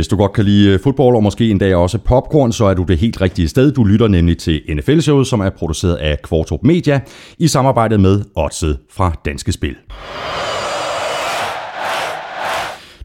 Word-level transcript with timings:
Hvis 0.00 0.08
du 0.08 0.16
godt 0.16 0.32
kan 0.32 0.44
lide 0.44 0.72
øh, 0.72 0.80
fodbold 0.80 1.16
og 1.16 1.22
måske 1.22 1.50
endda 1.50 1.76
også 1.76 1.98
popcorn, 1.98 2.52
så 2.52 2.64
er 2.64 2.74
du 2.74 2.82
det 2.82 2.98
helt 2.98 3.20
rigtige 3.20 3.48
sted. 3.48 3.72
Du 3.72 3.84
lytter 3.84 4.08
nemlig 4.08 4.38
til 4.38 4.62
NFL-showet, 4.74 5.26
som 5.26 5.40
er 5.40 5.50
produceret 5.50 5.96
af 5.96 6.22
Kvartrup 6.22 6.60
Media 6.62 7.00
i 7.38 7.48
samarbejde 7.48 7.98
med 7.98 8.24
Odset 8.36 8.78
fra 8.90 9.12
Danske 9.24 9.52
Spil. 9.52 9.76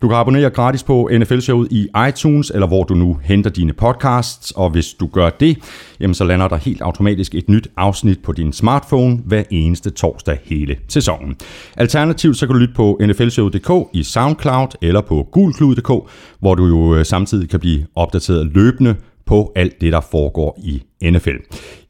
Du 0.06 0.10
kan 0.10 0.18
abonnere 0.18 0.50
gratis 0.50 0.84
på 0.84 1.10
NFL-showet 1.14 1.68
i 1.72 1.88
iTunes, 2.10 2.50
eller 2.50 2.68
hvor 2.68 2.84
du 2.84 2.94
nu 2.94 3.20
henter 3.24 3.50
dine 3.50 3.74
podcasts, 3.74 4.52
og 4.52 4.70
hvis 4.70 4.94
du 4.94 5.08
gør 5.08 5.30
det, 5.30 5.58
jamen 6.00 6.14
så 6.14 6.24
lander 6.24 6.48
der 6.48 6.56
helt 6.56 6.82
automatisk 6.82 7.36
et 7.36 7.50
nyt 7.50 7.68
afsnit 7.78 8.20
på 8.24 8.32
din 8.32 8.54
smartphone 8.54 9.20
hver 9.26 9.44
eneste 9.50 9.90
torsdag 9.90 10.38
hele 10.44 10.78
sæsonen. 10.88 11.36
Alternativt 11.78 12.38
så 12.38 12.48
kan 12.48 12.54
du 12.54 12.60
lytte 12.60 12.74
på 12.74 13.00
nflshowet.dk 13.02 13.90
i 13.94 14.04
SoundCloud 14.04 14.68
eller 14.82 15.02
på 15.02 15.28
gulklud.dk, 15.32 16.10
hvor 16.40 16.56
du 16.56 16.66
jo 16.66 16.96
øh, 16.96 17.06
samtidig 17.06 17.50
kan 17.50 17.60
blive 17.60 17.86
opdateret 17.96 18.52
løbende 18.54 18.96
på 19.26 19.52
alt 19.56 19.82
det, 19.82 19.94
der 19.94 20.02
foregår 20.02 20.60
i 20.64 20.84
NFL. 21.10 21.38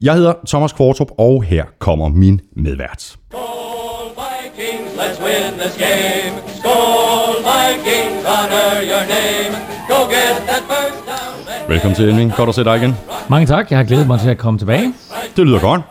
Jeg 0.02 0.14
hedder 0.14 0.34
Thomas 0.48 0.73
Kvartrup, 0.73 1.12
og 1.18 1.44
her 1.44 1.66
kommer 1.80 2.08
min 2.09 2.42
medvært. 2.56 3.02
Skål 3.02 4.12
Vikings, 4.18 4.92
let's 4.94 5.26
win 5.26 5.59
this 5.59 5.78
game. 5.78 6.59
Skål 6.59 7.25
Vikings, 7.66 8.26
honor 8.34 8.72
your 8.92 9.04
name. 9.18 9.54
Go 9.92 10.00
get 10.16 10.36
that 10.50 10.64
first 10.72 11.00
down. 11.08 11.70
Velkommen 11.70 11.96
til, 11.96 12.10
Elming. 12.10 12.34
Godt 12.38 12.50
at 12.50 12.56
se 12.56 12.64
dig 12.64 12.78
igen. 12.78 12.98
Mange 13.30 13.48
tak. 13.48 13.70
Jeg 13.70 13.78
har 13.80 13.84
glædet 13.86 14.08
mig 14.08 14.20
til 14.20 14.30
at 14.30 14.38
komme 14.38 14.60
tilbage. 14.60 14.94
Det 15.38 15.46
lyder 15.48 15.60
godt. 15.60 15.82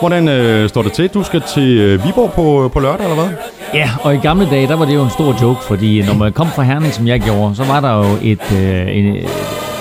Hvordan 0.00 0.28
øh, 0.28 0.68
står 0.68 0.82
det 0.82 0.92
til? 0.92 1.08
Du 1.08 1.22
skal 1.22 1.40
til 1.40 1.78
øh, 1.78 2.04
Viborg 2.04 2.32
på, 2.32 2.70
på 2.72 2.80
lørdag, 2.80 3.04
eller 3.10 3.14
hvad? 3.24 3.36
Ja, 3.74 3.90
og 4.02 4.14
i 4.14 4.18
gamle 4.18 4.50
dage, 4.50 4.66
der 4.66 4.76
var 4.76 4.84
det 4.84 4.94
jo 4.94 5.02
en 5.04 5.10
stor 5.10 5.36
joke, 5.42 5.60
fordi 5.62 6.02
når 6.06 6.14
man 6.14 6.32
kom 6.32 6.48
fra 6.50 6.62
Herning, 6.62 6.92
som 6.92 7.06
jeg 7.06 7.20
gjorde, 7.20 7.56
så 7.56 7.64
var 7.64 7.80
der 7.80 7.96
jo 7.96 8.16
et, 8.22 8.52
øh, 8.52 8.96
en, 8.96 9.16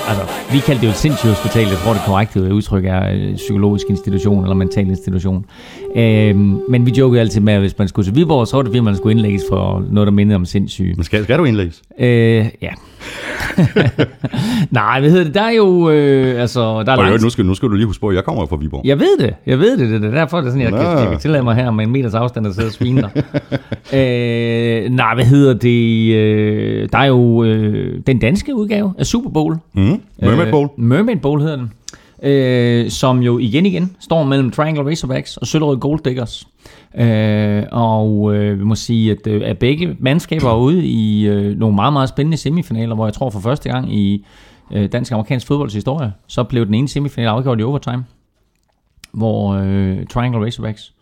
altså, 0.08 0.24
vi 0.52 0.60
kaldte 0.60 0.82
det 0.82 0.88
jo 0.88 0.92
et 0.92 0.96
sindssygt 0.96 1.34
hospital. 1.34 1.68
Jeg 1.68 1.78
tror, 1.78 1.94
det 1.94 2.02
korrekte 2.06 2.54
udtryk 2.54 2.86
er 2.86 3.12
øh, 3.14 3.36
psykologisk 3.36 3.86
institution 3.90 4.44
eller 4.44 4.56
mental 4.56 4.88
institution. 4.88 5.46
Øhm, 5.96 6.60
men 6.70 6.86
vi 6.86 6.92
jokede 6.98 7.22
altid 7.22 7.42
med, 7.42 7.54
at 7.54 7.60
hvis 7.60 7.78
man 7.78 7.88
skulle 7.88 8.06
til 8.06 8.16
Viborg, 8.16 8.48
så 8.48 8.58
var 8.58 8.64
det 8.64 8.70
fordi, 8.70 8.80
man 8.80 8.96
skulle 8.96 9.12
indlægges 9.12 9.44
for 9.50 9.84
noget, 9.90 10.08
der 10.08 10.12
mindede 10.12 10.36
om 10.36 10.46
sindssyge. 10.46 10.94
Men 10.96 11.04
skal, 11.04 11.24
skal 11.24 11.38
du 11.40 11.46
indlægges? 11.46 11.82
Øh, 12.00 12.46
ja. 12.62 12.70
Nej, 14.72 15.00
hvad 15.00 15.10
hedder 15.10 15.24
det? 15.24 15.34
Der 15.34 15.42
er 15.42 15.52
jo... 15.52 15.90
Øh, 15.90 16.42
altså, 16.42 16.84
der 16.84 16.92
er 16.92 17.12
jo, 17.12 17.18
nu, 17.18 17.30
skal, 17.30 17.46
nu 17.46 17.54
skal 17.54 17.70
du 17.70 17.74
lige 17.74 17.86
huske 17.86 18.02
på, 18.02 18.08
at 18.08 18.16
jeg 18.16 18.24
kommer 18.24 18.46
fra 18.46 18.56
Viborg. 18.56 18.82
Jeg 18.86 19.00
ved 19.00 19.18
det. 19.20 19.34
Jeg 19.46 19.60
ved 19.60 19.78
det. 19.78 20.02
Det 20.02 20.06
er 20.06 20.12
derfor, 20.12 20.38
det 20.38 20.48
er 20.48 20.52
sådan, 20.52 20.62
jeg, 20.62 20.72
kan, 20.72 20.82
jeg 20.82 21.08
kan 21.10 21.20
tillade 21.20 21.44
mig 21.44 21.56
her 21.56 21.72
med 21.72 21.86
en 21.86 21.92
meters 21.92 22.14
afstand 22.14 22.48
at 22.48 22.56
sidde 22.56 22.68
og 22.68 22.72
svine 22.72 23.02
dig. 23.02 23.24
øh, 24.00 24.90
nej, 24.92 25.16
hvad 25.16 25.26
hedder 25.26 25.54
det? 25.54 26.16
Øh, 26.16 26.90
der 26.92 26.98
er 26.98 27.06
jo 27.06 27.44
øh, 27.44 28.02
den 28.08 28.20
danske 28.20 28.56
udgave 28.56 28.94
af 28.98 29.06
Super 29.06 29.30
Bowl. 29.30 29.56
Mm. 29.74 29.97
Mermaid 30.20 30.52
Bowl. 30.52 30.70
Øh, 30.78 30.84
Mermaid 30.84 31.18
Bowl 31.18 31.42
hedder 31.42 31.56
den. 31.56 31.72
Øh, 32.24 32.90
som 32.90 33.20
jo 33.20 33.38
igen 33.38 33.66
igen 33.66 33.96
står 34.00 34.24
mellem 34.24 34.52
Triangle 34.52 34.90
Razorbacks 34.90 35.38
og 35.38 35.48
Søllerød 35.48 35.78
Gold 35.78 36.00
Diggers. 36.04 36.48
Øh, 36.98 37.64
og 37.72 38.36
øh, 38.36 38.60
vi 38.60 38.64
må 38.64 38.76
sige, 38.76 39.12
at, 39.12 39.28
øh, 39.28 39.42
at 39.46 39.58
begge 39.58 39.96
mandskaber 40.00 40.50
er 40.50 40.58
ude 40.58 40.86
i 40.86 41.28
øh, 41.28 41.58
nogle 41.58 41.76
meget, 41.76 41.94
meget 41.94 42.10
spændende 42.10 42.38
semifinaler, 42.38 42.96
hvor 42.96 43.06
jeg 43.06 43.14
tror 43.14 43.30
for 43.30 43.40
første 43.40 43.70
gang 43.70 43.94
i 43.94 44.26
øh, 44.72 44.92
dansk-amerikansk 44.92 45.48
fodbolds 45.48 45.74
historie, 45.74 46.14
så 46.28 46.44
blev 46.44 46.66
den 46.66 46.74
ene 46.74 46.88
semifinal 46.88 47.28
afgjort 47.28 47.60
i 47.60 47.64
overtime, 47.64 48.06
hvor 49.12 49.54
øh, 49.54 50.06
Triangle 50.06 50.46
Razorbacks 50.46 50.94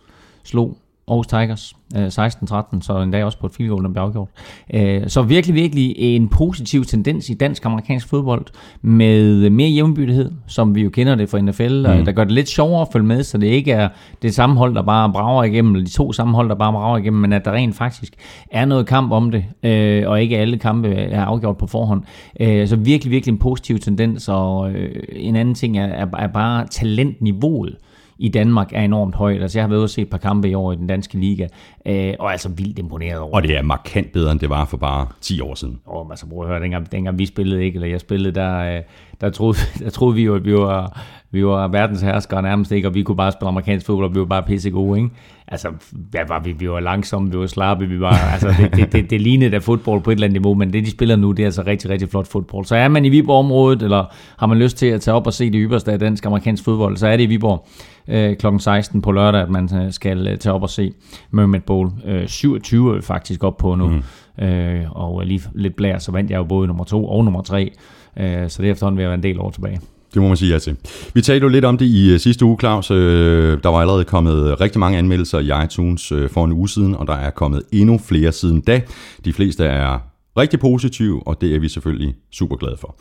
slog 0.43 0.77
Aarhus 1.07 1.27
Tigers 1.27 1.73
øh, 1.95 2.07
16-13, 2.07 2.81
så 2.81 3.01
en 3.03 3.11
dag 3.11 3.23
også 3.23 3.39
på 3.39 3.45
et 3.45 3.51
field 3.51 3.69
goal, 3.69 3.83
der 3.83 3.89
blev 3.89 4.03
afgjort. 4.03 4.27
Øh, 4.73 5.07
så 5.07 5.21
virkelig, 5.21 5.55
virkelig 5.55 5.93
en 5.97 6.29
positiv 6.29 6.85
tendens 6.85 7.29
i 7.29 7.33
dansk-amerikansk 7.33 8.07
fodbold 8.07 8.45
med 8.81 9.49
mere 9.49 9.69
jævnbyttighed, 9.69 10.31
som 10.47 10.75
vi 10.75 10.81
jo 10.81 10.89
kender 10.89 11.15
det 11.15 11.29
fra 11.29 11.41
NFL, 11.41 11.97
mm. 11.97 12.05
der 12.05 12.11
gør 12.11 12.23
det 12.23 12.33
lidt 12.33 12.49
sjovere 12.49 12.81
at 12.81 12.87
følge 12.93 13.05
med, 13.05 13.23
så 13.23 13.37
det 13.37 13.47
ikke 13.47 13.71
er 13.71 13.89
det 14.21 14.35
samme 14.35 14.55
hold, 14.55 14.75
der 14.75 14.81
bare 14.81 15.11
brager 15.11 15.43
igennem, 15.43 15.75
eller 15.75 15.85
de 15.85 15.91
to 15.91 16.11
samme 16.11 16.35
hold, 16.35 16.49
der 16.49 16.55
bare 16.55 16.73
brager 16.73 16.97
igennem, 16.97 17.21
men 17.21 17.33
at 17.33 17.45
der 17.45 17.51
rent 17.51 17.75
faktisk 17.75 18.13
er 18.51 18.65
noget 18.65 18.85
kamp 18.85 19.11
om 19.11 19.31
det, 19.31 19.45
øh, 19.63 20.03
og 20.09 20.21
ikke 20.21 20.37
alle 20.37 20.57
kampe 20.57 20.93
er 20.93 21.25
afgjort 21.25 21.57
på 21.57 21.67
forhånd. 21.67 22.03
Øh, 22.39 22.67
så 22.67 22.75
virkelig, 22.75 23.11
virkelig 23.11 23.31
en 23.31 23.39
positiv 23.39 23.79
tendens, 23.79 24.29
og 24.29 24.71
øh, 24.71 25.03
en 25.11 25.35
anden 25.35 25.55
ting 25.55 25.77
er, 25.77 26.07
er 26.17 26.27
bare 26.27 26.67
talentniveauet 26.67 27.75
i 28.17 28.29
Danmark 28.29 28.71
er 28.73 28.81
enormt 28.81 29.15
højt. 29.15 29.41
Altså, 29.41 29.59
jeg 29.59 29.63
har 29.63 29.69
været 29.69 29.79
ude 29.79 29.85
og 29.85 29.89
se 29.89 30.01
et 30.01 30.09
par 30.09 30.17
kampe 30.17 30.49
i 30.49 30.53
år 30.53 30.71
i 30.71 30.75
den 30.75 30.87
danske 30.87 31.17
liga, 31.17 31.47
øh, 31.85 32.13
og 32.19 32.31
altså 32.31 32.49
vildt 32.49 32.79
imponeret 32.79 33.19
over 33.19 33.35
Og 33.35 33.43
det 33.43 33.57
er 33.57 33.61
markant 33.61 34.11
bedre, 34.11 34.31
end 34.31 34.39
det 34.39 34.49
var 34.49 34.65
for 34.65 34.77
bare 34.77 35.07
10 35.21 35.41
år 35.41 35.55
siden. 35.55 35.79
Åh, 35.87 35.95
oh, 35.95 36.07
altså 36.09 36.25
prøv 36.29 36.41
at 36.41 36.47
høre, 36.47 36.59
dengang, 36.59 36.91
dengang 36.91 37.19
vi 37.19 37.25
spillede 37.25 37.63
ikke, 37.63 37.75
eller 37.75 37.87
jeg 37.87 37.99
spillede, 37.99 38.35
der, 38.35 38.77
øh, 38.77 38.81
der, 39.21 39.29
troede, 39.29 39.57
der 39.83 39.89
troede 39.89 40.15
vi 40.15 40.23
jo, 40.23 40.35
at 40.35 40.45
vi 40.45 40.53
var, 40.53 41.01
vi 41.31 41.45
var 41.45 41.67
verdens 41.67 42.01
herskere 42.01 42.41
nærmest 42.41 42.71
ikke, 42.71 42.87
og 42.87 42.93
vi 42.93 43.03
kunne 43.03 43.17
bare 43.17 43.31
spille 43.31 43.47
amerikansk 43.47 43.85
fodbold, 43.85 44.05
og 44.05 44.15
vi 44.15 44.19
var 44.19 44.25
bare 44.25 44.43
pisse 44.43 44.69
gode, 44.69 44.99
ikke? 44.99 45.11
Altså, 45.47 45.69
hvad 45.91 46.21
var 46.27 46.39
vi? 46.39 46.51
Vi 46.51 46.69
var 46.69 46.79
langsomme, 46.79 47.31
vi 47.31 47.37
var 47.37 47.47
slappe, 47.47 47.87
vi 47.87 47.99
var, 48.01 48.31
altså, 48.33 48.53
det, 48.59 48.75
det, 48.75 48.91
det, 48.91 49.09
det 49.09 49.21
lignede 49.21 49.51
da 49.51 49.57
fodbold 49.57 50.01
på 50.01 50.11
et 50.11 50.15
eller 50.15 50.27
andet 50.27 50.41
niveau, 50.41 50.53
men 50.53 50.73
det, 50.73 50.85
de 50.85 50.91
spiller 50.91 51.15
nu, 51.15 51.31
det 51.31 51.43
er 51.43 51.47
altså 51.47 51.63
rigtig, 51.67 51.89
rigtig 51.89 52.09
flot 52.09 52.27
fodbold. 52.27 52.65
Så 52.65 52.75
er 52.75 52.87
man 52.87 53.05
i 53.05 53.09
Viborg-området, 53.09 53.81
eller 53.81 54.05
har 54.39 54.47
man 54.47 54.57
lyst 54.57 54.77
til 54.77 54.85
at 54.85 55.01
tage 55.01 55.15
op 55.15 55.27
og 55.27 55.33
se 55.33 55.51
det 55.51 55.61
ypperste 55.63 55.91
af 55.91 55.99
dansk 55.99 56.25
amerikansk 56.25 56.63
fodbold, 56.63 56.97
så 56.97 57.07
er 57.07 57.17
det 57.17 57.23
i 57.23 57.27
Viborg 57.27 57.67
øh, 58.07 58.35
kl. 58.35 58.47
16 58.59 59.01
på 59.01 59.11
lørdag, 59.11 59.41
at 59.41 59.49
man 59.49 59.69
øh, 59.75 59.91
skal 59.91 60.27
øh, 60.27 60.37
tage 60.37 60.53
op 60.53 60.63
og 60.63 60.69
se 60.69 60.93
Mermaid 61.31 61.61
Bowl. 61.61 61.91
Øh, 62.05 62.27
27 62.27 62.91
er 62.91 62.95
vi 62.95 63.01
faktisk 63.01 63.43
op 63.43 63.57
på 63.57 63.75
nu, 63.75 63.87
mm. 63.87 64.45
øh, 64.45 64.91
og 64.91 65.25
lige 65.25 65.41
lidt 65.55 65.75
blær, 65.75 65.97
så 65.97 66.11
vandt 66.11 66.31
jeg 66.31 66.37
jo 66.37 66.43
både 66.43 66.67
nummer 66.67 66.83
2 66.83 67.07
og 67.07 67.25
nummer 67.25 67.41
3, 67.41 67.71
øh, 68.17 68.49
så 68.49 68.61
det 68.61 68.67
er 68.67 68.71
efterhånden 68.71 68.97
ved 68.97 69.03
at 69.05 69.09
være 69.09 69.17
en 69.17 69.23
del 69.23 69.39
år 69.39 69.49
tilbage. 69.49 69.79
Det 70.15 70.21
må 70.21 70.27
man 70.27 70.37
sige 70.37 70.51
ja 70.51 70.59
til. 70.59 70.75
Vi 71.13 71.21
talte 71.21 71.43
jo 71.43 71.49
lidt 71.49 71.65
om 71.65 71.77
det 71.77 71.85
i 71.85 72.13
øh, 72.13 72.19
sidste 72.19 72.45
uge, 72.45 72.57
Claus. 72.59 72.91
Øh, 72.91 73.57
der 73.63 73.69
var 73.69 73.79
allerede 73.79 74.03
kommet 74.03 74.61
rigtig 74.61 74.79
mange 74.79 74.97
anmeldelser 74.97 75.39
i 75.39 75.65
iTunes 75.65 76.11
øh, 76.11 76.29
for 76.29 76.45
en 76.45 76.51
uge 76.51 76.69
siden, 76.69 76.95
og 76.95 77.07
der 77.07 77.13
er 77.13 77.29
kommet 77.29 77.63
endnu 77.71 77.97
flere 77.97 78.31
siden 78.31 78.61
da. 78.61 78.81
De 79.25 79.33
fleste 79.33 79.65
er 79.65 79.99
rigtig 80.37 80.59
positive, 80.59 81.27
og 81.27 81.41
det 81.41 81.55
er 81.55 81.59
vi 81.59 81.69
selvfølgelig 81.69 82.15
super 82.31 82.55
glade 82.55 82.77
for. 82.77 82.97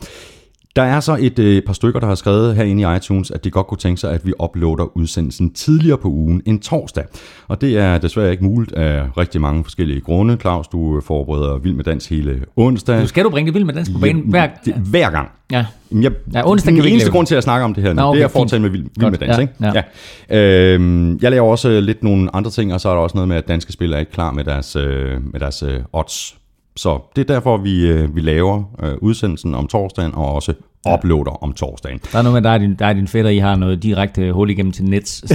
Der 0.76 0.82
er 0.82 1.00
så 1.00 1.16
et 1.20 1.38
øh, 1.38 1.62
par 1.62 1.72
stykker, 1.72 2.00
der 2.00 2.06
har 2.06 2.14
skrevet 2.14 2.56
herinde 2.56 2.82
i 2.82 2.96
iTunes, 2.96 3.30
at 3.30 3.44
de 3.44 3.50
godt 3.50 3.66
kunne 3.66 3.78
tænke 3.78 4.00
sig, 4.00 4.12
at 4.12 4.26
vi 4.26 4.32
uploader 4.42 4.96
udsendelsen 4.96 5.52
tidligere 5.52 5.98
på 5.98 6.08
ugen 6.08 6.42
end 6.46 6.60
torsdag. 6.60 7.04
Og 7.48 7.60
det 7.60 7.78
er 7.78 7.98
desværre 7.98 8.30
ikke 8.30 8.44
muligt 8.44 8.72
af 8.72 9.02
rigtig 9.18 9.40
mange 9.40 9.64
forskellige 9.64 10.00
grunde. 10.00 10.36
Claus, 10.40 10.68
du 10.68 11.00
forbereder 11.00 11.58
Vild 11.58 11.74
med 11.74 11.84
Dans 11.84 12.06
hele 12.06 12.40
onsdag. 12.56 13.00
Nu 13.00 13.06
skal 13.06 13.24
du 13.24 13.30
bringe 13.30 13.46
det 13.46 13.54
Vild 13.54 13.64
med 13.64 13.74
Dans 13.74 13.90
på 13.90 13.98
banen 13.98 14.22
hver, 14.26 14.48
det, 14.64 14.74
hver 14.74 15.10
gang. 15.10 15.28
Ja. 15.52 15.66
Jeg, 15.92 16.12
ja, 16.34 16.50
onsdag 16.50 16.72
den 16.72 16.82
kan 16.82 16.92
eneste 16.92 17.10
grund 17.10 17.26
til 17.26 17.34
at 17.34 17.42
snakke 17.42 17.64
om 17.64 17.74
det 17.74 17.82
her 17.82 17.92
nu, 17.92 18.02
Nå, 18.02 18.08
okay, 18.08 18.16
det 18.16 18.22
er 18.22 18.26
at 18.26 18.32
foretage 18.32 18.60
med 18.60 18.70
Vild, 18.70 18.86
vild 18.98 19.10
med 19.10 19.18
Dans. 19.18 19.36
Ja, 19.36 19.40
ikke? 19.40 19.52
ja. 19.60 19.82
Ja. 20.30 20.74
Øhm, 20.74 21.18
jeg 21.22 21.30
laver 21.30 21.50
også 21.50 21.80
lidt 21.80 22.02
nogle 22.02 22.36
andre 22.36 22.50
ting, 22.50 22.74
og 22.74 22.80
så 22.80 22.88
er 22.88 22.92
der 22.92 23.00
også 23.00 23.16
noget 23.16 23.28
med, 23.28 23.36
at 23.36 23.48
danske 23.48 23.72
spillere 23.72 23.96
er 23.96 24.00
ikke 24.00 24.12
klar 24.12 24.32
med 24.32 24.44
deres, 24.44 24.76
øh, 24.76 25.32
med 25.32 25.40
deres 25.40 25.62
øh, 25.62 25.80
odds 25.92 26.36
så 26.76 26.98
det 27.16 27.30
er 27.30 27.34
derfor, 27.34 27.56
vi, 27.56 27.86
øh, 27.86 28.16
vi 28.16 28.20
laver 28.20 28.64
øh, 28.82 28.94
udsendelsen 29.00 29.54
om 29.54 29.66
torsdagen, 29.66 30.14
og 30.14 30.32
også 30.32 30.54
uploader 30.94 31.42
om 31.42 31.52
torsdagen. 31.52 32.00
Der 32.12 32.18
er 32.18 32.22
noget 32.22 32.34
med, 32.34 32.42
der 32.42 32.50
er 32.50 32.58
din, 32.58 32.74
der 32.78 32.86
er 32.86 32.92
din 32.92 33.08
fætter, 33.08 33.30
I 33.30 33.38
har 33.38 33.56
noget 33.56 33.82
direkte 33.82 34.32
hul 34.32 34.50
igennem 34.50 34.72
til 34.72 34.84
Nets 34.84 35.20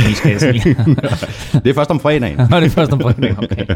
det 1.63 1.67
er 1.67 1.73
først 1.73 1.91
om 1.91 1.99
fredagen. 1.99 2.39
det 2.39 2.65
er 2.65 2.69
først 2.69 2.91
om 2.91 2.99
fredagen, 2.99 3.37
okay. 3.37 3.65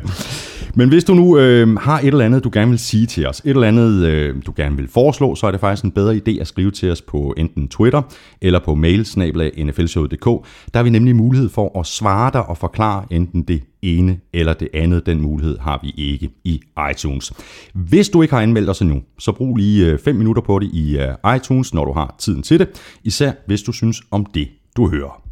Men 0.76 0.90
hvis 0.90 1.04
du 1.04 1.14
nu 1.14 1.38
øh, 1.38 1.78
har 1.78 2.00
et 2.00 2.08
eller 2.08 2.26
andet, 2.26 2.44
du 2.44 2.50
gerne 2.54 2.70
vil 2.70 2.80
sige 2.80 3.06
til 3.06 3.28
os, 3.28 3.40
et 3.40 3.50
eller 3.50 3.68
andet, 3.68 4.06
øh, 4.06 4.36
du 4.46 4.54
gerne 4.56 4.76
vil 4.76 4.88
foreslå, 4.88 5.36
så 5.36 5.48
er 5.48 5.52
det 5.52 5.60
faktisk 5.60 5.84
en 5.84 5.92
bedre 5.92 6.16
idé 6.16 6.42
at 6.42 6.48
skrive 6.48 6.72
til 6.72 6.92
os 6.92 7.02
på 7.02 7.34
enten 7.38 7.68
Twitter 7.68 8.02
eller 8.42 8.60
på 8.60 8.76
mail. 8.76 9.04
Der 9.04 10.76
har 10.76 10.84
vi 10.84 10.90
nemlig 10.90 11.16
mulighed 11.16 11.50
for 11.50 11.80
at 11.80 11.86
svare 11.86 12.32
dig 12.34 12.46
og 12.46 12.58
forklare 12.58 13.06
enten 13.12 13.44
det 13.44 13.64
ene 13.84 14.20
eller 14.34 14.54
det 14.54 14.68
andet. 14.74 15.06
Den 15.06 15.22
mulighed 15.22 15.58
har 15.58 15.80
vi 15.84 15.94
ikke 15.98 16.30
i 16.44 16.62
iTunes. 16.92 17.34
Hvis 17.74 18.10
du 18.10 18.22
ikke 18.22 18.34
har 18.34 18.42
anmeldt 18.42 18.70
os 18.70 18.82
endnu, 18.82 19.02
så 19.20 19.32
brug 19.32 19.56
lige 19.56 19.92
øh, 19.92 20.00
5 20.00 20.16
minutter 20.16 20.42
på 20.42 20.60
det 20.60 20.70
i 20.74 20.98
øh, 20.98 21.36
iTunes, 21.36 21.74
når 21.74 21.86
du 21.86 21.92
har 21.92 22.16
tiden 22.20 22.44
til 22.44 22.60
det. 22.60 22.70
Især 23.04 23.32
hvis 23.46 23.62
du 23.62 23.72
synes 23.72 24.02
om 24.12 24.26
det, 24.26 24.48
du 24.78 24.90
hører. 24.90 25.23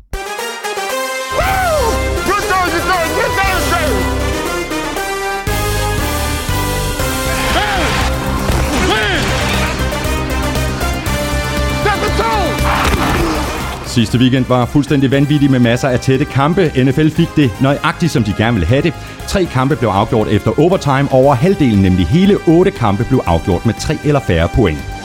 Sidste 13.91 14.17
weekend 14.17 14.45
var 14.45 14.65
fuldstændig 14.65 15.11
vanvittig 15.11 15.51
med 15.51 15.59
masser 15.59 15.87
af 15.87 15.99
tætte 15.99 16.25
kampe. 16.25 16.71
NFL 16.83 17.09
fik 17.09 17.27
det 17.35 17.51
nøjagtigt, 17.61 18.11
som 18.11 18.23
de 18.23 18.33
gerne 18.37 18.53
ville 18.53 18.67
have 18.67 18.81
det. 18.81 18.93
Tre 19.27 19.45
kampe 19.45 19.75
blev 19.75 19.89
afgjort 19.89 20.27
efter 20.27 20.59
overtime. 20.59 21.11
Over 21.11 21.35
halvdelen, 21.35 21.81
nemlig 21.81 22.07
hele 22.07 22.37
otte 22.47 22.71
kampe, 22.71 23.03
blev 23.03 23.21
afgjort 23.25 23.65
med 23.65 23.73
tre 23.73 23.97
eller 24.03 24.19
færre 24.19 24.49
point. 24.55 25.00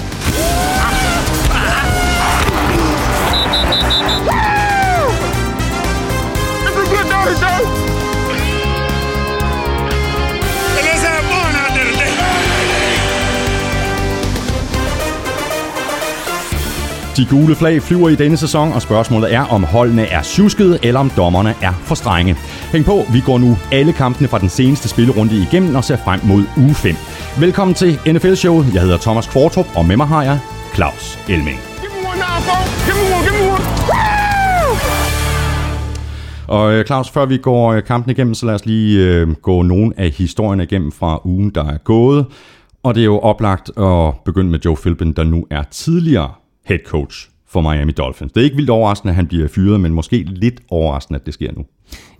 De 17.17 17.27
gule 17.31 17.55
flag 17.55 17.83
flyver 17.83 18.09
i 18.09 18.15
denne 18.15 18.37
sæson, 18.37 18.73
og 18.73 18.83
spørgsmålet 18.83 19.35
er, 19.35 19.41
om 19.41 19.65
holdene 19.65 20.03
er 20.07 20.23
tjuskede, 20.23 20.79
eller 20.83 21.01
om 21.01 21.11
dommerne 21.17 21.55
er 21.63 21.73
for 21.73 21.95
strenge. 21.95 22.35
Hæng 22.73 22.85
på, 22.85 23.05
vi 23.13 23.21
går 23.21 23.39
nu 23.39 23.59
alle 23.73 23.93
kampene 23.93 24.29
fra 24.29 24.39
den 24.39 24.49
seneste 24.49 24.89
spillerunde 24.89 25.37
igennem 25.37 25.75
og 25.75 25.85
ser 25.85 25.97
frem 25.97 26.21
mod 26.25 26.43
uge 26.57 26.75
5. 26.75 26.95
Velkommen 27.41 27.75
til 27.75 27.99
NFL-showet. 28.07 28.75
Jeg 28.75 28.83
hedder 28.83 28.99
Thomas 28.99 29.27
Kvartrup, 29.27 29.67
og 29.77 29.85
med 29.85 29.97
mig 29.97 30.07
har 30.07 30.23
jeg 30.23 30.39
Claus 30.75 31.19
Elming. 31.29 31.59
Og 36.49 36.73
øh, 36.73 36.85
Claus, 36.85 37.11
før 37.11 37.27
vi 37.27 37.37
går 37.37 37.73
øh, 37.73 37.85
kampen 37.85 38.11
igennem, 38.11 38.35
så 38.35 38.47
lad 38.47 38.55
os 38.55 38.67
lige 38.67 39.05
øh, 39.05 39.35
gå 39.35 39.63
nogle 39.63 39.93
af 39.97 40.11
historierne 40.11 40.63
igennem 40.63 40.93
fra 40.93 41.21
ugen, 41.25 41.51
der 41.51 41.65
er 41.65 41.79
gået. 41.79 42.27
Og 42.83 42.95
det 42.95 43.01
er 43.01 43.05
jo 43.05 43.19
oplagt 43.19 43.71
at 43.79 44.15
begynde 44.25 44.51
med 44.51 44.59
Joe 44.65 44.77
Philbin, 44.77 45.13
der 45.13 45.25
nu 45.25 45.47
er 45.51 45.63
tidligere 45.63 46.31
head 46.67 46.79
coach 46.87 47.29
for 47.49 47.61
Miami 47.61 47.93
Dolphins. 47.93 48.33
Det 48.33 48.41
er 48.41 48.45
ikke 48.45 48.57
vildt 48.57 48.71
overraskende, 48.71 49.11
at 49.11 49.17
han 49.17 49.27
bliver 49.27 49.49
fyret, 49.49 49.81
men 49.81 49.93
måske 49.93 50.23
lidt 50.23 50.61
overraskende, 50.71 51.21
at 51.21 51.27
det 51.27 51.35
sker 51.35 51.53
nu. 51.57 51.65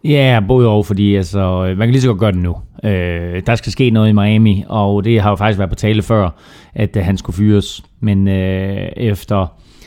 Ja, 0.05 0.41
både 0.49 0.69
over, 0.69 0.83
fordi 0.83 1.15
altså, 1.15 1.75
man 1.79 1.87
kan 1.87 1.91
lige 1.91 2.01
så 2.01 2.09
godt 2.09 2.19
gøre 2.19 2.33
det 2.33 2.41
nu. 2.41 2.57
Øh, 2.85 3.43
der 3.47 3.55
skal 3.55 3.73
ske 3.73 3.91
noget 3.91 4.09
i 4.09 4.13
Miami, 4.13 4.65
og 4.69 5.05
det 5.05 5.21
har 5.21 5.31
jo 5.31 5.37
faktisk 5.37 5.59
været 5.59 5.71
på 5.71 5.77
tale 5.77 6.03
før, 6.03 6.31
at 6.75 6.97
at 6.97 7.05
han 7.05 7.17
skulle 7.17 7.37
fyres. 7.37 7.85
Men 8.01 8.29
øh, 8.29 8.89
efter 8.97 9.47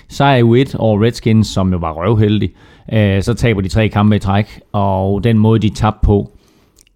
sejr 0.10 0.44
u 0.44 0.56
1 0.56 0.76
over 0.76 1.04
Redskins, 1.04 1.48
som 1.48 1.72
jo 1.72 1.78
var 1.78 1.92
røvheldig, 1.94 2.52
øh, 2.94 3.24
så 3.24 3.34
taber 3.34 3.62
de 3.62 3.68
tre 3.70 3.90
kampe 3.90 4.16
i 4.16 4.20
træk, 4.20 4.60
og 4.72 5.24
den 5.24 5.38
måde, 5.38 5.60
de 5.60 5.70
tabte 5.70 6.00
på 6.04 6.32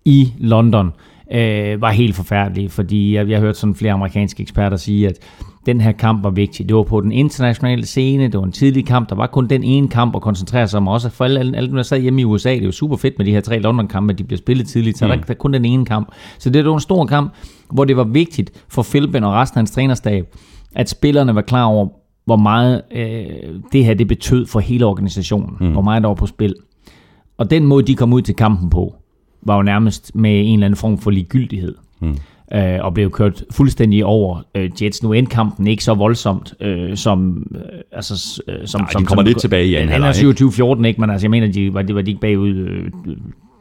i 0.05 0.33
London, 0.37 0.91
øh, 1.31 1.81
var 1.81 1.91
helt 1.91 2.15
forfærdelig, 2.15 2.71
fordi 2.71 3.15
jeg, 3.15 3.29
jeg 3.29 3.37
har 3.37 3.45
hørt 3.45 3.57
sådan 3.57 3.75
flere 3.75 3.93
amerikanske 3.93 4.41
eksperter 4.41 4.77
sige, 4.77 5.07
at 5.07 5.19
den 5.65 5.81
her 5.81 5.91
kamp 5.91 6.23
var 6.23 6.29
vigtig. 6.29 6.69
Det 6.69 6.75
var 6.75 6.83
på 6.83 7.01
den 7.01 7.11
internationale 7.11 7.85
scene, 7.85 8.23
det 8.23 8.37
var 8.37 8.43
en 8.43 8.51
tidlig 8.51 8.85
kamp, 8.85 9.09
der 9.09 9.15
var 9.15 9.27
kun 9.27 9.47
den 9.47 9.63
ene 9.63 9.87
kamp 9.87 10.15
at 10.15 10.21
koncentrere 10.21 10.67
sig 10.67 10.77
om 10.77 10.87
også. 10.87 11.09
For 11.09 11.25
alle, 11.25 11.57
alle 11.57 11.71
der 11.71 11.83
sad 11.83 11.99
hjemme 12.01 12.21
i 12.21 12.23
USA, 12.25 12.49
det 12.49 12.61
er 12.61 12.65
jo 12.65 12.71
super 12.71 12.97
fedt 12.97 13.17
med 13.17 13.25
de 13.25 13.31
her 13.31 13.41
tre 13.41 13.59
London-kampe, 13.59 14.13
de 14.13 14.23
bliver 14.23 14.37
spillet 14.37 14.67
tidligt, 14.67 14.97
så 14.97 15.05
mm. 15.05 15.09
der, 15.09 15.17
der 15.17 15.29
er 15.29 15.33
kun 15.33 15.53
den 15.53 15.65
ene 15.65 15.85
kamp. 15.85 16.11
Så 16.39 16.49
det 16.49 16.65
var 16.65 16.73
en 16.73 16.79
stor 16.79 17.05
kamp, 17.05 17.33
hvor 17.71 17.85
det 17.85 17.97
var 17.97 18.03
vigtigt 18.03 18.63
for 18.69 18.83
Philbin 18.83 19.23
og 19.23 19.33
resten 19.33 19.57
af 19.57 19.59
hans 19.59 19.71
trænerstab, 19.71 20.35
at 20.75 20.89
spillerne 20.89 21.35
var 21.35 21.41
klar 21.41 21.63
over, 21.63 21.87
hvor 22.25 22.35
meget 22.35 22.81
øh, 22.91 23.25
det 23.71 23.85
her 23.85 23.93
det 23.93 24.07
betød 24.07 24.45
for 24.45 24.59
hele 24.59 24.85
organisationen, 24.85 25.57
mm. 25.59 25.71
hvor 25.71 25.81
meget 25.81 26.03
der 26.03 26.07
var 26.07 26.15
på 26.15 26.27
spil. 26.27 26.55
Og 27.37 27.51
den 27.51 27.65
måde, 27.65 27.87
de 27.87 27.95
kom 27.95 28.13
ud 28.13 28.21
til 28.21 28.35
kampen 28.35 28.69
på, 28.69 28.95
var 29.41 29.55
jo 29.55 29.61
nærmest 29.61 30.15
med 30.15 30.39
en 30.39 30.53
eller 30.53 30.65
anden 30.65 30.77
form 30.77 30.97
for 30.97 31.11
ligegyldighed. 31.11 31.75
Mm. 31.99 32.17
Øh, 32.55 32.79
og 32.81 32.93
blev 32.93 33.11
kørt 33.11 33.43
fuldstændig 33.51 34.05
over 34.05 34.41
øh, 34.55 34.69
Jets. 34.81 35.03
Nu 35.03 35.13
endte 35.13 35.29
kampen 35.29 35.67
ikke 35.67 35.83
så 35.83 35.93
voldsomt, 35.93 36.53
øh, 36.59 36.97
som... 36.97 37.47
Øh, 37.55 37.61
altså, 37.91 38.41
øh, 38.47 38.67
som, 38.67 38.81
Nej, 38.81 38.91
som, 38.91 39.01
de 39.01 39.05
kommer 39.05 39.23
som, 39.23 39.27
lidt 39.27 39.39
tilbage 39.39 39.65
i 39.65 39.75
anden 39.75 39.89
Han 39.89 40.03
er 40.03 40.77
27-14, 40.81 40.85
ikke? 40.85 41.01
Men 41.01 41.09
altså, 41.09 41.25
jeg 41.25 41.31
mener, 41.31 41.51
de 41.51 41.73
var, 41.73 41.81
de 41.81 41.95
var 41.95 42.01
de 42.01 42.11
ikke 42.11 42.21
bagud 42.21 42.55
øh, 42.55 42.91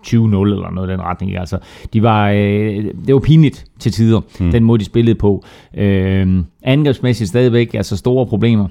20-0 0.07 0.15
eller 0.15 0.71
noget 0.71 0.89
i 0.89 0.93
den 0.93 1.01
retning. 1.01 1.37
Altså, 1.37 1.59
de 1.93 2.03
var, 2.03 2.31
øh, 2.31 2.85
det 3.07 3.15
var 3.15 3.21
pinligt 3.21 3.65
til 3.79 3.93
tider, 3.93 4.21
mm. 4.41 4.51
den 4.51 4.65
måde, 4.65 4.79
de 4.79 4.85
spillede 4.85 5.15
på. 5.15 5.45
Øh, 5.77 6.45
angrebsmæssigt 6.63 7.29
stadigvæk 7.29 7.75
altså 7.75 7.97
store 7.97 8.27
problemer. 8.27 8.69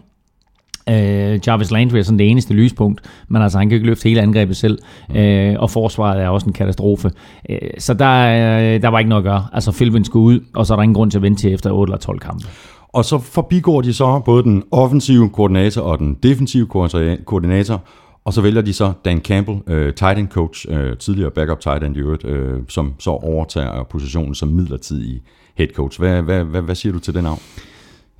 Øh, 0.89 1.39
Jarvis 1.47 1.71
Landry 1.71 1.97
er 1.97 2.01
sådan 2.01 2.19
det 2.19 2.29
eneste 2.29 2.53
lyspunkt, 2.53 3.01
men 3.27 3.41
altså 3.41 3.57
han 3.57 3.69
kan 3.69 3.75
ikke 3.75 3.87
løfte 3.87 4.03
hele 4.03 4.21
angrebet 4.21 4.57
selv, 4.57 4.79
øh, 5.15 5.55
og 5.59 5.69
forsvaret 5.69 6.21
er 6.21 6.29
også 6.29 6.47
en 6.47 6.53
katastrofe. 6.53 7.11
Øh, 7.49 7.57
så 7.77 7.93
der, 7.93 8.75
øh, 8.75 8.81
der 8.81 8.87
var 8.87 8.99
ikke 8.99 9.09
noget 9.09 9.21
at 9.21 9.25
gøre. 9.25 9.47
Altså 9.53 9.71
Philbin 9.71 10.05
skulle 10.05 10.23
ud, 10.23 10.39
og 10.55 10.65
så 10.65 10.73
er 10.73 10.75
der 10.75 10.83
ingen 10.83 10.95
grund 10.95 11.11
til 11.11 11.17
at 11.17 11.21
vente 11.21 11.41
til 11.41 11.53
efter 11.53 11.71
8 11.71 11.91
eller 11.91 11.99
12 11.99 12.19
kampe. 12.19 12.47
Og 12.93 13.05
så 13.05 13.19
forbigår 13.19 13.81
de 13.81 13.93
så 13.93 14.21
både 14.25 14.43
den 14.43 14.63
offensive 14.71 15.29
koordinator 15.29 15.81
og 15.81 15.99
den 15.99 16.17
defensive 16.23 16.67
koordinator, 17.25 17.81
og 18.25 18.33
så 18.33 18.41
vælger 18.41 18.61
de 18.61 18.73
så 18.73 18.93
Dan 19.05 19.19
Campbell, 19.19 19.57
øh, 19.67 19.93
tight 19.93 20.19
end 20.19 20.27
coach, 20.27 20.65
øh, 20.69 20.97
tidligere 20.97 21.31
backup 21.31 21.59
tight 21.59 21.83
end 21.83 21.95
i 21.95 21.99
øvrigt, 21.99 22.25
øh, 22.25 22.59
som 22.69 22.93
så 22.99 23.09
overtager 23.09 23.83
positionen 23.83 24.35
som 24.35 24.49
midlertidig 24.49 25.21
head 25.55 25.67
coach. 25.75 25.99
Hvad, 25.99 26.21
hvad, 26.21 26.43
hvad, 26.43 26.61
hvad 26.61 26.75
siger 26.75 26.93
du 26.93 26.99
til 26.99 27.13
den 27.13 27.23
navn? 27.23 27.39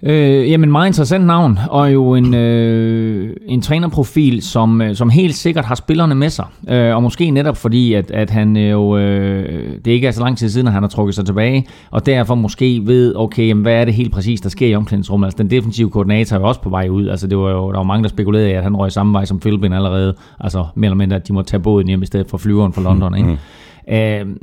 Øh, 0.04 0.52
jamen 0.52 0.72
meget 0.72 0.88
interessant 0.88 1.26
navn, 1.26 1.60
og 1.70 1.94
jo 1.94 2.16
en, 2.16 2.34
øh, 2.34 3.36
en 3.46 3.62
trænerprofil, 3.62 4.42
som, 4.42 4.82
øh, 4.82 4.96
som 4.96 5.10
helt 5.10 5.36
sikkert 5.36 5.66
har 5.66 5.76
spillerne 5.76 6.16
med 6.16 6.30
sig. 6.30 6.46
Øh, 6.70 6.96
og 6.96 7.04
måske 7.04 7.32
netop 7.32 7.58
fordi, 7.58 7.94
at, 7.94 8.12
at 8.12 8.30
han 8.30 8.58
jo, 8.58 8.98
øh, 8.98 9.70
det 9.86 9.92
ikke 9.92 10.08
er 10.08 10.12
så 10.12 10.22
lang 10.24 10.38
tid 10.38 10.50
siden, 10.50 10.68
at 10.68 10.74
han 10.74 10.84
har 10.84 10.88
trukket 10.90 11.16
sig 11.16 11.26
tilbage, 11.26 11.68
og 11.92 12.06
derfor 12.06 12.36
måske 12.36 12.82
ved, 12.86 13.16
okay, 13.16 13.48
jamen, 13.48 13.62
hvad 13.62 13.74
er 13.74 13.86
det 13.86 13.94
helt 13.94 14.12
præcis, 14.12 14.42
der 14.42 14.50
sker 14.50 14.68
i 14.68 14.76
omklædningsrummet. 14.76 15.28
Altså 15.28 15.44
den 15.44 15.50
defensive 15.50 15.90
koordinator 15.90 16.36
er 16.36 16.40
jo 16.40 16.48
også 16.48 16.62
på 16.62 16.70
vej 16.70 16.88
ud. 16.90 17.08
Altså 17.08 17.28
det 17.28 17.38
var 17.38 17.52
jo, 17.52 17.72
der 17.72 17.78
var 17.78 17.84
mange, 17.84 18.04
der 18.04 18.10
spekulerede 18.10 18.50
i, 18.50 18.54
at 18.54 18.64
han 18.64 18.76
røg 18.76 18.92
samme 18.92 19.14
vej 19.14 19.26
som 19.26 19.40
Philbin 19.40 19.74
allerede. 19.74 20.16
Altså 20.40 20.66
mere 20.76 20.88
eller 20.88 20.98
mindre, 20.98 21.16
at 21.16 21.28
de 21.28 21.34
må 21.34 21.42
tage 21.42 21.62
båden 21.62 21.88
hjem 21.88 22.04
i 22.04 22.06
stedet 22.06 22.28
for 22.30 22.38
flyveren 22.38 22.74
fra 22.74 22.82
London. 22.82 23.18
Ikke? 23.18 23.30
Mm. 23.30 23.94
Øh, 23.94 24.36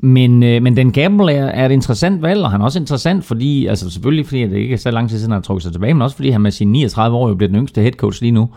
men, 0.00 0.42
øh, 0.42 0.62
men 0.62 0.76
den 0.76 0.92
Gamble 0.92 1.32
er, 1.32 1.46
er 1.46 1.66
et 1.66 1.72
interessant 1.72 2.22
valg, 2.22 2.42
og 2.42 2.50
han 2.50 2.60
er 2.60 2.64
også 2.64 2.78
interessant, 2.78 3.24
fordi, 3.24 3.66
altså 3.66 3.90
selvfølgelig 3.90 4.26
fordi, 4.26 4.42
det 4.42 4.56
ikke 4.56 4.72
er 4.72 4.78
så 4.78 4.90
lang 4.90 5.08
tid 5.08 5.18
siden, 5.18 5.32
han 5.32 5.36
har 5.40 5.42
trukket 5.42 5.62
sig 5.62 5.72
tilbage, 5.72 5.94
men 5.94 6.02
også 6.02 6.16
fordi 6.16 6.30
han 6.30 6.40
med 6.40 6.50
sine 6.50 6.72
39 6.72 7.16
år 7.16 7.28
jo 7.28 7.34
bliver 7.34 7.48
den 7.48 7.56
yngste 7.58 7.80
head 7.80 7.92
coach 7.92 8.22
lige 8.22 8.32
nu 8.32 8.48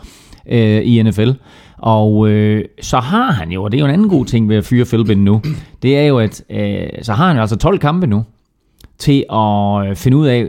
øh, 0.48 0.82
i 0.84 1.02
NFL. 1.02 1.30
Og 1.78 2.28
øh, 2.28 2.64
så 2.80 2.96
har 2.96 3.32
han 3.32 3.50
jo, 3.50 3.64
og 3.64 3.72
det 3.72 3.78
er 3.78 3.80
jo 3.80 3.86
en 3.86 3.92
anden 3.92 4.08
god 4.08 4.24
ting 4.24 4.48
ved 4.48 4.56
at 4.56 4.64
fyre 4.64 4.84
Philbin 4.84 5.24
nu, 5.24 5.42
det 5.82 5.98
er 5.98 6.02
jo, 6.02 6.18
at 6.18 6.44
øh, 6.50 6.88
så 7.02 7.12
har 7.12 7.26
han 7.26 7.36
jo 7.36 7.40
altså 7.40 7.56
12 7.56 7.78
kampe 7.78 8.06
nu 8.06 8.24
til 8.98 9.24
at 9.32 9.98
finde 9.98 10.16
ud 10.16 10.26
af, 10.26 10.48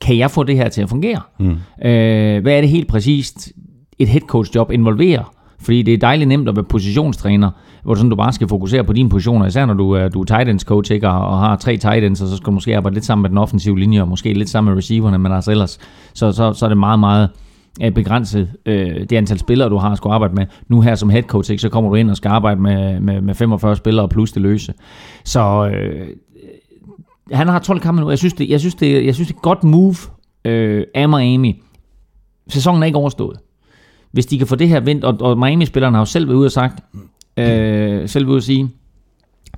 kan 0.00 0.18
jeg 0.18 0.30
få 0.30 0.42
det 0.42 0.56
her 0.56 0.68
til 0.68 0.82
at 0.82 0.88
fungere? 0.88 1.20
Mm. 1.38 1.50
Øh, 1.88 2.42
hvad 2.42 2.56
er 2.56 2.60
det 2.60 2.68
helt 2.70 2.88
præcist, 2.88 3.52
et 3.98 4.08
head 4.08 4.20
coach 4.20 4.54
job 4.54 4.72
involverer? 4.72 5.32
Fordi 5.60 5.82
det 5.82 5.94
er 5.94 5.98
dejligt 5.98 6.28
nemt 6.28 6.48
at 6.48 6.56
være 6.56 6.64
positionstræner, 6.64 7.50
hvor 7.86 7.94
du, 7.94 7.98
sådan, 7.98 8.10
du 8.10 8.16
bare 8.16 8.32
skal 8.32 8.48
fokusere 8.48 8.84
på 8.84 8.92
dine 8.92 9.08
positioner, 9.08 9.46
især 9.46 9.66
når 9.66 9.74
du 9.74 10.08
du 10.14 10.20
er 10.20 10.24
tight 10.24 10.48
ends 10.48 10.62
coach 10.62 10.92
ikke, 10.92 11.08
og 11.08 11.38
har 11.38 11.56
tre 11.56 11.76
tight 11.76 12.04
ends, 12.04 12.20
og 12.20 12.28
så 12.28 12.36
skal 12.36 12.46
du 12.46 12.50
måske 12.50 12.76
arbejde 12.76 12.94
lidt 12.94 13.04
sammen 13.04 13.22
med 13.22 13.30
den 13.30 13.38
offensive 13.38 13.78
linje, 13.78 14.00
og 14.00 14.08
måske 14.08 14.32
lidt 14.32 14.48
sammen 14.48 14.70
med 14.74 14.78
receiverne, 14.78 15.18
men 15.18 15.32
altså 15.32 15.50
ellers, 15.50 15.78
så, 16.14 16.32
så, 16.32 16.52
så 16.52 16.64
er 16.64 16.68
det 16.68 16.78
meget, 16.78 17.00
meget 17.00 17.28
øh, 17.82 17.92
begrænset 17.92 18.48
øh, 18.66 19.00
det 19.10 19.12
antal 19.12 19.38
spillere, 19.38 19.68
du 19.68 19.76
har 19.76 19.90
at 19.90 19.96
skulle 19.96 20.14
arbejde 20.14 20.34
med. 20.34 20.46
Nu 20.68 20.80
her 20.80 20.94
som 20.94 21.10
head 21.10 21.22
coach, 21.22 21.50
ikke, 21.50 21.60
så 21.60 21.68
kommer 21.68 21.90
du 21.90 21.96
ind 21.96 22.10
og 22.10 22.16
skal 22.16 22.28
arbejde 22.28 22.60
med, 22.60 23.00
med, 23.00 23.20
med 23.20 23.34
45 23.34 23.76
spillere 23.76 24.08
plus 24.08 24.32
det 24.32 24.42
løse. 24.42 24.74
Så 25.24 25.70
øh, 25.74 26.06
han 27.32 27.48
har 27.48 27.58
12 27.58 27.80
kampe 27.80 28.00
nu. 28.00 28.10
Jeg 28.10 28.18
synes, 28.18 28.34
det, 28.34 28.48
jeg 28.48 28.60
synes, 28.60 28.74
det, 28.74 29.06
jeg 29.06 29.14
synes, 29.14 29.28
det 29.28 29.34
er 29.34 29.38
et 29.38 29.42
godt 29.42 29.64
move 29.64 29.96
øh, 30.44 30.84
af 30.94 31.08
Miami. 31.08 31.62
Sæsonen 32.48 32.82
er 32.82 32.86
ikke 32.86 32.98
overstået. 32.98 33.38
Hvis 34.12 34.26
de 34.26 34.38
kan 34.38 34.46
få 34.46 34.56
det 34.56 34.68
her 34.68 34.80
vendt, 34.80 35.04
og, 35.04 35.16
og 35.20 35.38
Miami-spillerne 35.38 35.96
har 35.96 36.00
jo 36.00 36.06
selv 36.06 36.28
været 36.28 36.36
ude 36.36 36.46
og 36.46 36.52
sagt, 36.52 36.84
øh, 37.36 38.08
selv 38.08 38.28
vil 38.28 38.42
sige, 38.42 38.70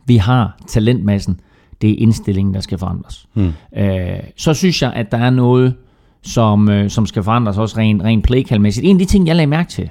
vi 0.07 0.17
har 0.17 0.59
talentmassen, 0.67 1.41
det 1.81 1.91
er 1.91 1.95
indstillingen, 1.99 2.55
der 2.55 2.61
skal 2.61 2.79
forandres. 2.79 3.29
Hmm. 3.35 3.53
Øh, 3.77 4.21
så 4.37 4.55
synes 4.55 4.83
jeg, 4.83 4.93
at 4.93 5.13
der 5.13 5.19
er 5.19 5.31
noget, 5.31 5.75
som, 6.23 6.71
øh, 6.71 6.91
som 6.91 7.07
skal 7.07 7.23
forandres 7.23 7.59
også 7.59 7.77
rent, 7.77 8.03
rent 8.03 8.25
playcall-mæssigt. 8.31 8.87
En 8.87 8.97
af 8.97 8.99
de 8.99 9.05
ting, 9.05 9.27
jeg 9.27 9.37
lagde 9.37 9.47
mærke 9.47 9.71
til 9.71 9.91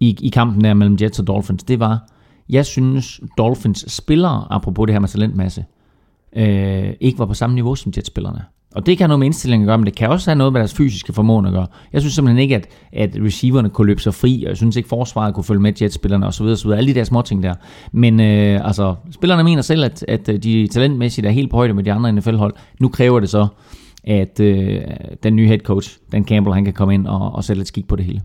i, 0.00 0.16
i 0.20 0.28
kampen 0.28 0.64
der 0.64 0.74
mellem 0.74 0.96
Jets 1.00 1.18
og 1.18 1.26
Dolphins, 1.26 1.64
det 1.64 1.80
var, 1.80 2.08
jeg 2.48 2.66
synes, 2.66 3.20
Dolphins 3.38 3.92
spillere, 3.92 4.46
apropos 4.50 4.86
det 4.86 4.94
her 4.94 5.00
med 5.00 5.08
talentmasse, 5.08 5.64
øh, 6.36 6.92
ikke 7.00 7.18
var 7.18 7.26
på 7.26 7.34
samme 7.34 7.54
niveau 7.54 7.74
som 7.74 7.92
Jets-spillerne. 7.96 8.44
Og 8.76 8.86
det 8.86 8.98
kan 8.98 9.04
have 9.04 9.08
noget 9.08 9.18
med 9.18 9.26
indstillingen 9.26 9.68
at 9.68 9.70
gøre, 9.70 9.78
men 9.78 9.86
det 9.86 9.96
kan 9.96 10.08
også 10.08 10.30
have 10.30 10.38
noget 10.38 10.52
med 10.52 10.60
deres 10.60 10.74
fysiske 10.74 11.12
formåen 11.12 11.46
at 11.46 11.52
gøre. 11.52 11.66
Jeg 11.92 12.00
synes 12.00 12.14
simpelthen 12.14 12.42
ikke, 12.42 12.54
at, 12.54 12.66
at 12.92 13.16
receiverne 13.24 13.70
kunne 13.70 13.86
løbe 13.86 14.02
sig 14.02 14.14
fri, 14.14 14.42
og 14.44 14.48
jeg 14.48 14.56
synes 14.56 14.76
ikke, 14.76 14.88
forsvaret 14.88 15.34
kunne 15.34 15.44
følge 15.44 15.60
med 15.60 15.82
jetspillerne 15.82 16.26
osv. 16.26 16.44
osv. 16.44 16.70
Alle 16.70 16.94
de 16.94 16.98
der 16.98 17.04
små 17.04 17.22
ting 17.22 17.42
der. 17.42 17.54
Men 17.92 18.20
øh, 18.20 18.66
altså, 18.66 18.94
spillerne 19.10 19.44
mener 19.44 19.62
selv, 19.62 19.84
at, 19.84 20.04
at 20.08 20.28
øh, 20.28 20.42
de 20.42 20.68
talentmæssigt 20.68 21.26
er 21.26 21.30
helt 21.30 21.50
på 21.50 21.56
højde 21.56 21.74
med 21.74 21.84
de 21.84 21.92
andre 21.92 22.12
NFL-hold. 22.12 22.54
Nu 22.80 22.88
kræver 22.88 23.20
det 23.20 23.28
så, 23.28 23.46
at 24.04 24.40
øh, 24.40 24.80
den 25.22 25.36
nye 25.36 25.46
head 25.46 25.58
coach, 25.58 25.98
Dan 26.12 26.24
Campbell, 26.24 26.54
han 26.54 26.64
kan 26.64 26.74
komme 26.74 26.94
ind 26.94 27.06
og, 27.06 27.34
og 27.34 27.44
sætte 27.44 27.60
lidt 27.60 27.68
skik 27.68 27.88
på 27.88 27.96
det 27.96 28.04
hele. 28.04 28.20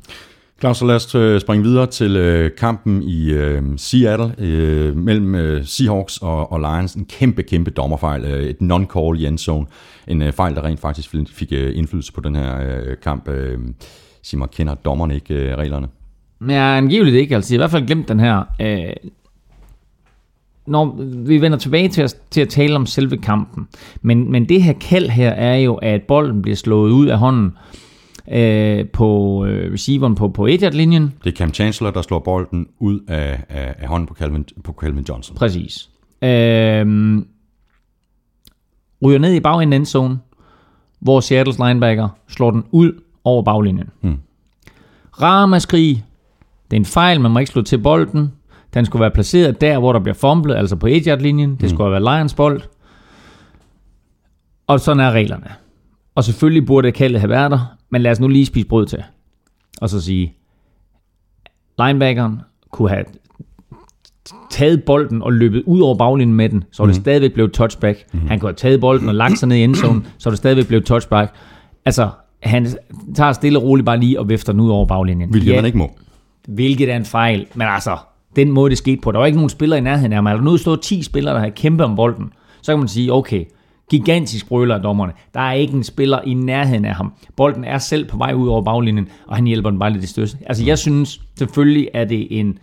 Claus, 0.61 0.77
så 0.77 0.85
lad 0.85 0.95
os 0.95 1.15
øh, 1.15 1.41
springe 1.41 1.63
videre 1.63 1.87
til 1.87 2.15
øh, 2.15 2.51
kampen 2.57 3.03
i 3.03 3.31
øh, 3.31 3.63
Seattle 3.77 4.35
øh, 4.37 4.97
mellem 4.97 5.35
øh, 5.35 5.65
Seahawks 5.65 6.17
og, 6.17 6.51
og 6.51 6.59
Lions. 6.59 6.93
En 6.93 7.05
kæmpe, 7.05 7.43
kæmpe 7.43 7.71
dommerfejl. 7.71 8.25
Øh, 8.25 8.43
et 8.43 8.57
non-call 8.61 9.19
i 9.19 9.25
endzone. 9.25 9.65
En 10.07 10.21
øh, 10.21 10.31
fejl, 10.31 10.55
der 10.55 10.63
rent 10.63 10.79
faktisk 10.79 11.15
fik 11.29 11.51
øh, 11.51 11.77
indflydelse 11.77 12.13
på 12.13 12.21
den 12.21 12.35
her 12.35 12.61
øh, 12.61 12.97
kamp. 13.03 13.27
Øh, 13.27 13.57
sig 14.23 14.39
mig, 14.39 14.49
kender 14.49 14.75
dommerne 14.75 15.15
ikke 15.15 15.33
øh, 15.33 15.57
reglerne? 15.57 15.87
Ja, 16.49 16.77
angiveligt 16.77 17.15
ikke. 17.15 17.35
Altså, 17.35 17.53
i 17.53 17.57
hvert 17.57 17.71
fald 17.71 17.87
glemt 17.87 18.07
den 18.07 18.19
her. 18.19 18.43
Øh, 18.61 19.09
når 20.67 21.03
vi 21.25 21.41
vender 21.41 21.57
tilbage 21.57 21.89
til 21.89 22.01
at, 22.01 22.15
til 22.31 22.41
at 22.41 22.49
tale 22.49 22.75
om 22.75 22.85
selve 22.85 23.17
kampen. 23.17 23.67
Men, 24.01 24.31
men 24.31 24.49
det 24.49 24.63
her 24.63 24.73
kald 24.73 25.09
her 25.09 25.29
er 25.29 25.55
jo, 25.55 25.75
at 25.75 26.01
bolden 26.07 26.41
bliver 26.41 26.55
slået 26.55 26.91
ud 26.91 27.07
af 27.07 27.17
hånden 27.17 27.45
øh, 27.45 27.81
på 28.93 29.45
øh, 29.45 29.73
receiveren 29.73 30.15
på, 30.15 30.29
på 30.29 30.45
1 30.47 30.73
linjen 30.73 31.13
Det 31.23 31.31
er 31.33 31.37
Cam 31.37 31.53
Chancellor, 31.53 31.91
der 31.91 32.01
slår 32.01 32.19
bolden 32.19 32.67
ud 32.79 32.99
af, 33.07 33.43
af, 33.49 33.75
af 33.79 33.87
hånden 33.87 34.07
på 34.07 34.13
Calvin, 34.13 34.45
på 34.63 34.73
Calvin 34.73 35.05
Johnson. 35.09 35.35
Præcis. 35.35 35.89
Øh, 36.21 36.27
ryger 39.03 39.19
ned 39.19 39.33
i 39.33 39.39
bagenden 39.39 39.81
endzone, 39.81 40.19
hvor 40.99 41.19
Seattles 41.19 41.59
linebacker 41.59 42.09
slår 42.27 42.51
den 42.51 42.63
ud 42.71 42.91
over 43.23 43.43
baglinjen. 43.43 43.89
Hmm. 44.01 44.19
Ramaskrig. 45.21 46.05
Det 46.71 46.77
er 46.77 46.81
en 46.81 46.85
fejl, 46.85 47.21
man 47.21 47.31
må 47.31 47.39
ikke 47.39 47.51
slå 47.51 47.61
til 47.61 47.77
bolden. 47.77 48.31
Den 48.73 48.85
skulle 48.85 49.01
være 49.01 49.11
placeret 49.11 49.61
der, 49.61 49.79
hvor 49.79 49.93
der 49.93 49.99
bliver 49.99 50.15
fumblet, 50.15 50.55
altså 50.55 50.75
på 50.75 50.87
1 50.87 51.21
linjen 51.21 51.55
Det 51.55 51.69
skulle 51.69 51.91
være 51.91 52.17
Lions 52.17 52.33
bold. 52.33 52.61
Og 54.67 54.79
sådan 54.79 54.99
er 54.99 55.11
reglerne. 55.11 55.47
Og 56.15 56.23
selvfølgelig 56.23 56.65
burde 56.65 56.91
kaldet 56.91 57.19
have 57.19 57.29
været 57.29 57.51
der, 57.51 57.77
men 57.91 58.01
lad 58.01 58.11
os 58.11 58.19
nu 58.19 58.27
lige 58.27 58.45
spise 58.45 58.67
brød 58.67 58.85
til. 58.85 59.03
Og 59.81 59.89
så 59.89 60.01
sige, 60.01 60.33
linebackeren 61.79 62.41
kunne 62.71 62.89
have 62.89 63.05
taget 64.49 64.83
bolden 64.83 65.21
og 65.21 65.33
løbet 65.33 65.63
ud 65.65 65.81
over 65.81 65.95
baglinjen 65.95 66.35
med 66.35 66.49
den, 66.49 66.63
så 66.71 66.83
var 66.83 66.87
det 66.87 66.95
mm. 66.95 67.01
stadigvæk 67.01 67.33
blevet 67.33 67.51
touchback. 67.51 68.05
Mm. 68.13 68.27
Han 68.27 68.39
kunne 68.39 68.47
have 68.47 68.55
taget 68.55 68.81
bolden 68.81 69.09
og 69.09 69.15
lagt 69.15 69.39
sig 69.39 69.47
ned 69.49 69.57
i 69.57 69.63
endzone, 69.63 70.01
så 70.17 70.29
var 70.29 70.31
det 70.31 70.37
stadigvæk 70.37 70.67
blevet 70.67 70.85
touchback. 70.85 71.33
Altså, 71.85 72.09
han 72.43 72.67
tager 73.15 73.33
stille 73.33 73.59
og 73.59 73.63
roligt 73.63 73.85
bare 73.85 73.99
lige 73.99 74.19
og 74.19 74.29
vifter 74.29 74.53
den 74.53 74.61
ud 74.61 74.69
over 74.69 74.85
baglinjen. 74.85 75.29
Hvilket 75.29 75.51
ja, 75.51 75.55
man 75.55 75.65
ikke 75.65 75.77
må. 75.77 75.91
Hvilket 76.47 76.91
er 76.91 76.95
en 76.95 77.05
fejl, 77.05 77.45
men 77.53 77.67
altså, 77.67 77.97
den 78.35 78.51
måde 78.51 78.69
det 78.69 78.77
skete 78.77 79.01
på. 79.01 79.11
Der 79.11 79.17
var 79.17 79.25
ikke 79.25 79.37
nogen 79.37 79.49
spillere 79.49 79.79
i 79.79 79.81
nærheden 79.81 80.13
af 80.13 80.23
mig. 80.23 80.35
Der 80.35 80.41
nu 80.41 80.57
stod 80.57 80.77
10 80.77 81.03
spillere, 81.03 81.33
der 81.33 81.39
havde 81.39 81.53
kæmpet 81.55 81.85
om 81.85 81.95
bolden. 81.95 82.33
Så 82.61 82.71
kan 82.71 82.79
man 82.79 82.87
sige, 82.87 83.13
okay, 83.13 83.45
gigantisk 83.91 84.47
brøler 84.47 84.75
af 84.75 84.81
dommerne. 84.81 85.13
Der 85.33 85.39
er 85.39 85.53
ikke 85.53 85.73
en 85.73 85.83
spiller 85.83 86.19
i 86.25 86.33
nærheden 86.33 86.85
af 86.85 86.95
ham. 86.95 87.13
Bolden 87.35 87.63
er 87.63 87.77
selv 87.77 88.07
på 88.07 88.17
vej 88.17 88.33
ud 88.33 88.47
over 88.47 88.61
baglinjen, 88.61 89.07
og 89.27 89.35
han 89.35 89.45
hjælper 89.45 89.69
den 89.69 89.79
bare 89.79 89.89
lidt 89.89 90.03
i 90.03 90.07
støs. 90.07 90.37
Altså 90.45 90.65
jeg 90.65 90.77
synes 90.77 91.21
selvfølgelig, 91.37 91.89
er 91.93 92.05
det 92.05 92.27
en 92.39 92.57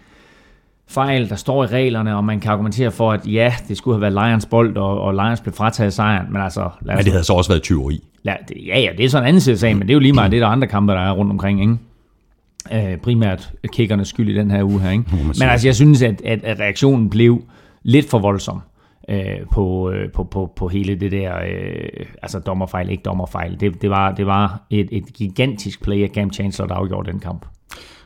fejl, 0.89 1.29
der 1.29 1.37
står 1.37 1.65
i 1.65 1.67
reglerne, 1.67 2.17
og 2.17 2.25
man 2.25 2.41
kan 2.41 2.51
argumentere 2.51 2.91
for, 2.91 3.13
at 3.13 3.27
ja, 3.27 3.55
det 3.69 3.77
skulle 3.77 3.95
have 3.95 4.15
været 4.15 4.29
Lions 4.29 4.47
bold, 4.47 4.77
og, 4.77 5.01
og 5.01 5.15
Lions 5.15 5.41
blev 5.41 5.55
frataget 5.55 5.93
sejren, 5.93 6.33
men 6.33 6.43
altså... 6.43 6.61
Lad 6.61 6.95
os, 6.95 6.99
men 6.99 7.05
det 7.05 7.13
havde 7.13 7.25
så 7.25 7.33
også 7.33 7.51
været 7.51 7.63
tyveri. 7.63 8.05
Ja, 8.25 8.35
ja, 8.67 8.81
ja, 8.81 8.89
det 8.97 9.05
er 9.05 9.09
sådan 9.09 9.25
en 9.25 9.29
anden 9.29 9.41
side 9.41 9.59
sag, 9.59 9.77
men 9.77 9.83
det 9.83 9.91
er 9.91 9.95
jo 9.95 10.01
lige 10.01 10.13
meget 10.13 10.33
det, 10.33 10.41
der 10.41 10.47
er 10.47 10.51
andre 10.51 10.69
kampe, 10.69 10.93
der 10.93 11.01
er 11.01 11.13
rundt 11.13 11.33
omkring, 11.33 11.61
ikke? 11.61 12.91
Øh, 12.93 12.97
primært 12.97 13.53
kickernes 13.73 14.09
skyld 14.09 14.29
i 14.29 14.35
den 14.35 14.51
her 14.51 14.63
uge 14.63 14.81
her, 14.81 14.91
ikke? 14.91 15.05
Men 15.13 15.49
altså, 15.49 15.69
jeg 15.69 15.75
synes, 15.75 16.03
at, 16.03 16.23
at, 16.25 16.45
at 16.45 16.61
reaktionen 16.61 17.11
blev 17.11 17.43
lidt 17.83 18.11
for 18.11 18.19
voldsom 18.19 18.61
øh, 19.09 19.47
på, 19.53 19.91
øh, 19.91 20.13
på, 20.13 20.25
på, 20.25 20.53
på 20.57 20.69
hele 20.69 20.95
det 20.95 21.13
der, 21.13 21.37
øh, 21.37 22.07
altså 22.23 22.39
dommerfejl, 22.39 22.91
ikke 22.91 23.03
dommerfejl. 23.03 23.61
Det, 23.61 23.83
det, 23.83 23.91
var, 23.91 24.15
det 24.15 24.27
var 24.27 24.67
et, 24.71 24.89
et 24.93 25.05
gigantisk 25.15 25.83
play 25.83 26.03
af 26.03 26.09
Cam 26.09 26.33
Chancellor, 26.33 26.67
der 26.67 26.75
afgjorde 26.75 27.13
den 27.13 27.21
kamp. 27.21 27.47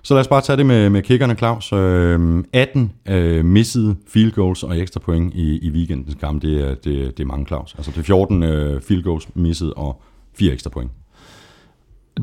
Så 0.04 0.14
lad 0.14 0.20
os 0.20 0.28
bare 0.28 0.40
tage 0.40 0.56
det 0.56 0.66
med, 0.66 0.90
med 0.90 1.02
kickerne, 1.02 1.34
Claus. 1.34 1.72
Øh, 1.72 2.44
18 2.52 2.92
øh, 3.08 3.44
missede 3.44 3.96
field 4.08 4.32
goals 4.32 4.62
og 4.62 4.78
ekstra 4.78 5.00
point 5.00 5.34
i, 5.34 5.58
i 5.58 5.70
weekendens 5.70 6.14
kamp. 6.14 6.42
Det 6.42 6.60
er, 6.60 6.74
det, 6.74 6.84
det 6.84 7.20
er 7.20 7.26
mange, 7.26 7.46
Claus. 7.46 7.74
Altså 7.74 7.90
det 7.90 7.98
er 7.98 8.02
14 8.02 8.42
øh, 8.42 8.82
field 8.82 9.02
goals 9.02 9.28
misset 9.34 9.74
og 9.74 10.02
4 10.34 10.52
ekstra 10.52 10.70
point. 10.70 10.90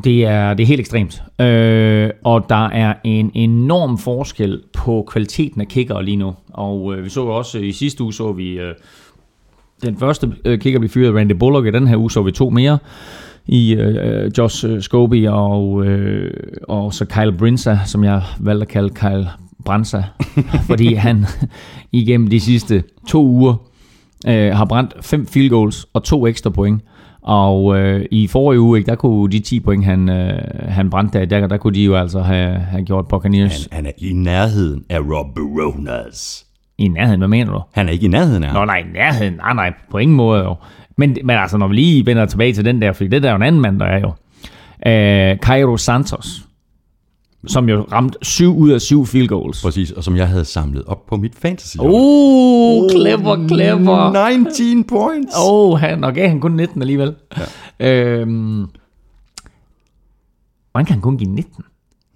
Det 0.03 0.25
er, 0.25 0.53
det 0.53 0.63
er 0.63 0.67
helt 0.67 0.79
ekstremt. 0.79 1.23
Øh, 1.41 2.09
og 2.23 2.45
der 2.49 2.67
er 2.69 2.93
en 3.03 3.31
enorm 3.33 3.97
forskel 3.97 4.61
på 4.73 5.05
kvaliteten 5.07 5.61
af 5.61 5.67
kicker 5.67 6.01
lige 6.01 6.17
nu. 6.17 6.35
Og 6.53 6.95
øh, 6.95 7.03
vi 7.03 7.09
så 7.09 7.21
også 7.21 7.57
i 7.57 7.71
sidste 7.71 8.03
uge, 8.03 8.13
så 8.13 8.31
vi 8.31 8.59
øh, 8.59 8.73
den 9.85 9.97
første 9.97 10.31
øh, 10.45 10.59
kicker 10.59 10.79
blev 10.79 10.89
fyret, 10.89 11.15
Randy 11.15 11.31
Bullock. 11.31 11.67
I 11.67 11.71
den 11.71 11.87
her 11.87 11.97
uge 11.97 12.11
så 12.11 12.21
vi 12.21 12.31
to 12.31 12.49
mere 12.49 12.77
i 13.47 13.73
øh, 13.73 14.31
Josh 14.37 14.65
øh, 14.65 14.81
Scobie 14.81 15.31
og, 15.31 15.85
øh, 15.85 16.33
og 16.67 16.93
så 16.93 17.05
Kyle 17.05 17.37
Brinsa, 17.37 17.77
som 17.85 18.03
jeg 18.03 18.21
valgte 18.39 18.61
at 18.61 18.67
kalde 18.67 18.89
Kyle 18.89 19.27
Bransa, 19.65 20.03
fordi 20.69 20.93
han 20.93 21.25
igennem 21.91 22.27
de 22.27 22.39
sidste 22.39 22.83
to 23.07 23.23
uger 23.23 23.55
øh, 24.27 24.51
har 24.55 24.65
brændt 24.65 25.05
fem 25.05 25.27
field 25.27 25.49
goals 25.49 25.87
og 25.93 26.03
to 26.03 26.27
ekstra 26.27 26.49
point. 26.49 26.81
Og 27.29 27.79
øh, 27.79 28.05
i 28.11 28.27
forrige 28.27 28.59
uge, 28.59 28.77
ikke, 28.77 28.89
der 28.89 28.95
kunne 28.95 29.31
de 29.31 29.39
10 29.39 29.59
point, 29.59 29.85
han, 29.85 30.09
øh, 30.09 30.39
han 30.67 30.89
brændte 30.89 31.19
der, 31.19 31.25
der, 31.25 31.47
der 31.47 31.57
kunne 31.57 31.73
de 31.73 31.83
jo 31.83 31.95
altså 31.95 32.21
have, 32.21 32.59
have 32.59 32.83
gjort 32.83 33.07
Buccaneers. 33.07 33.67
Han, 33.71 33.75
han 33.75 33.85
er 33.85 33.91
i 33.97 34.13
nærheden 34.13 34.83
af 34.89 34.99
Rob 34.99 35.35
Baronas. 35.35 36.45
I 36.77 36.87
nærheden, 36.87 37.19
hvad 37.19 37.27
mener 37.27 37.51
du? 37.51 37.61
Han 37.73 37.87
er 37.87 37.91
ikke 37.91 38.05
i 38.05 38.09
nærheden 38.09 38.43
af 38.43 38.53
Nå 38.53 38.65
nej, 38.65 38.77
i 38.77 38.93
nærheden, 38.93 39.33
nej 39.33 39.53
nej, 39.53 39.73
på 39.91 39.97
ingen 39.97 40.17
måde 40.17 40.43
jo. 40.43 40.55
Men, 40.97 41.17
men 41.23 41.37
altså, 41.37 41.57
når 41.57 41.67
vi 41.67 41.75
lige 41.75 42.05
vender 42.05 42.25
tilbage 42.25 42.53
til 42.53 42.65
den 42.65 42.81
der, 42.81 42.91
fordi 42.91 43.09
det 43.09 43.23
der 43.23 43.29
er 43.29 43.33
jo 43.33 43.35
en 43.35 43.43
anden 43.43 43.61
mand, 43.61 43.79
der 43.79 43.85
er 43.85 43.99
jo. 43.99 44.11
Øh, 44.91 45.37
Cairo 45.37 45.77
Santos, 45.77 46.41
som 47.47 47.69
jo 47.69 47.85
ramte 47.91 48.17
7 48.21 48.57
ud 48.57 48.69
af 48.69 48.81
7 48.81 49.05
field 49.05 49.27
goals. 49.27 49.61
Præcis, 49.61 49.91
og 49.91 50.03
som 50.03 50.15
jeg 50.15 50.27
havde 50.27 50.45
samlet 50.45 50.83
op 50.83 51.05
på 51.05 51.17
mit 51.17 51.35
fantasy. 51.35 51.77
Uh, 51.79 52.91
clever, 52.91 53.47
clever. 53.47 54.29
19 54.31 54.83
points. 54.83 55.35
Oh, 55.47 55.79
han, 55.79 56.03
og 56.03 56.13
gav 56.13 56.27
han 56.27 56.39
kun 56.39 56.51
19 56.51 56.81
alligevel. 56.81 57.15
Ja. 57.79 58.19
Øhm, 58.19 58.65
hvordan 60.71 60.85
kan 60.85 60.93
han 60.93 61.01
kun 61.01 61.17
give 61.17 61.29
19? 61.29 61.63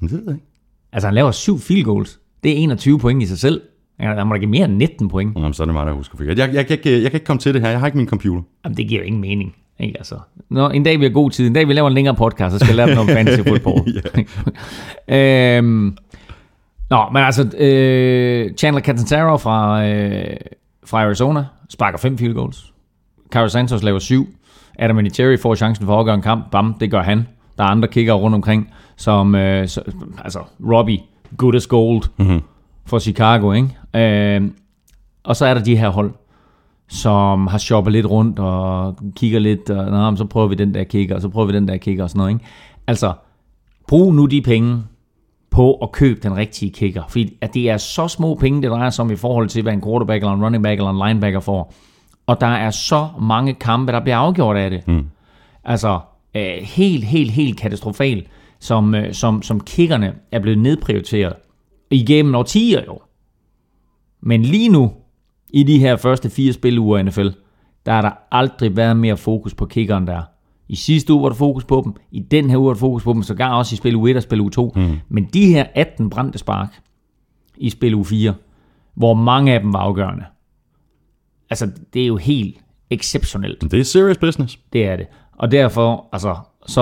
Jeg 0.01 0.11
ved 0.11 0.25
det 0.25 0.33
ikke. 0.33 0.45
Altså, 0.93 1.07
han 1.07 1.15
laver 1.15 1.31
7 1.31 1.59
field 1.59 1.83
goals. 1.83 2.19
Det 2.43 2.51
er 2.51 2.55
21 2.55 2.99
point 2.99 3.23
i 3.23 3.25
sig 3.25 3.39
selv. 3.39 3.61
Han 3.99 4.27
må 4.27 4.33
da 4.33 4.39
give 4.39 4.49
mere 4.49 4.65
end 4.65 4.73
19 4.73 5.09
point. 5.09 5.37
Jamen, 5.37 5.53
så 5.53 5.63
er 5.63 5.65
det 5.65 5.73
mig, 5.73 5.85
der 5.85 5.93
husker. 5.93 6.23
Jeg, 6.23 6.37
jeg, 6.37 6.53
jeg, 6.53 6.69
jeg, 6.69 6.79
jeg 6.85 7.11
kan 7.11 7.13
ikke 7.13 7.25
komme 7.25 7.39
til 7.39 7.53
det 7.53 7.61
her. 7.61 7.69
Jeg 7.69 7.79
har 7.79 7.87
ikke 7.87 7.97
min 7.97 8.07
computer. 8.07 8.41
Jamen, 8.65 8.77
det 8.77 8.87
giver 8.87 9.01
jo 9.01 9.05
ingen 9.05 9.21
mening. 9.21 9.55
Ikke, 9.79 9.97
altså. 9.97 10.15
Nå, 10.49 10.69
en 10.69 10.83
dag 10.83 10.99
vi 10.99 11.05
har 11.05 11.11
god 11.11 11.31
tid, 11.31 11.47
en 11.47 11.53
dag 11.53 11.67
vi 11.67 11.73
laver 11.73 11.87
en 11.87 11.93
længere 11.93 12.15
podcast, 12.15 12.53
så 12.53 12.59
skal 12.59 12.67
jeg 12.67 12.75
lære 12.75 12.89
dem 12.89 12.97
om 12.97 13.07
fantasy 13.17 13.41
football. 13.47 14.03
øhm, 15.17 15.97
nå, 16.89 17.09
men 17.13 17.23
altså, 17.23 17.57
øh, 17.57 18.53
Chandler 18.53 18.81
Catanzaro 18.81 19.37
fra, 19.37 19.85
øh, 19.85 20.35
fra 20.85 21.03
Arizona 21.03 21.45
sparker 21.69 21.97
fem 21.97 22.17
field 22.17 22.33
goals. 22.33 22.73
Carlos 23.31 23.51
Santos 23.51 23.83
laver 23.83 23.99
syv. 23.99 24.27
Adam 24.79 24.97
Vinatieri 24.97 25.37
får 25.37 25.55
chancen 25.55 25.85
for 25.85 25.93
at 25.93 25.99
afgøre 25.99 26.15
en 26.15 26.21
kamp. 26.21 26.51
Bam, 26.51 26.73
det 26.79 26.91
gør 26.91 27.01
han. 27.01 27.27
Der 27.57 27.63
er 27.63 27.67
andre 27.67 27.87
kigger 27.87 28.13
rundt 28.13 28.35
omkring, 28.35 28.73
som, 28.95 29.35
øh, 29.35 29.67
så, 29.67 29.81
altså, 30.23 30.39
Robbie, 30.71 30.99
good 31.37 31.55
as 31.55 31.67
gold 31.67 32.03
mm-hmm. 32.17 32.41
for 32.85 32.99
Chicago, 32.99 33.51
ikke? 33.51 33.69
Øh, 33.95 34.41
og 35.23 35.35
så 35.35 35.45
er 35.45 35.53
der 35.53 35.63
de 35.63 35.77
her 35.77 35.89
hold, 35.89 36.11
som 36.93 37.47
har 37.47 37.57
shoppet 37.57 37.93
lidt 37.93 38.05
rundt 38.05 38.39
og 38.39 38.97
kigger 39.15 39.39
lidt, 39.39 39.69
og 39.69 39.91
Nå, 39.91 40.15
så 40.15 40.25
prøver 40.25 40.47
vi 40.47 40.55
den 40.55 40.73
der 40.73 40.83
kigger, 40.83 41.15
og 41.15 41.21
så 41.21 41.29
prøver 41.29 41.47
vi 41.47 41.53
den 41.53 41.67
der 41.67 41.77
kigger 41.77 42.03
og 42.03 42.09
sådan 42.09 42.19
noget. 42.19 42.31
Ikke? 42.31 42.45
Altså, 42.87 43.13
brug 43.87 44.13
nu 44.13 44.25
de 44.25 44.41
penge 44.41 44.83
på 45.51 45.73
at 45.73 45.91
købe 45.91 46.19
den 46.23 46.37
rigtige 46.37 46.71
kicker. 46.71 47.03
Fordi 47.09 47.37
at 47.41 47.53
det 47.53 47.69
er 47.69 47.77
så 47.77 48.07
små 48.07 48.35
penge, 48.35 48.61
det 48.61 48.71
drejer 48.71 48.89
sig 48.89 49.03
om 49.03 49.11
i 49.11 49.15
forhold 49.15 49.49
til, 49.49 49.63
hvad 49.63 49.73
en 49.73 49.81
quarterback 49.81 50.21
eller 50.23 50.33
en 50.33 50.43
running 50.43 50.63
back 50.63 50.79
eller 50.79 50.89
en 50.89 51.07
linebacker 51.07 51.39
får. 51.39 51.73
Og 52.27 52.41
der 52.41 52.47
er 52.47 52.71
så 52.71 53.07
mange 53.21 53.53
kampe, 53.53 53.91
der 53.91 53.99
bliver 53.99 54.17
afgjort 54.17 54.57
af 54.57 54.69
det. 54.69 54.87
Mm. 54.87 55.05
Altså, 55.63 55.99
øh, 56.35 56.57
helt, 56.61 57.03
helt, 57.03 57.31
helt 57.31 57.59
katastrofalt, 57.59 58.27
som, 58.59 58.95
øh, 58.95 59.13
som, 59.13 59.41
som 59.41 59.59
kickerne 59.59 60.13
er 60.31 60.39
blevet 60.39 60.59
nedprioriteret 60.59 61.33
igennem 61.91 62.35
årtier 62.35 62.81
jo. 62.87 62.99
Men 64.21 64.41
lige 64.41 64.69
nu, 64.69 64.91
i 65.53 65.63
de 65.63 65.79
her 65.79 65.95
første 65.95 66.29
fire 66.29 66.53
spiluger 66.53 66.97
i 66.97 67.03
NFL, 67.03 67.27
der 67.85 67.91
har 67.91 68.01
der 68.01 68.11
aldrig 68.31 68.75
været 68.75 68.97
mere 68.97 69.17
fokus 69.17 69.53
på 69.53 69.65
kickeren 69.65 70.07
der. 70.07 70.21
I 70.67 70.75
sidste 70.75 71.13
uge 71.13 71.23
var 71.23 71.29
der 71.29 71.35
fokus 71.35 71.63
på 71.63 71.81
dem, 71.85 71.93
i 72.11 72.19
den 72.19 72.49
her 72.49 72.57
uge 72.57 72.67
var 72.67 72.73
der 72.73 72.79
fokus 72.79 73.03
på 73.03 73.13
dem, 73.13 73.23
sågar 73.23 73.57
også 73.57 73.73
i 73.73 73.77
spil 73.77 73.95
uge 73.95 74.11
1 74.11 74.17
og 74.17 74.23
spil 74.23 74.41
uge 74.41 74.51
2. 74.51 74.73
Mm. 74.75 74.99
Men 75.09 75.25
de 75.33 75.45
her 75.45 75.65
18 75.75 76.09
brændte 76.09 76.37
spark 76.39 76.79
i 77.57 77.69
spil 77.69 77.95
uge 77.95 78.05
4, 78.05 78.33
hvor 78.93 79.13
mange 79.13 79.53
af 79.53 79.59
dem 79.59 79.73
var 79.73 79.79
afgørende. 79.79 80.25
Altså, 81.49 81.71
det 81.93 82.01
er 82.01 82.07
jo 82.07 82.17
helt 82.17 82.57
exceptionelt. 82.89 83.61
Det 83.61 83.79
er 83.79 83.83
serious 83.83 84.17
business. 84.17 84.59
Det 84.73 84.87
er 84.87 84.95
det. 84.95 85.07
Og 85.33 85.51
derfor, 85.51 86.09
altså, 86.11 86.35
så, 86.67 86.81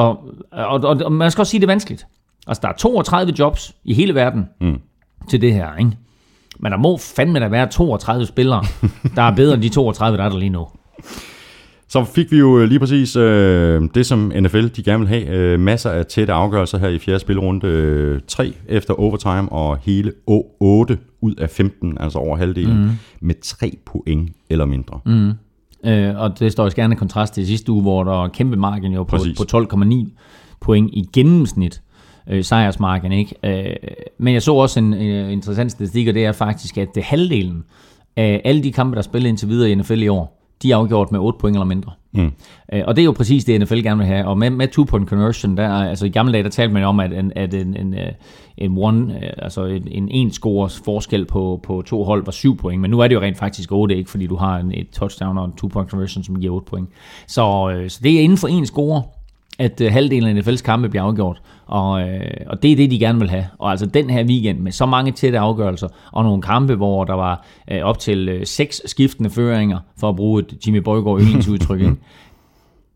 og, 0.52 0.82
og, 0.84 1.02
og 1.06 1.12
man 1.12 1.32
skal 1.32 1.42
også 1.42 1.52
sige, 1.52 1.62
det 1.62 1.66
er 1.66 1.72
vanskeligt. 1.72 2.08
Altså, 2.48 2.62
der 2.62 2.68
er 2.68 2.74
32 2.74 3.34
jobs 3.40 3.76
i 3.84 3.94
hele 3.94 4.16
verden 4.16 4.50
mm. 4.62 4.80
til 5.30 5.42
det 5.42 5.54
her, 5.54 5.76
ikke? 5.76 5.98
Men 6.60 6.72
der 6.72 6.78
må 6.78 6.98
fandme 6.98 7.40
da 7.40 7.48
være 7.48 7.68
32 7.68 8.26
spillere, 8.26 8.64
der 9.16 9.22
er 9.22 9.36
bedre 9.36 9.54
end 9.54 9.62
de 9.62 9.70
32, 9.70 10.18
der 10.18 10.24
er 10.24 10.30
der 10.30 10.38
lige 10.38 10.50
nu. 10.50 10.68
Så 11.88 12.04
fik 12.04 12.32
vi 12.32 12.38
jo 12.38 12.60
øh, 12.60 12.68
lige 12.68 12.80
præcis 12.80 13.16
øh, 13.16 13.82
det, 13.96 14.06
som 14.06 14.32
NFL 14.36 14.68
de 14.68 14.84
gerne 14.84 15.00
vil 15.00 15.08
have. 15.08 15.28
Øh, 15.28 15.60
masser 15.60 15.90
af 15.90 16.06
tætte 16.06 16.34
afgørelser 16.34 16.78
her 16.78 16.88
i 16.88 17.00
fjerde 17.00 17.20
spilrunde. 17.20 17.68
Øh, 17.68 18.20
3 18.28 18.54
efter 18.68 18.94
overtime 18.94 19.52
og 19.52 19.78
hele 19.82 20.12
8 20.60 20.98
ud 21.22 21.36
af 21.36 21.50
15, 21.50 21.98
altså 22.00 22.20
over 22.20 22.38
halvdelen, 22.38 22.82
mm. 22.82 22.90
med 23.22 23.36
3 23.42 23.78
point 23.86 24.30
eller 24.50 24.66
mindre. 24.66 25.00
Mm. 25.06 25.32
Øh, 25.90 26.20
og 26.20 26.40
det 26.40 26.52
står 26.52 26.68
i 26.68 26.72
skærende 26.72 26.96
kontrast 26.96 27.34
til 27.34 27.48
sidste 27.48 27.72
uge, 27.72 27.82
hvor 27.82 28.04
der 28.04 28.12
var 28.12 28.28
kæmpe 28.28 28.56
margin 28.56 28.94
jo 28.94 29.04
på, 29.04 29.18
på 29.38 29.58
12,9 29.58 30.10
point 30.62 30.90
i 30.94 31.10
gennemsnit 31.14 31.82
øh, 32.28 32.44
sejrsmarken. 32.44 33.12
Ikke? 33.12 33.36
Øh, 33.44 33.76
men 34.18 34.34
jeg 34.34 34.42
så 34.42 34.54
også 34.54 34.80
en 34.80 34.94
øh, 34.94 35.32
interessant 35.32 35.72
statistik, 35.72 36.08
og 36.08 36.14
det 36.14 36.26
er 36.26 36.32
faktisk, 36.32 36.78
at 36.78 36.88
det 36.96 37.04
halvdelen 37.04 37.64
af 38.18 38.42
alle 38.46 38.64
de 38.64 38.72
kampe, 38.72 38.96
der 38.96 39.00
er 39.00 39.04
spillet 39.04 39.30
indtil 39.30 39.50
videre 39.50 39.72
i 39.72 39.76
NFL 39.76 40.02
i 40.02 40.08
år, 40.08 40.42
de 40.64 40.72
er 40.72 40.78
afgjort 40.78 41.12
med 41.12 41.20
8 41.20 41.40
point 41.40 41.56
eller 41.56 41.66
mindre. 41.66 41.92
Mm. 42.12 42.32
Øh, 42.74 42.84
og 42.88 42.96
det 42.96 43.02
er 43.02 43.06
jo 43.06 43.12
præcis 43.12 43.46
det, 43.46 43.62
NFL 43.62 43.82
gerne 43.82 43.98
vil 43.98 44.08
have. 44.08 44.28
Og 44.28 44.38
med, 44.38 44.50
med 44.50 44.68
two-point 44.68 45.10
conversion, 45.10 45.58
der, 45.58 45.70
altså 45.70 46.06
i 46.06 46.10
gamle 46.10 46.34
dage, 46.34 46.44
der 46.44 46.50
talte 46.50 46.74
man 46.74 46.84
om, 46.84 47.00
at 47.00 47.14
en, 47.14 47.32
at 47.36 47.54
en, 47.54 47.76
en, 47.76 47.94
øh, 47.94 48.12
en 48.58 48.78
one, 48.78 49.16
øh, 49.16 49.30
altså 49.38 49.66
en, 49.66 49.88
en 49.88 50.10
en 50.10 50.32
scores 50.32 50.82
forskel 50.86 51.26
på, 51.26 51.60
på 51.64 51.84
to 51.86 52.04
hold 52.04 52.26
var 52.26 52.32
7 52.32 52.58
point, 52.58 52.82
men 52.82 52.92
nu 52.92 53.00
er 53.00 53.08
det 53.08 53.16
jo 53.16 53.22
rent 53.22 53.38
faktisk 53.38 53.72
8, 53.72 53.96
ikke? 53.96 54.10
fordi 54.10 54.28
du 54.28 54.36
har 54.36 54.58
en, 54.58 54.72
et 54.72 54.88
touchdown 54.90 55.38
og 55.38 55.46
en 55.46 55.54
two-point 55.62 55.90
conversion, 55.90 56.24
som 56.24 56.40
giver 56.40 56.56
8 56.56 56.66
point. 56.66 56.90
Så, 57.28 57.74
så 57.88 58.00
det 58.04 58.12
er 58.12 58.22
inden 58.22 58.38
for 58.38 58.48
en 58.48 58.66
score, 58.66 59.04
at 59.62 59.82
øh, 59.82 59.92
halvdelen 59.92 60.38
af 60.38 60.42
NFL's 60.42 60.62
kampe 60.62 60.90
bliver 60.90 61.04
afgjort. 61.04 61.42
Og, 61.66 62.02
øh, 62.02 62.32
og 62.48 62.64
det 62.64 62.72
er 62.72 62.76
det, 62.76 62.92
de 62.92 63.00
gerne 63.00 63.20
vil 63.20 63.30
have. 63.30 63.46
Og 63.60 63.72
altså 63.72 63.86
den 63.86 64.10
her 64.10 64.24
weekend 64.24 64.60
med 64.60 64.72
så 64.72 64.86
mange 64.86 65.12
tætte 65.12 65.40
afgørelser, 65.40 65.88
og 66.12 66.24
nogle 66.24 66.42
kampe, 66.42 66.76
hvor 66.76 67.04
der 67.04 67.14
var 67.14 67.46
øh, 67.72 67.82
op 67.82 68.00
til 68.00 68.30
øh, 68.30 68.46
seks 68.46 68.82
skiftende 68.86 69.30
føringer, 69.30 69.80
for 69.98 70.10
at 70.10 70.16
bruge 70.16 70.42
et 70.42 70.68
Jimmy 70.68 70.78
Borgård 70.78 71.22
yndlingsudtryk? 71.22 71.82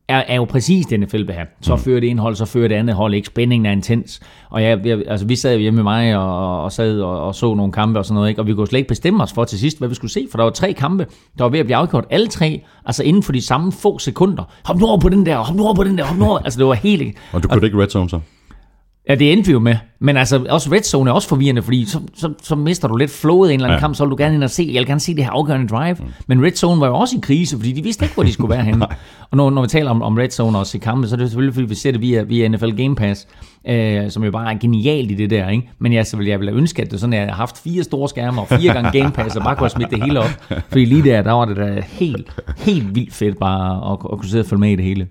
er, 0.08 0.24
er 0.28 0.36
jo 0.36 0.46
præcis 0.46 0.86
det, 0.86 1.00
NFL 1.00 1.18
vil 1.18 1.34
have. 1.34 1.48
Så 1.62 1.76
mm. 1.76 1.82
fører 1.82 2.00
det 2.00 2.10
ene 2.10 2.22
hold, 2.22 2.36
så 2.36 2.46
fører 2.46 2.68
det 2.68 2.76
andet 2.76 2.96
hold 2.96 3.14
ikke. 3.14 3.28
Spændingen 3.28 3.66
er 3.66 3.72
intens. 3.72 4.20
Og 4.50 4.62
ja, 4.62 4.78
jeg, 4.86 5.02
altså, 5.08 5.26
vi 5.26 5.36
sad 5.36 5.58
hjemme 5.58 5.76
med 5.76 5.84
mig 5.84 6.18
og, 6.18 6.64
og 6.64 6.72
sad 6.72 7.02
og, 7.02 7.22
og, 7.22 7.36
så 7.36 7.54
nogle 7.54 7.72
kampe 7.72 8.00
og 8.00 8.06
sådan 8.06 8.16
noget, 8.16 8.30
ikke? 8.30 8.42
og 8.42 8.48
vi 8.48 8.54
kunne 8.54 8.68
slet 8.68 8.80
ikke 8.80 8.88
bestemme 8.88 9.24
os 9.24 9.34
for 9.34 9.44
til 9.44 9.60
sidst, 9.60 9.78
hvad 9.78 9.88
vi 9.90 9.96
skulle 9.96 10.12
se, 10.12 10.28
for 10.32 10.38
der 10.38 10.44
var 10.44 10.52
tre 10.52 10.74
kampe, 10.74 11.08
der 11.38 11.44
var 11.44 11.50
ved 11.50 11.60
at 11.60 11.66
blive 11.66 11.78
afgjort. 11.78 12.06
Alle 12.10 12.28
tre, 12.28 12.62
altså 12.86 13.04
inden 13.04 13.24
for 13.24 13.32
de 13.32 13.42
samme 13.42 13.72
få 13.72 14.00
sekunder. 14.00 14.44
Hop 14.66 14.80
nu 14.80 14.86
over 14.86 15.00
på 15.00 15.10
den 15.10 15.26
der, 15.26 15.38
hop 15.38 15.56
nu 15.56 15.64
over 15.64 15.76
på 15.76 15.84
den 15.84 15.98
der, 15.98 16.04
hop 16.04 16.18
nu 16.18 16.26
over. 16.26 16.40
Altså 16.40 16.60
det 16.60 16.68
var 16.68 16.74
helt... 16.74 17.18
Og 17.34 17.44
du 17.44 17.48
kunne 17.48 17.66
ikke 17.66 17.82
red 17.82 17.90
zone 17.90 18.10
så? 18.10 18.20
Ja, 19.10 19.16
det 19.16 19.34
endte 19.34 19.48
vi 19.48 19.52
jo 19.52 19.60
med. 19.60 19.76
Men 20.00 20.18
altså, 20.18 20.46
også 20.50 20.72
red 20.72 20.84
zone 20.84 21.10
er 21.10 21.14
også 21.14 21.28
forvirrende, 21.28 21.62
fordi 21.62 21.86
så, 21.86 22.00
så, 22.16 22.34
så 22.44 22.56
mister 22.56 22.88
du 22.88 22.96
lidt 22.96 23.12
flowet 23.12 23.50
i 23.50 23.54
en 23.54 23.60
eller 23.60 23.68
anden 23.68 23.78
ja. 23.78 23.80
kamp, 23.80 23.96
så 23.96 24.04
vil 24.06 24.12
du 24.12 24.16
gerne 24.18 24.36
ind 24.36 24.44
og 24.44 24.50
se, 24.50 24.70
jeg 24.74 24.80
vil 24.80 24.88
gerne 24.88 25.00
se 25.00 25.16
det 25.16 25.24
her 25.24 25.32
afgørende 25.32 25.68
drive. 25.68 25.96
Mm. 26.00 26.06
Men 26.28 26.46
red 26.46 26.52
zone 26.52 26.82
var 26.82 26.88
jo 26.88 26.96
også 26.96 27.18
i 27.18 27.20
krise, 27.24 27.58
fordi 27.58 27.72
de 27.72 27.84
vidste 27.84 28.06
ikke, 28.06 28.14
hvor 28.16 28.24
de 28.24 28.34
skulle 28.34 28.56
være 28.56 28.64
henne. 28.72 28.88
og 29.32 29.38
når, 29.38 29.50
når 29.50 29.62
vi 29.62 29.68
taler 29.68 29.90
om, 29.90 30.02
om 30.02 30.18
red 30.18 30.30
zone 30.30 30.58
også 30.58 30.78
i 30.78 30.80
kampe, 30.80 31.08
så 31.08 31.16
er 31.16 31.18
det 31.18 31.30
selvfølgelig, 31.30 31.54
fordi 31.54 31.68
vi 31.68 31.76
ser 31.76 31.92
det 31.92 32.02
via, 32.02 32.24
via 32.24 32.48
NFL 32.48 32.70
Game 32.70 32.96
Pass, 32.96 33.28
øh, 33.68 34.12
som 34.12 34.24
jo 34.24 34.32
bare 34.32 34.54
er 34.54 34.58
genialt 34.58 35.12
i 35.12 35.14
det 35.14 35.30
der. 35.30 35.50
Ikke? 35.50 35.70
Men 35.80 35.94
jeg, 35.94 36.06
så 36.06 36.18
vil 36.18 36.28
jeg 36.28 36.40
vil 36.40 36.50
ønske, 36.50 36.82
at 36.82 36.92
det 36.92 37.00
sådan, 37.00 37.14
at 37.14 37.20
jeg 37.20 37.28
har 37.28 37.36
haft 37.36 37.58
fire 37.64 37.84
store 37.84 38.10
skærme 38.10 38.42
og 38.42 38.48
fire 38.48 38.74
gange 38.74 39.00
Game 39.00 39.12
Pass, 39.12 39.36
og 39.36 39.44
bare 39.44 39.56
kunne 39.56 39.70
smidt 39.70 39.90
det 39.90 40.04
hele 40.04 40.20
op. 40.20 40.44
Fordi 40.70 40.86
lige 40.86 41.04
der, 41.04 41.22
der 41.22 41.32
var 41.32 41.46
det 41.46 41.58
da 41.58 41.84
helt, 41.88 42.32
helt 42.58 42.96
vildt 42.96 43.14
fedt 43.14 43.40
bare 43.40 43.92
at, 43.92 43.98
at 44.12 44.20
kunne 44.20 44.30
sidde 44.30 44.42
og 44.42 44.46
følge 44.46 44.60
med 44.60 44.72
i 44.72 44.76
det 44.76 44.86
hele. 44.86 45.08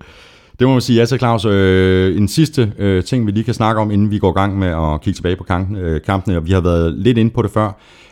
Det 0.59 0.67
må 0.67 0.73
man 0.73 0.81
sige. 0.81 0.99
Ja, 0.99 1.05
så 1.05 1.17
Claus, 1.17 1.45
øh, 1.45 2.17
en 2.17 2.27
sidste 2.27 2.73
øh, 2.77 3.03
ting, 3.03 3.25
vi 3.25 3.31
lige 3.31 3.43
kan 3.43 3.53
snakke 3.53 3.81
om, 3.81 3.91
inden 3.91 4.11
vi 4.11 4.19
går 4.19 4.29
i 4.29 4.39
gang 4.39 4.59
med 4.59 4.67
at 4.67 5.01
kigge 5.01 5.17
tilbage 5.17 5.35
på 5.35 5.43
kampen, 5.43 5.75
øh, 5.75 6.01
kampene, 6.01 6.37
og 6.37 6.45
vi 6.45 6.51
har 6.51 6.61
været 6.61 6.93
lidt 6.93 7.17
inde 7.17 7.31
på 7.31 7.41
det 7.41 7.51
før, 7.51 7.71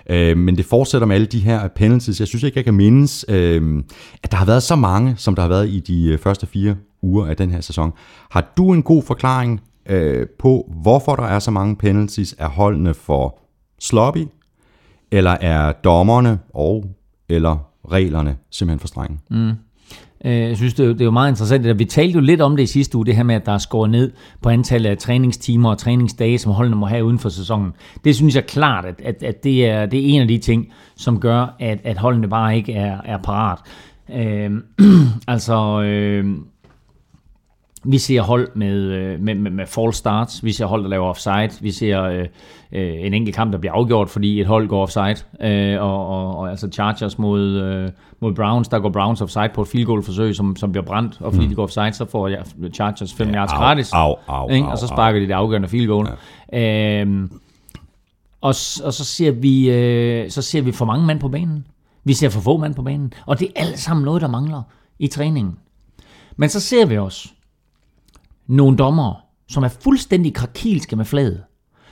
øh, 0.09 0.37
men 0.37 0.57
det 0.57 0.65
fortsætter 0.65 1.07
med 1.07 1.15
alle 1.15 1.27
de 1.27 1.39
her 1.39 1.67
penalties. 1.67 2.19
Jeg 2.19 2.27
synes 2.27 2.43
ikke, 2.43 2.57
jeg 2.57 2.65
kan 2.65 2.73
mindes, 2.73 3.25
øh, 3.29 3.83
at 4.23 4.31
der 4.31 4.37
har 4.37 4.45
været 4.45 4.63
så 4.63 4.75
mange, 4.75 5.15
som 5.17 5.35
der 5.35 5.41
har 5.41 5.49
været 5.49 5.69
i 5.69 5.79
de 5.79 6.07
øh, 6.07 6.17
første 6.17 6.47
fire 6.47 6.75
uger 7.01 7.25
af 7.25 7.37
den 7.37 7.49
her 7.49 7.61
sæson. 7.61 7.93
Har 8.31 8.53
du 8.57 8.73
en 8.73 8.83
god 8.83 9.03
forklaring 9.03 9.61
øh, 9.89 10.27
på, 10.39 10.71
hvorfor 10.81 11.15
der 11.15 11.23
er 11.23 11.39
så 11.39 11.51
mange 11.51 11.75
penalties? 11.75 12.35
Er 12.37 12.49
holdene 12.49 12.93
for 12.93 13.39
sloppy, 13.79 14.27
eller 15.11 15.31
er 15.31 15.71
dommerne 15.71 16.39
og 16.53 16.85
eller 17.29 17.57
reglerne 17.91 18.35
simpelthen 18.51 18.79
for 18.79 18.87
strenge? 18.87 19.19
Mm. 19.29 19.51
Øh, 20.23 20.39
jeg 20.39 20.57
synes, 20.57 20.73
det 20.73 20.85
er, 20.85 20.89
det 20.89 21.01
er 21.01 21.05
jo 21.05 21.11
meget 21.11 21.31
interessant. 21.31 21.79
Vi 21.79 21.85
talte 21.85 22.15
jo 22.15 22.21
lidt 22.21 22.41
om 22.41 22.55
det 22.55 22.63
i 22.63 22.67
sidste 22.67 22.97
uge, 22.97 23.05
det 23.05 23.15
her 23.15 23.23
med, 23.23 23.35
at 23.35 23.45
der 23.45 23.51
er 23.51 23.57
skåret 23.57 23.89
ned 23.89 24.11
på 24.41 24.49
antallet 24.49 24.89
af 24.89 24.97
træningstimer 24.97 25.69
og 25.69 25.77
træningsdage, 25.77 26.37
som 26.37 26.51
holdene 26.51 26.75
må 26.75 26.85
have 26.85 27.05
uden 27.05 27.19
for 27.19 27.29
sæsonen. 27.29 27.73
Det 28.03 28.15
synes 28.15 28.35
jeg 28.35 28.45
klart, 28.45 28.85
at, 28.85 29.01
at, 29.03 29.23
at 29.23 29.43
det, 29.43 29.65
er, 29.65 29.85
det 29.85 29.99
er 29.99 30.15
en 30.15 30.21
af 30.21 30.27
de 30.27 30.37
ting, 30.37 30.73
som 30.95 31.19
gør, 31.19 31.55
at, 31.59 31.79
at 31.83 31.97
holdene 31.97 32.29
bare 32.29 32.57
ikke 32.57 32.73
er, 32.73 32.97
er 33.05 33.17
parat. 33.17 33.59
Øh, 34.15 34.51
altså... 35.27 35.81
Øh, 35.81 36.25
vi 37.83 37.97
ser 37.97 38.21
hold 38.21 38.49
med, 38.55 38.75
øh, 38.75 39.19
med, 39.19 39.35
med, 39.35 39.51
med 39.51 39.67
false 39.67 39.97
starts, 39.97 40.43
vi 40.43 40.51
ser 40.51 40.65
hold, 40.65 40.83
der 40.83 40.89
laver 40.89 41.07
offside, 41.07 41.49
vi 41.61 41.71
ser 41.71 42.03
øh, 42.03 42.25
øh, 42.71 42.93
en 43.05 43.13
enkelt 43.13 43.35
kamp, 43.35 43.51
der 43.51 43.57
bliver 43.57 43.73
afgjort, 43.73 44.09
fordi 44.09 44.41
et 44.41 44.47
hold 44.47 44.67
går 44.67 44.81
offside, 44.81 45.15
øh, 45.41 45.81
og, 45.81 46.07
og, 46.07 46.37
og 46.37 46.49
altså 46.49 46.69
Chargers 46.71 47.19
mod, 47.19 47.41
øh, 47.41 47.89
mod 48.19 48.33
Browns, 48.33 48.67
der 48.67 48.79
går 48.79 48.89
Browns 48.89 49.21
offside 49.21 49.49
på 49.55 49.61
et 49.61 49.67
field 49.67 49.85
goal 49.85 50.03
forsøg, 50.03 50.35
som, 50.35 50.55
som 50.55 50.71
bliver 50.71 50.85
brændt, 50.85 51.17
og 51.21 51.33
fordi 51.33 51.45
mm. 51.45 51.49
de 51.49 51.55
går 51.55 51.63
offside, 51.63 51.93
så 51.93 52.05
får 52.05 52.27
ja, 52.27 52.37
Chargers 52.73 53.13
5 53.13 53.29
ja, 53.29 53.35
yards 53.35 53.51
gratis, 53.51 53.93
au, 53.93 54.15
au, 54.27 54.49
ikke? 54.49 54.67
og 54.67 54.77
så 54.77 54.87
sparker 54.87 55.19
de 55.19 55.27
det 55.27 55.33
afgørende 55.33 55.67
field 55.67 55.87
goal. 55.87 56.07
Ja. 56.53 57.01
Øh, 57.01 57.29
og, 58.41 58.55
og 58.83 58.93
så 58.93 59.05
ser 59.05 59.31
vi 59.31 59.69
øh, 59.69 60.29
så 60.29 60.41
ser 60.41 60.61
vi 60.61 60.71
for 60.71 60.85
mange 60.85 61.05
mand 61.05 61.19
på 61.19 61.27
banen. 61.27 61.65
Vi 62.03 62.13
ser 62.13 62.29
for 62.29 62.41
få 62.41 62.57
mand 62.57 62.75
på 62.75 62.81
banen, 62.81 63.13
og 63.25 63.39
det 63.39 63.47
er 63.47 63.61
alt 63.61 63.79
sammen 63.79 64.05
noget, 64.05 64.21
der 64.21 64.27
mangler 64.27 64.61
i 64.99 65.07
træningen. 65.07 65.57
Men 66.37 66.49
så 66.49 66.59
ser 66.59 66.85
vi 66.85 66.97
også, 66.97 67.32
nogle 68.47 68.77
dommer, 68.77 69.13
som 69.47 69.63
er 69.63 69.67
fuldstændig 69.67 70.33
krakilske 70.33 70.95
med 70.95 71.05
fladet, 71.05 71.43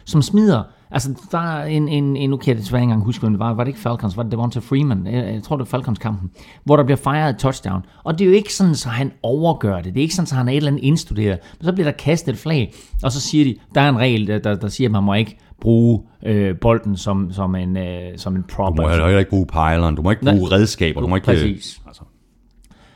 som 0.06 0.22
smider, 0.22 0.64
altså 0.92 1.14
der 1.32 1.38
er 1.38 1.66
en, 1.66 1.88
en, 1.88 2.18
en 2.18 2.30
nu 2.30 2.38
kan 2.38 2.54
jeg 2.54 2.62
desværre 2.62 2.82
ikke 2.82 2.92
engang 2.92 3.06
huske, 3.06 3.28
det 3.28 3.40
var, 3.40 3.54
var 3.54 3.64
det 3.64 3.70
ikke 3.70 3.80
Falcons, 3.80 4.18
var 4.18 4.24
det 4.24 4.32
Devonta 4.32 4.60
Freeman, 4.60 5.08
jeg, 5.08 5.34
jeg 5.34 5.44
tror 5.44 5.56
det 5.56 5.60
var 5.60 5.78
Falcons-kampen, 5.78 6.32
hvor 6.64 6.76
der 6.76 6.84
bliver 6.84 6.98
fejret 6.98 7.30
et 7.30 7.40
touchdown, 7.40 7.86
og 8.04 8.20
det 8.20 8.26
er 8.26 8.30
jo 8.30 8.36
ikke 8.36 8.54
sådan, 8.54 8.76
så 8.76 8.90
han 8.90 9.12
overgør 9.24 9.76
det, 9.76 9.86
det 9.86 9.98
er 9.98 10.02
ikke 10.02 10.16
sådan, 10.16 10.28
så 10.28 10.36
han 10.36 10.48
er 10.48 10.52
et 10.52 10.58
eller 10.58 10.72
andet 10.72 10.84
indstuderet, 10.84 11.40
men 11.60 11.66
så 11.66 11.74
bliver 11.74 11.86
der 11.86 11.98
kastet 11.98 12.34
et 12.34 12.40
flag, 12.40 12.74
og 13.04 13.12
så 13.12 13.22
siger 13.22 13.46
de, 13.46 13.56
der 13.76 13.82
er 13.82 13.90
en 13.90 13.98
regel, 13.98 14.28
der, 14.28 14.40
der, 14.40 14.56
der 14.56 14.68
siger, 14.68 14.88
at 14.88 14.92
man 14.92 15.04
må 15.04 15.14
ikke 15.14 15.38
bruge 15.62 16.02
øh, 16.26 16.56
bolden 16.62 16.98
som, 16.98 17.32
som, 17.32 17.56
en, 17.56 17.78
øh, 17.78 18.18
som 18.18 18.36
en 18.36 18.44
prop. 18.44 18.78
Du 18.78 18.82
må 18.82 18.90
heller 18.90 19.20
ikke 19.20 19.30
bruge 19.30 19.46
pejleren, 19.46 19.96
du 19.96 20.02
må 20.02 20.12
ikke 20.12 20.26
bruge 20.26 20.50
Nej, 20.50 20.58
redskaber, 20.58 21.02
du 21.02 21.08
må 21.08 21.16
ikke... 21.16 21.26
Præcis. 21.26 21.82
Altså. 21.88 22.04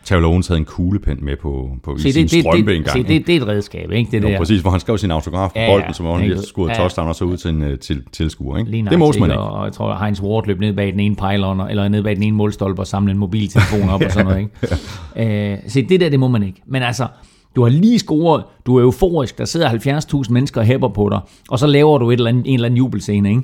Taylor 0.06 0.30
Owens 0.30 0.48
havde 0.48 0.60
en 0.60 0.66
kuglepen 0.66 1.18
med 1.22 1.36
på, 1.42 1.70
på 1.84 1.98
se, 1.98 2.10
i 2.10 2.12
sin 2.12 2.28
det, 2.28 2.42
strømpe 2.42 2.72
det, 2.72 2.78
en 2.78 2.84
gang. 2.84 2.98
Se, 2.98 3.04
det, 3.04 3.28
det 3.28 3.36
er 3.36 3.42
et 3.42 3.48
redskab, 3.48 3.92
ikke? 3.92 4.12
Det 4.12 4.24
jo, 4.24 4.28
der. 4.28 4.38
præcis, 4.38 4.62
hvor 4.62 4.72
han 4.72 4.80
skrev 4.80 4.98
sin 4.98 5.12
autograf 5.12 5.52
på 5.52 5.60
ja, 5.60 5.72
bolden, 5.72 5.94
som 5.94 6.06
om 6.06 6.20
han 6.20 6.30
lige 6.30 6.44
skudt 6.44 6.70
ja, 6.70 6.76
touchdown 6.76 7.08
og 7.08 7.16
så 7.16 7.26
ud 7.26 7.38
til 7.38 7.50
en 7.50 7.62
uh, 7.62 7.80
til, 7.80 8.04
tilskuer. 8.12 8.58
Ikke? 8.58 8.72
Lige 8.72 8.90
det 8.90 9.00
må 9.00 9.12
man 9.20 9.32
ikke. 9.32 9.40
Og 9.40 9.66
jeg 9.66 9.74
tror, 9.74 9.96
Heinz 10.04 10.22
Ward 10.22 10.48
løb 10.48 10.60
ned 10.60 10.74
bag 10.74 10.92
den 10.92 11.00
ene 11.00 11.16
pylon, 11.16 11.70
eller 11.70 11.88
ned 11.88 12.04
bag 12.04 12.16
den 12.16 12.24
ene 12.24 12.38
målstolpe 12.38 12.82
og 12.82 12.88
samlede 12.88 13.12
en 13.12 13.18
mobiltelefon 13.18 13.90
op 13.90 14.02
og 14.02 14.12
sådan 14.12 14.26
noget. 14.26 14.40
Ikke? 14.40 15.56
uh, 15.64 15.72
se, 15.72 15.88
det 15.88 16.00
der, 16.00 16.10
det 16.10 16.20
må 16.20 16.28
man 16.28 16.44
ikke. 16.44 16.62
Men 16.68 16.84
altså, 16.84 17.08
du 17.56 17.64
har 17.64 17.70
lige 17.70 18.00
scoret, 18.00 18.44
du 18.66 18.78
er 18.78 18.84
euforisk, 18.84 19.38
der 19.38 19.46
sidder 19.46 19.70
70.000 19.70 20.32
mennesker 20.34 20.62
og 20.62 20.68
hæpper 20.68 20.88
på 20.88 21.10
dig, 21.10 21.20
og 21.50 21.60
så 21.60 21.68
laver 21.68 21.98
du 21.98 22.12
et 22.12 22.14
eller 22.14 22.30
andet, 22.30 22.44
en 22.48 22.54
eller 22.54 22.66
anden 22.66 22.78
jubelscene, 22.78 23.30
ikke? 23.30 23.42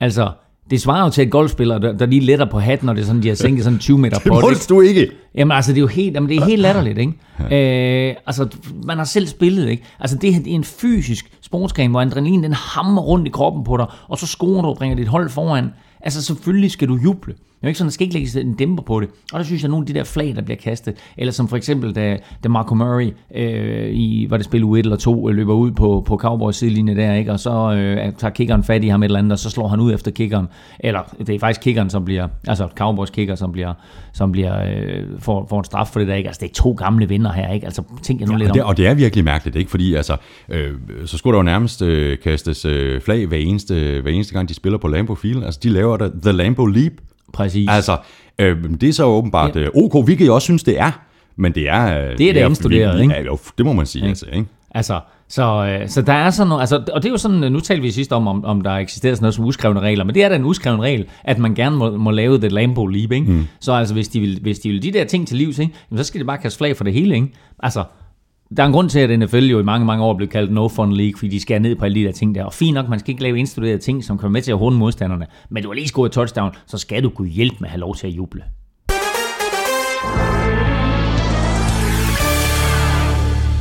Altså, 0.00 0.30
det 0.70 0.80
svarer 0.80 1.04
jo 1.04 1.10
til 1.10 1.24
et 1.24 1.30
golfspiller, 1.30 1.78
der, 1.78 1.92
der 1.92 2.06
lige 2.06 2.20
letter 2.20 2.44
på 2.44 2.58
hatten, 2.58 2.86
når 2.86 2.92
det 2.92 3.02
er 3.02 3.06
sådan, 3.06 3.22
de 3.22 3.28
har 3.28 3.34
sænket 3.34 3.64
sådan 3.64 3.78
20 3.78 3.98
meter 3.98 4.18
på. 4.18 4.40
Det 4.50 4.66
du 4.68 4.80
ikke. 4.80 5.10
Jamen 5.34 5.56
altså, 5.56 5.72
det 5.72 5.78
er 5.78 5.80
jo 5.80 5.86
helt, 5.86 6.14
jamen, 6.14 6.28
det 6.28 6.36
er 6.36 6.44
helt 6.44 6.62
latterligt, 6.62 6.98
ikke? 6.98 7.12
Ja. 7.50 8.08
Øh, 8.08 8.16
altså, 8.26 8.48
man 8.84 8.98
har 8.98 9.04
selv 9.04 9.26
spillet, 9.26 9.68
ikke? 9.68 9.82
Altså, 10.00 10.16
det, 10.16 10.44
det 10.44 10.50
er 10.50 10.54
en 10.54 10.64
fysisk 10.64 11.32
sportsgren, 11.42 11.90
hvor 11.90 12.00
adrenalin 12.00 12.42
den 12.42 12.52
hammer 12.52 13.02
rundt 13.02 13.26
i 13.26 13.30
kroppen 13.30 13.64
på 13.64 13.76
dig, 13.76 13.86
og 14.08 14.18
så 14.18 14.26
scorer 14.26 14.62
du 14.62 14.68
og 14.68 14.76
bringer 14.76 14.96
dit 14.96 15.08
hold 15.08 15.28
foran. 15.30 15.68
Altså, 16.00 16.22
selvfølgelig 16.22 16.70
skal 16.70 16.88
du 16.88 16.96
juble. 17.04 17.34
Det 17.60 17.62
er 17.62 17.68
ikke 17.68 17.78
sådan, 17.78 17.88
der 17.88 17.92
skal 17.92 18.04
ikke 18.04 18.18
lægge 18.18 18.40
en 18.40 18.54
dæmper 18.54 18.82
på 18.82 19.00
det. 19.00 19.08
Og 19.32 19.38
der 19.38 19.44
synes 19.44 19.62
jeg, 19.62 19.66
at 19.66 19.70
nogle 19.70 19.82
af 19.82 19.86
de 19.86 19.94
der 19.94 20.04
flag, 20.04 20.36
der 20.36 20.42
bliver 20.42 20.56
kastet, 20.56 20.94
eller 21.16 21.32
som 21.32 21.48
for 21.48 21.56
eksempel, 21.56 21.94
da, 21.94 22.18
da 22.44 22.48
Marco 22.48 22.74
Murray 22.74 23.10
øh, 23.34 23.90
i, 23.90 24.26
var 24.30 24.36
det 24.36 24.46
spil 24.46 24.64
u 24.64 24.76
1 24.76 24.84
eller 24.84 24.96
2, 24.96 25.28
øh, 25.28 25.36
løber 25.36 25.54
ud 25.54 25.70
på, 25.70 26.04
på 26.06 26.16
Cowboys 26.16 26.56
sidelinje 26.56 26.94
der, 26.96 27.14
ikke? 27.14 27.32
og 27.32 27.40
så 27.40 27.72
øh, 27.72 28.12
tager 28.12 28.30
kickeren 28.30 28.64
fat 28.64 28.84
i 28.84 28.88
ham 28.88 29.02
et 29.02 29.04
eller 29.04 29.18
andet, 29.18 29.32
og 29.32 29.38
så 29.38 29.50
slår 29.50 29.68
han 29.68 29.80
ud 29.80 29.94
efter 29.94 30.10
kickeren. 30.10 30.48
Eller 30.80 31.00
det 31.26 31.34
er 31.34 31.38
faktisk 31.38 31.60
kickeren, 31.60 31.90
som 31.90 32.04
bliver, 32.04 32.28
altså 32.46 32.68
Cowboys 32.76 33.10
kicker, 33.10 33.34
som 33.34 33.52
bliver, 33.52 33.74
som 34.12 34.32
bliver 34.32 34.62
øh, 34.64 35.04
får, 35.18 35.46
får 35.48 35.58
en 35.58 35.64
straf 35.64 35.88
for 35.88 35.98
det 35.98 36.08
der, 36.08 36.14
ikke? 36.14 36.28
Altså 36.28 36.40
det 36.40 36.50
er 36.50 36.54
to 36.54 36.72
gamle 36.72 37.08
vinder 37.08 37.32
her, 37.32 37.52
ikke? 37.52 37.66
Altså 37.66 37.82
tænk 38.02 38.20
jeg 38.20 38.28
nu 38.28 38.32
ja, 38.32 38.38
lidt 38.38 38.50
og 38.50 38.54
det, 38.54 38.62
om. 38.62 38.68
Og 38.68 38.76
det 38.76 38.86
er 38.86 38.94
virkelig 38.94 39.24
mærkeligt, 39.24 39.56
ikke? 39.56 39.70
Fordi 39.70 39.94
altså, 39.94 40.16
øh, 40.48 40.72
så 41.04 41.18
skulle 41.18 41.34
der 41.34 41.38
jo 41.38 41.42
nærmest 41.42 41.82
øh, 41.82 42.18
kastes 42.18 42.64
øh, 42.64 43.00
flag 43.00 43.26
hver 43.26 43.38
eneste, 43.38 44.00
hver 44.00 44.10
eneste 44.10 44.34
gang, 44.34 44.48
de 44.48 44.54
spiller 44.54 44.78
på 44.78 44.88
Lambeau 44.88 45.14
Field. 45.14 45.44
Altså 45.44 45.60
de 45.62 45.68
laver 45.68 45.96
der 45.96 46.10
The 46.22 46.32
Lambeau 46.32 46.66
Leap, 46.66 46.92
Præcis. 47.36 47.68
Altså, 47.70 47.96
øh, 48.38 48.56
det 48.80 48.88
er 48.88 48.92
så 48.92 49.04
åbenbart 49.04 49.56
ja. 49.56 49.60
Øh, 49.60 49.68
OK, 49.74 50.04
hvilket 50.04 50.24
jeg 50.24 50.32
også 50.32 50.44
synes, 50.44 50.62
det 50.62 50.80
er. 50.80 50.90
Men 51.36 51.52
det 51.52 51.68
er... 51.68 52.08
Øh, 52.10 52.18
det 52.18 52.28
er 52.28 52.32
det 52.32 52.46
indstuderet, 52.46 53.00
ikke? 53.02 53.14
Ja, 53.14 53.22
jo, 53.22 53.38
det 53.58 53.66
må 53.66 53.72
man 53.72 53.86
sige, 53.86 54.02
ja. 54.02 54.08
altså, 54.08 54.26
ikke? 54.32 54.46
Altså, 54.70 55.00
så, 55.28 55.66
øh, 55.66 55.88
så 55.88 56.02
der 56.02 56.12
er 56.12 56.30
sådan 56.30 56.48
noget, 56.48 56.60
altså, 56.60 56.76
og 56.76 57.02
det 57.02 57.08
er 57.08 57.10
jo 57.10 57.16
sådan, 57.16 57.52
nu 57.52 57.60
talte 57.60 57.82
vi 57.82 57.90
sidst 57.90 58.12
om, 58.12 58.28
om, 58.28 58.44
om 58.44 58.60
der 58.60 58.70
eksisterer 58.70 59.14
sådan 59.14 59.22
noget 59.22 59.34
som 59.34 59.44
uskrevne 59.44 59.80
regler, 59.80 60.04
men 60.04 60.14
det 60.14 60.24
er 60.24 60.28
da 60.28 60.36
en 60.36 60.44
uskreven 60.44 60.82
regel, 60.82 61.06
at 61.24 61.38
man 61.38 61.54
gerne 61.54 61.76
må, 61.76 61.96
må 61.96 62.10
lave 62.10 62.38
det 62.38 62.52
Lambo 62.52 62.86
Leap, 62.86 63.12
ikke? 63.12 63.32
Mm. 63.32 63.46
Så 63.60 63.72
altså, 63.72 63.94
hvis 63.94 64.08
de, 64.08 64.20
vil, 64.20 64.38
hvis 64.42 64.58
de 64.58 64.68
vil 64.68 64.82
de 64.82 64.92
der 64.92 65.04
ting 65.04 65.28
til 65.28 65.36
livs, 65.36 65.58
ikke? 65.58 65.74
så 65.96 66.04
skal 66.04 66.20
de 66.20 66.26
bare 66.26 66.38
kaste 66.38 66.58
flag 66.58 66.76
for 66.76 66.84
det 66.84 66.92
hele, 66.92 67.14
ikke? 67.14 67.32
Altså, 67.62 67.84
der 68.56 68.62
er 68.62 68.66
en 68.66 68.72
grund 68.72 68.90
til, 68.90 68.98
at 68.98 69.18
NFL 69.18 69.44
jo 69.44 69.60
i 69.60 69.62
mange, 69.62 69.86
mange 69.86 70.04
år 70.04 70.16
blev 70.16 70.28
kaldt 70.28 70.52
no 70.52 70.68
fun 70.68 70.92
league, 70.92 71.18
fordi 71.18 71.28
de 71.28 71.40
skærer 71.40 71.58
ned 71.58 71.76
på 71.76 71.84
alle 71.84 72.00
de 72.00 72.04
der 72.04 72.12
ting 72.12 72.34
der. 72.34 72.44
Og 72.44 72.52
fint 72.52 72.74
nok, 72.74 72.88
man 72.88 72.98
skal 72.98 73.10
ikke 73.10 73.22
lave 73.22 73.38
indstuderede 73.38 73.78
ting, 73.78 74.04
som 74.04 74.18
kommer 74.18 74.32
med 74.32 74.42
til 74.42 74.52
at 74.52 74.58
hunde 74.58 74.78
modstanderne. 74.78 75.26
Men 75.50 75.62
du 75.62 75.68
har 75.68 75.74
lige 75.74 75.88
scoret 75.88 76.12
touchdown, 76.12 76.50
så 76.66 76.78
skal 76.78 77.02
du 77.02 77.10
kunne 77.10 77.28
hjælpe 77.28 77.56
med 77.60 77.66
at 77.68 77.70
have 77.70 77.80
lov 77.80 77.94
til 77.94 78.06
at 78.06 78.12
juble. 78.12 78.42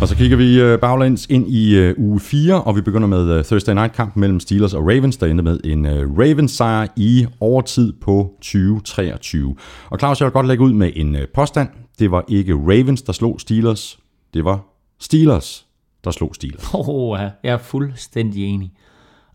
Og 0.02 0.08
så 0.08 0.16
kigger 0.18 0.38
vi 0.38 0.62
øh, 0.62 0.80
baglæns 0.80 1.28
ind 1.30 1.48
i 1.48 1.76
øh, 1.76 1.96
uge 1.98 2.20
4, 2.20 2.64
og 2.64 2.76
vi 2.76 2.82
begynder 2.82 3.08
med 3.08 3.32
øh, 3.32 3.44
Thursday 3.44 3.74
Night 3.74 3.94
kamp 3.94 4.16
mellem 4.16 4.40
Steelers 4.40 4.74
og 4.74 4.82
Ravens, 4.82 5.18
der 5.18 5.28
endte 5.28 5.44
med 5.44 5.60
en 5.64 5.88
Ravens 6.20 6.52
sejr 6.52 6.88
i 6.96 7.26
overtid 7.40 7.94
på 8.02 8.32
2023. 8.42 9.56
Og 9.90 10.00
Claus, 10.00 10.20
jeg 10.20 10.26
vil 10.26 10.34
godt 10.34 10.48
lægge 10.48 10.64
ud 10.64 10.74
med 10.74 10.92
en 10.96 11.18
påstand. 11.34 11.70
Det 12.00 12.12
var 12.12 12.26
ikke 12.28 12.54
Ravens, 12.54 13.02
der 13.02 13.14
slog 13.14 13.42
Steelers. 13.42 14.00
Det 14.34 14.46
var 14.46 14.75
Steelers, 15.00 15.68
der 16.04 16.12
slog 16.12 16.36
Steelers. 16.36 16.74
Oh, 16.74 17.20
ja. 17.20 17.30
jeg 17.44 17.54
er 17.54 17.58
fuldstændig 17.58 18.46
enig. 18.46 18.74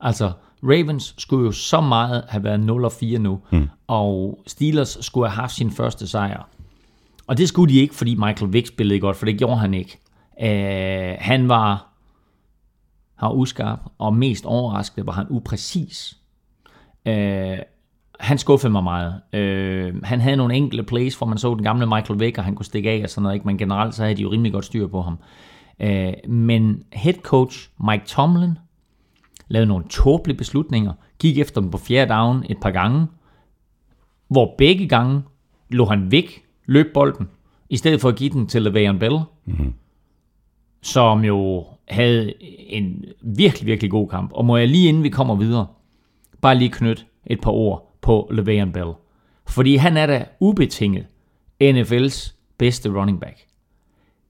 Altså, 0.01 0.33
Ravens 0.62 1.14
skulle 1.18 1.46
jo 1.46 1.53
så 1.53 1.81
meget 1.81 2.25
have 2.29 2.44
været 2.44 2.61
0 2.61 2.85
og 2.85 2.92
4 2.92 3.18
nu, 3.18 3.40
mm. 3.53 3.68
og 3.87 4.42
Steelers 4.46 4.99
skulle 5.01 5.29
have 5.29 5.40
haft 5.40 5.53
sin 5.53 5.70
første 5.70 6.07
sejr. 6.07 6.49
Og 7.27 7.38
det 7.38 7.49
skulle 7.49 7.75
de 7.75 7.81
ikke, 7.81 7.94
fordi 7.94 8.14
Michael 8.14 8.53
Vick 8.53 8.68
spillede 8.68 9.01
godt, 9.01 9.16
for 9.16 9.27
det 9.27 9.38
gjorde 9.38 9.57
han 9.57 9.75
ikke. 9.75 10.01
Øh, 10.42 11.16
han 11.18 11.49
var 11.49 11.87
har 13.20 13.31
uskarp, 13.31 13.81
og 13.99 14.14
mest 14.14 14.44
overraskende 14.46 15.07
var 15.07 15.12
han 15.12 15.27
upræcis. 15.31 16.18
Øh, 17.07 17.59
han 18.20 18.38
skuffede 18.38 18.73
mig 18.73 18.85
meget. 18.85 19.20
Øh, 19.33 20.03
han 20.05 20.20
havde 20.20 20.37
nogle 20.37 20.55
enkelte 20.55 20.85
plays, 20.85 21.14
hvor 21.14 21.27
man 21.27 21.38
så 21.38 21.55
den 21.55 21.62
gamle 21.62 21.87
Michael 21.87 22.20
Vick, 22.20 22.38
og 22.38 22.44
han 22.44 22.55
kunne 22.55 22.66
stikke 22.66 22.90
af 22.90 23.01
og 23.03 23.11
sådan 23.11 23.23
noget, 23.23 23.35
ikke? 23.35 23.46
men 23.46 23.59
generelt 23.59 23.94
så 23.94 24.03
havde 24.03 24.16
de 24.16 24.23
jo 24.23 24.31
rimelig 24.31 24.53
godt 24.53 24.64
styr 24.64 24.87
på 24.87 25.03
ham. 25.03 25.18
Øh, 25.81 26.12
men 26.29 26.85
head 26.93 27.14
coach 27.14 27.71
Mike 27.90 28.05
Tomlin 28.07 28.59
lavede 29.49 29.69
nogle 29.69 29.85
tåbelige 29.90 30.37
beslutninger, 30.37 30.93
gik 31.19 31.38
efter 31.38 31.61
dem 31.61 31.71
på 31.71 31.79
fjerde 31.79 32.14
down 32.14 32.45
et 32.49 32.61
par 32.61 32.71
gange, 32.71 33.07
hvor 34.29 34.55
begge 34.59 34.88
gange 34.88 35.23
lå 35.69 35.85
han 35.85 36.11
væk, 36.11 36.45
løb 36.66 36.87
bolden, 36.95 37.29
i 37.69 37.77
stedet 37.77 38.01
for 38.01 38.09
at 38.09 38.16
give 38.16 38.31
den 38.31 38.47
til 38.47 38.66
Le'Veon 38.66 38.99
Bell, 38.99 39.19
mm-hmm. 39.45 39.75
som 40.83 41.25
jo 41.25 41.66
havde 41.88 42.35
en 42.69 43.05
virkelig, 43.23 43.66
virkelig 43.66 43.90
god 43.90 44.09
kamp. 44.09 44.33
Og 44.33 44.45
må 44.45 44.57
jeg 44.57 44.69
lige 44.69 44.88
inden 44.88 45.03
vi 45.03 45.09
kommer 45.09 45.35
videre, 45.35 45.66
bare 46.40 46.55
lige 46.59 46.71
knytte 46.71 47.03
et 47.27 47.40
par 47.40 47.51
ord 47.51 47.97
på 48.01 48.31
Le'Veon 48.33 48.71
Bell. 48.73 48.93
Fordi 49.47 49.77
han 49.77 49.97
er 49.97 50.07
da 50.07 50.25
ubetinget 50.40 51.07
NFL's 51.62 52.35
bedste 52.59 52.99
running 53.01 53.21
back. 53.21 53.49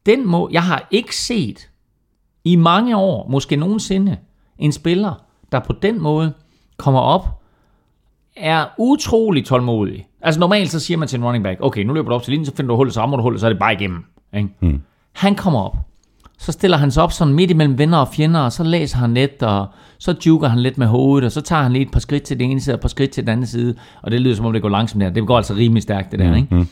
Den 0.07 0.27
må, 0.27 0.49
jeg 0.53 0.63
har 0.63 0.89
ikke 0.91 1.17
set 1.17 1.71
i 2.45 2.57
mange 2.57 2.97
år, 2.97 3.29
måske 3.29 3.57
nogensinde, 3.57 4.17
en 4.59 4.73
spiller, 4.73 5.15
der 5.53 5.61
på 5.61 5.73
den 5.83 6.01
måde 6.01 6.33
kommer 6.77 7.01
op, 7.01 7.29
er 8.37 8.67
utrolig 8.79 9.45
tålmodig. 9.45 10.07
Altså 10.21 10.41
normalt 10.41 10.71
så 10.71 10.81
siger 10.81 10.99
man 10.99 11.09
til 11.09 11.19
en 11.19 11.25
running 11.25 11.45
back, 11.45 11.59
okay, 11.61 11.85
nu 11.85 11.93
løber 11.93 12.09
du 12.09 12.15
op 12.15 12.23
til 12.23 12.31
linjen, 12.31 12.47
så 12.47 12.57
finder 12.57 12.69
du 12.69 12.77
hullet, 12.77 12.95
så 12.95 13.01
rammer 13.01 13.17
du 13.17 13.23
hullet, 13.23 13.41
så 13.41 13.47
er 13.47 13.51
det 13.51 13.59
bare 13.59 13.73
igennem. 13.73 14.05
Ikke? 14.37 14.49
Hmm. 14.61 14.83
Han 15.13 15.35
kommer 15.35 15.61
op, 15.61 15.77
så 16.39 16.53
stiller 16.53 16.77
han 16.77 16.91
sig 16.91 17.03
op 17.03 17.13
sådan 17.13 17.35
midt 17.35 17.51
imellem 17.51 17.79
venner 17.79 17.99
og 17.99 18.09
fjender, 18.09 18.41
og 18.41 18.53
så 18.53 18.65
læser 18.65 18.99
han 18.99 19.15
lidt, 19.15 19.43
og 19.43 19.67
så 19.99 20.15
juker 20.27 20.49
han 20.49 20.59
lidt 20.59 20.79
med 20.79 20.87
hovedet, 20.87 21.27
og 21.27 21.33
så 21.33 21.41
tager 21.41 21.63
han 21.63 21.73
lige 21.73 21.83
et 21.83 21.91
par 21.91 22.01
skridt 22.01 22.23
til 22.23 22.39
den 22.39 22.51
ene 22.51 22.61
side, 22.61 22.75
og 22.75 22.77
et 22.77 22.81
par 22.81 22.89
skridt 22.89 23.11
til 23.11 23.23
den 23.23 23.29
anden 23.29 23.47
side, 23.47 23.75
og 24.03 24.11
det 24.11 24.21
lyder 24.21 24.35
som 24.35 24.47
om 24.47 24.53
det 24.53 24.63
går 24.63 24.69
langsomt 24.69 25.03
der. 25.03 25.11
Det 25.11 25.27
går 25.27 25.37
altså 25.37 25.55
rimelig 25.55 25.83
stærkt, 25.83 26.11
det 26.11 26.19
der, 26.19 26.31
mm, 26.31 26.37
ikke? 26.37 26.67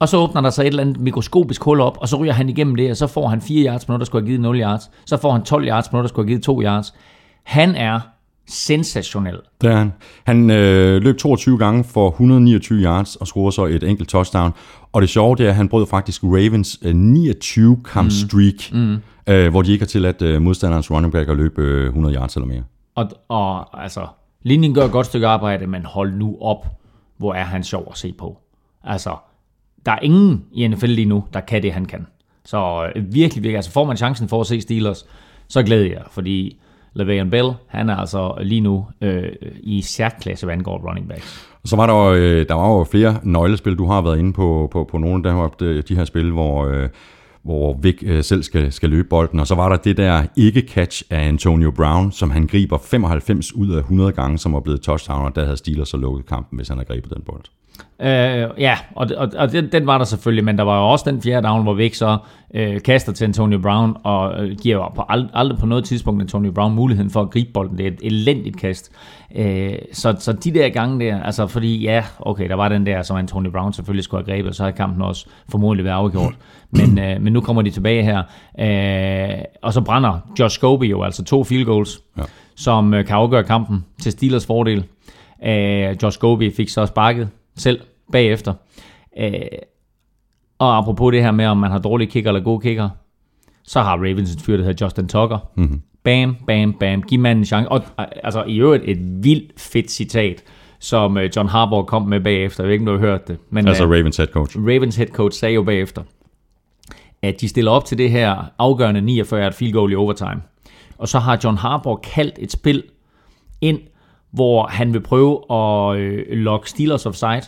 Mm. 0.00 0.02
Og 0.02 0.08
så 0.08 0.16
åbner 0.16 0.40
der 0.40 0.50
sig 0.50 0.62
et 0.62 0.66
eller 0.66 0.82
andet 0.82 1.00
mikroskopisk 1.00 1.62
hul 1.62 1.80
op, 1.80 1.98
og 2.00 2.08
så 2.08 2.16
ryger 2.16 2.32
han 2.32 2.48
igennem 2.48 2.74
det, 2.74 2.90
og 2.90 2.96
så 2.96 3.06
får 3.06 3.28
han 3.28 3.40
4 3.40 3.66
yards 3.66 3.84
på 3.84 3.92
noget, 3.92 4.00
der 4.00 4.04
skulle 4.04 4.22
have 4.22 4.28
givet 4.28 4.40
0 4.40 4.60
yards. 4.60 4.90
Så 5.06 5.16
får 5.16 5.32
han 5.32 5.42
12 5.42 5.68
yards 5.68 5.88
på 5.88 5.96
noget, 5.96 6.04
der 6.04 6.08
skulle 6.08 6.26
have 6.26 6.30
givet 6.30 6.42
2 6.42 6.62
yards. 6.62 6.94
Han 7.42 7.74
er 7.74 8.00
sensationel. 8.48 9.38
Det 9.60 9.70
er 9.70 9.76
han. 9.76 9.92
Han 10.24 10.50
øh, 10.50 11.02
løb 11.02 11.18
22 11.18 11.58
gange 11.58 11.84
for 11.84 12.08
129 12.08 12.82
yards 12.82 13.16
og 13.16 13.26
scorede 13.26 13.52
så 13.52 13.64
et 13.64 13.82
enkelt 13.82 14.08
touchdown. 14.08 14.52
Og 14.92 15.02
det 15.02 15.10
sjove 15.10 15.36
det 15.36 15.46
er, 15.46 15.50
at 15.50 15.56
han 15.56 15.68
brød 15.68 15.86
faktisk 15.86 16.24
Ravens 16.24 16.78
øh, 16.82 16.94
29 16.94 17.76
kamp 17.84 18.06
mm. 18.06 18.10
streak, 18.10 18.72
mm. 18.72 18.96
Øh, 19.26 19.50
hvor 19.50 19.62
de 19.62 19.72
ikke 19.72 19.82
har 19.82 19.88
tilladt 19.88 20.22
øh, 20.22 20.42
modstanderens 20.42 20.90
running 20.90 21.12
back 21.12 21.28
at 21.28 21.36
løbe 21.36 21.62
øh, 21.62 21.86
100 21.86 22.14
yards 22.14 22.36
eller 22.36 22.46
mere. 22.46 22.62
Og, 22.94 23.10
og 23.28 23.82
altså, 23.82 24.06
linjen 24.42 24.74
gør 24.74 24.84
et 24.84 24.92
godt 24.92 25.06
stykke 25.06 25.26
arbejde, 25.26 25.66
men 25.66 25.84
hold 25.84 26.12
nu 26.12 26.36
op, 26.40 26.66
hvor 27.16 27.34
er 27.34 27.44
han 27.44 27.64
sjov 27.64 27.88
at 27.90 27.98
se 27.98 28.12
på. 28.18 28.38
Altså, 28.84 29.16
der 29.86 29.92
er 29.92 29.98
ingen 30.02 30.44
i 30.52 30.68
NFL 30.68 30.86
lige 30.86 31.08
nu, 31.08 31.24
der 31.32 31.40
kan 31.40 31.62
det, 31.62 31.72
han 31.72 31.84
kan. 31.84 32.06
Så 32.44 32.90
øh, 32.96 33.14
virkelig, 33.14 33.42
virkelig, 33.42 33.56
altså 33.56 33.70
får 33.70 33.84
man 33.84 33.96
chancen 33.96 34.28
for 34.28 34.40
at 34.40 34.46
se 34.46 34.60
Steelers, 34.60 35.06
så 35.48 35.62
glæder 35.62 35.90
jeg, 35.90 36.02
fordi 36.10 36.58
Le'Veon 36.98 37.30
Bell, 37.30 37.52
han 37.66 37.88
er 37.88 37.96
altså 37.96 38.34
lige 38.40 38.60
nu 38.60 38.86
øh, 39.00 39.32
i 39.62 39.82
særklasse, 39.82 40.46
hvad 40.46 40.54
angår 40.54 40.88
running 40.88 41.08
backs. 41.08 41.46
Så 41.64 41.76
var 41.76 41.86
der, 41.86 41.96
øh, 41.96 42.48
der 42.48 42.54
var 42.54 42.68
jo 42.68 42.84
flere 42.84 43.18
nøglespil, 43.22 43.76
du 43.76 43.86
har 43.86 44.00
været 44.00 44.18
inde 44.18 44.32
på, 44.32 44.68
på, 44.72 44.84
på 44.84 44.98
nogle 44.98 45.28
af 45.28 45.50
de, 45.50 45.64
øh, 45.64 45.82
de 45.88 45.96
her 45.96 46.04
spil, 46.04 46.30
hvor, 46.30 46.66
øh, 46.66 46.88
hvor 47.42 47.78
Vic 47.82 48.02
øh, 48.02 48.24
selv 48.24 48.42
skal, 48.42 48.72
skal 48.72 48.90
løbe 48.90 49.08
bolden. 49.08 49.40
Og 49.40 49.46
så 49.46 49.54
var 49.54 49.68
der 49.68 49.76
det 49.76 49.96
der 49.96 50.22
ikke-catch 50.36 51.02
af 51.10 51.28
Antonio 51.28 51.70
Brown, 51.70 52.12
som 52.12 52.30
han 52.30 52.46
griber 52.46 52.78
95 52.78 53.54
ud 53.54 53.70
af 53.70 53.78
100 53.78 54.12
gange, 54.12 54.38
som 54.38 54.52
var 54.52 54.60
blevet 54.60 54.80
touchdown, 54.80 55.24
og 55.24 55.36
der 55.36 55.44
havde 55.44 55.56
Steelers 55.56 55.88
så 55.88 55.96
lukket 55.96 56.26
kampen, 56.26 56.56
hvis 56.56 56.68
han 56.68 56.76
havde 56.76 56.88
grebet 56.88 57.10
den 57.14 57.22
bold. 57.22 57.42
Øh, 58.00 58.48
ja, 58.58 58.78
og, 58.96 59.08
og, 59.16 59.28
og 59.36 59.52
den, 59.52 59.72
den 59.72 59.86
var 59.86 59.98
der 59.98 60.04
selvfølgelig, 60.04 60.44
men 60.44 60.58
der 60.58 60.64
var 60.64 60.78
jo 60.78 60.88
også 60.88 61.10
den 61.10 61.22
fjerde 61.22 61.46
down, 61.46 61.62
hvor 61.62 61.74
Vic 61.74 61.96
så 61.96 62.18
øh, 62.54 62.82
kaster 62.82 63.12
til 63.12 63.24
Antonio 63.24 63.58
Brown, 63.58 63.96
og 64.04 64.44
øh, 64.44 64.56
giver 64.62 64.92
på 64.96 65.04
ald, 65.08 65.28
aldrig 65.34 65.58
på 65.58 65.66
noget 65.66 65.84
tidspunkt 65.84 66.22
Antonio 66.22 66.52
Brown 66.52 66.74
muligheden 66.74 67.10
for 67.10 67.20
at 67.20 67.30
gribe 67.30 67.50
bolden. 67.52 67.78
Det 67.78 67.86
er 67.86 67.90
et 67.90 67.98
elendigt 68.02 68.56
kast. 68.56 68.92
Øh, 69.36 69.72
så, 69.92 70.16
så 70.18 70.32
de 70.32 70.54
der 70.54 70.68
gange 70.68 71.06
der, 71.06 71.22
altså 71.22 71.46
fordi 71.46 71.82
ja, 71.82 72.04
okay, 72.18 72.48
der 72.48 72.54
var 72.54 72.68
den 72.68 72.86
der, 72.86 73.02
som 73.02 73.16
Antonio 73.16 73.50
Brown 73.50 73.72
selvfølgelig 73.72 74.04
skulle 74.04 74.24
have 74.24 74.36
grebet, 74.36 74.48
og 74.48 74.54
så 74.54 74.62
havde 74.62 74.76
kampen 74.76 75.02
også 75.02 75.26
formodentlig 75.48 75.84
været 75.84 75.96
afgjort. 75.96 76.34
Men, 76.70 76.98
øh, 76.98 77.22
men 77.22 77.32
nu 77.32 77.40
kommer 77.40 77.62
de 77.62 77.70
tilbage 77.70 78.02
her, 78.02 78.22
øh, 78.60 79.44
og 79.62 79.72
så 79.72 79.80
brænder 79.80 80.18
Josh 80.38 80.54
Scobie 80.54 80.90
jo 80.90 81.02
altså 81.02 81.24
to 81.24 81.44
field 81.44 81.64
goals, 81.64 82.00
ja. 82.18 82.22
som 82.56 82.94
øh, 82.94 83.04
kan 83.04 83.16
afgøre 83.16 83.44
kampen 83.44 83.84
til 84.02 84.12
Steelers 84.12 84.46
fordel. 84.46 84.84
Øh, 85.46 85.96
Josh 86.02 86.14
Scobie 86.14 86.52
fik 86.56 86.68
så 86.68 86.86
sparket 86.86 87.28
selv 87.56 87.80
bagefter. 88.12 88.54
Øh, 89.18 89.32
og 90.58 90.76
apropos 90.76 91.12
det 91.12 91.22
her 91.22 91.30
med, 91.30 91.46
om 91.46 91.56
man 91.56 91.70
har 91.70 91.78
dårlige 91.78 92.10
kicker 92.10 92.30
eller 92.30 92.42
gode 92.42 92.60
kicker, 92.60 92.88
så 93.62 93.80
har 93.80 93.96
Ravens 93.96 94.34
en 94.34 94.40
fyr, 94.40 94.56
der 94.56 94.64
hedder 94.64 94.84
Justin 94.86 95.08
Tucker. 95.08 95.38
Mm-hmm. 95.54 95.82
Bam, 96.04 96.36
bam, 96.46 96.72
bam. 96.72 97.02
Giv 97.02 97.20
manden 97.20 97.42
en 97.42 97.44
chance. 97.44 97.68
Og 97.68 97.82
altså, 97.98 98.44
i 98.44 98.60
øvrigt 98.60 98.84
et 98.86 99.24
vildt 99.24 99.60
fedt 99.60 99.90
citat, 99.90 100.42
som 100.78 101.16
uh, 101.16 101.22
John 101.36 101.48
Harbaugh 101.48 101.86
kom 101.86 102.02
med 102.02 102.20
bagefter. 102.20 102.64
Jeg 102.64 102.68
ved 102.68 102.72
ikke, 102.72 102.82
om 102.82 102.86
du 102.86 102.92
har 102.92 103.10
hørt 103.10 103.28
det. 103.28 103.38
Men, 103.50 103.68
altså 103.68 103.84
uh, 103.84 103.90
Ravens 103.90 104.16
head 104.16 104.28
coach. 104.28 104.58
Ravens 104.58 104.96
head 104.96 105.08
coach 105.08 105.38
sagde 105.38 105.54
jo 105.54 105.62
bagefter, 105.62 106.02
at 107.22 107.40
de 107.40 107.48
stiller 107.48 107.70
op 107.70 107.84
til 107.84 107.98
det 107.98 108.10
her 108.10 108.44
afgørende 108.58 109.00
49 109.00 109.52
field 109.52 109.72
goal 109.72 109.92
i 109.92 109.94
overtime. 109.94 110.42
Og 110.98 111.08
så 111.08 111.18
har 111.18 111.40
John 111.44 111.56
Harbaugh 111.56 112.00
kaldt 112.00 112.34
et 112.38 112.52
spil 112.52 112.82
ind, 113.60 113.78
hvor 114.30 114.66
han 114.66 114.92
vil 114.92 115.00
prøve 115.00 115.52
at 115.52 115.98
øh, 115.98 116.26
lokke 116.28 116.70
Steelers 116.70 117.06
offside 117.06 117.42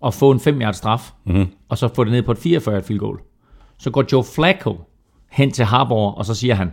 og 0.00 0.14
få 0.14 0.30
en 0.30 0.40
5 0.40 0.62
straf, 0.72 1.10
mm-hmm. 1.24 1.46
og 1.68 1.78
så 1.78 1.88
få 1.94 2.04
det 2.04 2.12
ned 2.12 2.22
på 2.22 2.32
et 2.32 2.38
44 2.38 2.82
field 2.82 3.00
goal. 3.00 3.18
Så 3.78 3.90
går 3.90 4.04
Joe 4.12 4.24
Flacco 4.24 4.76
hen 5.30 5.50
til 5.50 5.64
Harbour, 5.64 6.10
og 6.10 6.24
så 6.24 6.34
siger 6.34 6.54
han, 6.54 6.72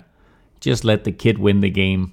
just 0.66 0.84
let 0.84 1.02
the 1.02 1.12
kid 1.12 1.38
win 1.38 1.62
the 1.62 1.72
game. 1.72 2.08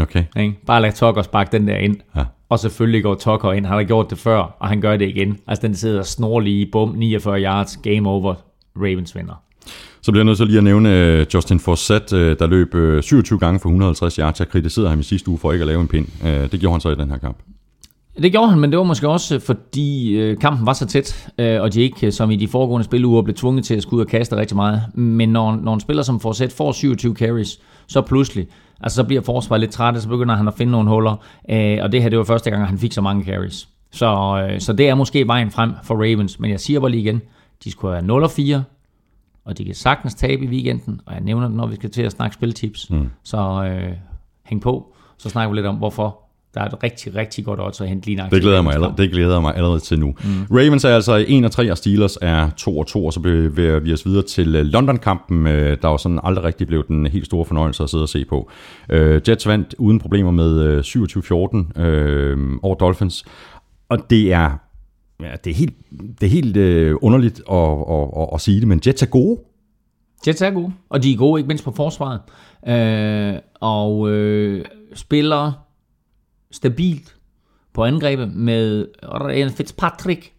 Okay. 0.00 0.24
Ikke? 0.36 0.58
Bare 0.66 0.82
lad 0.82 0.92
Tucker 0.92 1.22
sparke 1.22 1.52
den 1.52 1.68
der 1.68 1.76
ind. 1.76 1.96
Ja. 2.16 2.24
Og 2.48 2.58
selvfølgelig 2.58 3.02
går 3.02 3.14
Tucker 3.14 3.52
ind. 3.52 3.66
Han 3.66 3.76
har 3.76 3.84
gjort 3.84 4.10
det 4.10 4.18
før, 4.18 4.38
og 4.38 4.68
han 4.68 4.80
gør 4.80 4.96
det 4.96 5.08
igen. 5.08 5.38
Altså 5.46 5.66
den 5.66 5.74
sidder 5.74 6.02
snorlig 6.02 6.60
i 6.60 6.70
bum, 6.72 6.94
49 6.94 7.40
yards, 7.42 7.76
game 7.76 8.08
over, 8.08 8.34
Ravens 8.76 9.16
vinder. 9.16 9.42
Så 10.02 10.12
bliver 10.12 10.20
jeg 10.20 10.26
nødt 10.26 10.36
til 10.36 10.46
lige 10.46 10.58
at 10.58 10.64
nævne 10.64 10.94
øh, 10.94 11.26
Justin 11.34 11.60
Forsett, 11.60 12.12
øh, 12.12 12.36
der 12.38 12.46
løb 12.46 12.74
øh, 12.74 13.02
27 13.02 13.38
gange 13.38 13.60
for 13.60 13.68
150 13.68 14.16
yards. 14.16 14.40
Jeg 14.40 14.48
kritiserede 14.48 14.88
ham 14.90 15.00
i 15.00 15.02
sidste 15.02 15.28
uge 15.28 15.38
for 15.38 15.52
ikke 15.52 15.62
at 15.62 15.66
lave 15.66 15.80
en 15.80 15.88
pind. 15.88 16.06
Det 16.22 16.60
gjorde 16.60 16.74
han 16.74 16.80
så 16.80 16.90
i 16.90 16.94
den 16.94 17.10
her 17.10 17.18
kamp. 17.18 17.36
Det 18.22 18.32
gjorde 18.32 18.50
han, 18.50 18.60
men 18.60 18.70
det 18.70 18.78
var 18.78 18.84
måske 18.84 19.08
også, 19.08 19.38
fordi 19.38 20.16
kampen 20.40 20.66
var 20.66 20.72
så 20.72 20.86
tæt, 20.86 21.28
og 21.38 21.74
de 21.74 21.80
ikke, 21.80 22.12
som 22.12 22.30
i 22.30 22.36
de 22.36 22.48
foregående 22.48 22.84
spiluger, 22.84 23.22
blev 23.22 23.34
tvunget 23.34 23.64
til 23.64 23.74
at 23.74 23.82
skulle 23.82 23.98
ud 23.98 24.04
og 24.04 24.10
kaste 24.10 24.36
rigtig 24.36 24.56
meget. 24.56 24.82
Men 24.94 25.28
når, 25.28 25.56
når 25.56 25.74
en 25.74 25.80
spiller 25.80 26.02
som 26.02 26.20
Forsett 26.20 26.52
får 26.52 26.72
27 26.72 27.14
carries, 27.14 27.60
så 27.88 28.00
pludselig, 28.00 28.46
altså 28.80 28.96
så 28.96 29.04
bliver 29.04 29.22
forsvaret 29.22 29.60
lidt 29.60 29.70
træt, 29.72 30.02
så 30.02 30.08
begynder 30.08 30.36
han 30.36 30.48
at 30.48 30.54
finde 30.54 30.72
nogle 30.72 30.90
huller. 30.90 31.16
Og 31.82 31.92
det 31.92 32.02
her, 32.02 32.08
det 32.08 32.18
var 32.18 32.24
første 32.24 32.50
gang, 32.50 32.66
han 32.66 32.78
fik 32.78 32.92
så 32.92 33.00
mange 33.00 33.24
carries. 33.24 33.68
Så, 33.92 34.40
så 34.58 34.72
det 34.72 34.88
er 34.88 34.94
måske 34.94 35.26
vejen 35.26 35.50
frem 35.50 35.72
for 35.84 35.94
Ravens, 35.94 36.40
men 36.40 36.50
jeg 36.50 36.60
siger 36.60 36.80
bare 36.80 36.90
lige 36.90 37.02
igen, 37.02 37.20
de 37.64 37.70
skulle 37.70 37.94
have 37.94 38.06
0 38.06 38.22
og 38.22 38.30
4, 38.30 38.64
og 39.48 39.58
de 39.58 39.64
kan 39.64 39.74
sagtens 39.74 40.14
tabe 40.14 40.44
i 40.44 40.48
weekenden, 40.48 41.00
og 41.06 41.14
jeg 41.14 41.22
nævner 41.22 41.46
det, 41.46 41.56
når 41.56 41.66
vi 41.66 41.74
skal 41.74 41.90
til 41.90 42.02
at 42.02 42.12
snakke 42.12 42.34
spiltips. 42.34 42.90
Mm. 42.90 43.08
Så 43.22 43.38
øh, 43.64 43.92
hæng 44.44 44.62
på, 44.62 44.94
så 45.18 45.28
snakker 45.28 45.50
vi 45.50 45.56
lidt 45.56 45.66
om, 45.66 45.76
hvorfor 45.76 46.18
der 46.54 46.60
er 46.60 46.64
et 46.64 46.82
rigtig, 46.82 47.14
rigtig 47.14 47.44
godt 47.44 47.60
odds 47.60 47.80
at 47.80 47.88
hente 47.88 48.06
lige 48.06 48.24
Det 48.30 48.42
glæder, 48.42 48.62
mig 48.62 48.74
allerede, 48.74 48.94
det 48.96 49.10
glæder 49.10 49.40
mig 49.40 49.56
allerede 49.56 49.80
til 49.80 49.98
nu. 49.98 50.06
Mm. 50.06 50.56
Ravens 50.56 50.84
er 50.84 50.94
altså 50.94 51.24
1 51.28 51.44
og 51.44 51.50
3, 51.50 51.70
og 51.70 51.78
Steelers 51.78 52.18
er 52.22 52.50
2 52.50 52.78
og 52.78 52.86
2, 52.86 53.06
og 53.06 53.12
så 53.12 53.20
bevæger 53.20 53.78
vi 53.78 53.92
os 53.92 54.06
videre 54.06 54.22
til 54.22 54.54
øh, 54.54 54.64
London-kampen, 54.64 55.46
øh, 55.46 55.76
der 55.82 55.88
var 55.88 55.96
sådan 55.96 56.20
aldrig 56.22 56.44
rigtig 56.44 56.66
blev 56.66 56.86
den 56.88 57.06
helt 57.06 57.26
store 57.26 57.44
fornøjelse 57.44 57.82
at 57.82 57.90
sidde 57.90 58.02
og 58.02 58.08
se 58.08 58.24
på. 58.24 58.50
Uh, 58.92 58.98
Jets 59.28 59.46
vandt 59.46 59.74
uden 59.78 59.98
problemer 59.98 60.30
med 60.30 60.80
27-14 60.80 61.82
uh, 61.82 62.58
over 62.62 62.74
Dolphins, 62.74 63.24
og 63.88 64.10
det 64.10 64.32
er 64.32 64.67
ja, 65.20 65.36
det 65.44 65.50
er 65.50 65.54
helt, 65.54 65.76
det 65.90 66.26
er 66.26 66.30
helt 66.30 66.56
øh, 66.56 66.96
underligt 67.02 67.40
at, 67.50 67.68
at, 67.90 68.22
at, 68.22 68.28
at 68.34 68.40
sige 68.40 68.60
det, 68.60 68.68
men 68.68 68.80
Jets 68.86 69.02
er 69.02 69.06
gode. 69.06 69.40
Jets 70.26 70.42
er 70.42 70.50
gode, 70.50 70.72
og 70.88 71.02
de 71.02 71.12
er 71.12 71.16
gode 71.16 71.40
ikke 71.40 71.48
mindst 71.48 71.64
på 71.64 71.72
forsvaret. 71.72 72.20
Øh, 72.68 73.40
og 73.60 74.10
øh, 74.10 74.64
spiller 74.94 75.52
stabilt 76.50 77.16
på 77.72 77.84
angrebet 77.84 78.34
med 78.34 78.86
Ryan 79.02 79.50
Fitzpatrick 79.50 80.32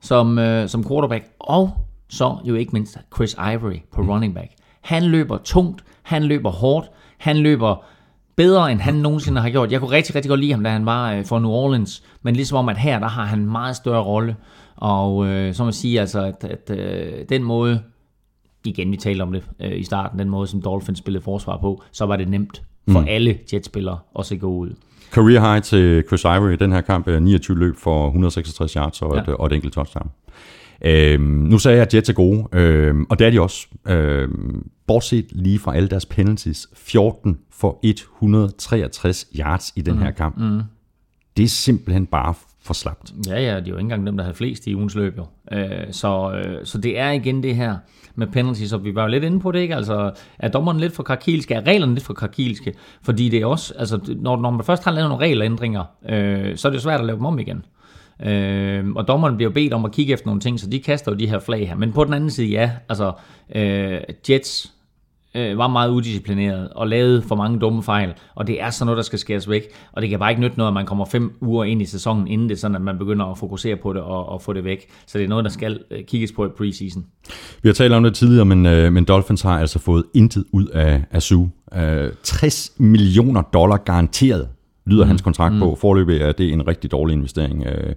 som, 0.00 0.38
øh, 0.38 0.68
som 0.68 0.88
quarterback, 0.88 1.24
og 1.38 1.70
så 2.08 2.36
jo 2.44 2.54
ikke 2.54 2.72
mindst 2.72 2.98
Chris 3.14 3.34
Ivory 3.34 3.78
på 3.92 4.02
mm. 4.02 4.08
running 4.08 4.34
back. 4.34 4.52
Han 4.80 5.02
løber 5.02 5.38
tungt, 5.38 5.84
han 6.02 6.22
løber 6.22 6.50
hårdt, 6.50 6.90
han 7.18 7.36
løber 7.36 7.84
bedre, 8.36 8.72
end 8.72 8.80
han 8.80 8.94
nogensinde 8.94 9.40
har 9.40 9.50
gjort. 9.50 9.72
Jeg 9.72 9.80
kunne 9.80 9.90
rigtig, 9.90 10.14
rigtig 10.14 10.28
godt 10.28 10.40
lide 10.40 10.52
ham, 10.52 10.64
da 10.64 10.70
han 10.70 10.86
var 10.86 11.12
øh, 11.12 11.24
for 11.24 11.38
New 11.38 11.50
Orleans, 11.50 12.02
men 12.22 12.36
ligesom 12.36 12.58
om, 12.58 12.68
at 12.68 12.78
her, 12.78 12.98
der 12.98 13.08
har 13.08 13.24
han 13.24 13.38
en 13.38 13.50
meget 13.50 13.76
større 13.76 14.02
rolle, 14.02 14.36
og 14.76 15.26
øh, 15.26 15.54
så 15.54 15.62
må 15.62 15.66
jeg 15.68 15.74
sige, 15.74 16.00
altså, 16.00 16.20
at, 16.24 16.44
at 16.44 16.78
øh, 16.78 17.12
den 17.28 17.42
måde, 17.42 17.82
igen, 18.64 18.92
vi 18.92 18.96
talte 18.96 19.22
om 19.22 19.32
det 19.32 19.42
øh, 19.60 19.78
i 19.80 19.84
starten, 19.84 20.18
den 20.18 20.28
måde, 20.28 20.46
som 20.46 20.62
Dolphins 20.62 20.98
spillede 20.98 21.24
forsvar 21.24 21.58
på, 21.60 21.82
så 21.92 22.06
var 22.06 22.16
det 22.16 22.28
nemt 22.28 22.62
for 22.90 23.00
mm. 23.00 23.06
alle 23.08 23.38
Jets-spillere 23.52 23.98
også 24.14 24.34
at 24.34 24.40
gå 24.40 24.46
ud. 24.46 24.70
Career 25.12 25.40
high 25.40 25.62
til 25.62 26.04
Chris 26.06 26.24
Ivory 26.24 26.52
i 26.52 26.56
den 26.56 26.72
her 26.72 26.80
kamp 26.80 27.08
er 27.08 27.20
29 27.20 27.58
løb 27.58 27.76
for 27.76 28.06
166 28.06 28.72
yards 28.72 29.02
og, 29.02 29.14
ja. 29.14 29.22
et, 29.22 29.28
og 29.28 29.46
et 29.46 29.52
enkelt 29.52 29.72
touchdown. 29.72 30.10
Øhm, 30.84 31.22
nu 31.22 31.58
sagde 31.58 31.76
jeg, 31.76 31.86
at 31.86 31.94
Jets 31.94 32.08
er 32.08 32.12
gode, 32.12 32.44
øhm, 32.52 33.06
og 33.10 33.18
det 33.18 33.26
er 33.26 33.30
de 33.30 33.40
også. 33.40 33.66
Øhm, 33.88 34.66
bortset 34.86 35.26
lige 35.30 35.58
fra 35.58 35.76
alle 35.76 35.88
deres 35.88 36.06
penalties, 36.06 36.68
14 36.74 37.38
for 37.58 37.78
163 37.82 39.26
yards 39.38 39.72
i 39.76 39.80
den 39.80 39.94
mm. 39.94 40.02
her 40.02 40.10
kamp. 40.10 40.36
Mm. 40.38 40.62
Det 41.36 41.44
er 41.44 41.48
simpelthen 41.48 42.06
bare 42.06 42.34
for 42.66 42.74
slapt. 42.74 43.12
Ja, 43.26 43.40
ja, 43.40 43.56
det 43.56 43.66
er 43.66 43.70
jo 43.70 43.76
ikke 43.76 43.78
engang 43.78 44.06
dem, 44.06 44.16
der 44.16 44.24
har 44.24 44.32
flest 44.32 44.66
i 44.66 44.74
ugens 44.74 44.94
løb. 44.94 45.18
Jo. 45.18 45.26
Øh, 45.52 45.92
så, 45.92 46.32
øh, 46.32 46.66
så 46.66 46.78
det 46.78 46.98
er 46.98 47.10
igen 47.10 47.42
det 47.42 47.56
her 47.56 47.76
med 48.14 48.26
penalties, 48.26 48.72
og 48.72 48.84
vi 48.84 48.94
var 48.94 49.02
jo 49.02 49.08
lidt 49.08 49.24
inde 49.24 49.40
på 49.40 49.52
det, 49.52 49.58
ikke? 49.60 49.76
Altså, 49.76 50.12
er 50.38 50.48
dommeren 50.48 50.80
lidt 50.80 50.92
for 50.92 51.02
krakilske? 51.02 51.54
Er 51.54 51.66
reglerne 51.66 51.94
lidt 51.94 52.04
for 52.04 52.14
krakilske? 52.14 52.74
Fordi 53.02 53.28
det 53.28 53.42
er 53.42 53.46
også, 53.46 53.74
altså, 53.78 54.14
når, 54.16 54.36
når 54.36 54.50
man 54.50 54.64
først 54.64 54.84
har 54.84 54.90
lavet 54.90 55.08
nogle 55.08 55.24
regelændringer, 55.24 55.84
øh, 56.08 56.56
så 56.56 56.68
er 56.68 56.70
det 56.70 56.78
jo 56.78 56.82
svært 56.82 57.00
at 57.00 57.06
lave 57.06 57.16
dem 57.16 57.26
om 57.26 57.38
igen. 57.38 57.64
Øh, 58.22 58.88
og 58.96 59.08
dommeren 59.08 59.36
bliver 59.36 59.50
bedt 59.50 59.72
om 59.72 59.84
at 59.84 59.92
kigge 59.92 60.12
efter 60.12 60.26
nogle 60.26 60.40
ting, 60.40 60.60
så 60.60 60.70
de 60.70 60.80
kaster 60.80 61.12
jo 61.12 61.18
de 61.18 61.28
her 61.28 61.38
flag 61.38 61.68
her. 61.68 61.76
Men 61.76 61.92
på 61.92 62.04
den 62.04 62.14
anden 62.14 62.30
side, 62.30 62.48
ja, 62.48 62.70
altså, 62.88 63.12
øh, 63.54 64.00
Jets 64.30 64.72
øh, 65.36 65.58
var 65.58 65.68
meget 65.68 65.90
udisciplineret 65.90 66.68
og 66.68 66.88
lavede 66.88 67.22
for 67.22 67.34
mange 67.34 67.58
dumme 67.58 67.82
fejl, 67.82 68.12
og 68.34 68.46
det 68.46 68.62
er 68.62 68.70
sådan 68.70 68.86
noget, 68.86 68.96
der 68.96 69.02
skal 69.02 69.18
skæres 69.18 69.50
væk, 69.50 69.62
og 69.92 70.02
det 70.02 70.10
kan 70.10 70.18
bare 70.18 70.30
ikke 70.30 70.42
nytte 70.42 70.58
noget, 70.58 70.68
at 70.68 70.74
man 70.74 70.86
kommer 70.86 71.04
fem 71.04 71.32
uger 71.40 71.64
ind 71.64 71.82
i 71.82 71.86
sæsonen, 71.86 72.28
inden 72.28 72.48
det 72.48 72.58
sådan, 72.58 72.74
at 72.74 72.82
man 72.82 72.98
begynder 72.98 73.26
at 73.26 73.38
fokusere 73.38 73.76
på 73.76 73.92
det 73.92 74.02
og, 74.02 74.28
og 74.28 74.42
få 74.42 74.52
det 74.52 74.64
væk. 74.64 74.86
Så 75.06 75.18
det 75.18 75.24
er 75.24 75.28
noget, 75.28 75.44
der 75.44 75.50
skal 75.50 75.80
øh, 75.90 76.04
kigges 76.04 76.32
på 76.32 76.46
i 76.46 76.48
preseason. 76.48 77.04
Vi 77.62 77.68
har 77.68 77.74
talt 77.74 77.92
om 77.92 78.02
det 78.02 78.14
tidligere, 78.14 78.44
men, 78.44 78.66
øh, 78.66 78.92
men 78.92 79.04
Dolphins 79.04 79.42
har 79.42 79.58
altså 79.58 79.78
fået 79.78 80.04
intet 80.14 80.44
ud 80.52 80.66
af, 80.66 81.02
af 81.10 81.22
Sue. 81.22 81.50
Øh, 81.76 82.10
60 82.22 82.72
millioner 82.78 83.42
dollar 83.42 83.76
garanteret 83.76 84.48
lyder 84.86 85.04
mm. 85.04 85.08
hans 85.08 85.22
kontrakt 85.22 85.54
mm. 85.54 85.60
på. 85.60 85.76
Forløbet 85.80 86.22
er 86.22 86.32
det 86.32 86.52
en 86.52 86.68
rigtig 86.68 86.90
dårlig 86.90 87.14
investering. 87.14 87.66
Øh, 87.66 87.94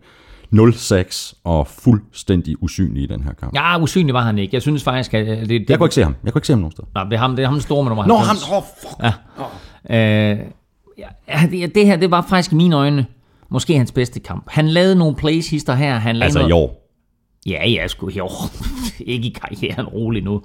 0-6 0.55 1.33
og 1.43 1.67
fuldstændig 1.67 2.63
usynlig 2.63 3.03
i 3.03 3.05
den 3.05 3.23
her 3.23 3.33
kamp. 3.33 3.55
Ja, 3.55 3.81
usynlig 3.81 4.13
var 4.13 4.21
han 4.21 4.37
ikke. 4.37 4.55
Jeg 4.55 4.61
synes 4.61 4.83
faktisk, 4.83 5.13
at 5.13 5.27
det, 5.27 5.49
det... 5.49 5.69
Jeg 5.69 5.77
kunne 5.77 5.85
ikke 5.85 5.95
se 5.95 6.03
ham. 6.03 6.15
Jeg 6.23 6.33
kunne 6.33 6.39
ikke 6.39 6.47
se 6.47 6.53
ham 6.53 6.59
nogen 6.59 6.71
sted. 6.71 6.83
Nej, 6.95 7.03
det 7.03 7.13
er 7.13 7.17
ham, 7.17 7.35
det 7.35 7.43
er 7.43 7.47
ham 7.47 7.55
den 7.55 7.61
store 7.61 7.83
med 7.83 7.89
nummer 7.89 8.05
Nå, 8.05 8.17
ham, 8.17 8.37
åh, 8.51 8.57
oh, 8.57 8.63
fuck. 8.81 9.03
Ja. 9.03 9.13
Oh. 9.37 9.45
Øh, 9.89 10.39
ja, 10.97 11.07
det, 11.51 11.75
det 11.75 11.85
her, 11.85 11.95
det 11.95 12.11
var 12.11 12.25
faktisk 12.29 12.51
i 12.51 12.55
mine 12.55 12.75
øjne 12.75 13.05
måske 13.49 13.77
hans 13.77 13.91
bedste 13.91 14.19
kamp. 14.19 14.43
Han 14.47 14.67
lavede 14.67 14.95
nogle 14.95 15.15
plays 15.15 15.49
hister 15.49 15.75
her. 15.75 15.95
Han 15.95 16.15
lavede 16.15 16.23
altså 16.25 16.39
noget... 16.39 16.49
i 16.49 16.53
år? 16.53 16.89
Ja, 17.47 17.69
ja, 17.69 17.87
sgu 17.87 18.09
i 18.09 18.19
år. 18.19 18.49
ikke 19.13 19.27
i 19.27 19.37
karrieren, 19.41 19.87
rolig 19.87 20.23
nu. 20.23 20.41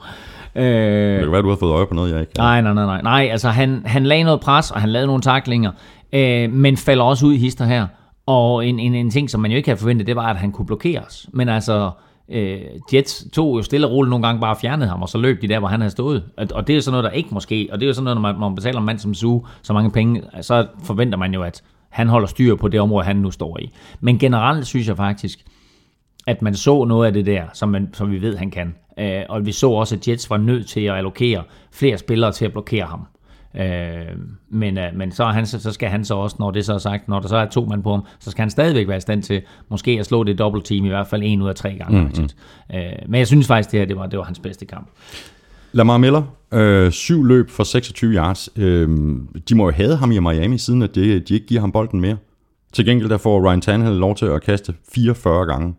Øh, 0.57 0.65
det 0.65 1.21
kan 1.23 1.33
være, 1.33 1.43
du 1.43 1.49
har 1.49 1.57
fået 1.57 1.73
øje 1.73 1.87
på 1.87 1.95
noget, 1.95 2.13
jeg 2.13 2.21
ikke 2.21 2.33
Nej, 2.39 2.61
nej, 2.61 2.75
nej, 2.75 2.85
nej. 2.85 3.03
nej 3.03 3.29
altså, 3.31 3.49
han, 3.49 3.83
han 3.87 4.07
lagde 4.07 4.25
noget 4.25 4.41
pres, 4.41 4.71
og 4.71 4.81
han 4.81 4.91
lavede 4.91 5.07
nogle 5.07 5.23
taklinger, 5.23 5.71
øh, 6.13 6.53
men 6.53 6.77
falder 6.77 7.05
også 7.05 7.27
ud 7.27 7.33
i 7.33 7.37
hister 7.37 7.65
her. 7.65 7.87
Og 8.27 8.67
en, 8.67 8.79
en, 8.79 8.95
en 8.95 9.11
ting, 9.11 9.31
som 9.31 9.41
man 9.41 9.51
jo 9.51 9.57
ikke 9.57 9.69
havde 9.69 9.81
forventet, 9.81 10.07
det 10.07 10.17
var, 10.17 10.27
at 10.27 10.37
han 10.37 10.53
kunne 10.53 10.67
blokeres. 10.67 11.29
Men 11.33 11.49
altså, 11.49 11.91
øh, 12.29 12.61
Jets 12.93 13.27
tog 13.33 13.57
jo 13.57 13.63
stille 13.63 13.87
og 13.87 13.93
roligt 13.93 14.11
nogle 14.11 14.27
gange 14.27 14.41
bare 14.41 14.57
fjernede 14.57 14.89
ham, 14.89 15.03
og 15.03 15.09
så 15.09 15.19
løb 15.19 15.43
de 15.43 15.49
der, 15.49 15.59
hvor 15.59 15.69
han 15.69 15.81
havde 15.81 15.91
stået. 15.91 16.25
Og, 16.37 16.47
og 16.55 16.67
det 16.67 16.73
er 16.73 16.77
jo 16.77 16.81
sådan 16.81 16.93
noget, 16.93 17.05
der 17.05 17.11
ikke 17.11 17.29
måske, 17.33 17.69
og 17.73 17.81
det 17.81 17.87
er 17.87 17.89
jo 17.89 17.95
sådan 17.95 18.05
noget, 18.05 18.17
når 18.17 18.23
man, 18.23 18.35
når 18.35 18.49
man 18.49 18.55
betaler 18.55 18.79
en 18.79 18.87
mand 18.87 18.99
som 18.99 19.15
Sue 19.15 19.43
så 19.63 19.73
mange 19.73 19.91
penge, 19.91 20.23
så 20.41 20.67
forventer 20.83 21.19
man 21.19 21.35
jo, 21.35 21.43
at 21.43 21.63
han 21.89 22.09
holder 22.09 22.27
styr 22.27 22.55
på 22.55 22.69
det 22.69 22.81
område, 22.81 23.05
han 23.05 23.17
nu 23.17 23.31
står 23.31 23.59
i. 23.61 23.71
Men 24.01 24.19
generelt 24.19 24.67
synes 24.67 24.89
jeg 24.89 24.97
faktisk, 24.97 25.45
at 26.27 26.43
man 26.43 26.55
så 26.55 26.85
noget 26.85 27.07
af 27.07 27.13
det 27.13 27.27
der, 27.27 27.45
som, 27.53 27.69
man, 27.69 27.89
som 27.93 28.11
vi 28.11 28.23
ved, 28.23 28.37
han 28.37 28.51
kan. 28.51 28.75
Øh, 28.99 29.23
og 29.29 29.47
vi 29.47 29.53
så 29.53 29.71
også, 29.71 29.95
at 29.95 30.09
Jets 30.09 30.31
var 30.31 30.37
nødt 30.37 30.67
til 30.67 30.81
at 30.81 30.97
allokere 30.97 31.43
flere 31.73 31.99
spillere 31.99 32.33
til 32.33 32.45
at 32.45 32.53
blokere 32.53 32.85
ham. 32.85 33.07
Øh, 33.61 34.17
men, 34.51 34.79
øh, 34.79 34.85
men 34.95 35.13
så, 35.13 35.25
han, 35.25 35.47
så 35.47 35.73
skal 35.73 35.89
han 35.89 36.05
så 36.05 36.15
også, 36.15 36.37
når 36.39 36.51
det 36.51 36.65
så 36.65 36.75
er 36.75 36.79
sagt, 36.79 37.09
når 37.09 37.21
der 37.21 37.29
så 37.29 37.37
er 37.37 37.47
to 37.47 37.65
mand 37.65 37.83
på 37.83 37.91
ham, 37.91 38.03
så 38.21 38.31
skal 38.31 38.43
han 38.43 38.51
stadigvæk 38.51 38.89
være 38.89 38.97
i 38.97 39.01
stand 39.01 39.23
til 39.23 39.43
måske 39.69 39.91
at 40.01 40.07
slå 40.07 40.25
det 40.25 40.39
dobbelt 40.39 40.65
team 40.65 40.85
i 40.85 40.89
hvert 40.89 41.07
fald 41.07 41.23
en 41.25 41.43
ud 41.43 41.49
af 41.49 41.55
tre 41.55 41.75
gange. 41.75 42.01
Mm-hmm. 42.01 42.29
Øh, 42.75 42.93
men 43.09 43.19
jeg 43.19 43.27
synes 43.27 43.47
faktisk, 43.47 43.71
det 43.71 43.79
her 43.79 43.87
det 43.87 43.97
var, 43.97 44.07
det 44.07 44.19
var 44.19 44.25
hans 44.25 44.39
bedste 44.39 44.67
kamp. 44.67 44.89
Lamar 45.73 45.99
Miller, 45.99 46.23
øh, 46.53 46.91
syv 46.93 47.25
løb 47.25 47.51
for 47.51 47.65
26 47.65 48.15
yards. 48.15 48.49
Øh, 48.57 48.89
de 49.49 49.55
må 49.55 49.65
jo 49.65 49.71
have 49.71 49.97
ham 49.97 50.13
i 50.13 50.19
Miami, 50.19 50.59
siden 50.59 50.83
at 50.83 50.95
de, 50.95 51.21
de 51.21 51.35
ikke 51.35 51.47
giver 51.47 51.61
ham 51.61 51.73
bolden 51.73 52.01
mere. 52.01 52.17
Til 52.73 52.87
gengæld 52.87 53.09
der 53.09 53.19
får 53.19 53.49
Ryan 53.49 53.61
Tannehill 53.61 53.99
lov 53.99 54.15
til 54.15 54.27
at 54.27 54.43
kaste 54.43 54.75
44 54.95 55.47
gange. 55.47 55.75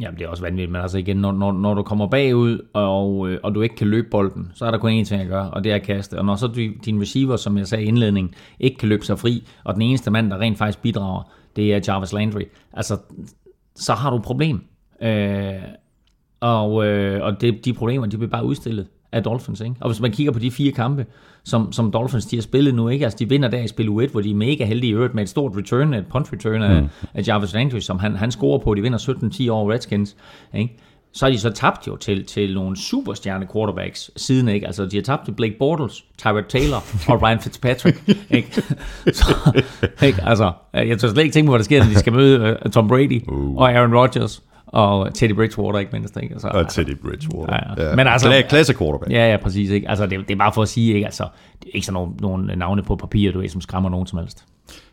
Jamen, 0.00 0.18
det 0.18 0.24
er 0.24 0.28
også 0.28 0.42
vanvittigt, 0.42 0.72
men 0.72 0.80
altså 0.80 0.98
igen, 0.98 1.16
når, 1.16 1.32
når, 1.32 1.52
når 1.52 1.74
du 1.74 1.82
kommer 1.82 2.06
bagud, 2.06 2.66
og, 2.72 3.30
øh, 3.30 3.40
og 3.42 3.54
du 3.54 3.62
ikke 3.62 3.76
kan 3.76 3.86
løbe 3.86 4.08
bolden, 4.10 4.52
så 4.54 4.66
er 4.66 4.70
der 4.70 4.78
kun 4.78 5.00
én 5.00 5.04
ting 5.04 5.22
at 5.22 5.28
gøre, 5.28 5.50
og 5.50 5.64
det 5.64 5.72
er 5.72 5.76
at 5.76 5.82
kaste. 5.82 6.18
Og 6.18 6.24
når 6.24 6.36
så 6.36 6.70
din 6.84 7.00
receiver, 7.00 7.36
som 7.36 7.58
jeg 7.58 7.66
sagde 7.66 7.84
i 7.84 7.86
indledningen, 7.86 8.34
ikke 8.60 8.78
kan 8.78 8.88
løbe 8.88 9.04
sig 9.04 9.18
fri, 9.18 9.48
og 9.64 9.74
den 9.74 9.82
eneste 9.82 10.10
mand, 10.10 10.30
der 10.30 10.38
rent 10.38 10.58
faktisk 10.58 10.82
bidrager, 10.82 11.22
det 11.56 11.74
er 11.74 11.80
Jarvis 11.88 12.12
Landry, 12.12 12.42
altså, 12.72 12.98
så 13.74 13.92
har 13.92 14.10
du 14.10 14.16
et 14.16 14.22
problem. 14.22 14.64
Øh, 15.02 15.62
og 16.40 16.86
øh, 16.86 17.22
og 17.22 17.40
det, 17.40 17.64
de 17.64 17.72
problemer, 17.72 18.06
de 18.06 18.16
bliver 18.16 18.30
bare 18.30 18.44
udstillet 18.44 18.86
af 19.14 19.22
Dolphins. 19.22 19.60
Ikke? 19.60 19.74
Og 19.80 19.90
hvis 19.90 20.00
man 20.00 20.10
kigger 20.10 20.32
på 20.32 20.38
de 20.38 20.50
fire 20.50 20.72
kampe, 20.72 21.06
som, 21.44 21.72
som 21.72 21.92
Dolphins 21.92 22.26
de 22.26 22.36
har 22.36 22.42
spillet 22.42 22.74
nu, 22.74 22.88
ikke? 22.88 23.04
Altså, 23.04 23.16
de 23.18 23.28
vinder 23.28 23.48
der 23.48 23.58
i 23.58 23.68
spil 23.68 23.88
U1, 23.88 24.10
hvor 24.10 24.20
de 24.20 24.30
er 24.30 24.34
mega 24.34 24.64
heldige 24.64 24.90
i 24.90 24.94
øvrigt 24.94 25.14
med 25.14 25.22
et 25.22 25.28
stort 25.28 25.56
return, 25.56 25.94
et 25.94 26.06
punt 26.06 26.32
return 26.32 26.62
af, 26.62 26.82
mm. 26.82 26.88
af 27.14 27.28
Jarvis 27.28 27.54
Landry, 27.54 27.78
som 27.78 27.98
han, 27.98 28.16
han 28.16 28.30
scorer 28.30 28.58
på. 28.58 28.74
De 28.74 28.82
vinder 28.82 28.98
17-10 28.98 29.48
over 29.48 29.72
Redskins. 29.72 30.16
Ikke? 30.54 30.76
så 31.14 31.26
har 31.26 31.30
de 31.30 31.38
så 31.38 31.50
tabt 31.50 31.86
jo 31.86 31.96
til, 31.96 32.26
til 32.26 32.54
nogle 32.54 32.76
superstjerne 32.76 33.46
quarterbacks 33.52 34.10
siden, 34.16 34.48
ikke? 34.48 34.66
Altså, 34.66 34.86
de 34.86 34.96
har 34.96 35.02
tabt 35.02 35.24
til 35.24 35.32
Blake 35.32 35.54
Bortles, 35.58 36.04
Tyrod 36.18 36.42
Taylor 36.48 36.84
og 37.08 37.22
Ryan 37.22 37.40
Fitzpatrick, 37.40 38.08
ikke? 38.30 38.62
Så, 39.12 39.62
ikke? 40.02 40.22
Altså, 40.22 40.52
jeg 40.72 40.98
tror 40.98 41.08
slet 41.08 41.22
ikke 41.22 41.32
tænke 41.32 41.46
på, 41.46 41.52
hvad 41.52 41.58
der 41.58 41.64
sker, 41.64 41.84
når 41.84 41.90
de 41.90 41.98
skal 41.98 42.12
møde 42.12 42.56
uh, 42.64 42.70
Tom 42.70 42.88
Brady 42.88 43.22
uh. 43.28 43.56
og 43.56 43.72
Aaron 43.72 43.94
Rodgers 43.94 44.42
og 44.66 45.14
Teddy 45.14 45.32
Bridgewater 45.32 45.78
ikke 45.78 45.92
mindst. 45.92 46.16
Ikke? 46.22 46.34
Altså, 46.34 46.48
og 46.48 46.68
Teddy 46.68 46.96
Bridgewater. 46.96 47.54
Ja, 47.54 47.82
ja. 47.82 47.88
ja. 47.88 47.96
Men 47.96 48.06
altså, 48.06 48.42
klasse 48.48 48.74
quarterback. 48.74 49.12
Ja, 49.12 49.30
ja, 49.30 49.36
præcis. 49.36 49.70
Ikke? 49.70 49.88
Altså, 49.88 50.06
det, 50.06 50.18
det, 50.28 50.30
er 50.34 50.38
bare 50.38 50.52
for 50.52 50.62
at 50.62 50.68
sige, 50.68 50.94
ikke? 50.94 51.06
Altså, 51.06 51.28
det 51.62 51.68
er 51.68 51.74
ikke 51.74 51.86
sådan 51.86 51.94
nogle, 51.94 52.12
nogle 52.20 52.56
navne 52.56 52.82
på 52.82 52.96
papir, 52.96 53.32
du 53.32 53.40
ved, 53.40 53.48
som 53.48 53.60
skræmmer 53.60 53.90
nogen 53.90 54.06
som 54.06 54.18
helst. 54.18 54.44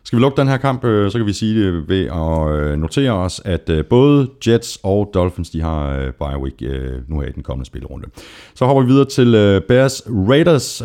Skal 0.04 0.18
vi 0.18 0.22
lukke 0.22 0.40
den 0.40 0.48
her 0.48 0.56
kamp, 0.56 0.84
øh, 0.84 1.10
så 1.10 1.18
kan 1.18 1.26
vi 1.26 1.32
sige 1.32 1.64
det 1.64 1.88
ved 1.88 2.06
at 2.06 2.56
øh, 2.56 2.78
notere 2.78 3.10
os, 3.10 3.40
at 3.44 3.68
øh, 3.70 3.84
både 3.84 4.30
Jets 4.46 4.78
og 4.82 5.10
Dolphins, 5.14 5.50
de 5.50 5.60
har 5.60 6.10
bye 6.18 6.42
week 6.42 6.62
nu 7.08 7.20
her 7.20 7.28
i 7.28 7.32
den 7.32 7.42
kommende 7.42 7.66
spillerunde. 7.66 8.06
Så 8.54 8.66
hopper 8.66 8.82
vi 8.82 8.88
videre 8.88 9.04
til 9.04 9.60
Bears 9.68 10.02
Raiders. 10.06 10.82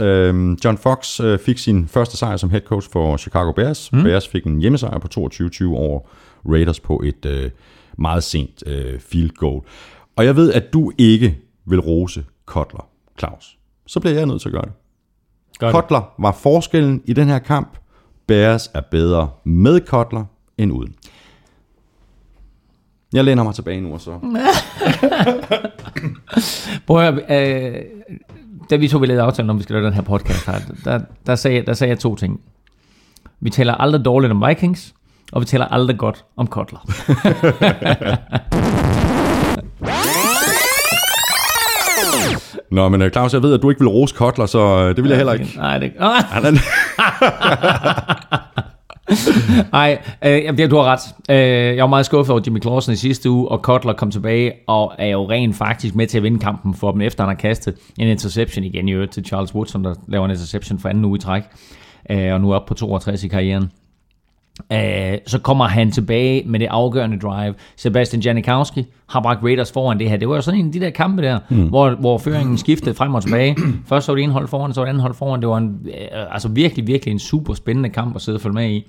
John 0.66 0.78
Fox 0.78 1.22
fik 1.46 1.58
sin 1.58 1.88
første 1.88 2.18
sejr 2.18 2.38
som 2.38 2.50
head 2.50 2.62
coach 2.62 2.90
for 2.92 3.18
Chicago 3.18 3.52
Bears. 3.52 3.92
Mm. 3.92 4.04
Bears 4.04 4.28
fik 4.28 4.44
en 4.44 4.60
hjemmesejr 4.60 5.00
på 5.00 5.08
22-20 5.20 5.66
over 5.66 6.00
Raiders 6.46 6.80
på 6.80 7.04
et 7.06 7.52
meget 7.98 8.24
sent 8.24 8.64
øh, 8.66 9.00
field 9.00 9.30
goal. 9.30 9.62
Og 10.16 10.26
jeg 10.26 10.36
ved, 10.36 10.54
at 10.54 10.74
du 10.74 10.92
ikke 10.98 11.38
vil 11.66 11.80
rose 11.80 12.26
Kotler, 12.46 12.90
Claus. 13.20 13.58
Så 13.88 14.00
bliver 14.00 14.14
jeg 14.16 14.26
nødt 14.26 14.42
til 14.42 14.50
at 14.50 14.54
gøre 14.54 14.66
det. 14.66 14.72
Gør 15.60 15.72
Kotler 15.72 16.00
det. 16.00 16.08
var 16.20 16.32
forskellen 16.32 17.02
i 17.06 17.14
den 17.14 17.28
her 17.28 17.40
kamp. 17.40 17.78
Bears 18.28 18.72
er 18.74 18.82
bedre 18.82 19.30
med 19.44 19.80
Kotler 19.80 20.26
end 20.58 20.72
uden. 20.72 20.96
Jeg 23.14 23.24
læner 23.24 23.44
mig 23.44 23.56
tilbage 23.56 23.82
nu 23.82 23.94
og 23.94 24.02
så. 24.02 24.20
Prøv 26.88 27.08
at, 27.08 27.74
øh, 27.74 27.82
da 28.70 28.76
vi 28.76 28.88
to 28.88 28.98
ville 28.98 29.16
lave 29.16 29.26
aftalen 29.28 29.50
om, 29.50 29.58
vi 29.58 29.64
skal 29.64 29.74
lave 29.74 29.86
den 29.86 29.94
her 29.94 30.02
podcast 30.02 30.46
her, 30.46 30.60
der, 30.84 31.00
der, 31.26 31.36
sagde, 31.36 31.62
der 31.66 31.74
sagde 31.74 31.90
jeg 31.90 32.00
to 32.00 32.16
ting. 32.16 32.42
Vi 33.40 33.50
taler 33.50 33.74
aldrig 33.74 34.06
dårligt 34.06 34.32
om 34.32 34.44
Vikings, 34.48 34.96
og 35.32 35.42
vi 35.42 35.46
taler 35.46 35.66
aldrig 35.66 35.98
godt 35.98 36.26
om 36.38 36.48
Kotler. 36.48 36.80
Nå, 42.72 42.90
men 42.90 43.02
øh, 43.02 43.12
Claus, 43.12 43.34
jeg 43.34 43.44
ved, 43.44 43.54
at 43.54 43.62
du 43.62 43.70
ikke 43.70 43.80
vil 43.80 43.88
rose 43.88 44.16
Kotler, 44.16 44.46
så 44.46 44.60
øh, 44.60 44.96
det 44.96 45.04
vil 45.04 45.10
jeg 45.10 45.18
heller 45.18 45.34
ikke. 45.34 45.54
Nej, 45.56 45.78
det... 45.78 45.92
Nej, 49.72 50.02
øh, 50.26 50.70
du 50.70 50.76
har 50.76 50.84
ret. 50.84 51.00
Øh, 51.30 51.76
jeg 51.76 51.84
var 51.84 51.88
meget 51.88 52.06
skuffet 52.06 52.32
over 52.32 52.42
Jimmy 52.46 52.62
Clausen 52.62 52.94
i 52.94 52.96
sidste 52.96 53.30
uge, 53.30 53.48
og 53.48 53.62
Kotler 53.62 53.94
kom 53.94 54.12
tilbage 54.12 54.54
og 54.68 54.94
er 54.98 55.08
jo 55.08 55.30
rent 55.30 55.56
faktisk 55.56 55.96
med 55.96 56.08
til 56.08 56.18
at 56.18 56.24
vinde 56.24 56.40
kampen 56.40 56.74
for 56.74 56.92
dem, 56.92 57.02
efter 57.02 57.24
han 57.24 57.30
har 57.30 57.36
kastet 57.36 57.76
en 57.98 58.08
interception 58.08 58.64
igen 58.64 58.90
i 58.90 58.92
øvrigt 58.92 59.12
til 59.12 59.26
Charles 59.26 59.56
Woodson, 59.56 59.84
der 59.84 59.94
laver 60.08 60.26
en 60.26 60.32
interception 60.32 60.80
for 60.80 60.90
anden 60.90 61.06
uge 61.06 61.18
i 61.18 61.22
træk, 61.22 61.44
øh, 62.10 62.34
og 62.34 62.42
nu 62.42 62.52
er 62.52 62.56
op 62.56 62.66
på 62.66 62.74
62 62.74 63.24
i 63.24 63.28
karrieren. 63.28 63.72
Uh, 64.74 65.18
så 65.28 65.40
kommer 65.44 65.66
han 65.66 65.92
tilbage 65.92 66.44
med 66.46 66.60
det 66.60 66.66
afgørende 66.66 67.20
drive. 67.20 67.54
Sebastian 67.76 68.22
Janikowski 68.22 68.86
har 69.10 69.22
bragt 69.22 69.44
Raiders 69.44 69.72
foran 69.72 70.00
det 70.00 70.10
her. 70.10 70.18
Det 70.18 70.30
var 70.30 70.36
jo 70.36 70.42
sådan 70.42 70.60
en 70.60 70.66
af 70.66 70.72
de 70.72 70.80
der 70.80 70.90
kampe 70.90 71.22
der, 71.22 71.40
mm. 71.50 71.68
hvor, 71.68 71.90
hvor 71.90 72.18
føringen 72.18 72.58
skiftede 72.58 72.96
frem 72.96 73.16
og 73.16 73.24
tilbage. 73.24 73.56
Først 73.86 74.06
så 74.06 74.12
var 74.12 74.16
det 74.16 74.24
en 74.24 74.30
hold 74.30 74.48
foran, 74.48 74.74
så 74.74 74.82
var 74.82 74.86
det 74.86 74.90
anden 74.90 75.02
hold 75.02 75.14
foran. 75.14 75.42
Det 75.42 75.50
var 75.50 75.58
en, 75.58 75.80
uh, 75.84 76.34
altså 76.34 76.50
virkelig, 76.50 76.88
virkelig 76.88 77.12
en 77.12 77.20
super 77.20 77.54
spændende 77.54 77.90
kamp 77.90 78.16
at 78.16 78.22
sidde 78.22 78.36
og 78.36 78.42
følge 78.42 78.54
med 78.54 78.70
i. 78.70 78.88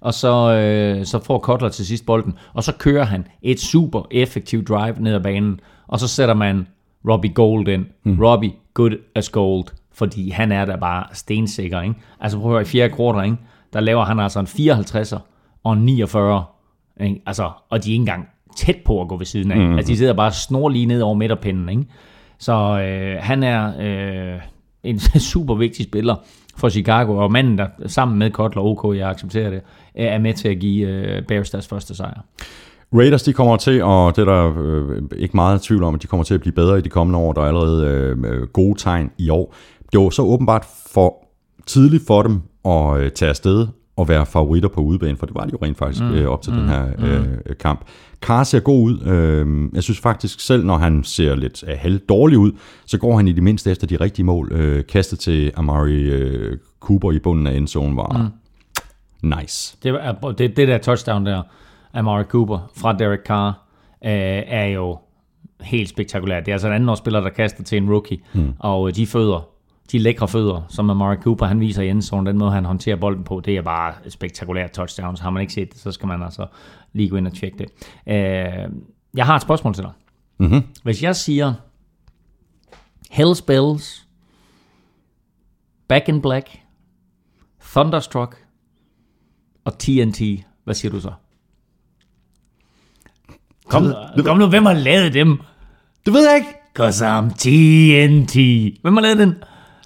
Og 0.00 0.14
så, 0.14 0.96
uh, 0.98 1.04
så 1.04 1.24
får 1.24 1.38
Kotler 1.38 1.68
til 1.68 1.86
sidst 1.86 2.06
bolden, 2.06 2.34
og 2.54 2.64
så 2.64 2.72
kører 2.78 3.04
han 3.04 3.26
et 3.42 3.60
super 3.60 4.02
effektivt 4.10 4.68
drive 4.68 4.94
ned 4.98 5.14
ad 5.14 5.20
banen, 5.20 5.60
og 5.88 6.00
så 6.00 6.08
sætter 6.08 6.34
man 6.34 6.66
Robbie 7.08 7.32
Gold 7.32 7.68
ind. 7.68 7.86
Mm. 8.04 8.18
Robbie, 8.20 8.52
good 8.74 8.92
as 9.14 9.28
gold. 9.28 9.64
Fordi 9.94 10.30
han 10.30 10.52
er 10.52 10.64
der 10.64 10.76
bare 10.76 11.04
stensikker, 11.12 11.82
ikke? 11.82 11.94
Altså 12.20 12.38
prøv 12.38 12.50
at 12.50 12.54
høre, 12.54 12.62
i 12.62 12.64
fjerde 12.64 12.94
kvartal, 12.94 13.24
ikke? 13.24 13.36
Der 13.72 13.80
laver 13.80 14.04
han 14.04 14.18
altså 14.18 14.40
en 14.40 14.46
54'er 14.46 15.18
og 15.64 15.72
en 15.72 15.84
49. 15.84 16.44
Ikke? 17.00 17.22
Altså, 17.26 17.50
og 17.70 17.84
de 17.84 17.90
er 17.90 17.92
ikke 17.92 18.00
engang 18.00 18.28
tæt 18.56 18.76
på 18.84 19.00
at 19.00 19.08
gå 19.08 19.16
ved 19.16 19.26
siden 19.26 19.52
af. 19.52 19.58
Mm. 19.58 19.76
Altså, 19.76 19.92
de 19.92 19.96
sidder 19.96 20.12
bare 20.12 20.32
snor 20.32 20.68
lige 20.68 20.86
ned 20.86 21.02
over 21.02 21.14
midterpinden, 21.14 21.68
ikke? 21.68 21.84
Så 22.38 22.52
øh, 22.52 23.16
han 23.20 23.42
er 23.42 23.72
øh, 23.80 24.40
en 24.82 24.98
super 25.32 25.54
vigtig 25.54 25.84
spiller 25.84 26.14
for 26.56 26.68
Chicago, 26.68 27.16
og 27.16 27.32
manden, 27.32 27.58
der 27.58 27.66
sammen 27.86 28.18
med 28.18 28.30
Kotler 28.30 28.62
OK, 28.62 28.96
jeg 28.96 29.10
accepterer 29.10 29.50
det, 29.50 29.60
er 29.94 30.18
med 30.18 30.34
til 30.34 30.48
at 30.48 30.58
give 30.58 30.88
øh, 30.88 31.22
Bears 31.22 31.50
deres 31.50 31.68
første 31.68 31.94
sejr. 31.94 32.20
Raiders, 32.94 33.22
de 33.22 33.32
kommer 33.32 33.56
til, 33.56 33.82
og 33.82 34.16
det 34.16 34.28
er 34.28 34.32
der 34.32 34.54
øh, 34.58 35.02
ikke 35.16 35.36
meget 35.36 35.62
tvivl 35.62 35.82
om, 35.82 35.94
at 35.94 36.02
de 36.02 36.06
kommer 36.06 36.24
til 36.24 36.34
at 36.34 36.40
blive 36.40 36.52
bedre 36.52 36.78
i 36.78 36.80
de 36.80 36.88
kommende 36.88 37.18
år. 37.18 37.32
Der 37.32 37.40
er 37.40 37.46
allerede 37.46 37.86
øh, 38.24 38.42
gode 38.46 38.78
tegn 38.78 39.10
i 39.18 39.30
år. 39.30 39.54
Det 39.92 40.00
var 40.00 40.10
så 40.10 40.22
åbenbart 40.22 40.66
for 40.92 41.14
tidligt 41.66 42.06
for 42.06 42.22
dem 42.22 42.40
at 42.64 43.00
øh, 43.00 43.10
tage 43.10 43.28
afsted 43.28 43.66
og 43.96 44.08
være 44.08 44.26
favoritter 44.26 44.68
på 44.68 44.80
udebane, 44.80 45.16
for 45.16 45.26
det 45.26 45.34
var 45.34 45.44
de 45.44 45.50
jo 45.52 45.58
rent 45.62 45.78
faktisk 45.78 46.04
mm. 46.04 46.12
øh, 46.12 46.28
op 46.28 46.42
til 46.42 46.52
mm. 46.52 46.58
den 46.58 46.68
her 46.68 46.86
øh, 46.98 47.22
mm. 47.22 47.36
kamp. 47.60 47.84
Carr 48.20 48.44
ser 48.44 48.60
god 48.60 48.84
ud. 48.84 49.00
Øh, 49.06 49.68
jeg 49.74 49.82
synes 49.82 50.00
faktisk 50.00 50.40
selv, 50.40 50.64
når 50.64 50.76
han 50.76 51.04
ser 51.04 51.34
lidt 51.34 51.64
øh, 51.68 51.74
halv 51.78 51.98
dårlig 51.98 52.38
ud, 52.38 52.52
så 52.86 52.98
går 52.98 53.16
han 53.16 53.28
i 53.28 53.32
det 53.32 53.42
mindste 53.42 53.70
efter 53.70 53.86
de 53.86 53.96
rigtige 53.96 54.26
mål. 54.26 54.52
Øh, 54.52 54.86
kastet 54.86 55.18
til 55.18 55.52
Amari 55.56 56.02
øh, 56.02 56.58
Cooper 56.80 57.12
i 57.12 57.18
bunden 57.18 57.46
af 57.46 57.56
endzone 57.56 57.96
var 57.96 58.32
mm. 59.22 59.38
nice. 59.38 59.76
Det, 59.82 59.90
er, 59.90 60.12
det, 60.38 60.56
det 60.56 60.68
der 60.68 60.78
touchdown 60.78 61.26
der, 61.26 61.42
Amari 61.94 62.24
Cooper 62.24 62.70
fra 62.76 62.92
Derek 62.92 63.20
Carr, 63.26 63.48
øh, 64.04 64.42
er 64.46 64.66
jo 64.66 64.98
helt 65.60 65.88
spektakulært. 65.88 66.46
Det 66.46 66.52
er 66.52 66.54
altså 66.54 66.68
en 66.68 66.74
anden 66.74 66.96
spiller, 66.96 67.20
der 67.20 67.30
kaster 67.30 67.64
til 67.64 67.78
en 67.78 67.90
rookie, 67.90 68.18
mm. 68.32 68.52
og 68.58 68.96
de 68.96 69.06
fødder 69.06 69.48
de 69.92 69.98
lækre 69.98 70.28
fødder, 70.28 70.62
som 70.68 70.90
Amari 70.90 71.16
Cooper 71.16 71.46
han 71.46 71.60
viser 71.60 71.82
i 71.82 71.88
endzone, 71.88 72.30
den 72.30 72.38
måde 72.38 72.50
han 72.50 72.64
håndterer 72.64 72.96
bolden 72.96 73.24
på, 73.24 73.40
det 73.40 73.56
er 73.56 73.62
bare 73.62 73.94
spektakulært 74.08 74.70
touchdowns. 74.70 75.20
Har 75.20 75.30
man 75.30 75.40
ikke 75.40 75.52
set 75.52 75.72
det, 75.72 75.80
så 75.80 75.92
skal 75.92 76.06
man 76.06 76.22
altså 76.22 76.46
lige 76.92 77.08
gå 77.08 77.16
ind 77.16 77.26
og 77.26 77.32
tjekke 77.32 77.58
det. 77.58 77.66
Uh, 78.06 78.74
jeg 79.14 79.26
har 79.26 79.36
et 79.36 79.42
spørgsmål 79.42 79.74
til 79.74 79.84
dig. 79.84 79.92
Mm-hmm. 80.38 80.62
Hvis 80.82 81.02
jeg 81.02 81.16
siger 81.16 81.54
Hell's 83.12 83.44
Bells, 83.46 84.06
Back 85.88 86.08
in 86.08 86.22
Black, 86.22 86.58
Thunderstruck 87.70 88.36
og 89.64 89.78
TNT, 89.78 90.20
hvad 90.64 90.74
siger 90.74 90.92
du 90.92 91.00
så? 91.00 91.12
Kom, 93.68 93.84
det, 94.16 94.24
kom 94.24 94.38
nu, 94.38 94.46
hvem 94.46 94.66
har 94.66 94.72
lavet 94.72 95.14
dem? 95.14 95.40
Det 96.06 96.12
ved 96.12 96.28
jeg 96.28 96.36
ikke. 96.36 96.48
Cause 96.74 97.06
I'm 97.06 97.28
TNT. 97.28 98.34
Hvem 98.82 98.94
har 98.94 99.00
lavet 99.00 99.18
den? 99.18 99.34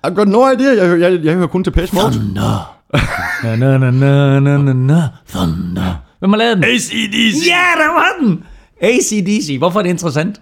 I've 0.04 0.14
got 0.14 0.28
no 0.28 0.52
idea. 0.52 0.68
Jeg, 0.68 1.00
jeg, 1.00 1.12
jeg, 1.12 1.24
jeg 1.24 1.34
hører 1.34 1.46
kun 1.46 1.64
til 1.64 1.70
Page 1.70 1.90
Mode. 1.92 2.12
Thunder. 2.12 2.76
na, 3.44 3.56
na, 3.56 3.78
na, 3.78 3.90
na, 3.90 4.40
na, 4.40 4.56
na, 4.58 4.72
na. 4.72 5.08
Thunder. 5.28 5.94
Hvem 6.18 6.30
har 6.30 6.36
lavet 6.36 6.56
den? 6.56 6.64
ACDC. 6.64 7.46
Ja, 7.46 7.82
der 7.82 7.92
var 7.92 8.10
den. 8.20 8.44
ACDC. 8.80 9.58
Hvorfor 9.58 9.78
er 9.78 9.82
det 9.82 9.90
interessant? 9.90 10.40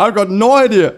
I've 0.00 0.14
got 0.14 0.30
no 0.30 0.46
idea. 0.64 0.90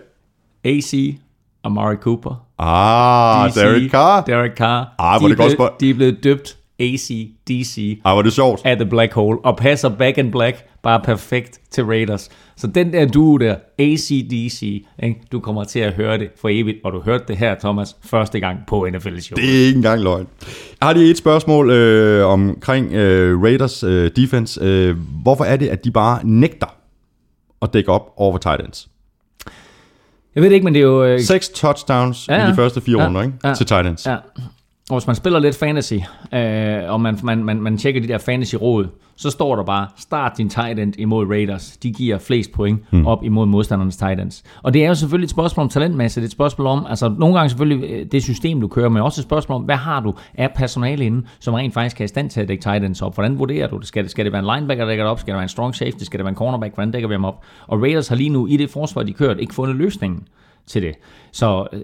AC, 0.64 1.18
Amari 1.64 1.96
Cooper. 1.96 2.44
Ah, 2.58 3.48
DC, 3.48 3.60
Derek 3.60 3.90
Carr. 3.90 4.24
Derek 4.24 4.56
Carr. 4.56 4.94
Ah, 4.98 5.20
hvor 5.20 5.28
de, 5.28 5.36
det 5.36 5.38
godt 5.38 5.56
blevet, 5.56 5.80
de 5.80 5.90
er 5.90 5.94
blevet 5.94 6.24
døbt 6.24 6.56
AC/DC. 6.78 8.00
Ah, 8.04 8.14
hvor 8.14 8.22
det 8.22 8.32
sjovt. 8.32 8.60
Af 8.64 8.76
The 8.76 8.86
Black 8.86 9.12
Hole. 9.12 9.38
Og 9.44 9.56
passer 9.56 9.88
Back 9.88 10.18
in 10.18 10.30
Black 10.30 10.64
bare 10.82 11.00
perfekt 11.04 11.60
til 11.70 11.84
Raiders. 11.84 12.30
Så 12.56 12.66
den 12.66 12.92
der 12.92 13.06
duo 13.06 13.36
der, 13.36 13.56
ACDC, 13.78 14.62
ikke? 15.02 15.20
du 15.32 15.40
kommer 15.40 15.64
til 15.64 15.78
at 15.78 15.92
høre 15.92 16.18
det 16.18 16.28
for 16.40 16.48
evigt, 16.52 16.78
og 16.84 16.92
du 16.92 17.00
hørte 17.00 17.24
det 17.28 17.36
her, 17.36 17.54
Thomas, 17.60 17.96
første 18.04 18.40
gang 18.40 18.58
på 18.66 18.88
NFL 18.92 19.18
Show. 19.18 19.36
Det 19.36 19.44
er 19.44 19.66
ikke 19.66 19.76
engang 19.76 20.02
løgn. 20.02 20.26
Jeg 20.80 20.88
har 20.88 20.92
lige 20.92 21.10
et 21.10 21.18
spørgsmål 21.18 21.70
øh, 21.70 22.26
omkring 22.26 22.92
øh, 22.92 23.42
Raiders 23.42 23.82
øh, 23.82 24.10
defense. 24.16 24.60
Øh, 24.62 24.96
hvorfor 25.22 25.44
er 25.44 25.56
det, 25.56 25.68
at 25.68 25.84
de 25.84 25.90
bare 25.90 26.20
nægter 26.24 26.76
at 27.62 27.72
dække 27.72 27.92
op 27.92 28.12
over 28.16 28.32
for 28.32 28.38
Titans? 28.38 28.88
Jeg 30.34 30.42
ved 30.42 30.50
det 30.50 30.54
ikke, 30.54 30.64
men 30.64 30.74
det 30.74 30.80
er 30.80 30.84
jo... 30.84 31.04
Øh... 31.04 31.20
Seks 31.20 31.48
touchdowns 31.48 32.28
ja, 32.28 32.34
ja. 32.34 32.46
i 32.46 32.50
de 32.50 32.54
første 32.54 32.80
fire 32.80 33.00
ja, 33.00 33.06
runder 33.06 33.22
ikke? 33.22 33.34
Ja, 33.44 33.54
til 33.54 33.66
Titans. 33.66 34.06
Ja. 34.06 34.16
Og 34.94 35.00
hvis 35.00 35.06
man 35.06 35.16
spiller 35.16 35.38
lidt 35.38 35.56
fantasy, 35.56 35.94
øh, 36.32 36.92
og 36.92 37.00
man, 37.00 37.18
man, 37.22 37.44
man, 37.44 37.60
man 37.60 37.78
tjekker 37.78 38.00
de 38.00 38.08
der 38.08 38.18
fantasy-råd, 38.18 38.86
så 39.16 39.30
står 39.30 39.56
der 39.56 39.64
bare, 39.64 39.86
start 39.96 40.32
din 40.38 40.48
tight 40.48 40.78
end 40.78 40.94
imod 40.98 41.26
Raiders. 41.26 41.76
De 41.76 41.92
giver 41.92 42.18
flest 42.18 42.52
point 42.52 42.82
hmm. 42.90 43.06
op 43.06 43.24
imod 43.24 43.46
modstandernes 43.46 43.96
tight 43.96 44.20
ends. 44.20 44.42
Og 44.62 44.74
det 44.74 44.84
er 44.84 44.88
jo 44.88 44.94
selvfølgelig 44.94 45.24
et 45.24 45.30
spørgsmål 45.30 45.64
om 45.64 45.68
talentmasse. 45.68 46.20
Det 46.20 46.24
er 46.24 46.28
et 46.28 46.32
spørgsmål 46.32 46.66
om, 46.66 46.86
altså 46.88 47.14
nogle 47.18 47.36
gange 47.36 47.48
selvfølgelig 47.48 47.90
øh, 47.90 48.06
det 48.12 48.22
system, 48.22 48.60
du 48.60 48.68
kører, 48.68 48.88
men 48.88 49.02
også 49.02 49.20
et 49.20 49.24
spørgsmål 49.24 49.56
om, 49.56 49.62
hvad 49.62 49.76
har 49.76 50.00
du 50.00 50.14
af 50.34 50.50
personale 50.56 51.04
inden, 51.04 51.26
som 51.40 51.54
rent 51.54 51.74
faktisk 51.74 52.00
er 52.00 52.04
i 52.04 52.08
stand 52.08 52.30
til 52.30 52.40
at 52.40 52.48
dække 52.48 52.62
tight 52.62 52.84
ends 52.84 53.02
op. 53.02 53.14
Hvordan 53.14 53.38
vurderer 53.38 53.68
du 53.68 53.78
det? 53.78 53.86
Skal 53.86 54.02
det, 54.02 54.10
skal 54.10 54.24
det 54.24 54.32
være 54.32 54.42
en 54.42 54.56
linebacker, 54.56 54.84
der 54.84 54.90
dækker 54.90 55.04
det 55.04 55.10
op? 55.10 55.20
Skal 55.20 55.32
det 55.32 55.36
være 55.36 55.42
en 55.42 55.48
strong 55.48 55.74
safety? 55.74 56.04
Skal 56.04 56.18
det 56.18 56.24
være 56.24 56.30
en 56.32 56.36
cornerback? 56.36 56.74
Hvordan 56.74 56.90
dækker 56.90 57.08
vi 57.08 57.14
dem 57.14 57.24
op? 57.24 57.44
Og 57.66 57.82
Raiders 57.82 58.08
har 58.08 58.16
lige 58.16 58.30
nu 58.30 58.46
i 58.46 58.56
det 58.56 58.70
forsvar, 58.70 59.02
de 59.02 59.12
kørt, 59.12 59.38
ikke 59.40 59.54
fundet 59.54 59.76
løsningen 59.76 60.22
til 60.66 60.82
det. 60.82 60.94
Så 61.32 61.66
øh, 61.72 61.80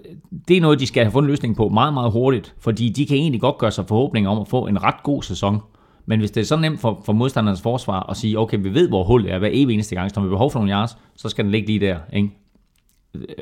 det 0.47 0.57
er 0.57 0.61
noget, 0.61 0.79
de 0.79 0.87
skal 0.87 1.03
have 1.03 1.11
fundet 1.11 1.29
løsning 1.29 1.55
på 1.55 1.69
meget, 1.69 1.93
meget 1.93 2.11
hurtigt, 2.11 2.55
fordi 2.59 2.89
de 2.89 3.05
kan 3.05 3.17
egentlig 3.17 3.41
godt 3.41 3.57
gøre 3.57 3.71
sig 3.71 3.87
forhåbninger 3.87 4.29
om 4.29 4.39
at 4.39 4.47
få 4.47 4.67
en 4.67 4.83
ret 4.83 5.03
god 5.03 5.23
sæson. 5.23 5.59
Men 6.05 6.19
hvis 6.19 6.31
det 6.31 6.41
er 6.41 6.45
så 6.45 6.55
nemt 6.55 6.79
for, 6.79 7.01
for 7.05 7.13
modstandernes 7.13 7.61
forsvar 7.61 8.09
at 8.09 8.17
sige, 8.17 8.39
okay, 8.39 8.57
vi 8.61 8.73
ved, 8.73 8.87
hvor 8.87 9.03
hullet 9.03 9.31
er 9.31 9.39
hver 9.39 9.49
evig 9.51 9.73
eneste 9.73 9.95
gang, 9.95 10.09
så 10.09 10.19
når 10.19 10.23
vi 10.23 10.27
har 10.27 10.35
behov 10.35 10.51
for 10.51 10.59
nogle 10.59 10.73
yards, 10.73 10.97
så 11.15 11.29
skal 11.29 11.43
den 11.45 11.51
ligge 11.51 11.67
lige 11.67 11.79
der. 11.79 11.97
Ikke? 12.13 12.29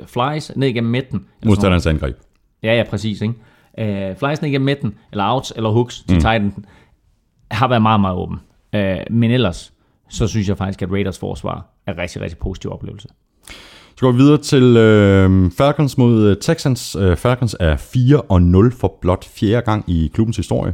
Flies 0.05 0.51
ned 0.55 0.67
igennem 0.67 0.91
midten. 0.91 1.25
Modstandernes 1.45 1.85
angreb. 1.85 2.15
Ja, 2.63 2.75
ja, 2.75 2.83
præcis. 2.89 3.21
Ikke? 3.21 4.11
Uh, 4.11 4.17
flies 4.17 4.41
ned 4.41 4.49
igennem 4.49 4.65
midten, 4.65 4.95
eller 5.11 5.33
outs, 5.33 5.53
eller 5.55 5.69
hooks 5.69 6.03
til 6.07 6.15
mm. 6.15 6.19
Titan, 6.19 6.65
har 7.51 7.67
været 7.67 7.81
meget, 7.81 8.01
meget 8.01 8.17
åben. 8.17 8.39
Uh, 8.75 9.15
men 9.15 9.31
ellers, 9.31 9.73
så 10.09 10.27
synes 10.27 10.49
jeg 10.49 10.57
faktisk, 10.57 10.81
at 10.81 10.91
Raiders 10.91 11.19
forsvar 11.19 11.65
er 11.85 11.93
en 11.93 11.97
rigtig, 11.97 12.21
rigtig 12.21 12.37
positiv 12.37 12.71
oplevelse. 12.71 13.07
Så 13.99 14.05
går 14.05 14.11
vi 14.11 14.17
videre 14.17 14.37
til 14.37 14.77
øh, 14.77 15.51
Falcons 15.51 15.97
mod 15.97 16.27
øh, 16.27 16.37
Texans. 16.41 16.95
Øh, 16.95 17.17
Falcons 17.17 17.55
er 17.59 17.75
4-0 17.75 18.79
for 18.79 18.97
blot 19.01 19.25
fjerde 19.25 19.61
gang 19.61 19.83
i 19.87 20.11
klubbens 20.13 20.37
historie. 20.37 20.73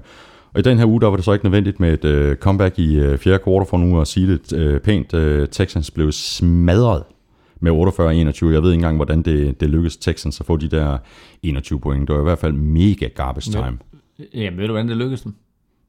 Og 0.53 0.59
i 0.59 0.61
den 0.61 0.77
her 0.77 0.85
uge, 0.85 1.01
der 1.01 1.07
var 1.07 1.15
det 1.15 1.25
så 1.25 1.33
ikke 1.33 1.45
nødvendigt 1.45 1.79
med 1.79 1.93
et 1.93 2.05
øh, 2.05 2.35
comeback 2.35 2.79
i 2.79 2.95
øh, 2.95 3.17
fjerde 3.17 3.39
kvartal 3.43 3.69
for 3.69 3.77
nu 3.77 4.01
at 4.01 4.07
sige 4.07 4.27
det 4.27 4.53
øh, 4.53 4.79
pænt. 4.79 5.13
Øh, 5.13 5.47
Texans 5.47 5.91
blev 5.91 6.11
smadret 6.11 7.03
med 7.59 7.71
48-21. 7.71 8.53
Jeg 8.53 8.63
ved 8.63 8.71
ikke 8.71 8.73
engang, 8.73 8.95
hvordan 8.95 9.21
det, 9.21 9.59
det 9.59 9.69
lykkedes 9.69 9.97
Texans 9.97 10.39
at 10.39 10.45
få 10.45 10.57
de 10.57 10.67
der 10.67 10.97
21 11.43 11.79
point. 11.79 12.07
Det 12.07 12.15
var 12.15 12.21
i 12.21 12.23
hvert 12.23 12.39
fald 12.39 12.53
mega 12.53 13.07
garbage 13.07 13.51
time. 13.51 13.77
Ja, 14.33 14.49
ved 14.49 14.67
du, 14.67 14.73
hvordan 14.73 14.87
det 14.87 14.97
lykkedes 14.97 15.21
dem? 15.21 15.35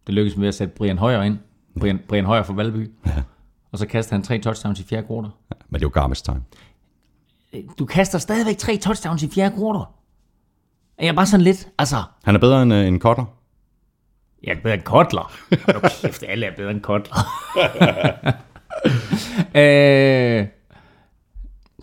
Det 0.06 0.14
lykkedes 0.14 0.34
dem 0.34 0.40
ved 0.40 0.48
at 0.48 0.54
sætte 0.54 0.74
Brian 0.76 0.98
Højer 0.98 1.22
ind. 1.22 1.38
Brian, 1.80 2.00
Brian 2.08 2.24
Højer 2.24 2.42
fra 2.42 2.54
Valby. 2.54 2.90
Ja. 3.06 3.22
Og 3.72 3.78
så 3.78 3.86
kastede 3.86 4.14
han 4.14 4.22
tre 4.22 4.38
touchdowns 4.38 4.80
i 4.80 4.84
fjerde 4.84 5.06
kvartal. 5.06 5.30
Ja, 5.50 5.56
men 5.68 5.80
det 5.80 5.84
var 5.84 5.90
garbage 5.90 6.22
time 6.24 6.40
du 7.78 7.86
kaster 7.86 8.18
stadigvæk 8.18 8.58
tre 8.58 8.76
touchdowns 8.76 9.22
i 9.22 9.28
fjerde 9.28 9.56
kvartal. 9.56 9.86
Jeg 10.98 11.08
er 11.08 11.12
bare 11.12 11.26
sådan 11.26 11.44
lidt, 11.44 11.68
altså... 11.78 11.96
Han 12.24 12.34
er 12.34 12.38
bedre 12.38 12.62
end, 12.62 12.72
uh, 12.72 12.78
end 12.78 13.00
Kotler? 13.00 13.24
Jeg 14.42 14.56
er 14.56 14.60
bedre 14.62 14.74
end 14.74 14.82
Kotler. 14.82 15.32
Hold 15.64 16.02
kæft, 16.02 16.24
alle 16.28 16.46
er 16.46 16.56
bedre 16.56 16.70
end 16.70 16.80
Kotler. 16.80 17.16
øh, 19.60 20.46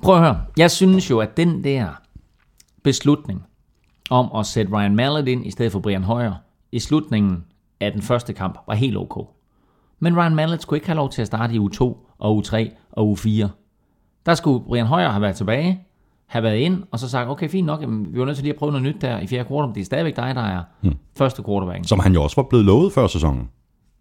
prøv 0.02 0.16
at 0.16 0.22
høre. 0.22 0.42
Jeg 0.58 0.72
synes 0.72 1.10
jo, 1.10 1.20
at 1.20 1.38
den 1.38 1.64
der 1.64 1.88
beslutning 2.84 3.44
om 4.10 4.32
at 4.36 4.46
sætte 4.46 4.74
Ryan 4.74 4.96
Mallett 4.96 5.28
ind 5.28 5.46
i 5.48 5.52
stedet 5.52 5.72
for 5.72 5.80
Brian 5.80 6.04
Hoyer 6.04 6.34
i 6.72 6.80
slutningen 6.80 7.44
af 7.80 7.92
den 7.92 8.02
første 8.02 8.34
kamp 8.34 8.60
var 8.68 8.74
helt 8.74 8.98
ok. 8.98 9.28
Men 10.00 10.18
Ryan 10.18 10.36
Mallett 10.36 10.62
skulle 10.62 10.78
ikke 10.78 10.88
have 10.88 10.96
lov 10.96 11.10
til 11.10 11.22
at 11.22 11.28
starte 11.28 11.54
i 11.54 11.60
u 11.60 11.68
2 11.68 12.08
og 12.18 12.36
u 12.36 12.42
3 12.42 12.72
og 12.92 13.10
u 13.10 13.16
4. 13.16 13.50
Der 14.26 14.36
skulle 14.36 14.66
Brian 14.66 14.86
Højer 14.86 15.10
have 15.10 15.22
været 15.22 15.36
tilbage, 15.36 15.80
have 16.28 16.44
været 16.44 16.58
ind, 16.58 16.84
og 16.92 17.00
så 17.00 17.10
sagt, 17.10 17.30
okay, 17.30 17.50
fint 17.50 17.66
nok, 17.66 17.82
jamen, 17.82 18.14
vi 18.14 18.20
var 18.20 18.26
nødt 18.26 18.38
til 18.38 18.44
lige 18.44 18.54
at 18.54 18.60
prøve 18.60 18.72
noget 18.72 18.84
nyt 18.84 19.02
der 19.02 19.20
i 19.20 19.28
fjerde 19.28 19.48
kvartal, 19.48 19.68
men 19.68 19.76
det 19.76 19.82
er 19.82 19.86
stadigvæk 19.86 20.16
dig, 20.16 20.36
der 20.36 20.42
er 20.42 20.62
hmm. 20.82 20.94
første 21.18 21.44
quarterback. 21.44 21.88
Som 21.88 22.00
han 22.00 22.14
jo 22.14 22.24
også 22.24 22.36
var 22.36 22.44
blevet 22.50 22.66
lovet 22.66 22.94
før 22.94 23.08
sæsonen. 23.08 23.50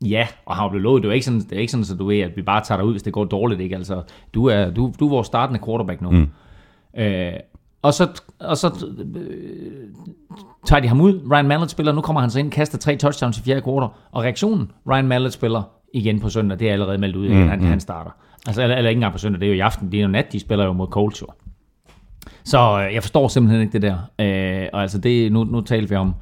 Ja, 0.04 0.26
og 0.46 0.56
har 0.56 0.68
blevet 0.68 0.82
lovet. 0.82 1.02
Det 1.02 1.08
er 1.08 1.12
ikke 1.12 1.26
sådan, 1.26 1.40
det 1.40 1.52
er 1.52 1.60
ikke 1.60 1.70
sådan, 1.70 1.86
at 1.92 1.98
du 1.98 2.06
ved, 2.06 2.20
at 2.20 2.36
vi 2.36 2.42
bare 2.42 2.64
tager 2.64 2.78
dig 2.78 2.86
ud, 2.86 2.92
hvis 2.92 3.02
det 3.02 3.12
går 3.12 3.24
dårligt. 3.24 3.60
Ikke? 3.60 3.76
Altså, 3.76 4.02
du, 4.34 4.46
er, 4.46 4.70
du, 4.70 4.92
du 5.00 5.06
er 5.06 5.10
vores 5.10 5.26
startende 5.26 5.60
quarterback 5.64 6.00
nu. 6.02 6.10
Mm. 6.10 6.28
Øh, 6.96 7.32
og 7.82 7.94
så, 7.94 8.22
og 8.40 8.56
så 8.56 8.86
øh, 9.16 9.88
tager 10.66 10.80
de 10.80 10.88
ham 10.88 11.00
ud. 11.00 11.20
Ryan 11.32 11.48
Mallett 11.48 11.70
spiller, 11.70 11.92
nu 11.92 12.00
kommer 12.00 12.20
han 12.20 12.30
så 12.30 12.38
ind, 12.38 12.50
kaster 12.50 12.78
tre 12.78 12.96
touchdowns 12.96 13.38
i 13.38 13.42
fjerde 13.42 13.60
kvartal. 13.60 13.88
Og 14.12 14.22
reaktionen, 14.22 14.70
Ryan 14.90 15.08
Mallett 15.08 15.34
spiller 15.34 15.62
igen 15.94 16.20
på 16.20 16.28
søndag, 16.28 16.58
det 16.58 16.68
er 16.68 16.72
allerede 16.72 16.98
meldt 16.98 17.16
ud, 17.16 17.28
mm, 17.28 17.48
han, 17.48 17.58
mm. 17.58 17.66
han 17.66 17.80
starter. 17.80 18.10
Altså, 18.46 18.62
eller, 18.62 18.76
eller 18.76 18.90
ikke 18.90 18.98
engang 18.98 19.12
på 19.12 19.18
søndag, 19.18 19.40
det 19.40 19.46
er 19.46 19.50
jo 19.50 19.56
i 19.56 19.60
aften, 19.60 19.92
det 19.92 19.98
er 19.98 20.02
jo 20.02 20.08
nat, 20.08 20.32
de 20.32 20.40
spiller 20.40 20.64
jo 20.64 20.72
mod 20.72 20.86
Colts 20.86 21.22
jo. 21.22 21.26
Så 22.44 22.86
øh, 22.86 22.94
jeg 22.94 23.02
forstår 23.02 23.28
simpelthen 23.28 23.60
ikke 23.60 23.72
det 23.72 23.82
der. 23.82 23.96
Øh, 24.18 24.68
og 24.72 24.82
altså, 24.82 24.98
det, 24.98 25.32
nu, 25.32 25.44
nu 25.44 25.60
talte 25.60 25.88
vi 25.88 25.96
om, 25.96 26.14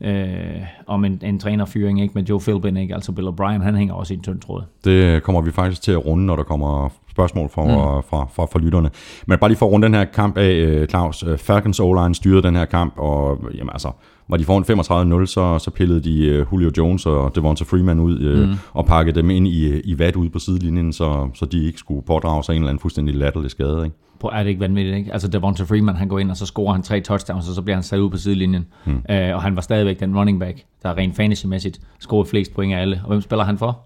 øh, 0.00 0.62
om 0.86 1.04
en, 1.04 1.20
en 1.22 1.38
trænerfyring 1.38 2.02
ikke 2.02 2.14
med 2.14 2.22
Joe 2.22 2.40
Philbin, 2.40 2.76
ikke? 2.76 2.94
altså 2.94 3.12
Bill 3.12 3.28
O'Brien, 3.28 3.62
han 3.62 3.76
hænger 3.76 3.94
også 3.94 4.14
i 4.14 4.16
en 4.16 4.22
tynd 4.22 4.40
tråd. 4.40 4.62
Det 4.84 5.22
kommer 5.22 5.40
vi 5.40 5.50
faktisk 5.50 5.82
til 5.82 5.92
at 5.92 6.06
runde, 6.06 6.26
når 6.26 6.36
der 6.36 6.42
kommer 6.42 6.88
spørgsmål 7.10 7.50
fra, 7.50 7.64
mm. 7.64 8.02
fra, 8.10 8.26
fra, 8.34 8.44
fra 8.44 8.58
lytterne. 8.58 8.90
Men 9.26 9.38
bare 9.38 9.50
lige 9.50 9.58
for 9.58 9.66
at 9.66 9.72
runde 9.72 9.84
den 9.84 9.94
her 9.94 10.04
kamp 10.04 10.36
af, 10.38 10.86
Claus. 10.88 11.24
Falcons 11.36 11.80
O-line 11.80 12.14
styrede 12.14 12.42
den 12.42 12.56
her 12.56 12.64
kamp, 12.64 12.94
og 12.96 13.38
jamen, 13.54 13.70
altså, 13.72 13.90
var 14.30 14.36
de 14.36 14.44
foran 14.44 15.22
35-0, 15.22 15.26
så, 15.26 15.58
så 15.58 15.70
pillede 15.70 16.00
de 16.00 16.40
uh, 16.40 16.52
Julio 16.52 16.70
Jones 16.78 17.06
og 17.06 17.34
Devonta 17.34 17.64
Freeman 17.64 18.00
ud 18.00 18.34
uh, 18.34 18.48
mm. 18.48 18.54
og 18.72 18.86
pakkede 18.86 19.16
dem 19.16 19.30
ind 19.30 19.48
i, 19.48 19.80
i 19.80 19.98
vat 19.98 20.16
ude 20.16 20.30
på 20.30 20.38
sidelinjen, 20.38 20.92
så, 20.92 21.28
så 21.34 21.46
de 21.46 21.66
ikke 21.66 21.78
skulle 21.78 22.02
pådrage 22.02 22.44
sig 22.44 22.52
en 22.52 22.56
eller 22.56 22.68
anden 22.68 22.80
fuldstændig 22.80 23.14
latterlig 23.14 23.50
skade. 23.50 23.84
Ikke? 23.84 23.96
Er 24.32 24.42
det 24.42 24.50
ikke 24.50 24.60
vanvittigt, 24.60 24.96
ikke? 24.96 25.12
Altså 25.12 25.28
Devonta 25.28 25.64
Freeman, 25.64 25.96
han 25.96 26.08
går 26.08 26.18
ind, 26.18 26.30
og 26.30 26.36
så 26.36 26.46
scorer 26.46 26.72
han 26.72 26.82
tre 26.82 27.00
touchdowns, 27.00 27.48
og 27.48 27.54
så 27.54 27.62
bliver 27.62 27.76
han 27.76 27.82
sat 27.82 27.98
ud 27.98 28.10
på 28.10 28.16
sidelinjen. 28.16 28.66
Mm. 28.84 28.92
Uh, 28.92 29.34
og 29.34 29.42
han 29.42 29.56
var 29.56 29.62
stadigvæk 29.62 30.00
den 30.00 30.16
running 30.18 30.40
back, 30.40 30.64
der 30.82 30.96
rent 30.96 31.16
fantasy-mæssigt 31.16 31.80
scorede 31.98 32.28
flest 32.28 32.54
point 32.54 32.74
af 32.74 32.80
alle. 32.80 33.00
Og 33.02 33.08
hvem 33.08 33.20
spiller 33.20 33.44
han 33.44 33.58
for? 33.58 33.80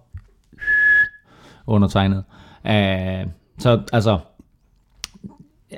Undertegnet. 1.66 2.24
Uh, 2.64 3.30
så 3.58 3.80
altså, 3.92 4.18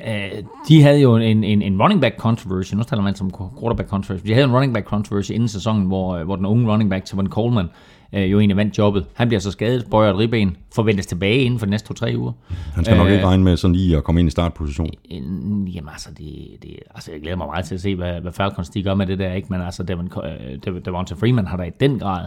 Uh, 0.06 0.44
de 0.68 0.82
havde 0.82 1.00
jo 1.00 1.16
en, 1.16 1.44
en, 1.44 1.62
en 1.62 1.82
running 1.82 2.00
back 2.00 2.18
controversy, 2.18 2.74
nu 2.74 2.82
taler 2.82 3.02
man 3.02 3.14
som 3.14 3.30
quarterback 3.60 3.88
controversy, 3.88 4.26
de 4.26 4.32
havde 4.32 4.44
en 4.44 4.52
running 4.52 4.74
back 4.74 4.86
controversy 4.86 5.30
inden 5.30 5.48
sæsonen, 5.48 5.86
hvor, 5.86 6.24
hvor 6.24 6.36
den 6.36 6.46
unge 6.46 6.72
running 6.72 6.90
back, 6.90 7.04
Tavon 7.04 7.26
Coleman, 7.26 7.68
uh, 8.12 8.30
jo 8.32 8.38
egentlig 8.38 8.56
vandt 8.56 8.78
jobbet. 8.78 9.06
Han 9.14 9.28
bliver 9.28 9.40
så 9.40 9.50
skadet, 9.50 9.86
bøjer 9.90 10.12
et 10.12 10.18
ribben, 10.18 10.56
forventes 10.74 11.06
tilbage 11.06 11.38
inden 11.38 11.58
for 11.58 11.66
de 11.66 11.70
næste 11.70 11.88
to-tre 11.88 12.14
uger. 12.16 12.32
Han 12.74 12.84
skal 12.84 12.96
nok 12.96 13.06
uh, 13.06 13.12
ikke 13.12 13.26
regne 13.26 13.44
med 13.44 13.56
sådan 13.56 13.74
lige 13.74 13.96
at 13.96 14.04
komme 14.04 14.20
ind 14.20 14.28
i 14.28 14.30
startposition. 14.30 14.90
Uh, 15.10 15.76
jamen 15.76 15.88
altså, 15.92 16.08
det, 16.18 16.62
det, 16.62 16.76
altså, 16.94 17.12
jeg 17.12 17.20
glæder 17.20 17.36
mig 17.36 17.46
meget 17.46 17.64
til 17.64 17.74
at 17.74 17.80
se, 17.80 17.94
hvad, 17.94 18.20
hvad 18.20 18.32
Falcons 18.32 18.68
de 18.68 18.82
gør 18.82 18.94
med 18.94 19.06
det 19.06 19.18
der, 19.18 19.32
ikke? 19.32 19.48
men 19.50 19.60
altså, 19.60 19.82
Devon, 19.82 20.10
uh, 20.16 20.76
Devonta 20.84 21.14
Freeman 21.14 21.46
har 21.46 21.56
da 21.56 21.62
i 21.62 21.70
den 21.80 21.98
grad 21.98 22.26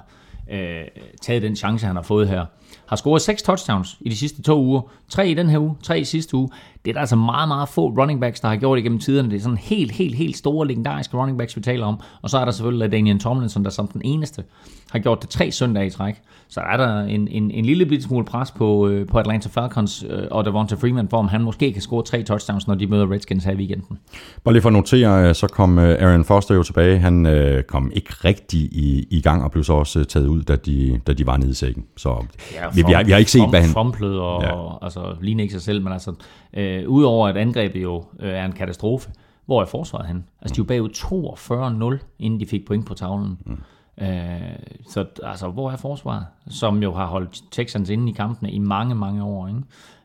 øh, 0.52 0.82
taget 1.22 1.42
den 1.42 1.56
chance, 1.56 1.86
han 1.86 1.96
har 1.96 2.04
fået 2.04 2.28
her. 2.28 2.46
Har 2.86 2.96
scoret 2.96 3.22
seks 3.22 3.44
touchdowns 3.44 3.98
i 4.02 4.10
de 4.10 4.16
sidste 4.16 4.42
to 4.42 4.64
uger. 4.64 4.82
Tre 5.10 5.30
i 5.30 5.34
den 5.34 5.50
her 5.50 5.60
uge, 5.60 5.76
tre 5.84 6.00
i 6.00 6.04
sidste 6.04 6.38
uge. 6.38 6.50
Det 6.86 6.92
er 6.92 6.94
der 6.94 7.00
altså 7.00 7.16
meget, 7.16 7.48
meget 7.48 7.70
få 7.70 7.90
running 7.90 8.22
backs, 8.22 8.40
der 8.40 8.48
har 8.48 8.56
gjort 8.56 8.80
igennem 8.80 9.00
tiderne. 9.00 9.30
Det 9.30 9.38
er 9.38 9.42
sådan 9.42 9.58
helt, 9.58 9.92
helt, 9.92 10.16
helt 10.16 10.38
store 10.38 10.68
legendariske 10.68 11.18
running 11.18 11.38
backs, 11.38 11.56
vi 11.56 11.62
taler 11.62 11.86
om. 11.86 12.00
Og 12.22 12.30
så 12.30 12.38
er 12.38 12.46
der 12.46 12.52
selvfølgelig 12.52 12.92
Daniel 12.92 13.20
Tomlinson, 13.20 13.64
der 13.64 13.70
som 13.70 13.88
den 13.88 14.02
eneste 14.06 14.44
har 14.92 15.00
gjort 15.00 15.22
det 15.22 15.30
tre 15.30 15.52
søndage 15.52 15.88
i 15.88 15.90
træk. 15.90 16.22
Så 16.52 16.62
er 16.62 16.78
der 16.78 17.00
en, 17.00 17.28
en, 17.28 17.52
en 17.52 17.66
lille 17.66 17.86
bit 17.86 18.04
smule 18.04 18.26
pres 18.26 18.52
på, 18.52 18.88
øh, 18.88 19.08
på 19.08 19.20
Atlanta 19.20 19.50
Falcons 19.50 20.06
øh, 20.10 20.24
og 20.32 20.45
Devonta 20.45 20.76
Freeman, 20.76 21.10
for 21.10 21.18
om 21.18 21.28
han 21.28 21.41
måske 21.41 21.74
kan 21.74 21.82
score 21.82 22.04
tre 22.04 22.24
touchdowns, 22.24 22.68
når 22.68 22.76
de 22.76 22.88
møder 22.88 23.12
Redskins 23.12 23.43
her 23.43 23.52
i 23.52 23.56
weekenden. 23.56 23.97
Bare 24.43 24.54
lige 24.54 24.62
for 24.62 24.70
at 24.70 24.74
notere, 24.74 25.28
øh, 25.28 25.36
så 25.36 25.47
kom 25.47 25.80
Aaron 25.80 26.26
Foster 26.26 26.56
jo 26.56 26.64
tilbage. 26.64 27.00
Han 27.00 27.26
øh, 27.26 27.64
kom 27.64 27.91
ikke 27.93 28.14
rigtig 28.26 28.60
i, 28.60 29.08
i 29.10 29.22
gang 29.22 29.43
og 29.43 29.52
blev 29.52 29.64
så 29.64 29.74
også 29.74 30.04
taget 30.04 30.28
ud, 30.28 30.43
da 30.43 30.56
de, 30.56 31.02
da 31.08 31.14
de 31.14 31.28
var 31.28 31.38
nede 31.38 31.52
i 31.52 31.54
sækken. 31.54 31.86
Så 31.97 32.26
ja, 32.54 32.70
vi, 32.76 32.84
vi, 32.88 32.91
har, 32.91 33.04
vi 33.04 33.12
har 33.12 33.18
ikke 33.18 33.32
set, 33.32 33.50
hvad 33.50 33.62
han... 33.62 33.70
Fumplet 33.70 34.20
og, 34.20 34.43
ja. 34.43 34.52
og 34.52 34.84
altså, 34.84 35.16
ligner 35.22 35.41
ikke 35.43 35.54
sig 35.54 35.62
selv, 35.62 35.84
men 35.84 35.93
altså, 35.93 36.14
øh, 36.54 36.89
udover 36.89 37.28
at 37.28 37.38
angrebet 37.38 37.84
jo 37.84 38.04
øh, 38.20 38.30
er 38.30 38.45
en 38.45 38.52
katastrofe, 38.52 39.10
hvor 39.45 39.62
er 39.62 39.66
forsvaret 39.66 40.08
hen? 40.08 40.26
Altså, 40.41 40.54
de 40.54 40.58
jo 40.58 40.64
bagud 40.64 42.00
42-0, 42.00 42.06
inden 42.20 42.39
de 42.39 42.45
fik 42.45 42.66
point 42.68 42.86
på 42.86 42.93
tavlen. 42.93 43.38
Mm. 43.45 43.58
Øh, 44.02 44.56
så 44.89 45.06
altså, 45.24 45.50
hvor 45.50 45.72
er 45.72 45.76
forsvaret? 45.76 46.26
Som 46.47 46.84
jo 46.84 46.93
har 46.93 47.06
holdt 47.06 47.43
Texans 47.52 47.89
inde 47.89 48.10
i 48.12 48.14
kampene 48.14 48.52
i 48.52 48.60
mange, 48.60 48.95
mange 48.95 49.24
år. 49.24 49.47
Ikke? 49.47 49.62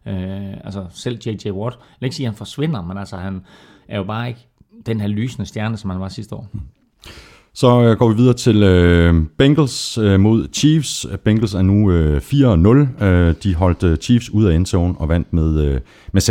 Øh, 0.07 0.55
altså, 0.65 0.87
selv 0.91 1.19
J.J. 1.27 1.51
Watt, 1.51 1.77
jeg 1.77 1.97
vil 2.01 2.07
ikke 2.07 2.17
sige, 2.17 2.27
at 2.27 2.31
han 2.31 2.37
forsvinder, 2.37 2.83
men 2.83 2.99
altså, 2.99 3.17
han 3.17 3.47
er 3.89 3.97
jo 3.97 4.05
bare 4.05 4.29
ikke 4.29 4.49
den 4.87 5.01
her 5.01 5.09
lysende 5.09 5.47
stjerne, 5.47 5.77
som 5.77 5.91
han 5.91 6.01
var 6.01 6.09
sidste 6.09 6.35
år. 6.35 6.49
Så 7.57 7.83
øh, 7.83 7.97
går 7.99 8.09
vi 8.09 8.17
videre 8.17 8.35
til 8.35 8.63
øh, 8.63 9.15
Bengals 9.39 9.99
øh, 9.99 10.21
mod 10.21 10.49
Chiefs. 10.53 11.07
Bengals 11.25 11.55
er 11.55 11.63
nu 11.63 11.91
øh, 11.91 12.17
4-0. 13.01 13.05
Øh, 13.05 13.35
de 13.43 13.55
holdt 13.55 13.83
øh, 13.83 13.97
Chiefs 13.97 14.31
ud 14.31 14.45
af 14.45 14.55
endzone 14.55 14.95
og 14.99 15.09
vandt 15.09 15.33
med, 15.33 15.65
øh, 15.65 15.81
med 16.13 16.23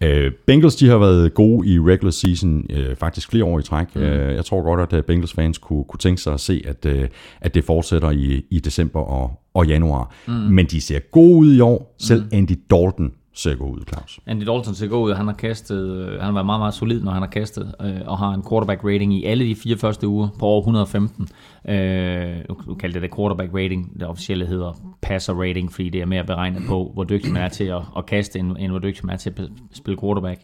36-21. 0.00 0.06
Øh, 0.06 0.32
Bengals 0.46 0.76
de 0.76 0.88
har 0.88 0.98
været 0.98 1.34
gode 1.34 1.68
i 1.68 1.80
regular 1.80 2.10
season 2.10 2.66
øh, 2.70 2.96
faktisk 2.96 3.30
flere 3.30 3.44
år 3.44 3.58
i 3.58 3.62
træk. 3.62 3.96
Mm. 3.96 4.02
Øh, 4.02 4.34
jeg 4.34 4.44
tror 4.44 4.62
godt, 4.62 4.92
at 4.92 5.04
Bengals 5.04 5.32
fans 5.32 5.58
kunne, 5.58 5.84
kunne 5.84 5.98
tænke 5.98 6.22
sig 6.22 6.34
at 6.34 6.40
se, 6.40 6.62
at, 6.66 6.86
øh, 6.86 7.08
at 7.40 7.54
det 7.54 7.64
fortsætter 7.64 8.10
i, 8.10 8.44
i 8.50 8.58
december 8.58 9.00
og, 9.00 9.40
og 9.54 9.66
januar. 9.66 10.14
Mm. 10.26 10.32
Men 10.32 10.66
de 10.66 10.80
ser 10.80 10.98
gode 10.98 11.38
ud 11.38 11.54
i 11.54 11.60
år. 11.60 11.94
Selv 11.98 12.22
mm. 12.22 12.28
Andy 12.32 12.58
Dalton 12.70 13.12
ser 13.34 13.54
god 13.54 13.76
ud, 13.76 13.84
Claus. 13.88 14.20
Andy 14.26 14.42
Dalton 14.42 14.74
ser 14.74 14.86
god 14.86 15.08
ud. 15.08 15.14
Han 15.14 15.26
har 15.26 15.34
kastet, 15.34 15.88
øh, 15.88 16.12
han 16.12 16.20
har 16.20 16.32
været 16.32 16.46
meget, 16.46 16.60
meget 16.60 16.74
solid, 16.74 17.02
når 17.02 17.12
han 17.12 17.22
har 17.22 17.28
kastet, 17.28 17.74
øh, 17.80 18.00
og 18.06 18.18
har 18.18 18.30
en 18.30 18.44
quarterback 18.48 18.84
rating 18.84 19.14
i 19.14 19.24
alle 19.24 19.44
de 19.44 19.54
fire 19.54 19.76
første 19.76 20.08
uger 20.08 20.28
på 20.38 20.46
over 20.46 20.60
115. 20.60 21.28
Øh, 21.68 22.36
nu 22.66 22.74
kalder 22.74 22.92
det 22.92 23.02
det 23.02 23.16
quarterback 23.16 23.54
rating. 23.54 24.00
Det 24.00 24.08
officielle 24.08 24.46
hedder 24.46 24.72
passer 25.02 25.34
rating, 25.34 25.72
fordi 25.72 25.88
det 25.88 26.00
er 26.00 26.06
mere 26.06 26.24
beregnet 26.24 26.62
på, 26.68 26.90
hvor 26.94 27.04
dygtig 27.04 27.32
man 27.32 27.42
er 27.42 27.48
til 27.48 27.64
at, 27.64 27.82
at 27.96 28.06
kaste, 28.06 28.38
end, 28.38 28.56
end 28.58 28.70
hvor 28.70 28.78
dygtig 28.78 29.06
man 29.06 29.14
er 29.14 29.18
til 29.18 29.30
at 29.30 29.48
spille 29.72 30.00
quarterback. 30.00 30.40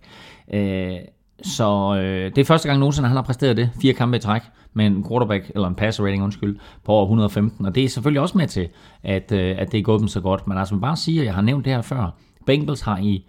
Øh, 0.53 0.97
så 1.43 1.97
øh, 1.97 2.30
det 2.34 2.38
er 2.38 2.45
første 2.45 2.68
gang 2.68 2.80
nogensinde, 2.80 3.09
han 3.09 3.16
har 3.16 3.24
præsteret 3.24 3.57
det. 3.57 3.70
Fire 3.82 3.93
kampe 3.93 4.16
i 4.16 4.20
træk 4.20 4.43
med 4.74 4.86
en 4.86 5.05
quarterback, 5.09 5.51
eller 5.55 5.68
en 5.68 5.74
passer 5.74 6.05
rating, 6.05 6.22
undskyld, 6.22 6.59
på 6.84 6.93
over 6.93 7.05
115. 7.05 7.66
Og 7.66 7.74
det 7.74 7.84
er 7.84 7.88
selvfølgelig 7.88 8.20
også 8.20 8.38
med 8.38 8.47
til, 8.47 8.68
at, 9.03 9.32
øh, 9.32 9.55
at 9.59 9.72
det 9.72 9.78
er 9.78 9.82
gået 9.82 10.01
dem 10.01 10.09
så 10.09 10.20
godt. 10.20 10.47
Men 10.47 10.59
altså, 10.59 10.74
man 10.74 10.80
bare 10.80 10.97
siger, 10.97 11.24
jeg 11.24 11.34
har 11.34 11.43
nævnt 11.43 11.64
det 11.64 11.72
her 11.72 11.82
før, 11.82 12.11
Bengals 12.51 12.80
har 12.80 12.98
i, 12.98 13.26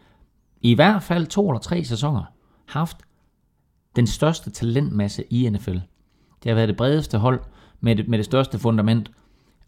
i 0.61 0.73
hvert 0.73 1.03
fald 1.03 1.27
to 1.27 1.49
eller 1.49 1.59
tre 1.59 1.83
sæsoner 1.83 2.23
haft 2.65 2.97
den 3.95 4.07
største 4.07 4.51
talentmasse 4.51 5.23
i 5.29 5.49
NFL. 5.49 5.77
Det 6.43 6.49
har 6.49 6.53
været 6.53 6.67
det 6.67 6.77
bredeste 6.77 7.17
hold 7.17 7.39
med 7.81 7.95
det, 7.95 8.07
med 8.07 8.17
det 8.17 8.25
største 8.25 8.59
fundament, 8.59 9.11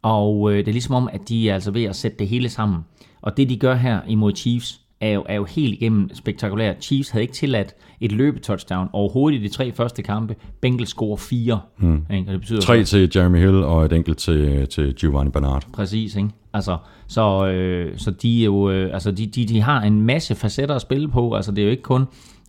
og 0.02 0.52
øh, 0.52 0.58
det 0.58 0.68
er 0.68 0.72
ligesom 0.72 0.96
om, 0.96 1.10
at 1.14 1.30
de 1.30 1.50
er 1.50 1.54
altså 1.54 1.72
ved 1.72 1.84
at 1.84 1.96
sætte 1.96 2.18
det 2.18 2.28
hele 2.28 2.50
sammen. 2.50 2.86
Og 3.22 3.38
det 3.38 3.50
de 3.50 3.58
gør 3.58 3.76
her 3.76 4.02
imod 4.08 4.36
Chiefs, 4.36 4.82
er 5.04 5.14
jo, 5.14 5.24
er 5.30 5.36
jo 5.36 5.44
helt 5.44 5.74
igennem 5.74 6.10
spektakulært. 6.14 6.84
Chiefs 6.84 7.10
havde 7.10 7.24
ikke 7.24 7.34
tilladt 7.34 7.76
et 8.02 8.12
løbetouchdown 8.12 8.90
overhovedet 8.94 9.40
i 9.40 9.44
de 9.44 9.50
tre 9.50 9.72
første 9.72 10.02
kampe. 10.02 10.36
Bengals 10.62 10.90
scorer 10.90 11.18
fire. 11.18 11.60
Hmm. 11.78 12.06
Ikke? 12.12 12.28
Og 12.28 12.34
det 12.34 12.40
betyder 12.40 12.62
tre 12.62 12.84
til 12.84 13.12
Jeremy 13.16 13.38
Hill 13.38 13.64
og 13.64 13.86
et 13.86 13.94
enkelt 13.94 14.18
til, 14.18 14.68
til 14.68 14.96
Giovanni 14.96 15.32
Bernard. 15.32 15.68
Præcis, 15.74 16.16
ikke? 16.16 16.30
Altså, 16.54 16.78
så, 17.08 17.48
øh, 17.48 17.98
så 17.98 18.12
de, 18.12 18.42
er 18.42 18.46
jo, 18.46 18.70
øh, 18.70 18.94
altså 18.94 19.12
de, 19.12 19.28
de, 19.28 19.46
de 19.46 19.62
har 19.62 19.82
en 19.82 20.02
masse 20.02 20.36
facetter 20.36 20.76
at 20.76 20.82
spille 20.82 21.08
på. 21.08 21.34
Altså, 21.34 21.52
det 21.52 21.62
er 21.62 21.66
jo 21.66 21.72
ikke 21.72 21.84
kun 21.84 22.06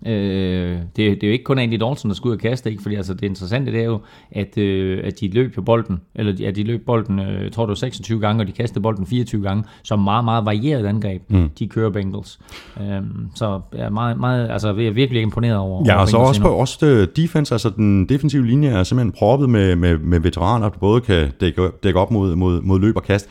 Øh, 0.06 0.78
det, 0.78 0.96
det 0.96 1.22
er 1.22 1.26
jo 1.26 1.32
ikke 1.32 1.44
kun 1.44 1.58
Andy 1.58 1.74
Dalton, 1.74 2.08
der 2.08 2.14
skal 2.14 2.28
ud 2.28 2.32
og 2.32 2.38
kaste, 2.38 2.70
ikke? 2.70 2.82
fordi 2.82 2.94
altså, 2.94 3.14
det 3.14 3.22
interessante 3.22 3.72
det 3.72 3.80
er 3.80 3.84
jo, 3.84 4.00
at, 4.30 4.58
øh, 4.58 5.00
at 5.04 5.20
de 5.20 5.28
løb 5.28 5.54
på 5.54 5.62
bolden, 5.62 6.00
eller 6.14 6.48
at 6.48 6.56
de 6.56 6.62
løb 6.62 6.86
bolden, 6.86 7.18
øh, 7.18 7.50
tror 7.50 7.66
var 7.66 7.74
26 7.74 8.20
gange, 8.20 8.42
og 8.42 8.46
de 8.46 8.52
kastede 8.52 8.82
bolden 8.82 9.06
24 9.06 9.42
gange, 9.42 9.64
så 9.82 9.96
meget, 9.96 10.24
meget 10.24 10.44
varieret 10.44 10.86
angreb, 10.86 11.22
mm. 11.28 11.48
de 11.58 11.68
kører 11.68 11.90
Bengals. 11.90 12.38
Øh, 12.80 13.02
så 13.34 13.60
jeg 13.72 13.84
er 13.84 13.90
meget, 13.90 14.20
meget, 14.20 14.50
altså, 14.50 14.74
jeg 14.74 14.86
er 14.86 14.92
virkelig 14.92 15.22
imponeret 15.22 15.56
over 15.56 15.84
Ja, 15.86 16.00
og 16.00 16.08
så 16.08 16.16
også, 16.16 16.40
på, 16.40 16.48
også 16.48 16.86
øh, 16.86 17.08
defense, 17.16 17.54
altså 17.54 17.70
den 17.76 18.08
defensive 18.08 18.46
linje 18.46 18.68
er 18.68 18.82
simpelthen 18.82 19.12
proppet 19.12 19.50
med, 19.50 19.76
med, 19.76 19.98
med 19.98 20.20
veteraner, 20.20 20.68
der 20.68 20.78
både 20.78 21.00
kan 21.00 21.30
dække, 21.40 21.70
dække 21.82 22.00
op 22.00 22.10
mod, 22.10 22.36
mod, 22.36 22.62
mod 22.62 22.80
løb 22.80 22.96
og 22.96 23.02
kast. 23.02 23.28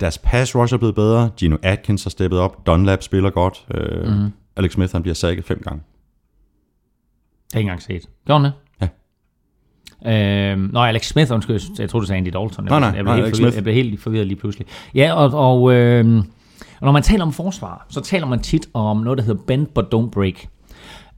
Deres 0.00 0.18
pass 0.18 0.56
rush 0.56 0.74
er 0.74 0.78
blevet 0.78 0.94
bedre, 0.94 1.30
Gino 1.36 1.56
Atkins 1.62 2.04
har 2.04 2.10
steppet 2.10 2.38
op, 2.38 2.66
Dunlap 2.66 3.02
spiller 3.02 3.30
godt, 3.30 3.66
øh, 3.74 4.08
mm. 4.08 4.30
Alex 4.56 4.72
Smith 4.72 4.92
han 4.92 5.02
bliver 5.02 5.14
sækket 5.14 5.44
fem 5.44 5.62
gange. 5.64 5.82
Jeg 7.52 7.56
har 7.56 7.58
ikke 7.58 7.70
engang 7.70 7.82
set. 7.82 8.08
Gjorde 8.26 8.40
han 8.40 8.50
det? 8.50 8.52
Ja. 10.04 10.52
Øhm, 10.52 10.70
nå, 10.72 10.80
Alex 10.80 11.08
Smith, 11.08 11.32
undskyld, 11.32 11.60
jeg 11.78 11.90
troede, 11.90 12.02
du 12.02 12.06
sagde 12.06 12.18
Andy 12.18 12.28
Dalton. 12.28 12.64
Nej, 12.64 12.80
nej, 12.80 12.88
jeg, 12.88 12.92
blev 12.92 13.04
nej, 13.04 13.16
helt 13.16 13.36
forvirret, 13.36 13.54
jeg 13.54 13.62
blev 13.62 13.74
helt 13.74 14.00
forvirret 14.00 14.26
lige 14.26 14.38
pludselig. 14.38 14.66
Ja, 14.94 15.12
og, 15.12 15.30
og, 15.52 15.74
øh, 15.74 16.18
og 16.80 16.86
når 16.86 16.92
man 16.92 17.02
taler 17.02 17.24
om 17.24 17.32
forsvar, 17.32 17.86
så 17.88 18.00
taler 18.00 18.26
man 18.26 18.40
tit 18.40 18.68
om 18.74 18.96
noget, 18.96 19.18
der 19.18 19.24
hedder 19.24 19.42
bend 19.46 19.66
but 19.66 19.84
don't 19.94 20.10
break. 20.10 20.48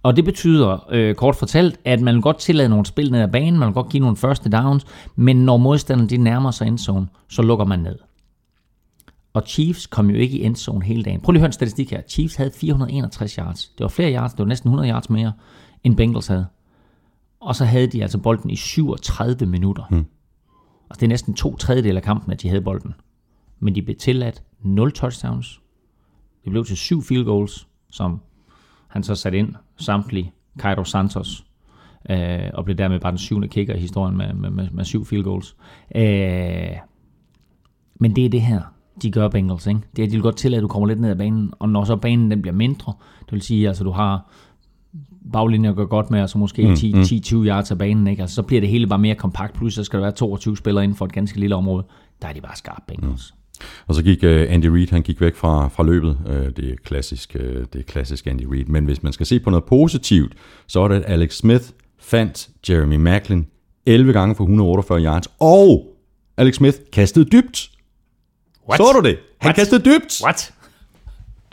Og 0.02 0.16
det 0.16 0.24
betyder, 0.24 0.86
øh, 0.90 1.14
kort 1.14 1.36
fortalt, 1.36 1.80
at 1.84 2.00
man 2.00 2.14
vil 2.14 2.22
godt 2.22 2.38
tillade 2.38 2.68
nogle 2.68 2.86
spil 2.86 3.12
ned 3.12 3.20
ad 3.20 3.28
banen, 3.28 3.58
man 3.58 3.66
vil 3.66 3.74
godt 3.74 3.88
give 3.88 4.00
nogle 4.00 4.16
første 4.16 4.50
downs, 4.50 4.86
men 5.16 5.36
når 5.36 5.56
modstanderen 5.56 6.10
de 6.10 6.16
nærmer 6.16 6.50
sig 6.50 6.66
endzone, 6.66 7.06
så 7.28 7.42
lukker 7.42 7.64
man 7.64 7.78
ned. 7.78 7.96
Og 9.34 9.42
Chiefs 9.46 9.86
kom 9.86 10.10
jo 10.10 10.16
ikke 10.16 10.38
i 10.38 10.44
endzone 10.44 10.84
hele 10.84 11.02
dagen. 11.02 11.20
Prøv 11.20 11.32
lige 11.32 11.38
at 11.38 11.42
høre 11.42 11.46
en 11.48 11.52
statistik 11.52 11.90
her. 11.90 12.00
Chiefs 12.08 12.36
havde 12.36 12.50
461 12.60 13.32
yards. 13.32 13.68
Det 13.68 13.80
var 13.80 13.88
flere 13.88 14.14
yards, 14.14 14.32
det 14.32 14.38
var 14.38 14.44
næsten 14.44 14.68
100 14.68 14.90
yards 14.90 15.10
mere 15.10 15.32
end 15.86 15.96
Bengals 15.96 16.26
havde. 16.26 16.46
Og 17.40 17.56
så 17.56 17.64
havde 17.64 17.86
de 17.86 18.02
altså 18.02 18.18
bolden 18.18 18.50
i 18.50 18.56
37 18.56 19.46
minutter. 19.46 19.84
Mm. 19.90 20.06
Altså 20.90 21.00
det 21.00 21.02
er 21.02 21.08
næsten 21.08 21.34
to 21.34 21.56
tredjedel 21.56 21.96
af 21.96 22.02
kampen, 22.02 22.32
at 22.32 22.42
de 22.42 22.48
havde 22.48 22.62
bolden. 22.62 22.94
Men 23.60 23.74
de 23.74 23.82
blev 23.82 23.96
tilladt 23.96 24.42
0 24.60 24.92
touchdowns. 24.92 25.60
Det 26.44 26.50
blev 26.50 26.64
til 26.64 26.76
syv 26.76 27.02
field 27.02 27.24
goals, 27.24 27.68
som 27.90 28.20
han 28.88 29.02
så 29.02 29.14
satte 29.14 29.38
ind 29.38 29.54
samtlige 29.76 30.32
Cairo 30.58 30.84
Santos, 30.84 31.46
øh, 32.10 32.50
og 32.54 32.64
blev 32.64 32.76
dermed 32.76 33.00
bare 33.00 33.10
den 33.10 33.18
syvende 33.18 33.48
kicker 33.48 33.74
i 33.74 33.80
historien 33.80 34.16
med, 34.16 34.34
med, 34.34 34.50
med, 34.50 34.70
med 34.70 34.84
syv 34.84 35.04
field 35.04 35.24
goals. 35.24 35.56
Øh, 35.94 36.76
men 38.00 38.16
det 38.16 38.24
er 38.24 38.28
det 38.28 38.42
her, 38.42 38.60
de 39.02 39.10
gør 39.10 39.28
Bengals. 39.28 39.66
Ikke? 39.66 39.80
Det 39.96 40.02
er, 40.02 40.06
de 40.06 40.12
vil 40.12 40.22
godt 40.22 40.36
til, 40.36 40.54
at 40.54 40.62
du 40.62 40.68
kommer 40.68 40.86
lidt 40.86 41.00
ned 41.00 41.10
ad 41.10 41.16
banen, 41.16 41.52
og 41.58 41.68
når 41.68 41.84
så 41.84 41.96
banen 41.96 42.30
den 42.30 42.42
bliver 42.42 42.54
mindre, 42.54 42.92
det 43.20 43.32
vil 43.32 43.42
sige, 43.42 43.62
at 43.62 43.68
altså, 43.68 43.84
du 43.84 43.90
har 43.90 44.30
baglinjer 45.32 45.72
gør 45.72 45.84
godt 45.84 46.10
med, 46.10 46.20
altså 46.20 46.38
måske 46.38 46.66
mm, 46.66 46.72
10-20 46.72 47.36
mm. 47.36 47.44
yards 47.44 47.70
af 47.70 47.78
banen, 47.78 48.06
ikke? 48.06 48.22
Altså, 48.22 48.34
så 48.34 48.42
bliver 48.42 48.60
det 48.60 48.70
hele 48.70 48.86
bare 48.86 48.98
mere 48.98 49.14
kompakt, 49.14 49.54
plus 49.54 49.74
så 49.74 49.84
skal 49.84 49.98
der 49.98 50.04
være 50.04 50.12
22 50.12 50.56
spillere 50.56 50.84
inden 50.84 50.98
for 50.98 51.04
et 51.04 51.12
ganske 51.12 51.40
lille 51.40 51.56
område. 51.56 51.84
Der 52.22 52.28
er 52.28 52.32
de 52.32 52.40
bare 52.40 52.56
skarpe 52.56 52.82
Bengals. 52.86 53.34
Mm. 53.34 53.46
Og 53.86 53.94
så 53.94 54.02
gik 54.02 54.22
uh, 54.22 54.30
Andy 54.30 54.66
Reid, 54.66 54.90
han 54.90 55.02
gik 55.02 55.20
væk 55.20 55.36
fra, 55.36 55.68
fra 55.68 55.82
løbet. 55.82 56.18
Uh, 56.26 56.32
det, 56.32 56.70
er 56.70 56.74
klassisk, 56.84 57.36
uh, 57.40 57.64
det 57.72 57.74
er 57.74 57.82
klassisk 57.82 58.26
Andy 58.26 58.46
Reid. 58.52 58.64
Men 58.64 58.84
hvis 58.84 59.02
man 59.02 59.12
skal 59.12 59.26
se 59.26 59.40
på 59.40 59.50
noget 59.50 59.64
positivt, 59.64 60.32
så 60.66 60.80
er 60.80 60.88
det, 60.88 60.94
at 60.94 61.04
Alex 61.06 61.36
Smith 61.36 61.64
fandt 62.00 62.48
Jeremy 62.68 62.96
Macklin 62.96 63.46
11 63.86 64.12
gange 64.12 64.34
for 64.34 64.44
148 64.44 65.02
yards. 65.02 65.28
Og 65.40 65.96
Alex 66.36 66.54
Smith 66.54 66.78
kastede 66.92 67.24
dybt. 67.24 67.70
What? 68.68 68.78
Så 68.78 68.92
du 69.00 69.08
det? 69.08 69.16
Han 69.40 69.48
What? 69.48 69.56
kastede 69.56 69.84
dybt. 69.84 70.20
What? 70.24 70.52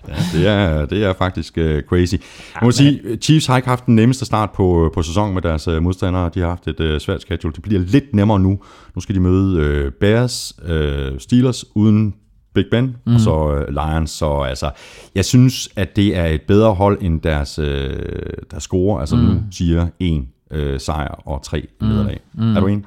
Ja, 0.08 0.16
det 0.34 0.48
er, 0.48 0.86
det 0.86 1.04
er 1.04 1.14
faktisk 1.14 1.58
uh, 1.58 1.80
crazy. 1.90 2.14
Jeg 2.14 2.62
må 2.62 2.72
sige, 2.72 3.18
Chiefs 3.22 3.46
har 3.46 3.56
ikke 3.56 3.70
haft 3.70 3.86
den 3.86 3.96
nemmeste 3.96 4.26
start 4.26 4.52
på, 4.52 4.92
på 4.94 5.02
sæsonen 5.02 5.34
med 5.34 5.42
deres 5.42 5.68
uh, 5.68 5.84
modstandere. 5.84 6.32
De 6.34 6.40
har 6.40 6.48
haft 6.48 6.68
et 6.68 6.80
uh, 6.80 6.98
svært 6.98 7.22
schedule. 7.22 7.54
Det 7.54 7.62
bliver 7.62 7.82
lidt 7.82 8.14
nemmere 8.14 8.40
nu. 8.40 8.60
Nu 8.96 9.02
skal 9.02 9.16
de 9.16 9.20
møde 9.20 9.86
uh, 9.86 9.92
Bears, 10.00 10.54
uh, 10.64 11.20
Steelers 11.20 11.66
uden 11.76 12.16
Big 12.56 12.66
Ben, 12.72 12.96
mm. 13.06 13.14
og 13.14 13.20
så 13.20 13.66
uh, 13.68 13.74
Lions. 13.74 14.12
Så 14.12 14.40
altså, 14.40 14.72
jeg 15.16 15.26
synes, 15.26 15.70
at 15.76 15.96
det 15.96 16.18
er 16.18 16.26
et 16.26 16.42
bedre 16.42 16.74
hold 16.74 16.98
end 17.02 17.22
deres, 17.22 17.60
uh, 17.60 17.66
deres 18.52 18.64
score. 18.64 19.00
Altså 19.00 19.16
mm. 19.16 19.22
nu 19.22 19.40
siger 19.52 19.88
en 20.00 20.28
uh, 20.56 20.78
sejr 20.78 21.22
og 21.26 21.44
tre 21.44 21.68
mm. 21.82 21.88
nederlag. 21.88 22.20
Mm. 22.34 22.56
Er 22.56 22.60
du 22.60 22.68
enig? 22.68 22.86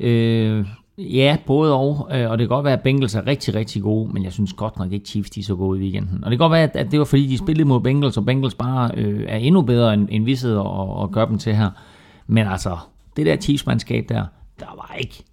Øh, 0.00 0.66
Ja, 1.00 1.36
både 1.46 1.74
og, 1.74 2.08
øh, 2.12 2.30
og 2.30 2.38
det 2.38 2.48
kan 2.48 2.54
godt 2.54 2.64
være, 2.64 2.72
at 2.72 2.82
Bengals 2.82 3.14
er 3.14 3.26
rigtig, 3.26 3.54
rigtig 3.54 3.82
gode, 3.82 4.12
men 4.12 4.24
jeg 4.24 4.32
synes 4.32 4.52
godt 4.52 4.78
nok 4.78 4.92
ikke 4.92 5.06
Chiefs 5.06 5.30
de 5.30 5.40
er 5.40 5.44
så 5.44 5.56
gode 5.56 5.78
i 5.78 5.82
weekenden. 5.82 6.24
Og 6.24 6.30
det 6.30 6.38
kan 6.38 6.44
godt 6.44 6.52
være, 6.52 6.76
at 6.76 6.90
det 6.90 6.98
var 6.98 7.04
fordi, 7.04 7.26
de 7.26 7.38
spillede 7.38 7.68
mod 7.68 7.80
Bengals, 7.80 8.16
og 8.16 8.24
Bengals 8.24 8.54
bare 8.54 8.90
øh, 8.94 9.24
er 9.28 9.36
endnu 9.36 9.62
bedre, 9.62 9.94
end, 9.94 10.08
end 10.10 10.24
vi 10.24 10.36
sidder 10.36 10.60
og, 10.60 10.96
og 10.96 11.12
gør 11.12 11.24
dem 11.24 11.38
til 11.38 11.54
her. 11.54 11.70
Men 12.26 12.46
altså, 12.46 12.76
det 13.16 13.26
der 13.26 13.36
Chiefs-mandskab 13.36 14.04
der, 14.08 14.24
der 14.60 14.66
var 14.76 14.96
ikke 14.98 15.24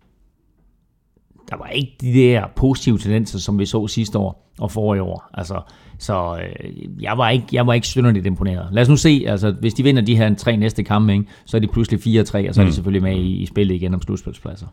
der 1.50 1.58
var 1.58 1.68
ikke 1.68 1.96
de 2.02 2.14
der 2.14 2.48
positive 2.56 2.98
tendenser, 2.98 3.40
som 3.40 3.60
vi 3.60 3.66
så 3.66 3.88
sidste 3.88 4.20
år 4.20 4.52
og 4.60 4.72
forrige 4.72 5.04
år. 5.04 5.30
Altså, 5.34 5.62
så 6.00 6.40
øh, 6.42 7.04
jeg, 7.04 7.18
var 7.18 7.30
ikke, 7.30 7.46
jeg 7.52 7.68
var 7.68 7.74
ikke 7.74 7.88
synderligt 7.88 8.26
imponeret. 8.26 8.68
Lad 8.72 8.82
os 8.82 8.90
nu 8.90 8.96
se, 8.96 9.24
altså, 9.28 9.52
hvis 9.52 9.74
de 9.74 9.84
vinder 9.84 10.02
de 10.02 10.18
her 10.18 10.36
tre 10.36 10.58
næste 10.58 10.84
kampe, 10.84 11.14
ikke, 11.14 11.26
så 11.46 11.58
er 11.58 11.62
de 11.62 11.68
pludselig 11.68 12.00
4-3, 12.00 12.22
og 12.22 12.26
så 12.28 12.42
er 12.42 12.48
de 12.48 12.64
mm. 12.64 12.72
selvfølgelig 12.72 13.04
med 13.04 13.16
i, 13.16 13.36
i 13.36 13.46
spillet 13.46 13.76
igen 13.76 13.94
om 13.94 14.02
slutspilspladser. 14.02 14.68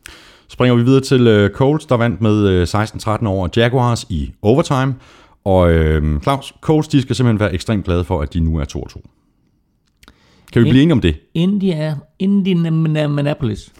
Springer 0.48 0.74
vi 0.76 0.82
videre 0.82 1.00
til 1.00 1.26
øh, 1.26 1.50
Colts, 1.50 1.86
der 1.86 1.96
vandt 1.96 2.20
med 2.20 2.48
øh, 2.48 2.62
16-13 2.62 3.26
over 3.26 3.48
Jaguars 3.56 4.06
i 4.08 4.32
overtime. 4.42 4.94
Og 5.44 5.72
øh, 5.72 6.20
Claus, 6.20 6.54
Colts 6.60 6.88
de 6.88 7.02
skal 7.02 7.16
simpelthen 7.16 7.40
være 7.40 7.54
ekstremt 7.54 7.84
glade 7.84 8.04
for, 8.04 8.20
at 8.20 8.34
de 8.34 8.40
nu 8.40 8.56
er 8.56 8.64
2-2. 8.64 9.00
Kan 10.52 10.64
vi 10.64 10.70
blive 10.70 10.82
enige 10.82 10.92
om 10.92 11.00
det? 11.00 11.16
India, 11.34 11.96
Indianapolis. 12.18 13.72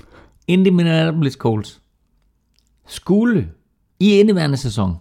Indianapolis 0.48 1.32
Colts 1.32 1.80
skulle 2.86 3.48
i 4.00 4.18
indeværende 4.18 4.56
sæson 4.56 4.96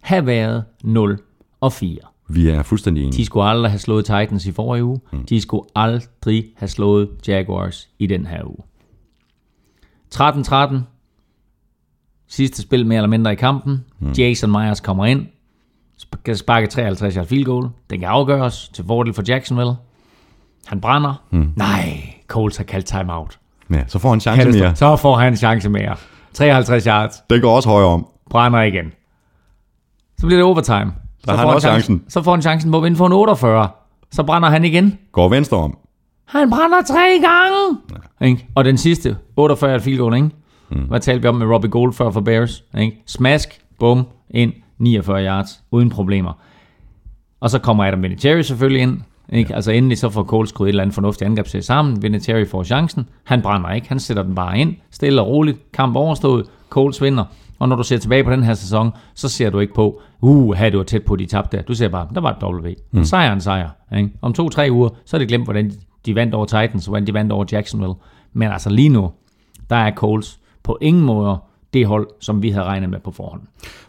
have 0.00 0.26
været 0.26 0.64
0 0.84 1.18
og 1.60 1.72
4. 1.72 1.98
Vi 2.28 2.48
er 2.48 2.62
fuldstændig 2.62 3.02
enige. 3.04 3.16
De 3.16 3.24
skulle 3.24 3.46
aldrig 3.46 3.70
have 3.70 3.78
slået 3.78 4.04
Titans 4.04 4.46
i 4.46 4.52
forrige 4.52 4.84
uge. 4.84 5.00
Mm. 5.12 5.26
De 5.26 5.40
skulle 5.40 5.68
aldrig 5.74 6.44
have 6.56 6.68
slået 6.68 7.08
Jaguars 7.28 7.88
i 7.98 8.06
den 8.06 8.26
her 8.26 8.44
uge. 8.44 8.64
13-13. 10.14 10.76
Sidste 12.28 12.62
spil 12.62 12.86
mere 12.86 12.96
eller 12.96 13.08
mindre 13.08 13.32
i 13.32 13.36
kampen. 13.36 13.84
Mm. 13.98 14.12
Jason 14.12 14.50
Myers 14.50 14.80
kommer 14.80 15.06
ind. 15.06 15.26
Skal 15.96 16.36
sparke 16.36 16.66
53 16.66 17.14
yard 17.14 17.26
field 17.26 17.44
goal. 17.44 17.68
Den 17.90 18.00
kan 18.00 18.08
afgøres 18.08 18.68
til 18.68 18.84
fordel 18.84 19.14
for 19.14 19.22
Jacksonville. 19.28 19.72
Han 20.66 20.80
brænder. 20.80 21.22
Mm. 21.30 21.52
Nej, 21.56 22.14
Coles 22.26 22.56
har 22.56 22.64
kaldt 22.64 22.86
timeout. 22.86 23.38
Ja, 23.70 23.84
så 23.86 23.98
får 23.98 24.08
han 24.08 24.16
en 24.16 24.20
chance 24.20 24.50
mere. 24.60 24.76
Så 24.76 24.96
får 24.96 25.16
han 25.16 25.32
en 25.32 25.36
chance 25.36 25.68
mere. 25.70 25.96
53 26.32 26.84
yards. 26.84 27.14
Den 27.30 27.40
går 27.40 27.56
også 27.56 27.68
højere 27.68 27.88
om. 27.88 28.06
Brænder 28.30 28.62
igen. 28.62 28.92
Så 30.18 30.26
bliver 30.26 30.38
det 30.38 30.44
overtime. 30.44 30.92
Så 31.32 31.36
har 31.36 31.46
han 31.46 31.54
også 31.54 31.68
chancen. 31.68 31.94
chancen. 31.96 32.10
Så 32.10 32.22
får 32.22 32.30
han 32.30 32.42
chancen 32.42 32.70
på 32.70 32.76
at 32.76 32.82
vinde 32.84 32.96
for 32.96 33.06
en 33.06 33.12
48. 33.12 33.68
Så 34.10 34.22
brænder 34.22 34.48
han 34.48 34.64
igen. 34.64 34.98
Går 35.12 35.28
venstre 35.28 35.56
om. 35.56 35.76
Han 36.24 36.50
brænder 36.50 36.82
tre 36.82 37.08
gange. 37.22 37.78
Ja. 38.20 38.26
Ikke? 38.26 38.46
Og 38.54 38.64
den 38.64 38.78
sidste, 38.78 39.16
48 39.36 39.80
field 39.80 39.98
goal, 39.98 40.14
ikke? 40.14 40.30
Mm. 40.70 40.78
Hvad 40.80 41.00
talte 41.00 41.22
vi 41.22 41.28
om 41.28 41.34
med 41.34 41.46
Robbie 41.46 41.70
Gold 41.70 41.92
før 41.92 42.10
for 42.10 42.20
Bears? 42.20 42.64
Ikke? 42.78 43.02
Smask, 43.06 43.60
bum, 43.78 44.06
ind, 44.30 44.52
49 44.78 45.24
yards, 45.26 45.62
uden 45.70 45.90
problemer. 45.90 46.32
Og 47.40 47.50
så 47.50 47.58
kommer 47.58 47.84
Adam 47.84 48.02
Vinatieri 48.02 48.42
selvfølgelig 48.42 48.82
ind. 48.82 49.00
Ikke? 49.32 49.50
Ja. 49.50 49.54
Altså 49.56 49.72
endelig 49.72 49.98
så 49.98 50.10
får 50.10 50.24
Cole 50.24 50.48
skruet 50.48 50.68
et 50.68 50.70
eller 50.70 50.82
andet 50.82 50.94
fornuftigt 50.94 51.26
angreb 51.28 51.46
til 51.46 51.62
sammen. 51.62 52.02
Vinatieri 52.02 52.44
får 52.44 52.64
chancen. 52.64 53.08
Han 53.24 53.42
brænder 53.42 53.70
ikke. 53.70 53.88
Han 53.88 54.00
sætter 54.00 54.22
den 54.22 54.34
bare 54.34 54.58
ind. 54.58 54.74
Stille 54.90 55.22
og 55.22 55.28
roligt. 55.28 55.72
Kamp 55.72 55.96
overstået. 55.96 56.46
Coles 56.70 57.02
vinder. 57.02 57.24
Og 57.58 57.68
når 57.68 57.76
du 57.76 57.82
ser 57.82 57.98
tilbage 57.98 58.24
på 58.24 58.30
den 58.30 58.42
her 58.42 58.54
sæson, 58.54 58.90
så 59.14 59.28
ser 59.28 59.50
du 59.50 59.58
ikke 59.58 59.74
på, 59.74 60.00
uh, 60.20 60.56
havde 60.56 60.70
du 60.70 60.82
tæt 60.82 61.02
på, 61.04 61.16
de 61.16 61.26
tabte. 61.26 61.64
Du 61.68 61.74
ser 61.74 61.88
bare, 61.88 62.08
der 62.14 62.20
var 62.20 62.30
et 62.30 62.64
W. 62.64 62.68
Mm. 62.90 63.04
Sejr 63.04 63.32
en 63.32 63.40
sejr. 63.40 63.68
Ikke? 63.96 64.10
Om 64.22 64.32
to-tre 64.32 64.68
uger, 64.70 64.88
så 65.04 65.16
er 65.16 65.18
det 65.18 65.28
glemt, 65.28 65.44
hvordan 65.44 65.72
de 66.06 66.14
vandt 66.14 66.34
over 66.34 66.46
Titans, 66.46 66.86
og 66.86 66.90
hvordan 66.90 67.06
de 67.06 67.14
vandt 67.14 67.32
over 67.32 67.44
Jacksonville. 67.52 67.94
Men 68.32 68.48
altså 68.48 68.70
lige 68.70 68.88
nu, 68.88 69.10
der 69.70 69.76
er 69.76 69.94
Coles 69.94 70.38
på 70.62 70.78
ingen 70.80 71.04
måde 71.04 71.38
det 71.72 71.86
hold, 71.86 72.08
som 72.20 72.42
vi 72.42 72.50
havde 72.50 72.64
regnet 72.64 72.90
med 72.90 72.98
på 73.04 73.10
forhånd. 73.10 73.42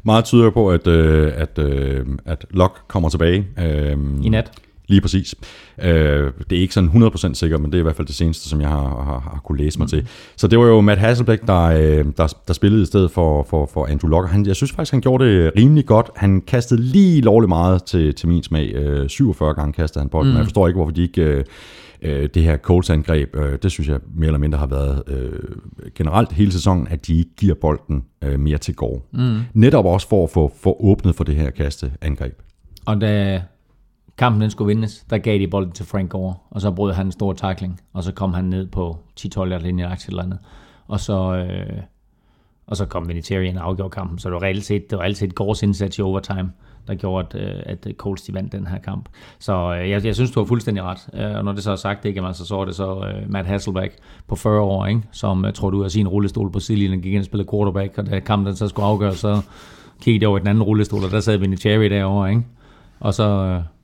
Meget 0.04 0.26
tyder 0.26 0.50
på, 0.50 0.70
at, 0.70 0.88
øh, 0.88 1.32
at, 1.36 1.60
øh, 1.60 2.06
at 2.26 2.46
Locke 2.52 2.80
kommer 2.88 3.10
tilbage. 3.10 3.48
Øh, 3.60 3.98
I 4.24 4.30
nat. 4.30 4.52
Lige 4.90 5.02
præcis. 5.02 5.36
Øh, 5.82 6.32
det 6.50 6.58
er 6.58 6.62
ikke 6.62 6.74
sådan 6.74 6.90
100% 6.90 7.34
sikkert, 7.34 7.62
men 7.62 7.72
det 7.72 7.78
er 7.78 7.80
i 7.80 7.84
hvert 7.84 7.96
fald 7.96 8.08
det 8.08 8.16
seneste, 8.16 8.50
som 8.50 8.62
jeg 8.62 8.70
har, 8.70 9.04
har, 9.04 9.20
har 9.20 9.42
kunne 9.44 9.58
læse 9.58 9.80
mig 9.80 9.86
mm. 9.86 9.90
til. 9.90 10.08
Så 10.36 10.48
det 10.48 10.60
var 10.60 10.66
jo 10.66 10.82
Matt 10.82 11.00
Hasselbeck, 11.00 11.48
der, 11.48 11.64
øh, 11.64 12.06
der, 12.18 12.34
der 12.48 12.54
spillede 12.54 12.82
i 12.82 12.86
stedet 12.86 13.12
for, 13.12 13.44
for, 13.50 13.70
for 13.74 13.86
Andrew 13.86 14.10
Locke. 14.10 14.30
Han, 14.30 14.46
jeg 14.46 14.56
synes 14.56 14.72
faktisk, 14.72 14.92
han 14.92 15.02
gjorde 15.02 15.26
det 15.26 15.52
rimelig 15.58 15.86
godt. 15.86 16.10
Han 16.16 16.42
kastede 16.42 16.82
lige 16.82 17.22
lovligt 17.22 17.50
meget 17.50 17.84
til, 17.84 18.16
til 18.16 18.28
min 18.28 18.44
smag. 18.44 18.72
Øh, 18.76 19.10
47 19.10 19.54
gange 19.54 19.74
kastede 19.74 20.02
han 20.02 20.10
bolden. 20.10 20.32
Mm. 20.32 20.38
Jeg 20.38 20.46
forstår 20.46 20.68
ikke, 20.68 20.78
hvorfor 20.78 20.92
de 20.92 21.02
ikke... 21.02 21.22
Øh, 21.22 21.44
øh, 22.02 22.30
det 22.34 22.44
her 22.44 22.58
Colts-angreb, 22.58 23.36
øh, 23.36 23.58
det 23.64 23.72
synes 23.72 23.90
jeg 23.90 24.00
mere 24.16 24.28
eller 24.28 24.40
mindre 24.40 24.58
har 24.58 24.68
været 24.68 25.04
øh, 25.08 25.40
generelt 25.96 26.32
hele 26.32 26.52
sæsonen, 26.52 26.88
at 26.88 27.08
de 27.08 27.18
ikke 27.18 27.36
giver 27.38 27.56
bolden 27.56 28.04
øh, 28.24 28.40
mere 28.40 28.58
til 28.58 28.76
gård. 28.76 29.06
Mm. 29.12 29.40
Netop 29.54 29.86
også 29.86 30.10
for 30.10 30.24
at 30.24 30.30
få, 30.30 30.54
få 30.62 30.78
åbnet 30.80 31.16
for 31.16 31.24
det 31.24 31.36
her 31.36 31.50
kasteangreb. 31.50 32.34
Og 32.86 33.02
da 33.02 33.42
kampen 34.20 34.42
den 34.42 34.50
skulle 34.50 34.68
vindes, 34.68 35.06
der 35.10 35.18
gav 35.18 35.40
de 35.40 35.48
bolden 35.48 35.72
til 35.72 35.86
Frank 35.86 36.10
Gore, 36.10 36.36
og 36.50 36.62
så 36.62 36.72
brød 36.72 36.94
han 36.94 37.06
en 37.06 37.12
stor 37.12 37.34
tackling, 37.34 37.82
og 37.94 38.04
så 38.04 38.12
kom 38.12 38.34
han 38.34 38.46
ned 38.46 38.68
på 38.68 38.98
10-12 39.20 39.44
linje 39.44 39.84
eller 39.84 40.06
eller 40.08 40.24
andet. 40.24 40.40
Og 40.88 41.00
så, 41.00 41.36
øh, 41.36 41.82
og 42.68 42.78
så 42.78 42.86
kom 42.86 43.08
Vinitarian 43.08 43.58
og 43.58 43.66
afgjorde 43.66 43.90
kampen, 43.90 44.20
så 44.20 44.30
det 44.30 44.34
var 44.34 44.44
reelt 44.44 44.66
set, 44.66 44.90
det 44.90 44.98
var 44.98 45.04
altid 45.04 45.28
et 45.28 45.36
Gores 45.36 45.64
indsats 45.64 45.98
i 45.98 46.02
overtime, 46.02 46.52
der 46.88 46.96
gjorde, 46.96 47.40
at, 47.40 47.42
øh, 47.42 47.62
at 47.66 47.88
Colts 47.98 48.22
de 48.22 48.34
vandt 48.34 48.52
den 48.52 48.68
her 48.68 48.80
kamp. 48.80 49.10
Så 49.40 49.54
øh, 49.54 49.90
jeg, 49.90 50.06
jeg 50.06 50.16
synes, 50.16 50.32
du 50.32 50.40
har 50.40 50.46
fuldstændig 50.46 50.84
ret. 50.84 51.10
Øh, 51.14 51.36
og 51.36 51.46
når 51.46 51.52
det 51.52 51.64
så 51.64 51.72
er 51.72 51.76
sagt, 51.76 52.04
det, 52.04 52.24
man, 52.24 52.34
så, 52.34 52.46
så 52.46 52.60
er 52.60 52.66
det 52.66 52.76
så 52.76 52.96
uh, 52.96 53.32
Matt 53.32 53.48
Hasselbeck 53.48 53.96
på 54.28 54.36
40 54.36 54.62
år, 54.62 54.86
ikke? 54.86 55.02
som 55.12 55.44
uh, 55.44 55.52
tror 55.52 55.70
du 55.70 55.84
af 55.84 55.92
sin 55.92 56.08
rullestol 56.08 56.52
på 56.52 56.60
sidelinjen, 56.60 57.02
gik 57.02 57.14
ind 57.14 57.20
og 57.20 57.26
spillede 57.26 57.50
quarterback, 57.52 57.98
og 57.98 58.06
da 58.06 58.20
kampen 58.20 58.56
så 58.56 58.68
skulle 58.68 58.86
afgøres, 58.86 59.18
så 59.18 59.42
kiggede 60.02 60.24
jeg 60.24 60.30
over 60.30 60.38
i 60.38 60.40
den 60.40 60.48
anden 60.48 60.64
rullestol, 60.64 61.04
og 61.04 61.12
der 61.12 61.20
sad 61.20 61.38
Vinatieri 61.38 61.90
derovre, 61.90 62.30
ikke? 62.30 62.44
Og 63.00 63.14
så, 63.14 63.56
uh, 63.58 63.79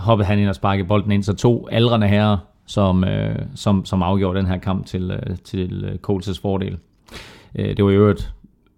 hoppede 0.00 0.26
han 0.26 0.38
ind 0.38 0.48
og 0.48 0.54
sparkede 0.54 0.88
bolden 0.88 1.12
ind, 1.12 1.22
så 1.22 1.32
to 1.32 1.68
aldrende 1.70 2.08
herrer, 2.08 2.38
som, 2.66 3.04
øh, 3.04 3.36
som, 3.54 3.84
som 3.84 4.02
afgjorde 4.02 4.38
den 4.38 4.46
her 4.46 4.58
kamp 4.58 4.86
til, 4.86 5.10
øh, 5.10 5.36
til 5.44 5.84
øh, 5.84 5.98
Colts' 6.10 6.40
fordel. 6.42 6.78
Øh, 7.54 7.76
det 7.76 7.84
var 7.84 7.90
jo 7.90 8.08
et, 8.08 8.32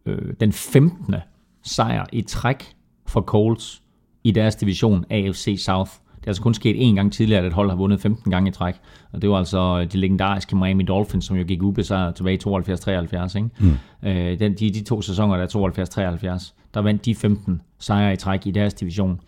øh, 0.06 0.34
den 0.40 0.52
15. 0.52 1.14
sejr 1.62 2.06
i 2.12 2.22
træk 2.22 2.64
for 3.06 3.20
Colts 3.20 3.82
i 4.24 4.30
deres 4.30 4.56
division 4.56 5.04
AFC 5.10 5.62
South. 5.64 5.90
Det 5.90 6.26
er 6.26 6.30
altså 6.30 6.42
kun 6.42 6.54
sket 6.54 6.90
én 6.90 6.94
gang 6.94 7.12
tidligere, 7.12 7.40
at 7.40 7.46
et 7.46 7.52
hold 7.52 7.70
har 7.70 7.76
vundet 7.76 8.00
15 8.00 8.30
gange 8.30 8.48
i 8.48 8.52
træk. 8.52 8.74
Og 9.12 9.22
det 9.22 9.30
var 9.30 9.36
altså 9.36 9.80
øh, 9.80 9.92
de 9.92 9.98
legendariske 9.98 10.56
Miami 10.56 10.82
Dolphins, 10.82 11.24
som 11.24 11.36
jo 11.36 11.44
gik 11.44 11.62
ubesejret 11.62 12.14
tilbage 12.14 12.34
i 12.34 12.40
72-73. 12.44 13.36
Ikke? 13.36 13.48
Mm. 13.60 14.08
Øh, 14.08 14.38
den, 14.38 14.54
de, 14.54 14.70
de 14.70 14.84
to 14.84 15.02
sæsoner, 15.02 15.36
der 15.36 15.42
er 15.42 16.38
72-73, 16.38 16.52
der 16.74 16.80
vandt 16.80 17.04
de 17.04 17.14
15 17.14 17.60
sejre 17.78 18.12
i 18.12 18.16
træk 18.16 18.46
i 18.46 18.50
deres 18.50 18.74
division. 18.74 19.20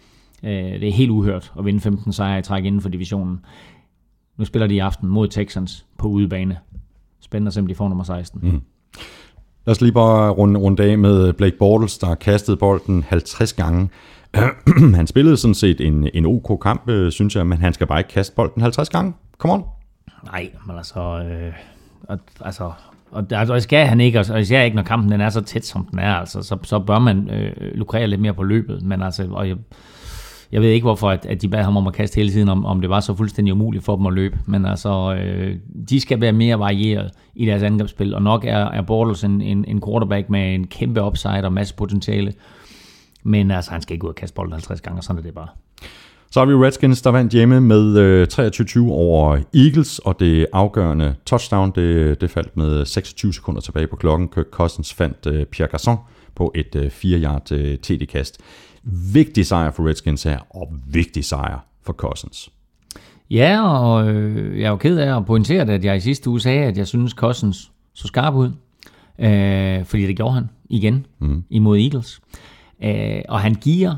Øh, 0.44 0.80
det 0.80 0.88
er 0.88 0.92
helt 0.92 1.10
uhørt 1.10 1.52
at 1.58 1.64
vinde 1.64 1.80
15 1.80 2.12
sejre 2.12 2.38
i 2.38 2.42
træk 2.42 2.64
inden 2.64 2.80
for 2.80 2.88
divisionen. 2.88 3.40
Nu 4.36 4.44
spiller 4.44 4.66
de 4.66 4.74
i 4.74 4.78
aften 4.78 5.08
mod 5.08 5.28
Texans 5.28 5.86
på 5.98 6.08
udebane. 6.08 6.58
Spændende 7.20 7.48
at 7.48 7.54
se, 7.54 7.60
om 7.60 7.66
de 7.66 7.74
får 7.74 7.88
nummer 7.88 8.04
16. 8.04 8.40
Mm. 8.42 8.60
Lad 9.66 9.72
os 9.72 9.80
lige 9.80 9.92
bare 9.92 10.30
runde, 10.30 10.60
runde 10.60 10.82
af 10.82 10.98
med 10.98 11.32
Blake 11.32 11.56
Bortles, 11.58 11.98
der 11.98 12.14
kastet 12.14 12.58
bolden 12.58 13.02
50 13.02 13.52
gange. 13.52 13.88
han 14.94 15.06
spillede 15.06 15.36
sådan 15.36 15.54
set 15.54 15.80
en, 15.80 16.08
en 16.14 16.26
OK 16.26 16.60
kamp, 16.62 16.88
øh, 16.88 17.12
synes 17.12 17.36
jeg, 17.36 17.46
men 17.46 17.58
han 17.58 17.72
skal 17.72 17.86
bare 17.86 18.00
ikke 18.00 18.10
kaste 18.10 18.34
bolden 18.36 18.62
50 18.62 18.88
gange. 18.88 19.12
Come 19.38 19.54
on. 19.54 19.64
Nej, 20.24 20.50
men 20.66 20.76
altså... 20.76 21.00
Øh, 21.00 21.52
altså 22.40 22.72
og 23.14 23.30
det 23.30 23.62
skal 23.62 23.86
han 23.86 24.00
ikke, 24.00 24.20
og 24.20 24.40
især 24.40 24.62
ikke, 24.62 24.76
når 24.76 24.82
kampen 24.82 25.12
den 25.12 25.20
er 25.20 25.28
så 25.28 25.40
tæt, 25.40 25.64
som 25.64 25.86
den 25.90 25.98
er, 25.98 26.14
altså, 26.14 26.42
så, 26.42 26.58
så 26.62 26.78
bør 26.78 26.98
man 26.98 27.30
øh, 27.30 27.52
lukrere 27.74 28.06
lidt 28.06 28.20
mere 28.20 28.34
på 28.34 28.42
løbet. 28.42 28.82
Men 28.82 29.02
altså, 29.02 29.28
og 29.30 29.48
jeg, 29.48 29.56
jeg 30.52 30.62
ved 30.62 30.68
ikke, 30.68 30.84
hvorfor 30.84 31.10
at, 31.10 31.26
at 31.26 31.42
de 31.42 31.48
bad 31.48 31.62
ham 31.62 31.76
om 31.76 31.86
at 31.86 31.92
kaste 31.92 32.16
hele 32.16 32.30
tiden, 32.30 32.48
om, 32.48 32.66
om 32.66 32.80
det 32.80 32.90
var 32.90 33.00
så 33.00 33.14
fuldstændig 33.14 33.54
umuligt 33.54 33.84
for 33.84 33.96
dem 33.96 34.06
at 34.06 34.12
løbe. 34.12 34.38
Men 34.46 34.66
altså, 34.66 35.14
øh, 35.14 35.56
de 35.88 36.00
skal 36.00 36.20
være 36.20 36.32
mere 36.32 36.58
varieret 36.58 37.10
i 37.34 37.46
deres 37.46 37.62
angrebsspil, 37.62 38.14
og 38.14 38.22
nok 38.22 38.44
er, 38.44 38.56
er 38.56 38.82
Bortles 38.82 39.24
en, 39.24 39.40
en, 39.40 39.64
en 39.68 39.82
quarterback 39.86 40.30
med 40.30 40.54
en 40.54 40.66
kæmpe 40.66 41.02
upside 41.02 41.44
og 41.44 41.52
masse 41.52 41.74
potentiale. 41.74 42.32
Men 43.22 43.50
altså, 43.50 43.70
han 43.70 43.82
skal 43.82 43.94
ikke 43.94 44.04
ud 44.04 44.10
og 44.10 44.14
kaste 44.14 44.34
bolden 44.34 44.52
50 44.52 44.80
gange, 44.80 44.98
og 44.98 45.04
sådan 45.04 45.18
er 45.18 45.22
det 45.22 45.34
bare. 45.34 45.48
Så 46.30 46.40
har 46.40 46.46
vi 46.46 46.54
Redskins, 46.54 47.02
der 47.02 47.10
vandt 47.10 47.32
hjemme 47.32 47.60
med 47.60 47.98
øh, 47.98 48.26
23-20 48.32 48.90
over 48.90 49.38
Eagles, 49.54 49.98
og 49.98 50.20
det 50.20 50.46
afgørende 50.52 51.14
touchdown, 51.26 51.72
det, 51.74 52.20
det 52.20 52.30
faldt 52.30 52.56
med 52.56 52.84
26 52.84 53.32
sekunder 53.32 53.60
tilbage 53.60 53.86
på 53.86 53.96
klokken. 53.96 54.28
Kirk 54.28 54.46
Cousins 54.50 54.94
fandt 54.94 55.26
øh, 55.26 55.46
Pierre 55.46 55.70
Garçon 55.74 55.96
på 56.34 56.52
et 56.54 56.76
øh, 56.76 56.86
4-yard 56.86 57.52
øh, 57.52 57.76
TD-kast. 57.78 58.40
Vigtig 59.12 59.46
sejr 59.46 59.70
for 59.70 59.88
Redskins 59.88 60.22
her, 60.22 60.38
og 60.56 60.72
vigtig 60.86 61.24
sejr 61.24 61.58
for 61.82 61.92
Cousins. 61.92 62.50
Ja, 63.30 63.68
og 63.68 64.08
øh, 64.08 64.58
jeg 64.58 64.66
er 64.66 64.70
jo 64.70 64.76
ked 64.76 64.98
af 64.98 65.16
at 65.16 65.26
pointere 65.26 65.72
at 65.72 65.84
jeg 65.84 65.96
i 65.96 66.00
sidste 66.00 66.30
uge 66.30 66.40
sagde, 66.40 66.64
at 66.64 66.78
jeg 66.78 66.86
synes, 66.86 67.12
Cousins 67.12 67.72
så 67.92 68.06
skarp 68.06 68.34
ud. 68.34 68.50
Øh, 69.18 69.84
fordi 69.84 70.06
det 70.06 70.16
gjorde 70.16 70.34
han 70.34 70.50
igen 70.70 71.06
mm. 71.18 71.44
imod 71.50 71.78
Eagles. 71.78 72.20
Øh, 72.82 73.22
og 73.28 73.40
han 73.40 73.54
giver 73.54 73.96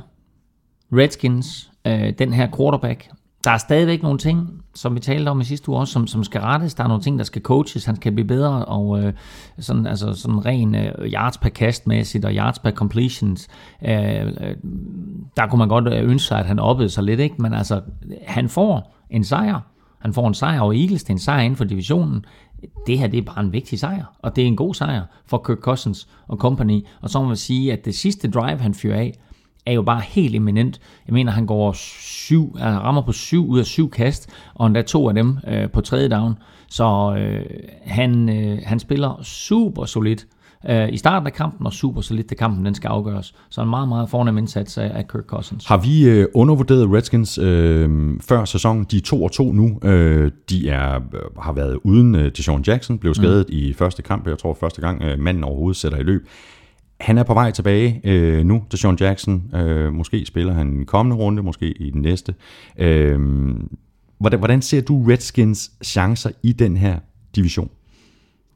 Redskins 0.93 1.71
øh, 1.87 2.13
den 2.19 2.33
her 2.33 2.49
quarterback. 2.57 3.09
Der 3.47 3.53
er 3.53 3.59
stadigvæk 3.59 4.03
nogle 4.03 4.19
ting, 4.19 4.65
som 4.75 4.95
vi 4.95 5.01
talte 5.01 5.29
om 5.29 5.41
i 5.41 5.45
sidste 5.45 5.69
uge 5.69 5.79
også, 5.79 5.93
som, 5.93 6.07
som 6.07 6.25
skal 6.25 6.41
rettes. 6.41 6.75
Der 6.75 6.85
er 6.85 6.89
nogle 6.89 7.03
ting, 7.03 7.19
der 7.19 7.25
skal 7.25 7.43
coaches. 7.43 7.85
Han 7.85 7.97
skal 7.97 8.13
blive 8.13 8.27
bedre, 8.27 8.65
og 8.65 9.03
øh, 9.03 9.13
sådan, 9.59 9.87
altså, 9.87 10.15
sådan 10.15 10.47
ren 10.47 10.75
øh, 10.75 10.93
yards 11.01 11.39
per 11.39 11.49
kastmæssigt 11.49 12.25
og 12.25 12.33
yards 12.33 12.59
per 12.59 12.71
completions. 12.71 13.49
Øh, 13.85 14.27
øh, 14.27 14.33
der 15.37 15.47
kunne 15.47 15.59
man 15.59 15.69
godt 15.69 15.87
øh, 15.87 16.11
ønske 16.11 16.29
sig, 16.29 16.39
at 16.39 16.47
han 16.47 16.59
oppede 16.59 16.89
sig 16.89 17.05
lidt, 17.05 17.21
ikke? 17.21 17.43
men 17.43 17.55
altså, 17.55 17.81
han 18.27 18.49
får 18.49 18.95
en 19.11 19.25
sejr. 19.25 19.61
Han 19.99 20.13
får 20.13 20.29
en 20.29 20.35
sejr 20.35 20.61
over 20.61 20.73
Eagles, 20.73 21.05
det 21.05 21.11
er 21.11 21.15
en 21.15 21.19
sejr 21.19 21.41
inden 21.41 21.57
for 21.57 21.65
divisionen. 21.65 22.25
Det 22.87 22.99
her, 22.99 23.07
det 23.07 23.19
er 23.19 23.23
bare 23.23 23.41
en 23.41 23.53
vigtig 23.53 23.79
sejr, 23.79 24.05
og 24.23 24.37
det 24.37 24.43
er 24.43 24.47
en 24.47 24.57
god 24.57 24.75
sejr 24.75 25.03
for 25.27 25.39
Kirk 25.47 25.59
Cousins 25.59 26.09
og 26.29 26.37
company. 26.37 26.87
Og 27.01 27.11
så 27.11 27.21
må 27.21 27.27
man 27.27 27.37
sige, 27.37 27.73
at 27.73 27.85
det 27.85 27.95
sidste 27.95 28.31
drive, 28.31 28.59
han 28.59 28.75
fyrer 28.75 28.99
af, 28.99 29.15
er 29.67 29.73
jo 29.73 29.83
bare 29.83 30.01
helt 30.01 30.35
eminent. 30.35 30.81
Jeg 31.07 31.13
mener, 31.13 31.33
han 31.33 31.47
går 31.47 31.73
syv, 31.73 32.57
han 32.59 32.83
rammer 32.83 33.03
på 33.03 33.13
syv 33.13 33.49
ud 33.49 33.59
af 33.59 33.67
syv 33.67 33.91
kast, 33.91 34.31
og 34.55 34.67
endda 34.67 34.83
to 34.83 35.09
af 35.09 35.15
dem 35.15 35.39
øh, 35.49 35.71
på 35.71 35.81
tredje 35.81 36.09
down. 36.09 36.35
Så 36.69 37.17
øh, 37.19 37.45
han, 37.85 38.29
øh, 38.29 38.59
han 38.65 38.79
spiller 38.79 39.21
super 39.23 39.85
solidt 39.85 40.27
øh, 40.69 40.93
i 40.93 40.97
starten 40.97 41.27
af 41.27 41.33
kampen, 41.33 41.67
og 41.67 41.73
super 41.73 42.01
solidt 42.01 42.27
til 42.27 42.37
kampen 42.37 42.65
den 42.65 42.75
skal 42.75 42.89
afgøres. 42.89 43.35
Så 43.51 43.63
en 43.63 43.69
meget, 43.69 43.89
meget 43.89 44.11
fornem 44.11 44.39
indsats 44.39 44.79
af, 44.79 44.91
af 44.95 45.09
Kirk 45.09 45.25
Cousins. 45.27 45.67
Har 45.67 45.77
vi 45.77 46.09
øh, 46.09 46.27
undervurderet 46.35 46.93
Redskins 46.93 47.39
øh, 47.39 48.11
før 48.21 48.45
sæsonen? 48.45 48.87
De 48.91 48.97
er 48.97 49.01
2 49.01 49.23
og 49.23 49.33
2 49.33 49.53
nu. 49.53 49.79
Øh, 49.85 50.31
de 50.51 50.69
er, 50.69 50.95
øh, 50.95 51.21
har 51.41 51.53
været 51.53 51.79
uden 51.85 52.15
øh, 52.15 52.31
Deshaun 52.37 52.63
Jackson, 52.63 52.99
blev 52.99 53.15
skadet 53.15 53.47
mm. 53.49 53.57
i 53.57 53.73
første 53.73 54.03
kamp. 54.03 54.27
Jeg 54.27 54.39
tror 54.39 54.55
første 54.55 54.81
gang 54.81 55.03
øh, 55.03 55.19
manden 55.19 55.45
overhovedet 55.45 55.77
sætter 55.77 55.99
i 55.99 56.03
løb. 56.03 56.29
Han 57.01 57.19
er 57.19 57.23
på 57.23 57.35
vej 57.35 57.51
tilbage 57.51 58.01
øh, 58.05 58.45
nu 58.45 58.65
til 58.71 58.79
Sean 58.79 58.97
Jackson. 59.01 59.55
Øh, 59.55 59.93
måske 59.93 60.27
spiller 60.27 60.53
han 60.53 60.83
i 60.83 60.85
kommende 60.85 61.17
runde, 61.17 61.43
måske 61.43 61.73
i 61.73 61.91
den 61.91 62.03
næste. 62.03 62.35
Øh, 62.79 63.21
hvordan, 64.19 64.39
hvordan 64.39 64.63
ser 64.63 64.81
du 64.81 65.05
Redskins 65.09 65.73
chancer 65.85 66.31
i 66.43 66.53
den 66.53 66.77
her 66.77 66.99
division? 67.37 67.71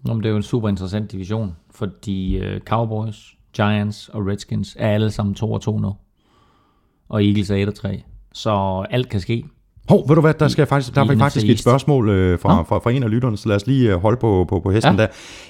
Nå, 0.03 0.14
men 0.14 0.22
det 0.22 0.28
er 0.28 0.30
jo 0.30 0.36
en 0.36 0.43
super 0.43 0.68
interessant 0.68 1.12
division, 1.12 1.57
fordi 1.70 2.38
øh, 2.38 2.61
Cowboys, 2.61 3.36
Giants 3.57 4.09
og 4.09 4.26
Redskins 4.26 4.76
er 4.78 4.88
alle 4.88 5.11
sammen 5.11 5.34
2 5.34 5.53
og 5.53 5.61
2 5.61 5.78
nu. 5.78 5.97
Og 7.09 7.24
Eagles 7.24 7.51
er 7.51 7.57
1 7.57 7.68
og 7.68 7.74
3. 7.74 8.03
Så 8.32 8.84
alt 8.91 9.09
kan 9.09 9.20
ske. 9.20 9.45
Hov, 9.91 10.09
ved 10.09 10.14
du 10.14 10.20
hvad, 10.20 10.34
der, 10.34 10.49
skal 10.49 10.66
faktisk, 10.66 10.95
der 10.95 11.01
er 11.01 11.18
faktisk 11.18 11.47
et 11.47 11.59
spørgsmål 11.59 12.09
øh, 12.09 12.38
fra, 12.38 12.62
fra, 12.62 12.78
fra 12.78 12.91
en 12.91 13.03
af 13.03 13.11
lytterne, 13.11 13.36
så 13.36 13.49
lad 13.49 13.57
os 13.57 13.66
lige 13.66 13.93
øh, 13.93 14.01
holde 14.01 14.16
på, 14.16 14.47
på, 14.49 14.61
på 14.61 14.70
hesten 14.70 14.97
ja. 14.97 15.07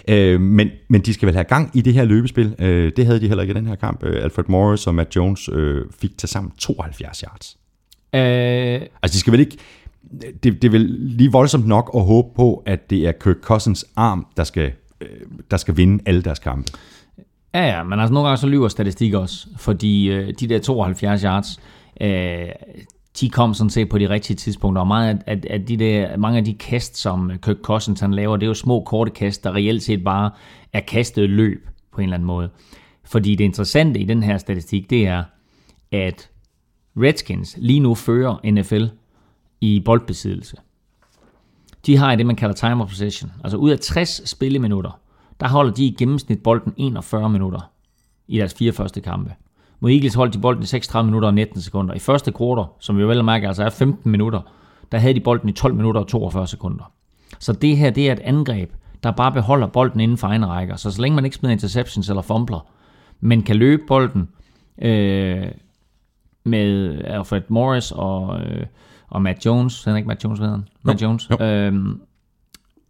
der. 0.08 0.34
Øh, 0.34 0.40
men, 0.40 0.68
men 0.88 1.00
de 1.00 1.14
skal 1.14 1.26
vel 1.26 1.34
have 1.34 1.44
gang 1.44 1.70
i 1.74 1.80
det 1.80 1.94
her 1.94 2.04
løbespil. 2.04 2.54
Øh, 2.58 2.92
det 2.96 3.06
havde 3.06 3.20
de 3.20 3.28
heller 3.28 3.42
ikke 3.42 3.52
i 3.52 3.56
den 3.56 3.66
her 3.66 3.74
kamp. 3.74 4.02
Øh, 4.02 4.24
Alfred 4.24 4.44
Morris 4.48 4.86
og 4.86 4.94
Matt 4.94 5.16
Jones 5.16 5.48
øh, 5.52 5.84
fik 6.00 6.18
til 6.18 6.28
sammen 6.28 6.52
72 6.58 7.20
yards. 7.20 7.56
Øh... 8.14 8.88
Altså, 9.02 9.14
de 9.14 9.18
skal 9.18 9.32
vel 9.32 9.40
ikke... 9.40 9.56
Det, 10.42 10.62
det 10.62 10.64
er 10.64 10.70
vel 10.70 10.96
lige 11.00 11.32
voldsomt 11.32 11.66
nok 11.66 11.90
at 11.94 12.04
håbe 12.04 12.28
på, 12.36 12.62
at 12.66 12.90
det 12.90 13.06
er 13.06 13.12
Kirk 13.12 13.36
Cousins 13.42 13.84
arm, 13.96 14.26
der 14.36 14.44
skal, 14.44 14.72
øh, 15.00 15.08
der 15.50 15.56
skal 15.56 15.76
vinde 15.76 16.02
alle 16.06 16.22
deres 16.22 16.38
kampe. 16.38 16.72
Ja, 17.54 17.66
ja, 17.66 17.82
men 17.82 18.00
altså 18.00 18.14
nogle 18.14 18.28
gange 18.28 18.40
så 18.40 18.46
lyver 18.46 18.68
statistik 18.68 19.14
også, 19.14 19.46
fordi 19.56 20.10
øh, 20.10 20.34
de 20.40 20.48
der 20.48 20.58
72 20.58 21.22
yards, 21.22 21.60
øh, 22.00 22.48
de 23.20 23.30
kom 23.30 23.54
sådan 23.54 23.70
set 23.70 23.88
på 23.88 23.98
de 23.98 24.08
rigtige 24.08 24.36
tidspunkter, 24.36 24.80
og 24.80 24.86
meget 24.86 25.22
af, 25.26 25.40
af 25.50 25.66
de 25.66 25.76
der, 25.76 26.16
mange 26.16 26.38
af 26.38 26.44
de 26.44 26.54
kast, 26.54 26.96
som 26.96 27.30
øh, 27.30 27.38
Kirk 27.38 27.56
Cousins 27.62 28.00
han 28.00 28.14
laver, 28.14 28.36
det 28.36 28.46
er 28.46 28.48
jo 28.48 28.54
små 28.54 28.80
korte 28.80 29.10
kast, 29.10 29.44
der 29.44 29.54
reelt 29.54 29.82
set 29.82 30.04
bare 30.04 30.30
er 30.72 30.80
kastet 30.80 31.30
løb 31.30 31.68
på 31.92 32.00
en 32.00 32.04
eller 32.04 32.14
anden 32.14 32.26
måde. 32.26 32.50
Fordi 33.04 33.34
det 33.34 33.44
interessante 33.44 34.00
i 34.00 34.04
den 34.04 34.22
her 34.22 34.38
statistik, 34.38 34.90
det 34.90 35.06
er, 35.06 35.24
at 35.92 36.30
Redskins 36.96 37.56
lige 37.58 37.80
nu 37.80 37.94
fører 37.94 38.50
NFL 38.50 38.84
i 39.60 39.82
boldbesiddelse. 39.84 40.56
De 41.86 41.96
har 41.96 42.12
i 42.12 42.16
det, 42.16 42.26
man 42.26 42.36
kalder 42.36 42.54
time 42.54 42.82
of 42.82 42.88
possession. 42.88 43.32
Altså 43.44 43.56
ud 43.56 43.70
af 43.70 43.78
60 43.78 44.28
spilleminutter, 44.28 45.00
der 45.40 45.48
holder 45.48 45.72
de 45.72 45.84
i 45.84 45.96
gennemsnit 45.98 46.42
bolden 46.42 46.74
41 46.76 47.30
minutter 47.30 47.72
i 48.28 48.38
deres 48.38 48.54
fire 48.54 48.72
første 48.72 49.00
kampe. 49.00 49.34
Mod 49.80 49.90
Eagles 49.90 50.14
holdt 50.14 50.34
de 50.34 50.38
bolden 50.38 50.62
i 50.62 50.66
36 50.66 51.06
minutter 51.06 51.28
og 51.28 51.34
19 51.34 51.60
sekunder. 51.60 51.94
I 51.94 51.98
første 51.98 52.32
kvartal, 52.32 52.64
som 52.80 52.98
vi 52.98 53.08
vel 53.08 53.18
og 53.18 53.24
mærke 53.24 53.48
altså 53.48 53.64
er 53.64 53.70
15 53.70 54.10
minutter, 54.10 54.40
der 54.92 54.98
havde 54.98 55.14
de 55.14 55.20
bolden 55.20 55.48
i 55.48 55.52
12 55.52 55.74
minutter 55.74 56.00
og 56.00 56.08
42 56.08 56.46
sekunder. 56.46 56.92
Så 57.38 57.52
det 57.52 57.76
her, 57.76 57.90
det 57.90 58.08
er 58.08 58.12
et 58.12 58.20
angreb, 58.20 58.72
der 59.02 59.10
bare 59.10 59.32
beholder 59.32 59.66
bolden 59.66 60.00
inden 60.00 60.18
for 60.18 60.26
egen 60.26 60.48
rækker. 60.48 60.76
Så 60.76 60.90
så 60.90 61.02
længe 61.02 61.16
man 61.16 61.24
ikke 61.24 61.36
smider 61.36 61.52
interceptions 61.52 62.08
eller 62.08 62.22
fumbler, 62.22 62.66
men 63.20 63.42
kan 63.42 63.56
løbe 63.56 63.82
bolden 63.88 64.28
øh, 64.82 65.46
med 66.44 67.00
Alfred 67.04 67.42
Morris 67.48 67.92
og, 67.92 68.40
øh, 68.40 68.66
og 69.08 69.22
Matt 69.22 69.46
Jones, 69.46 69.84
han 69.84 69.92
er 69.92 69.96
ikke 69.96 70.08
Matt 70.08 70.24
Jones, 70.24 70.40
ved 70.40 70.48
han? 70.48 70.68
Matt 70.82 71.02
Jones. 71.02 71.28
Øh, 71.40 71.74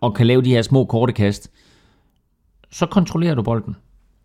og 0.00 0.14
kan 0.14 0.26
lave 0.26 0.42
de 0.42 0.50
her 0.50 0.62
små 0.62 0.84
korte 0.84 1.12
kast, 1.12 1.50
så 2.70 2.86
kontrollerer 2.86 3.34
du 3.34 3.42
bolden. 3.42 3.76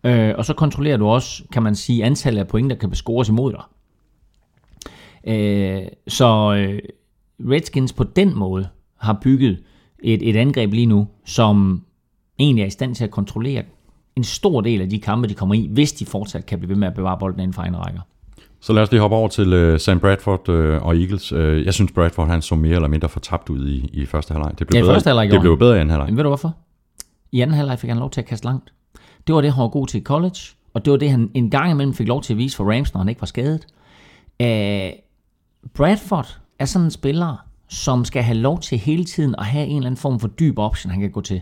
Øh, 0.04 0.34
og 0.38 0.44
så 0.44 0.54
kontrollerer 0.54 0.96
du 0.96 1.06
også, 1.06 1.42
kan 1.52 1.62
man 1.62 1.74
sige, 1.74 2.04
antallet 2.04 2.40
af 2.40 2.48
point, 2.48 2.70
der 2.70 2.76
kan 2.76 2.90
bescores 2.90 3.28
imod 3.28 3.52
dig. 3.52 3.62
Øh, 5.34 5.88
så 6.08 6.54
øh, 6.54 6.78
Redskins 7.40 7.92
på 7.92 8.04
den 8.04 8.38
måde 8.38 8.68
har 8.96 9.18
bygget 9.22 9.58
et, 10.02 10.28
et 10.28 10.36
angreb 10.36 10.72
lige 10.72 10.86
nu, 10.86 11.08
som 11.24 11.82
egentlig 12.38 12.62
er 12.62 12.66
i 12.66 12.70
stand 12.70 12.94
til 12.94 13.04
at 13.04 13.10
kontrollere 13.10 13.62
en 14.16 14.24
stor 14.24 14.60
del 14.60 14.80
af 14.80 14.90
de 14.90 14.98
kampe, 14.98 15.28
de 15.28 15.34
kommer 15.34 15.54
i, 15.54 15.68
hvis 15.72 15.92
de 15.92 16.06
fortsat 16.06 16.46
kan 16.46 16.58
blive 16.58 16.68
ved 16.68 16.76
med 16.76 16.88
at 16.88 16.94
bevare 16.94 17.18
bolden 17.18 17.40
inden 17.40 17.52
for 17.52 17.62
egen 17.62 17.76
rækker. 17.76 18.00
Så 18.60 18.72
lad 18.72 18.82
os 18.82 18.90
lige 18.90 19.00
hoppe 19.00 19.16
over 19.16 19.28
til 19.28 19.72
uh, 19.72 19.80
Sam 19.80 20.00
Bradford 20.00 20.48
uh, 20.48 20.86
og 20.86 20.96
Eagles. 20.96 21.32
Uh, 21.32 21.64
jeg 21.64 21.74
synes, 21.74 21.92
Bradford 21.92 22.28
han 22.28 22.42
så 22.42 22.54
mere 22.54 22.74
eller 22.74 22.88
mindre 22.88 23.08
fortabt 23.08 23.50
ud 23.50 23.68
i, 23.68 23.90
i 23.92 24.06
første 24.06 24.32
halvleg. 24.32 24.58
Det 24.58 24.66
blev, 24.66 24.78
ja, 24.78 24.82
bedre, 24.82 24.94
første 24.94 25.08
halvleg 25.08 25.30
det 25.30 25.40
blev 25.40 25.58
bedre 25.58 25.76
i 25.76 25.80
anden 25.80 25.90
halvleg. 25.90 26.08
Men 26.08 26.16
ved 26.16 26.24
du 26.24 26.30
hvorfor? 26.30 26.56
I 27.32 27.40
anden 27.40 27.56
halvleg 27.56 27.78
fik 27.78 27.88
han 27.88 27.98
lov 27.98 28.10
til 28.10 28.20
at 28.20 28.26
kaste 28.26 28.46
langt. 28.46 28.72
Det 29.26 29.34
var 29.34 29.40
det, 29.40 29.52
han 29.52 29.62
var 29.62 29.68
god 29.68 29.86
til 29.86 30.00
i 30.00 30.04
college, 30.04 30.38
og 30.74 30.84
det 30.84 30.90
var 30.90 30.96
det, 30.96 31.10
han 31.10 31.30
en 31.34 31.50
gang 31.50 31.70
imellem 31.70 31.94
fik 31.94 32.08
lov 32.08 32.22
til 32.22 32.34
at 32.34 32.38
vise 32.38 32.56
for 32.56 32.72
Rams, 32.72 32.94
når 32.94 32.98
han 32.98 33.08
ikke 33.08 33.20
var 33.20 33.26
skadet. 33.26 33.66
Uh, 34.40 34.98
Bradford 35.74 36.38
er 36.58 36.64
sådan 36.64 36.84
en 36.84 36.90
spiller, 36.90 37.36
som 37.68 38.04
skal 38.04 38.22
have 38.22 38.38
lov 38.38 38.60
til 38.60 38.78
hele 38.78 39.04
tiden 39.04 39.34
at 39.38 39.44
have 39.44 39.66
en 39.66 39.76
eller 39.76 39.86
anden 39.86 40.00
form 40.00 40.20
for 40.20 40.28
dyb 40.28 40.58
option, 40.58 40.90
han 40.90 41.00
kan 41.00 41.10
gå 41.10 41.20
til. 41.20 41.40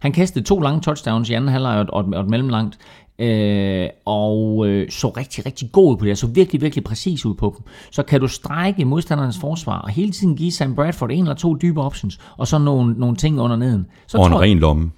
Han 0.00 0.12
kastede 0.12 0.44
to 0.44 0.60
lange 0.60 0.80
touchdowns 0.80 1.30
i 1.30 1.32
anden 1.32 1.50
halvleg 1.50 1.78
og, 1.78 1.86
og, 1.92 2.04
og 2.14 2.20
et 2.20 2.30
mellemlangt, 2.30 2.78
øh, 3.18 3.88
og 4.04 4.66
øh, 4.68 4.90
så 4.90 5.08
rigtig, 5.08 5.46
rigtig 5.46 5.72
god 5.72 5.92
ud 5.92 5.96
på 5.96 6.04
det, 6.04 6.18
så 6.18 6.26
virkelig, 6.26 6.60
virkelig 6.60 6.84
præcis 6.84 7.26
ud 7.26 7.34
på 7.34 7.54
dem. 7.58 7.66
Så 7.90 8.02
kan 8.02 8.20
du 8.20 8.28
strække 8.28 8.84
modstandernes 8.84 9.38
forsvar, 9.38 9.78
og 9.78 9.88
hele 9.88 10.12
tiden 10.12 10.36
give 10.36 10.52
Sam 10.52 10.74
Bradford 10.74 11.10
en 11.10 11.20
eller 11.20 11.34
to 11.34 11.54
dybe 11.54 11.80
options, 11.80 12.20
og 12.36 12.46
så 12.46 12.58
nogle, 12.58 12.94
nogle 12.98 13.16
ting 13.16 13.40
under 13.40 13.56
neden. 13.56 13.86
Så 14.06 14.18
og 14.18 14.26
en 14.26 14.40
ren 14.40 14.58
lomme. 14.58 14.90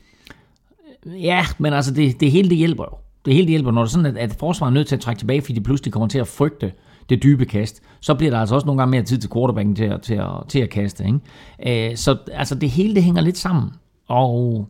Ja, 1.07 1.45
men 1.59 1.73
altså 1.73 1.95
det, 1.95 2.21
det 2.21 2.31
hele 2.31 2.49
det 2.49 2.57
hjælper 2.57 2.85
jo. 2.85 2.99
Det 3.25 3.35
hele 3.35 3.47
det 3.47 3.51
hjælper, 3.51 3.71
når 3.71 3.83
det 3.83 3.89
er 3.89 3.93
sådan, 3.93 4.07
at, 4.07 4.17
at 4.17 4.37
forsvaret 4.39 4.71
er 4.71 4.75
nødt 4.75 4.89
til 4.89 4.97
at 4.97 5.01
trække 5.01 5.21
tilbage, 5.21 5.43
fordi 5.43 5.55
de 5.55 5.61
pludselig 5.61 5.93
kommer 5.93 6.09
til 6.09 6.19
at 6.19 6.29
frygte 6.29 6.73
det 7.09 7.23
dybe 7.23 7.45
kast, 7.45 7.83
så 8.01 8.15
bliver 8.15 8.31
der 8.31 8.39
altså 8.39 8.55
også 8.55 8.67
nogle 8.67 8.79
gange 8.79 8.91
mere 8.91 9.03
tid 9.03 9.19
til 9.19 9.31
quarterbacken 9.31 9.75
til 9.75 9.85
at, 9.85 10.03
til 10.03 10.15
at, 10.15 10.29
til 10.49 10.59
at 10.59 10.71
kaste. 10.71 11.05
Ikke? 11.07 11.91
Øh, 11.91 11.97
så 11.97 12.17
altså 12.33 12.55
det 12.55 12.71
hele 12.71 12.95
det 12.95 13.03
hænger 13.03 13.23
lidt 13.23 13.39
sammen. 13.39 13.71
Og 14.09 14.69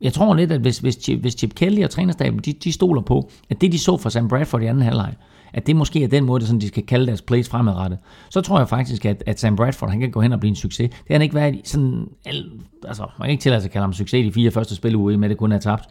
jeg 0.00 0.12
tror 0.12 0.34
lidt, 0.34 0.52
at 0.52 0.60
hvis, 0.60 0.78
hvis, 0.78 0.98
Chip, 1.02 1.20
hvis 1.20 1.32
Chip 1.32 1.54
Kelly 1.54 1.84
og 1.84 1.90
trænerstaben, 1.90 2.38
de, 2.38 2.52
de 2.52 2.72
stoler 2.72 3.02
på, 3.02 3.30
at 3.50 3.60
det 3.60 3.72
de 3.72 3.78
så 3.78 3.96
fra 3.96 4.10
Sam 4.10 4.28
Bradford 4.28 4.62
i 4.62 4.66
anden 4.66 4.82
halvleg, 4.82 5.14
at 5.52 5.66
det 5.66 5.76
måske 5.76 6.04
er 6.04 6.08
den 6.08 6.24
måde, 6.24 6.46
sådan, 6.46 6.60
de 6.60 6.68
skal 6.68 6.86
kalde 6.86 7.06
deres 7.06 7.22
plays 7.22 7.48
fremadrettet, 7.48 7.98
så 8.30 8.40
tror 8.40 8.58
jeg 8.58 8.68
faktisk, 8.68 9.04
at, 9.06 9.22
at 9.26 9.40
Sam 9.40 9.56
Bradford 9.56 9.90
han 9.90 10.00
kan 10.00 10.10
gå 10.10 10.20
hen 10.20 10.32
og 10.32 10.40
blive 10.40 10.48
en 10.48 10.56
succes. 10.56 10.90
Det 10.90 11.08
har 11.08 11.14
han 11.14 11.22
ikke 11.22 11.34
været 11.34 11.60
sådan, 11.64 12.08
altså 12.84 13.02
man 13.18 13.26
kan 13.26 13.30
ikke 13.30 13.42
tillade 13.42 13.62
sig 13.62 13.68
at 13.68 13.72
kalde 13.72 13.82
ham 13.82 13.92
succes 13.92 14.24
i 14.24 14.26
de 14.26 14.32
fire 14.32 14.50
første 14.50 14.76
spil, 14.76 14.92
i 14.92 14.96
med 14.96 15.24
at 15.24 15.30
det 15.30 15.38
kun 15.38 15.52
er 15.52 15.58
tabt, 15.58 15.84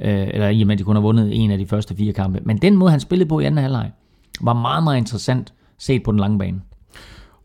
øh, 0.00 0.28
eller 0.28 0.48
i 0.48 0.60
og 0.62 0.66
med 0.66 0.74
at 0.74 0.78
de 0.78 0.84
kun 0.84 0.96
har 0.96 1.02
vundet 1.02 1.44
en 1.44 1.50
af 1.50 1.58
de 1.58 1.66
første 1.66 1.96
fire 1.96 2.12
kampe. 2.12 2.40
Men 2.44 2.56
den 2.56 2.76
måde, 2.76 2.90
han 2.90 3.00
spillede 3.00 3.28
på 3.28 3.40
i 3.40 3.44
anden 3.44 3.62
halvleg, 3.62 3.90
var 4.40 4.52
meget, 4.52 4.84
meget 4.84 4.96
interessant 4.96 5.52
set 5.78 6.02
på 6.02 6.12
den 6.12 6.20
lange 6.20 6.38
bane. 6.38 6.60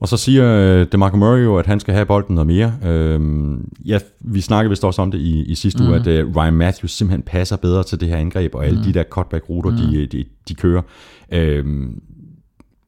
Og 0.02 0.08
så 0.08 0.18
siger 0.18 0.44
uh, 0.82 0.88
DeMarco 0.92 1.18
Murray 1.18 1.44
jo, 1.44 1.58
at 1.58 1.66
han 1.66 1.80
skal 1.80 1.94
have 1.94 2.06
bolden 2.06 2.36
noget 2.36 2.48
mere. 2.48 2.74
Uh, 3.16 3.60
ja, 3.86 4.00
vi 4.20 4.42
snakkede 4.42 4.70
vist 4.70 4.84
også 4.84 5.02
om 5.02 5.12
det 5.12 5.20
i, 5.20 5.44
i 5.44 5.56
sidste 5.56 5.84
mm. 5.84 5.90
uge, 5.90 5.96
at 5.96 6.26
uh, 6.26 6.36
Ryan 6.36 6.54
Matthews 6.54 6.92
simpelthen 6.92 7.22
passer 7.22 7.58
bedre 7.58 7.84
til 7.84 8.00
det 8.00 8.10
her 8.10 8.18
angreb, 8.18 8.56
og 8.56 8.66
alle 8.66 8.78
mm. 8.78 8.84
de 8.84 8.94
der 8.94 9.04
cutback-ruter, 9.04 9.70
mm. 9.70 9.78
de, 9.78 10.06
de, 10.06 10.26
de 10.48 10.54
kører. 10.54 10.82
Uh, 11.36 11.66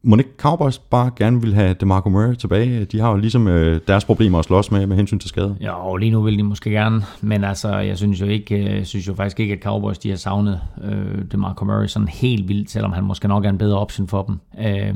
må 0.05 0.15
ikke 0.17 0.29
Cowboys 0.37 0.79
bare 0.79 1.11
gerne 1.15 1.41
vil 1.41 1.53
have 1.53 1.73
DeMarco 1.73 2.09
Murray 2.09 2.35
tilbage? 2.35 2.85
De 2.85 2.99
har 2.99 3.11
jo 3.11 3.17
ligesom 3.17 3.47
øh, 3.47 3.79
deres 3.87 4.05
problemer 4.05 4.39
at 4.39 4.45
slås 4.45 4.71
med 4.71 4.87
med 4.87 4.97
hensyn 4.97 5.19
til 5.19 5.29
skade. 5.29 5.55
Ja, 5.61 5.71
og 5.71 5.97
lige 5.97 6.11
nu 6.11 6.21
vil 6.21 6.37
de 6.37 6.43
måske 6.43 6.69
gerne, 6.69 7.01
men 7.21 7.43
altså, 7.43 7.77
jeg 7.77 7.97
synes 7.97 8.21
jo 8.21 8.25
ikke, 8.25 8.75
jeg 8.75 8.87
synes 8.87 9.07
jo 9.07 9.13
faktisk 9.13 9.39
ikke, 9.39 9.53
at 9.53 9.59
Cowboys 9.63 9.97
de 9.97 10.09
har 10.09 10.15
savnet 10.15 10.61
øh, 10.83 11.25
DeMarco 11.31 11.65
Murray 11.65 11.87
sådan 11.87 12.07
helt 12.07 12.47
vildt, 12.47 12.71
selvom 12.71 12.91
han 12.91 13.03
måske 13.03 13.27
nok 13.27 13.45
er 13.45 13.49
en 13.49 13.57
bedre 13.57 13.79
option 13.79 14.07
for 14.07 14.23
dem. 14.23 14.39
Øh, 14.65 14.95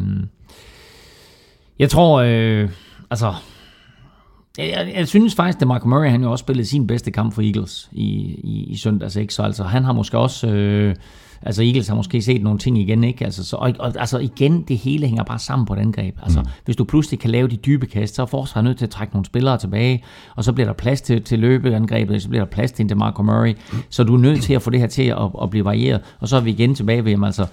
jeg 1.80 1.90
tror, 1.90 2.22
øh, 2.22 2.70
altså, 3.10 3.34
jeg, 4.58 4.70
jeg, 4.70 4.94
jeg 4.96 5.08
synes 5.08 5.36
faktisk, 5.36 5.62
at 5.62 5.68
Marco 5.68 5.88
Murray 5.88 6.10
han 6.10 6.24
jo 6.24 6.32
også 6.32 6.44
spillede 6.44 6.68
sin 6.68 6.88
bedste 6.88 7.12
kamp 7.12 7.34
for 7.34 7.42
Eagles 7.42 7.90
i, 7.92 8.06
i, 8.44 8.66
i 8.70 8.76
søndags, 8.78 9.16
ikke? 9.16 9.34
Så 9.34 9.44
altså, 9.44 9.64
han 9.64 9.84
har 9.84 9.94
måske 9.94 10.18
også... 10.18 10.48
Øh, 10.48 10.96
Altså 11.42 11.64
Eagles 11.64 11.88
har 11.88 11.96
måske 11.96 12.22
set 12.22 12.44
nogle 12.44 12.60
ting 12.60 12.78
igen, 12.78 13.04
ikke? 13.04 13.26
Altså, 13.26 13.44
så, 13.44 13.56
og, 13.56 13.74
og, 13.80 13.94
altså 14.00 14.18
igen, 14.18 14.62
det 14.62 14.78
hele 14.78 15.08
hænger 15.08 15.24
bare 15.24 15.40
sammen 15.40 15.66
på 15.66 15.74
et 15.74 15.80
angreb. 15.80 16.16
Altså, 16.24 16.40
mm. 16.40 16.48
hvis 16.66 16.76
du 16.76 16.84
pludselig 16.84 17.20
kan 17.20 17.30
lave 17.30 17.48
de 17.48 17.56
dybe 17.56 17.86
kast, 17.86 18.16
så 18.16 18.22
er 18.22 18.26
forsvaret 18.26 18.66
nødt 18.66 18.78
til 18.78 18.86
at 18.86 18.90
trække 18.90 19.14
nogle 19.14 19.26
spillere 19.26 19.58
tilbage, 19.58 20.04
og 20.36 20.44
så 20.44 20.54
bliver 20.54 20.68
der 20.68 20.74
plads 20.74 21.02
til, 21.02 21.24
til 21.24 21.40
løbeangrebet, 21.40 22.22
så 22.22 22.30
bliver 22.30 22.44
der 22.44 22.52
plads 22.52 22.72
til 22.72 22.84
en 22.84 22.90
DeMarco 22.90 23.24
Murray. 23.24 23.54
Så 23.90 24.04
du 24.04 24.16
er 24.16 24.20
nødt 24.20 24.42
til 24.42 24.54
at 24.54 24.62
få 24.62 24.70
det 24.70 24.80
her 24.80 24.88
til 24.88 25.04
at, 25.04 25.30
at 25.42 25.50
blive 25.50 25.66
varieret. 25.66 26.02
Og 26.20 26.28
så 26.28 26.36
er 26.36 26.42
vi 26.42 26.50
igen 26.50 26.76
tilbage 26.76 27.06
ved, 27.06 27.24
altså, 27.24 27.46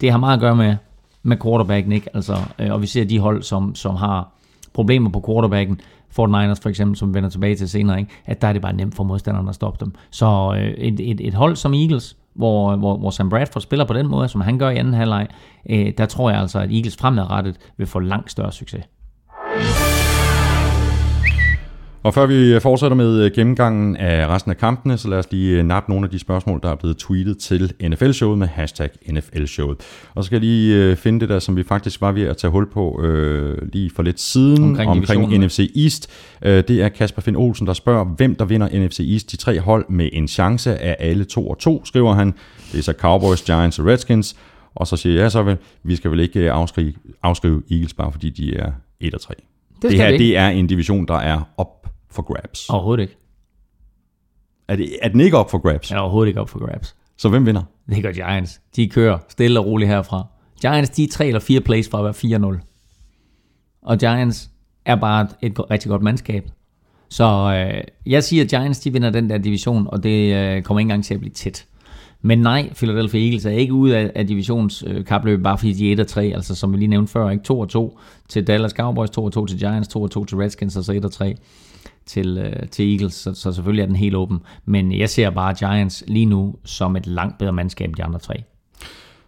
det 0.00 0.10
har 0.10 0.18
meget 0.18 0.34
at 0.34 0.40
gøre 0.40 0.56
med, 0.56 0.76
med 1.22 1.36
quarterbacken, 1.42 1.92
ikke? 1.92 2.08
Altså, 2.14 2.36
øh, 2.58 2.72
og 2.72 2.82
vi 2.82 2.86
ser 2.86 3.04
de 3.04 3.18
hold, 3.18 3.42
som, 3.42 3.74
som 3.74 3.96
har 3.96 4.32
problemer 4.72 5.10
på 5.10 5.24
quarterbacken, 5.26 5.80
49ers 6.10 6.62
for 6.62 6.68
eksempel, 6.68 6.96
som 6.96 7.08
vi 7.08 7.14
vender 7.14 7.30
tilbage 7.30 7.56
til 7.56 7.68
senere, 7.68 7.98
ikke? 7.98 8.10
at 8.26 8.42
der 8.42 8.48
er 8.48 8.52
det 8.52 8.62
bare 8.62 8.72
nemt 8.72 8.94
for 8.94 9.04
modstanderne 9.04 9.48
at 9.48 9.54
stoppe 9.54 9.84
dem. 9.84 9.94
Så 10.10 10.54
øh, 10.56 10.70
et, 10.70 11.00
et, 11.10 11.26
et 11.26 11.34
hold 11.34 11.56
som 11.56 11.74
Eagles, 11.74 12.16
hvor, 12.34 12.76
hvor, 12.76 12.96
hvor 12.96 13.10
Sam 13.10 13.28
Bradford 13.28 13.60
spiller 13.60 13.84
på 13.84 13.94
den 13.94 14.06
måde, 14.06 14.28
som 14.28 14.40
han 14.40 14.58
gør 14.58 14.70
i 14.70 14.76
anden 14.76 14.94
halvleg, 14.94 15.26
øh, 15.70 15.92
der 15.98 16.06
tror 16.06 16.30
jeg 16.30 16.40
altså, 16.40 16.58
at 16.58 16.72
Eagles 16.72 16.96
fremadrettet 16.96 17.56
vil 17.76 17.86
få 17.86 17.98
langt 17.98 18.30
større 18.30 18.52
succes. 18.52 18.84
Og 22.04 22.14
før 22.14 22.26
vi 22.26 22.60
fortsætter 22.60 22.96
med 22.96 23.24
øh, 23.24 23.30
gennemgangen 23.34 23.96
af 23.96 24.26
resten 24.26 24.50
af 24.50 24.58
kampene, 24.58 24.98
så 24.98 25.08
lad 25.08 25.18
os 25.18 25.32
lige 25.32 25.58
øh, 25.58 25.64
nappe 25.64 25.90
nogle 25.90 26.04
af 26.04 26.10
de 26.10 26.18
spørgsmål, 26.18 26.60
der 26.62 26.70
er 26.70 26.74
blevet 26.74 26.96
tweetet 26.96 27.38
til 27.38 27.72
NFL-showet 27.82 28.38
med 28.38 28.46
hashtag 28.46 28.90
NFL-showet. 29.12 29.76
Og 30.14 30.24
så 30.24 30.26
skal 30.26 30.36
jeg 30.36 30.40
lige 30.40 30.76
øh, 30.76 30.96
finde 30.96 31.20
det 31.20 31.28
der, 31.28 31.38
som 31.38 31.56
vi 31.56 31.62
faktisk 31.62 32.00
var 32.00 32.12
ved 32.12 32.22
at 32.22 32.36
tage 32.36 32.50
hul 32.50 32.70
på 32.70 33.02
øh, 33.02 33.58
lige 33.72 33.90
for 33.96 34.02
lidt 34.02 34.20
siden 34.20 34.64
omkring, 34.64 34.90
omkring 34.90 35.38
NFC 35.44 35.72
East. 35.76 36.10
Øh, 36.42 36.64
det 36.68 36.82
er 36.82 36.88
Kasper 36.88 37.22
Finn 37.22 37.36
Olsen, 37.36 37.66
der 37.66 37.72
spørger, 37.72 38.04
hvem 38.04 38.34
der 38.34 38.44
vinder 38.44 38.86
NFC 38.86 39.00
East. 39.12 39.32
De 39.32 39.36
tre 39.36 39.60
hold 39.60 39.84
med 39.88 40.08
en 40.12 40.28
chance 40.28 40.78
af 40.78 40.96
alle 40.98 41.24
to 41.24 41.48
og 41.48 41.58
to, 41.58 41.84
skriver 41.84 42.14
han. 42.14 42.34
Det 42.72 42.78
er 42.78 42.82
så 42.82 42.94
Cowboys, 42.98 43.42
Giants 43.42 43.78
og 43.78 43.86
Redskins. 43.86 44.36
Og 44.74 44.86
så 44.86 44.96
siger 44.96 45.20
jeg 45.20 45.32
så 45.32 45.42
vel, 45.42 45.56
vi 45.82 45.96
skal 45.96 46.10
vel 46.10 46.20
ikke 46.20 46.52
afskrive, 46.52 46.92
afskrive 47.22 47.62
Eagles 47.70 47.94
bare 47.94 48.12
fordi 48.12 48.30
de 48.30 48.56
er 48.56 48.72
1 49.00 49.14
og 49.14 49.20
3. 49.20 49.34
Det, 49.82 49.90
det 49.90 49.98
her 49.98 50.10
det 50.10 50.36
er 50.36 50.48
en 50.48 50.66
division, 50.66 51.06
der 51.06 51.14
er 51.14 51.40
op 51.56 51.81
for 52.12 52.22
grabs. 52.22 52.68
Overhovedet 52.68 53.02
ikke. 53.02 53.16
Er, 54.68 54.76
det, 54.76 54.96
er 55.02 55.08
den 55.08 55.20
ikke 55.20 55.36
op 55.36 55.50
for 55.50 55.58
grabs? 55.58 55.88
Den 55.88 55.96
er 55.96 56.00
overhovedet 56.00 56.28
ikke 56.28 56.40
op 56.40 56.48
for 56.48 56.66
grabs. 56.66 56.96
Så 57.16 57.28
hvem 57.28 57.46
vinder? 57.46 57.62
Det 57.88 58.02
gør 58.02 58.12
Giants. 58.12 58.60
De 58.76 58.88
kører 58.88 59.18
stille 59.28 59.60
og 59.60 59.66
roligt 59.66 59.90
herfra. 59.90 60.26
Giants, 60.60 60.90
de 60.90 61.04
er 61.04 61.08
tre 61.08 61.26
eller 61.26 61.40
fire 61.40 61.60
plays 61.60 61.88
fra 61.88 61.98
at 61.98 62.04
være 62.04 62.56
4-0. 62.56 63.80
Og 63.82 63.98
Giants 63.98 64.50
er 64.84 64.96
bare 64.96 65.28
et 65.42 65.70
rigtig 65.70 65.88
godt 65.88 66.02
mandskab. 66.02 66.50
Så 67.08 67.24
øh, 67.24 67.84
jeg 68.06 68.24
siger, 68.24 68.44
at 68.44 68.50
Giants 68.50 68.80
de 68.80 68.92
vinder 68.92 69.10
den 69.10 69.30
der 69.30 69.38
division, 69.38 69.86
og 69.86 70.02
det 70.02 70.34
øh, 70.34 70.62
kommer 70.62 70.78
ikke 70.78 70.86
engang 70.86 71.04
til 71.04 71.14
at 71.14 71.20
blive 71.20 71.32
tæt. 71.32 71.66
Men 72.22 72.38
nej, 72.38 72.72
Philadelphia 72.76 73.20
Eagles 73.20 73.44
er 73.44 73.50
ikke 73.50 73.72
ude 73.72 73.96
af, 73.96 74.12
af 74.14 74.26
divisionskapløbet, 74.26 75.38
øh, 75.38 75.44
bare 75.44 75.58
fordi 75.58 75.72
de 75.72 75.92
er 75.92 76.04
1-3, 76.04 76.20
altså 76.20 76.54
som 76.54 76.72
vi 76.72 76.76
lige 76.76 76.88
nævnte 76.88 77.12
før, 77.12 77.30
ikke 77.30 77.44
2-2 77.52 77.98
til 78.28 78.46
Dallas 78.46 78.72
Cowboys, 78.72 79.10
2-2 79.18 79.46
til 79.46 79.58
Giants, 79.58 79.88
2-2 79.88 80.24
til 80.24 80.38
Redskins, 80.38 80.76
og 80.76 80.84
så 80.84 80.92
1-3 80.92 81.34
til, 82.06 82.38
øh, 82.38 82.68
til 82.68 82.92
Eagles, 82.92 83.14
så, 83.14 83.34
så 83.34 83.52
selvfølgelig 83.52 83.82
er 83.82 83.86
den 83.86 83.96
helt 83.96 84.14
åben. 84.14 84.38
Men 84.64 84.92
jeg 84.92 85.10
ser 85.10 85.30
bare 85.30 85.54
Giants 85.54 86.04
lige 86.06 86.26
nu 86.26 86.54
som 86.64 86.96
et 86.96 87.06
langt 87.06 87.38
bedre 87.38 87.52
mandskab 87.52 87.88
end 87.88 87.96
de 87.96 88.04
andre 88.04 88.18
tre. 88.18 88.42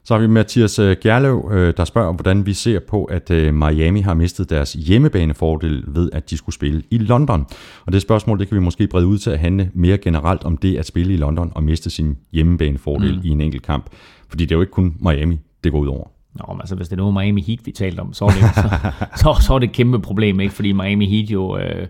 Så 0.05 0.15
har 0.15 0.21
vi 0.21 0.27
Mathias 0.27 0.79
øh, 0.79 0.97
Gerlev, 1.03 1.51
øh, 1.53 1.75
der 1.77 1.85
spørger, 1.85 2.13
hvordan 2.13 2.47
vi 2.47 2.53
ser 2.53 2.81
på, 2.89 3.05
at 3.05 3.31
Miami 3.31 4.01
har 4.01 4.15
mistet 4.15 4.51
deres 4.51 4.73
hjemmebanefordel 4.73 5.85
ved, 5.87 6.11
at 6.13 6.31
de 6.31 6.37
skulle 6.37 6.55
spille 6.55 6.83
i 6.91 6.99
London. 6.99 7.47
Og 7.87 7.93
det 7.93 8.03
spørgsmål, 8.03 8.39
det 8.39 8.49
kan 8.49 8.55
vi 8.55 8.61
måske 8.61 8.87
brede 8.87 9.07
ud 9.07 9.19
til 9.19 9.31
at 9.31 9.39
handle 9.39 9.71
mere 9.75 9.99
generelt 9.99 10.45
om 10.45 10.57
det 10.57 10.77
at 10.77 10.87
spille 10.87 11.15
i 11.15 11.17
London 11.17 11.53
og 11.55 11.63
miste 11.63 11.91
sin 11.91 12.17
hjemmebanefordel 12.33 13.15
mm. 13.15 13.21
i 13.25 13.29
en 13.29 13.41
enkelt 13.41 13.63
kamp. 13.63 13.91
Fordi 14.29 14.45
det 14.45 14.53
er 14.53 14.57
jo 14.57 14.63
ikke 14.63 14.71
kun 14.71 14.97
Miami, 15.01 15.39
det 15.65 15.73
går 15.73 15.79
ud 15.79 15.89
over. 15.89 16.09
Nå, 16.35 16.45
men 16.53 16.61
altså, 16.61 16.75
hvis 16.75 16.89
det 16.89 16.93
er 16.93 17.03
noget 17.03 17.15
Miami 17.15 17.41
Heat, 17.41 17.61
vi 17.65 17.71
talte 17.71 18.01
om, 18.01 18.13
så 18.13 18.25
er 18.25 18.29
det, 18.29 18.55
så, 18.55 18.91
så, 19.23 19.47
så 19.47 19.55
er 19.55 19.59
det 19.59 19.69
et 19.69 19.75
kæmpe 19.75 19.99
problem, 19.99 20.41
ikke? 20.41 20.55
Fordi 20.55 20.73
Miami 20.73 21.07
Heat 21.07 21.31
jo 21.31 21.59
øh, 21.59 21.87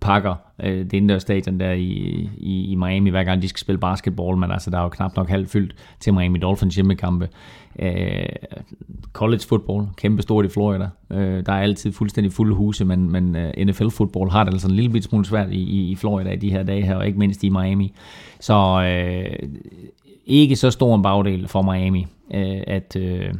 pakker 0.00 0.34
øh, 0.62 0.78
det 0.78 0.92
indendørs 0.92 1.22
stadion 1.22 1.60
der 1.60 1.72
i, 1.72 2.28
i, 2.36 2.70
i 2.70 2.74
Miami, 2.74 3.10
hver 3.10 3.24
gang 3.24 3.42
de 3.42 3.48
skal 3.48 3.60
spille 3.60 3.78
basketball, 3.78 4.36
men 4.36 4.50
altså, 4.50 4.70
der 4.70 4.78
er 4.78 4.82
jo 4.82 4.88
knap 4.88 5.16
nok 5.16 5.28
halvt 5.28 5.50
fyldt 5.50 5.74
til 6.00 6.14
Miami 6.14 6.38
Dolphins 6.38 6.74
hjemmekampe. 6.74 7.28
Øh, 7.78 8.26
college 9.12 9.42
football, 9.48 9.86
kæmpe 9.96 10.22
stort 10.22 10.44
i 10.44 10.48
Florida. 10.48 10.88
Øh, 11.10 11.46
der 11.46 11.52
er 11.52 11.62
altid 11.62 11.92
fuldstændig 11.92 12.32
fulde 12.32 12.54
huse, 12.54 12.84
men, 12.84 13.12
men 13.12 13.36
øh, 13.36 13.52
uh, 13.58 13.64
NFL 13.64 13.88
football 13.88 14.30
har 14.30 14.44
det 14.44 14.52
altså 14.52 14.68
en 14.68 14.74
lille 14.74 15.02
smule 15.02 15.24
svært 15.24 15.50
i, 15.50 15.62
i, 15.62 15.90
i 15.90 15.96
Florida 15.96 16.30
i 16.30 16.36
de 16.36 16.50
her 16.50 16.62
dage 16.62 16.82
her, 16.82 16.96
og 16.96 17.06
ikke 17.06 17.18
mindst 17.18 17.44
i 17.44 17.48
Miami. 17.48 17.92
Så 18.40 18.82
øh, 18.82 19.48
ikke 20.26 20.56
så 20.56 20.70
stor 20.70 20.94
en 20.94 21.02
bagdel 21.02 21.48
for 21.48 21.62
Miami, 21.62 22.06
øh, 22.34 22.60
at... 22.66 22.96
Øh, 22.96 23.34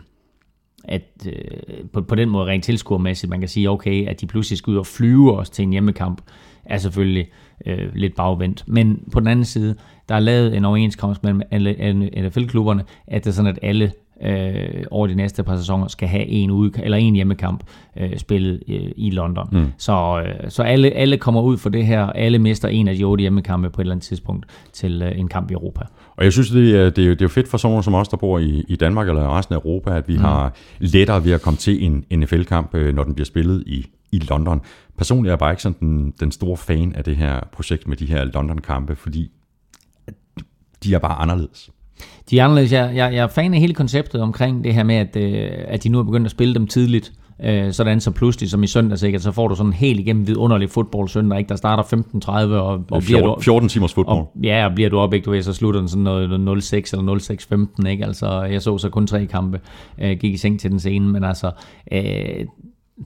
at 0.84 1.26
øh, 1.26 1.86
på, 1.92 2.02
på 2.02 2.14
den 2.14 2.30
måde 2.30 2.46
rent 2.46 2.64
tilskuermæssigt, 2.64 3.30
man 3.30 3.40
kan 3.40 3.48
sige, 3.48 3.70
okay, 3.70 4.06
at 4.06 4.20
de 4.20 4.26
pludselig 4.26 4.58
skal 4.58 4.70
ud 4.70 4.76
og 4.76 4.86
flyve 4.86 5.38
os 5.38 5.50
til 5.50 5.62
en 5.62 5.70
hjemmekamp, 5.70 6.20
er 6.64 6.78
selvfølgelig 6.78 7.28
øh, 7.66 7.94
lidt 7.94 8.14
bagvendt. 8.14 8.64
Men 8.66 9.08
på 9.12 9.20
den 9.20 9.28
anden 9.28 9.44
side, 9.44 9.76
der 10.08 10.14
er 10.14 10.20
lavet 10.20 10.56
en 10.56 10.64
overenskomst 10.64 11.22
mellem 11.22 11.42
alle, 11.50 11.74
alle 11.78 12.28
NFL-klubberne, 12.28 12.84
at 13.06 13.24
det 13.24 13.30
er 13.30 13.34
sådan, 13.34 13.50
at 13.50 13.58
alle 13.62 13.92
øh, 14.22 14.84
over 14.90 15.06
de 15.06 15.14
næste 15.14 15.42
par 15.42 15.56
sæsoner 15.56 15.88
skal 15.88 16.08
have 16.08 16.26
en, 16.26 16.50
ude, 16.50 16.72
eller 16.82 16.98
en 16.98 17.14
hjemmekamp 17.14 17.64
øh, 17.96 18.18
spillet 18.18 18.62
øh, 18.68 18.90
i 18.96 19.10
London. 19.10 19.48
Mm. 19.52 19.72
Så, 19.78 20.22
øh, 20.26 20.50
så 20.50 20.62
alle, 20.62 20.90
alle 20.90 21.16
kommer 21.16 21.42
ud 21.42 21.56
for 21.56 21.68
det 21.68 21.86
her, 21.86 22.06
alle 22.06 22.38
mister 22.38 22.68
en 22.68 22.88
af 22.88 22.96
de 22.96 23.04
otte 23.04 23.22
hjemmekampe 23.22 23.70
på 23.70 23.80
et 23.80 23.84
eller 23.84 23.94
andet 23.94 24.06
tidspunkt 24.06 24.46
til 24.72 25.02
øh, 25.02 25.18
en 25.18 25.28
kamp 25.28 25.50
i 25.50 25.54
Europa. 25.54 25.84
Og 26.16 26.24
jeg 26.24 26.32
synes, 26.32 26.50
det 26.50 26.76
er, 26.76 26.90
det 26.90 27.04
er, 27.04 27.08
jo, 27.08 27.14
det 27.14 27.22
er 27.22 27.28
fedt 27.28 27.48
for 27.48 27.58
sådan 27.58 27.82
som 27.82 27.94
os, 27.94 28.08
der 28.08 28.16
bor 28.16 28.38
i, 28.38 28.64
i 28.68 28.76
Danmark 28.76 29.08
eller 29.08 29.38
resten 29.38 29.54
af 29.54 29.58
Europa, 29.58 29.96
at 29.96 30.08
vi 30.08 30.16
mm. 30.16 30.20
har 30.20 30.54
lettere 30.78 31.24
ved 31.24 31.32
at 31.32 31.42
komme 31.42 31.56
til 31.56 31.84
en 31.84 32.04
NFL-kamp, 32.18 32.74
øh, 32.74 32.94
når 32.94 33.04
den 33.04 33.14
bliver 33.14 33.26
spillet 33.26 33.64
i, 33.66 33.86
i 34.12 34.18
London. 34.18 34.60
Personligt 34.98 35.30
er 35.30 35.32
jeg 35.32 35.38
bare 35.38 35.52
ikke 35.52 35.62
sådan 35.62 35.78
den, 35.80 36.14
den 36.20 36.32
store 36.32 36.56
fan 36.56 36.94
af 36.94 37.04
det 37.04 37.16
her 37.16 37.40
projekt 37.52 37.88
med 37.88 37.96
de 37.96 38.06
her 38.06 38.24
London-kampe, 38.24 38.96
fordi 38.96 39.30
de 40.84 40.94
er 40.94 40.98
bare 40.98 41.14
anderledes. 41.14 41.70
De 42.30 42.38
er 42.38 42.44
anderledes. 42.44 42.72
Jeg, 42.72 42.92
jeg, 42.94 43.14
jeg 43.14 43.22
er 43.22 43.28
fan 43.28 43.54
af 43.54 43.60
hele 43.60 43.74
konceptet 43.74 44.20
omkring 44.20 44.64
det 44.64 44.74
her 44.74 44.82
med, 44.82 44.94
at, 44.94 45.16
øh, 45.16 45.50
at 45.68 45.84
de 45.84 45.88
nu 45.88 45.98
er 45.98 46.02
begyndt 46.02 46.26
at 46.26 46.30
spille 46.30 46.54
dem 46.54 46.66
tidligt. 46.66 47.12
Øh, 47.44 47.72
sådan 47.72 48.00
så 48.00 48.10
pludselig, 48.10 48.50
som 48.50 48.62
i 48.62 48.66
søndag 48.66 48.98
sikkert, 48.98 49.22
så 49.22 49.32
får 49.32 49.48
du 49.48 49.54
sådan 49.54 49.70
en 49.70 49.72
helt 49.72 50.00
igennem 50.00 50.26
vidunderlig 50.26 50.70
fodbold 50.70 51.08
søndag, 51.08 51.38
ikke? 51.38 51.48
der 51.48 51.56
starter 51.56 51.82
15.30 51.82 52.30
og, 52.30 52.84
og 52.90 53.02
14, 53.02 53.04
bliver 53.04 53.34
du, 53.34 53.40
14 53.40 53.68
timers 53.68 53.94
fodbold. 53.94 54.18
Og, 54.18 54.32
ja, 54.42 54.66
og 54.66 54.74
bliver 54.74 54.90
du 54.90 54.98
op, 54.98 55.14
ikke? 55.14 55.24
Du 55.24 55.30
ved, 55.30 55.42
så 55.42 55.52
slutter 55.52 55.80
den 55.80 55.88
sådan 55.88 56.02
noget 56.02 56.64
06 56.64 56.92
eller 56.92 57.14
06.15, 57.82 57.88
ikke? 57.88 58.04
Altså, 58.04 58.42
jeg 58.42 58.62
så 58.62 58.78
så 58.78 58.88
kun 58.88 59.06
tre 59.06 59.26
kampe, 59.26 59.60
øh, 59.98 60.18
gik 60.18 60.34
i 60.34 60.36
seng 60.36 60.60
til 60.60 60.70
den 60.70 60.78
scene, 60.78 61.08
men 61.08 61.24
altså, 61.24 61.50
øh, 61.92 62.46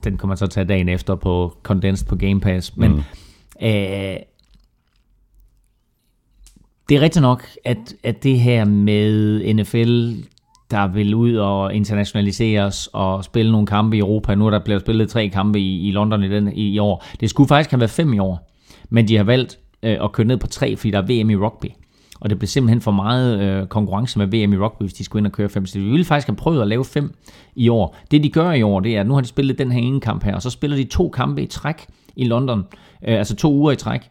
den 0.03 0.17
kommer 0.17 0.31
man 0.31 0.37
så 0.37 0.47
tage 0.47 0.65
dagen 0.65 0.89
efter 0.89 1.15
på 1.15 1.57
condensed 1.63 2.07
på 2.07 2.15
Game 2.15 2.39
Pass, 2.39 2.77
men 2.77 2.91
mm. 2.91 3.67
øh, 3.67 4.15
det 6.89 6.97
er 6.97 7.01
rigtigt 7.01 7.21
nok, 7.21 7.45
at, 7.65 7.95
at 8.03 8.23
det 8.23 8.39
her 8.39 8.65
med 8.65 9.53
NFL, 9.53 10.11
der 10.71 10.87
vil 10.87 11.15
ud 11.15 11.35
og 11.35 11.73
internationaliseres 11.73 12.89
og 12.93 13.23
spille 13.23 13.51
nogle 13.51 13.67
kampe 13.67 13.95
i 13.97 13.99
Europa. 13.99 14.35
Nu 14.35 14.45
er 14.45 14.49
der 14.49 14.59
blevet 14.59 14.81
spillet 14.81 15.09
tre 15.09 15.29
kampe 15.29 15.59
i, 15.59 15.87
i 15.87 15.91
London 15.91 16.23
i, 16.23 16.29
den, 16.29 16.53
i, 16.53 16.69
i 16.69 16.79
år. 16.79 17.05
Det 17.19 17.29
skulle 17.29 17.47
faktisk 17.47 17.71
have 17.71 17.79
været 17.79 17.91
fem 17.91 18.13
i 18.13 18.19
år, 18.19 18.51
men 18.89 19.07
de 19.07 19.17
har 19.17 19.23
valgt 19.23 19.59
øh, 19.83 19.97
at 20.03 20.11
køre 20.11 20.27
ned 20.27 20.37
på 20.37 20.47
tre, 20.47 20.75
fordi 20.75 20.91
der 20.91 20.97
er 20.97 21.23
VM 21.23 21.29
i 21.29 21.35
rugby. 21.35 21.65
Og 22.19 22.29
det 22.29 22.39
blev 22.39 22.47
simpelthen 22.47 22.81
for 22.81 22.91
meget 22.91 23.39
øh, 23.41 23.67
konkurrence 23.67 24.19
med 24.19 24.27
VM 24.27 24.53
i 24.53 24.57
rugby, 24.57 24.83
hvis 24.83 24.93
de 24.93 25.03
skulle 25.03 25.19
ind 25.19 25.27
og 25.27 25.31
køre 25.31 25.49
fem. 25.49 25.65
Så 25.65 25.79
vi 25.79 25.85
ville 25.85 26.05
faktisk 26.05 26.27
have 26.27 26.35
prøvet 26.35 26.61
at 26.61 26.67
lave 26.67 26.85
fem 26.85 27.13
i 27.55 27.69
år. 27.69 27.97
Det 28.11 28.23
de 28.23 28.29
gør 28.29 28.51
i 28.51 28.61
år, 28.61 28.79
det 28.79 28.95
er, 28.95 29.01
at 29.01 29.07
nu 29.07 29.13
har 29.13 29.21
de 29.21 29.27
spillet 29.27 29.57
den 29.57 29.71
her 29.71 29.79
ene 29.79 30.01
kamp 30.01 30.23
her, 30.23 30.35
og 30.35 30.41
så 30.41 30.49
spiller 30.49 30.77
de 30.77 30.83
to 30.83 31.09
kampe 31.09 31.41
i 31.41 31.45
træk 31.45 31.87
i 32.15 32.25
London. 32.25 32.59
Øh, 33.07 33.17
altså 33.17 33.35
to 33.35 33.53
uger 33.53 33.71
i 33.71 33.75
træk. 33.75 34.01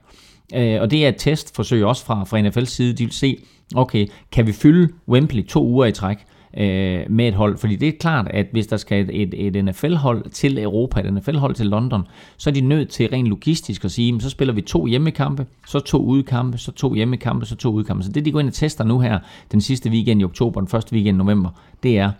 Øh, 0.54 0.80
og 0.80 0.90
det 0.90 1.04
er 1.04 1.08
et 1.08 1.16
testforsøg 1.16 1.84
også 1.84 2.04
fra, 2.04 2.24
fra 2.24 2.40
NFL's 2.40 2.64
side. 2.64 2.92
De 2.92 3.04
vil 3.04 3.12
se, 3.12 3.36
okay, 3.74 4.06
kan 4.32 4.46
vi 4.46 4.52
fylde 4.52 4.88
Wembley 5.08 5.46
to 5.46 5.66
uger 5.66 5.86
i 5.86 5.92
træk? 5.92 6.18
øh, 6.56 7.04
med 7.10 7.28
et 7.28 7.34
hold. 7.34 7.58
Fordi 7.58 7.76
det 7.76 7.88
er 7.88 7.92
klart, 8.00 8.28
at 8.30 8.46
hvis 8.52 8.66
der 8.66 8.76
skal 8.76 9.10
et, 9.10 9.34
et, 9.34 9.56
et 9.56 9.64
NFL-hold 9.64 10.30
til 10.30 10.58
Europa, 10.58 11.00
et 11.00 11.14
NFL-hold 11.14 11.54
til 11.54 11.66
London, 11.66 12.02
så 12.36 12.50
er 12.50 12.54
de 12.54 12.60
nødt 12.60 12.88
til 12.88 13.08
rent 13.08 13.28
logistisk 13.28 13.84
at 13.84 13.90
sige, 13.90 14.20
så 14.20 14.30
spiller 14.30 14.54
vi 14.54 14.60
to 14.60 14.86
hjemmekampe, 14.86 15.46
så 15.66 15.80
to 15.80 16.04
udkampe, 16.04 16.58
så 16.58 16.72
to 16.72 16.94
hjemmekampe, 16.94 17.46
så 17.46 17.56
to 17.56 17.70
udkampe. 17.70 18.04
Så 18.04 18.12
det, 18.12 18.24
de 18.24 18.32
går 18.32 18.40
ind 18.40 18.48
og 18.48 18.54
tester 18.54 18.84
nu 18.84 19.00
her, 19.00 19.18
den 19.52 19.60
sidste 19.60 19.90
weekend 19.90 20.20
i 20.20 20.24
oktober, 20.24 20.60
den 20.60 20.68
første 20.68 20.92
weekend 20.92 21.16
i 21.16 21.18
november, 21.18 21.50
det 21.82 21.98
er, 21.98 22.10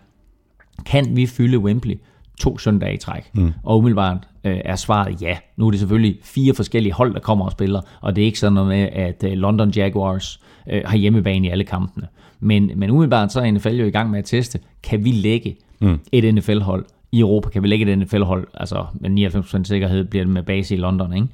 kan 0.85 1.15
vi 1.15 1.25
fylde 1.25 1.59
Wembley 1.59 1.95
to 2.39 2.57
søndage 2.57 2.93
i 2.93 2.97
træk? 2.97 3.29
Mm. 3.33 3.53
Og 3.63 3.77
umiddelbart 3.77 4.27
øh, 4.43 4.57
er 4.65 4.75
svaret 4.75 5.21
ja. 5.21 5.37
Nu 5.57 5.67
er 5.67 5.71
det 5.71 5.79
selvfølgelig 5.79 6.17
fire 6.23 6.53
forskellige 6.53 6.93
hold, 6.93 7.13
der 7.13 7.19
kommer 7.19 7.45
og 7.45 7.51
spiller, 7.51 7.81
og 8.01 8.15
det 8.15 8.21
er 8.21 8.25
ikke 8.25 8.39
sådan 8.39 8.53
noget 8.53 8.69
med, 8.69 8.89
at 8.91 9.23
øh, 9.23 9.31
London 9.31 9.69
Jaguars 9.69 10.39
øh, 10.69 10.81
har 10.85 10.97
hjemmebane 10.97 11.47
i 11.47 11.49
alle 11.49 11.63
kampene. 11.63 12.07
Men, 12.39 12.71
men 12.75 12.89
umiddelbart 12.89 13.31
så 13.31 13.41
er 13.41 13.51
NFL 13.51 13.75
jo 13.75 13.85
i 13.85 13.91
gang 13.91 14.09
med 14.09 14.19
at 14.19 14.25
teste, 14.25 14.59
kan 14.83 15.05
vi 15.05 15.11
lægge 15.11 15.55
mm. 15.81 15.99
et 16.11 16.35
NFL-hold 16.35 16.85
i 17.11 17.19
Europa, 17.19 17.49
kan 17.49 17.63
vi 17.63 17.67
lægge 17.67 17.91
et 17.91 17.97
NFL-hold, 17.97 18.47
altså 18.53 18.85
med 18.93 19.27
99% 19.59 19.63
sikkerhed 19.63 20.05
bliver 20.05 20.25
det 20.25 20.33
med 20.33 20.43
base 20.43 20.75
i 20.75 20.77
London, 20.77 21.13
ikke? 21.13 21.27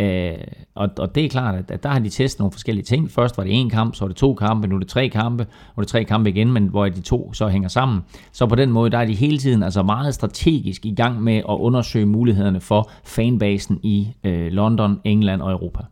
Øh, 0.00 0.34
og, 0.74 0.88
og 0.98 1.14
det 1.14 1.24
er 1.24 1.28
klart, 1.28 1.54
at, 1.54 1.70
at 1.70 1.82
der 1.82 1.88
har 1.88 1.98
de 1.98 2.08
testet 2.08 2.38
nogle 2.38 2.52
forskellige 2.52 2.84
ting. 2.84 3.10
Først 3.10 3.38
var 3.38 3.44
det 3.44 3.60
en 3.60 3.70
kamp, 3.70 3.94
så 3.94 4.04
var 4.04 4.08
det 4.08 4.16
to 4.16 4.34
kampe, 4.34 4.68
nu 4.68 4.74
er 4.74 4.78
det 4.78 4.88
tre 4.88 5.08
kampe, 5.08 5.44
nu 5.44 5.80
er 5.80 5.82
det 5.82 5.88
tre 5.88 6.04
kampe 6.04 6.30
igen, 6.30 6.52
men 6.52 6.66
hvor 6.66 6.88
de 6.88 7.00
to 7.00 7.32
så 7.32 7.48
hænger 7.48 7.68
sammen. 7.68 8.00
Så 8.32 8.46
på 8.46 8.54
den 8.54 8.70
måde, 8.70 8.90
der 8.90 8.98
er 8.98 9.04
de 9.04 9.14
hele 9.14 9.38
tiden 9.38 9.62
altså 9.62 9.82
meget 9.82 10.14
strategisk 10.14 10.86
i 10.86 10.94
gang 10.94 11.22
med 11.22 11.36
at 11.36 11.44
undersøge 11.48 12.06
mulighederne 12.06 12.60
for 12.60 12.90
fanbasen 13.04 13.80
i 13.82 14.08
øh, 14.24 14.52
London, 14.52 15.00
England 15.04 15.42
og 15.42 15.52
Europa. 15.52 15.82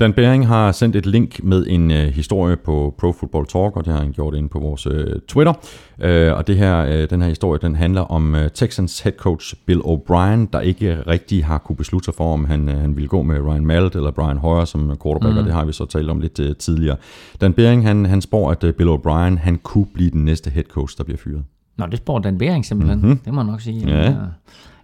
Dan 0.00 0.12
Bering 0.12 0.46
har 0.46 0.72
sendt 0.72 0.96
et 0.96 1.06
link 1.06 1.44
med 1.44 1.66
en 1.68 1.90
øh, 1.90 2.06
historie 2.06 2.56
på 2.56 2.94
Pro 2.98 3.12
Football 3.12 3.46
Talk, 3.46 3.76
og 3.76 3.84
det 3.84 3.92
har 3.92 4.00
han 4.00 4.12
gjort 4.12 4.34
ind 4.34 4.50
på 4.50 4.58
vores 4.58 4.86
øh, 4.86 5.20
Twitter. 5.28 5.52
Øh, 6.00 6.32
og 6.32 6.46
det 6.46 6.56
her, 6.56 6.78
øh, 6.78 7.10
den 7.10 7.22
her 7.22 7.28
historie, 7.28 7.60
den 7.62 7.74
handler 7.76 8.00
om 8.00 8.34
øh, 8.34 8.50
Texans 8.50 9.00
head 9.00 9.12
coach 9.12 9.54
Bill 9.66 9.80
O'Brien, 9.80 10.46
der 10.52 10.60
ikke 10.60 11.02
rigtig 11.06 11.44
har 11.44 11.58
kunne 11.58 11.76
beslutte 11.76 12.04
sig 12.04 12.14
for, 12.14 12.32
om 12.32 12.44
han, 12.44 12.68
øh, 12.68 12.78
han 12.78 12.96
ville 12.96 13.08
gå 13.08 13.22
med 13.22 13.40
Ryan 13.40 13.66
Mallet 13.66 13.94
eller 13.94 14.10
Brian 14.10 14.36
Hoyer 14.36 14.64
som 14.64 14.96
quarterback, 15.02 15.32
mm. 15.32 15.38
og 15.38 15.44
det 15.44 15.52
har 15.52 15.64
vi 15.64 15.72
så 15.72 15.86
talt 15.86 16.10
om 16.10 16.20
lidt 16.20 16.40
øh, 16.40 16.56
tidligere. 16.56 16.96
Dan 17.40 17.52
Bering, 17.52 17.86
han, 17.86 18.06
han 18.06 18.20
spår, 18.20 18.50
at 18.50 18.64
øh, 18.64 18.74
Bill 18.74 18.90
O'Brien, 18.90 19.38
han 19.38 19.58
kunne 19.62 19.86
blive 19.94 20.10
den 20.10 20.24
næste 20.24 20.50
head 20.50 20.64
coach, 20.64 20.98
der 20.98 21.04
bliver 21.04 21.18
fyret. 21.18 21.44
Nå, 21.78 21.86
det 21.86 21.98
spår 21.98 22.18
Dan 22.18 22.38
Bering 22.38 22.66
simpelthen. 22.66 22.98
Mm-hmm. 22.98 23.18
Det 23.18 23.32
må 23.32 23.42
man 23.42 23.46
nok 23.46 23.60
sige. 23.60 23.88
Ja. 23.88 24.14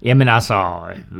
Jamen 0.05 0.29
altså, 0.29 0.65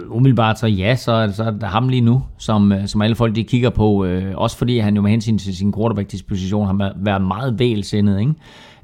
umiddelbart 0.09 0.59
så 0.59 0.67
ja, 0.67 0.97
så, 0.97 1.33
så 1.37 1.45
er 1.45 1.51
det 1.51 1.63
ham 1.63 1.89
lige 1.89 2.01
nu, 2.01 2.23
som, 2.39 2.73
øh, 2.73 2.87
som 2.87 3.03
alle 3.03 3.17
folk 3.17 3.37
de 3.37 3.45
kigger 3.45 3.71
på. 3.71 4.05
Øh, 4.05 4.33
også 4.37 4.59
fordi 4.59 4.79
han 4.79 4.97
jo 4.97 5.03
med 5.03 5.11
hensyn 5.11 5.39
til 5.39 5.57
sin 5.57 5.73
quarterback-disposition 5.73 6.67
har 6.67 6.93
været 6.97 7.23
meget 7.23 7.59
vælsindet, 7.59 8.21
ikke? 8.21 8.35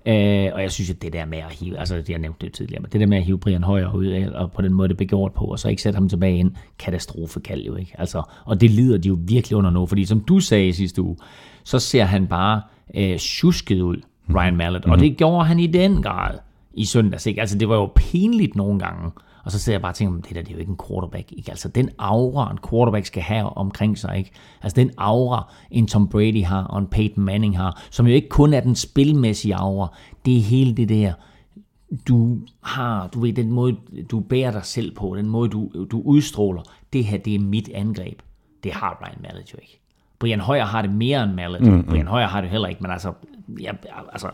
Øh, 0.07 0.51
og 0.55 0.63
jeg 0.63 0.71
synes, 0.71 0.91
at 0.91 1.03
det 1.03 1.13
der 1.13 1.25
med 1.27 1.39
at 1.39 1.53
hive, 1.61 1.79
altså 1.79 1.97
det 1.97 2.09
jeg 2.09 2.19
nævnte 2.19 2.47
det 2.47 2.55
tidligere, 2.55 2.83
men 2.83 2.91
det 2.93 3.01
der 3.01 3.07
med 3.07 3.19
at 3.19 3.25
hive 3.25 3.39
Brian 3.39 3.63
Højer 3.63 3.95
ud, 3.95 4.31
og 4.35 4.53
på 4.53 4.63
den 4.63 4.73
måde 4.73 4.89
det 4.89 4.97
blev 4.97 5.09
gjort 5.09 5.33
på, 5.33 5.45
og 5.45 5.59
så 5.59 5.69
ikke 5.69 5.83
sætte 5.83 5.97
ham 5.97 6.09
tilbage 6.09 6.39
ind, 6.39 6.53
katastrofekald 6.79 7.63
jo 7.63 7.77
ikke. 7.77 7.93
Altså, 7.99 8.23
og 8.45 8.61
det 8.61 8.71
lider 8.71 8.99
de 8.99 9.09
jo 9.09 9.19
virkelig 9.21 9.57
under 9.57 9.71
nu, 9.71 9.87
fordi 9.87 10.05
som 10.05 10.21
du 10.21 10.41
sagde 10.41 10.73
sidste 10.73 11.03
uge, 11.03 11.17
så 11.65 11.79
ser 11.79 12.05
han 12.05 12.27
bare 12.27 12.63
øh, 12.95 13.19
tjusket 13.19 13.81
ud, 13.81 13.97
Ryan 14.35 14.57
Mallet, 14.57 14.81
mm-hmm. 14.81 14.93
og 14.93 14.99
mhm. 14.99 15.09
det 15.09 15.17
gjorde 15.17 15.45
han 15.45 15.59
i 15.59 15.67
den 15.67 16.03
grad 16.03 16.35
i 16.75 16.85
søndags. 16.85 17.27
Ikke? 17.27 17.41
Altså 17.41 17.59
det 17.59 17.69
var 17.69 17.75
jo 17.75 17.93
pinligt 17.97 18.57
nogle 18.57 18.79
gange, 18.79 19.11
og 19.45 19.53
så 19.53 19.59
sidder 19.59 19.75
jeg 19.75 19.83
bare 19.83 19.93
og 19.93 19.97
tænker, 19.97 20.21
det 20.21 20.35
der 20.35 20.43
det 20.43 20.49
er 20.49 20.53
jo 20.53 20.59
ikke 20.59 20.71
en 20.71 20.79
quarterback. 20.89 21.33
Ikke? 21.33 21.51
Altså 21.51 21.69
den 21.69 21.91
aura, 21.99 22.53
en 22.53 22.59
quarterback 22.71 23.07
skal 23.07 23.23
have 23.23 23.57
omkring 23.57 23.99
sig. 23.99 24.19
Ikke? 24.19 24.31
Altså 24.63 24.77
den 24.77 24.91
aura, 24.99 25.53
en 25.71 25.87
Tom 25.87 26.09
Brady 26.09 26.45
har, 26.45 26.65
og 26.65 26.79
en 26.79 26.87
Peyton 26.87 27.25
Manning 27.25 27.59
har, 27.59 27.83
som 27.91 28.07
jo 28.07 28.13
ikke 28.13 28.29
kun 28.29 28.55
er 28.55 28.61
den 28.61 28.77
spilmæssige 28.77 29.55
aura, 29.55 29.89
det 30.25 30.37
er 30.37 30.41
hele 30.41 30.75
det 30.75 30.89
der, 30.89 31.13
du 32.09 32.39
har, 32.63 33.07
du 33.07 33.21
ved, 33.21 33.33
den 33.33 33.53
måde, 33.53 33.77
du 34.11 34.21
bærer 34.21 34.51
dig 34.51 34.65
selv 34.65 34.95
på, 34.95 35.15
den 35.17 35.29
måde, 35.29 35.49
du, 35.49 35.87
du 35.91 36.03
udstråler, 36.05 36.63
det 36.93 37.05
her, 37.05 37.19
det 37.19 37.35
er 37.35 37.39
mit 37.39 37.69
angreb. 37.75 38.23
Det 38.63 38.73
har 38.73 38.99
Brian 39.03 39.19
Mallet 39.23 39.53
jo 39.53 39.59
ikke. 39.63 39.81
Brian 40.19 40.41
Højer 40.41 40.65
har 40.65 40.83
det 40.83 40.93
mere 40.93 41.23
end 41.23 41.33
Mallet. 41.33 41.61
Mm, 41.61 41.73
mm. 41.73 41.85
Brian 41.85 42.07
Højer 42.07 42.27
har 42.27 42.41
det 42.41 42.51
heller 42.51 42.69
ikke, 42.69 42.83
men 42.83 42.91
altså, 42.91 43.13
jeg, 43.61 43.77
altså, 44.13 44.29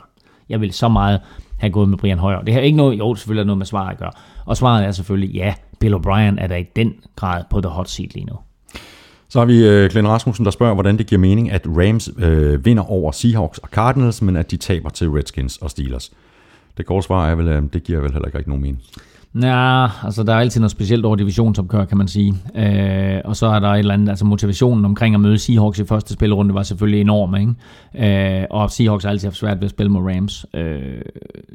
jeg 0.48 0.60
vil 0.60 0.72
så 0.72 0.88
meget 0.88 1.20
have 1.58 1.70
gået 1.70 1.88
med 1.88 1.98
Brian 1.98 2.18
Højer. 2.18 2.40
Det 2.40 2.54
har 2.54 2.60
ikke 2.60 2.76
noget, 2.76 2.98
jo, 2.98 3.14
selvfølgelig 3.14 3.40
er 3.40 3.46
noget 3.46 3.58
med 3.58 3.66
svaret 3.66 3.90
at 3.90 3.98
gøre. 3.98 4.12
Og 4.44 4.56
svaret 4.56 4.84
er 4.84 4.92
selvfølgelig, 4.92 5.34
ja, 5.34 5.54
Bill 5.80 5.94
O'Brien 5.94 6.42
er 6.42 6.46
der 6.46 6.56
i 6.56 6.66
den 6.76 6.94
grad 7.16 7.44
på 7.50 7.60
the 7.60 7.70
hot 7.70 7.88
seat 7.88 8.14
lige 8.14 8.26
nu. 8.26 8.36
Så 9.28 9.38
har 9.38 9.46
vi 9.46 9.84
uh, 9.84 9.90
Glenn 9.90 10.08
Rasmussen, 10.08 10.44
der 10.44 10.50
spørger, 10.50 10.74
hvordan 10.74 10.98
det 10.98 11.06
giver 11.06 11.20
mening, 11.20 11.50
at 11.50 11.62
Rams 11.66 12.10
øh, 12.18 12.64
vinder 12.64 12.82
over 12.82 13.12
Seahawks 13.12 13.58
og 13.58 13.68
Cardinals, 13.68 14.22
men 14.22 14.36
at 14.36 14.50
de 14.50 14.56
taber 14.56 14.88
til 14.88 15.10
Redskins 15.10 15.56
og 15.56 15.70
Steelers. 15.70 16.12
Det 16.76 16.86
korte 16.86 17.06
svar 17.06 17.28
er 17.28 17.34
vel, 17.34 17.48
at 17.48 17.62
det 17.72 17.82
giver 17.82 18.00
vel 18.00 18.12
heller 18.12 18.38
ikke 18.38 18.50
nogen 18.50 18.62
mening. 18.62 18.82
Ja, 19.42 19.86
altså 20.04 20.22
der 20.22 20.32
er 20.32 20.38
altid 20.38 20.60
noget 20.60 20.70
specielt 20.70 21.04
over 21.04 21.16
divisionsopgør, 21.16 21.84
kan 21.84 21.98
man 21.98 22.08
sige. 22.08 22.34
Øh, 22.54 23.20
og 23.24 23.36
så 23.36 23.46
er 23.46 23.58
der 23.58 23.68
et 23.68 23.78
eller 23.78 23.94
andet, 23.94 24.08
altså 24.08 24.24
motivationen 24.24 24.84
omkring 24.84 25.14
at 25.14 25.20
møde 25.20 25.38
Seahawks 25.38 25.78
i 25.78 25.84
første 25.84 26.14
spilrunde 26.14 26.54
var 26.54 26.62
selvfølgelig 26.62 27.00
enorm, 27.00 27.34
ikke? 27.36 28.40
Øh, 28.40 28.46
og 28.50 28.70
Seahawks 28.70 29.04
har 29.04 29.10
altid 29.10 29.28
haft 29.28 29.36
svært 29.36 29.56
ved 29.56 29.64
at 29.64 29.70
spille 29.70 29.92
mod 29.92 30.02
Rams. 30.02 30.46
Øh, 30.54 31.02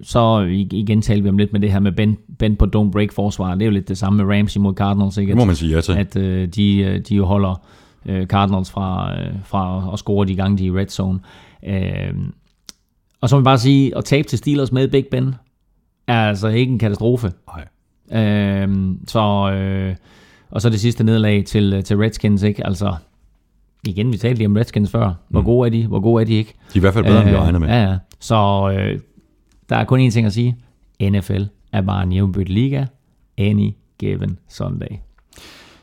så 0.04 0.40
igen 0.72 1.02
taler 1.02 1.24
vi 1.24 1.30
om 1.30 1.38
lidt 1.38 1.54
med 1.54 1.60
det 1.60 1.72
her 1.72 1.80
med 1.80 1.92
Ben, 1.92 2.18
ben 2.40 2.56
på 2.56 2.66
don't 2.66 2.92
break 2.92 3.12
forsvar. 3.12 3.54
Det 3.54 3.62
er 3.62 3.66
jo 3.66 3.72
lidt 3.72 3.88
det 3.88 3.98
samme 3.98 4.24
med 4.24 4.38
Rams 4.38 4.56
imod 4.56 4.74
Cardinals, 4.74 5.18
ikke? 5.18 5.32
At, 5.32 5.38
må 5.38 5.46
man 5.46 5.56
sige 5.56 5.76
ja 5.76 5.82
til. 5.82 5.94
At 5.94 6.16
øh, 6.16 6.48
de, 6.48 6.78
øh, 6.78 7.00
de 7.00 7.16
jo 7.16 7.26
holder 7.26 7.62
øh, 8.06 8.26
Cardinals 8.26 8.72
fra, 8.72 9.20
øh, 9.20 9.34
fra 9.46 9.90
at 9.94 10.00
score 10.00 10.28
de 10.28 10.36
gange, 10.36 10.58
de 10.58 10.68
er 10.68 10.72
i 10.72 10.80
red 10.80 10.88
zone. 10.88 11.20
Øh, 11.68 12.14
og 13.22 13.30
så 13.30 13.36
må 13.36 13.40
vi 13.40 13.44
bare 13.44 13.58
sige, 13.58 13.98
at 13.98 14.06
tabe 14.06 14.28
til 14.28 14.38
Steelers 14.38 14.72
med 14.72 14.88
Big 14.88 15.06
Ben, 15.12 15.36
er 16.12 16.30
altså 16.30 16.48
ikke 16.48 16.72
en 16.72 16.80
katastrofe. 16.80 17.32
Nej. 17.48 17.68
Øhm, 18.24 19.00
så, 19.08 19.52
øh, 19.52 19.96
og 20.52 20.62
så 20.62 20.70
det 20.70 20.80
sidste 20.80 21.04
nederlag 21.04 21.46
til, 21.46 21.84
til 21.84 21.98
Redskins, 21.98 22.44
ikke? 22.44 22.66
Altså, 22.66 22.96
igen, 23.88 24.12
vi 24.12 24.18
talte 24.18 24.38
lige 24.38 24.48
om 24.48 24.56
Redskins 24.56 24.92
før. 24.92 25.14
Hvor 25.30 25.40
mm. 25.40 25.46
gode 25.46 25.68
er 25.68 25.72
de? 25.72 25.88
Hvor 25.88 26.00
gode 26.00 26.22
er 26.22 26.26
de 26.26 26.34
ikke? 26.34 26.54
De 26.54 26.60
er 26.74 26.78
i 26.78 26.80
hvert 26.80 26.94
fald 26.94 27.06
bedre, 27.06 27.18
øh, 27.18 27.22
end 27.22 27.30
vi 27.30 27.36
øh, 27.36 27.42
regner 27.42 27.60
med. 27.60 27.68
Ja, 27.68 27.84
ja. 27.84 27.98
Så 28.20 28.36
øh, 28.78 29.00
der 29.70 29.76
er 29.76 29.84
kun 29.84 30.08
én 30.08 30.12
ting 30.12 30.26
at 30.26 30.34
sige. 30.34 30.56
NFL 31.02 31.44
er 31.72 31.82
bare 31.82 32.04
en 32.04 32.12
jævnbødt 32.12 32.50
liga. 32.50 32.86
Any 33.38 33.72
given 34.00 34.38
Sunday. 34.50 34.98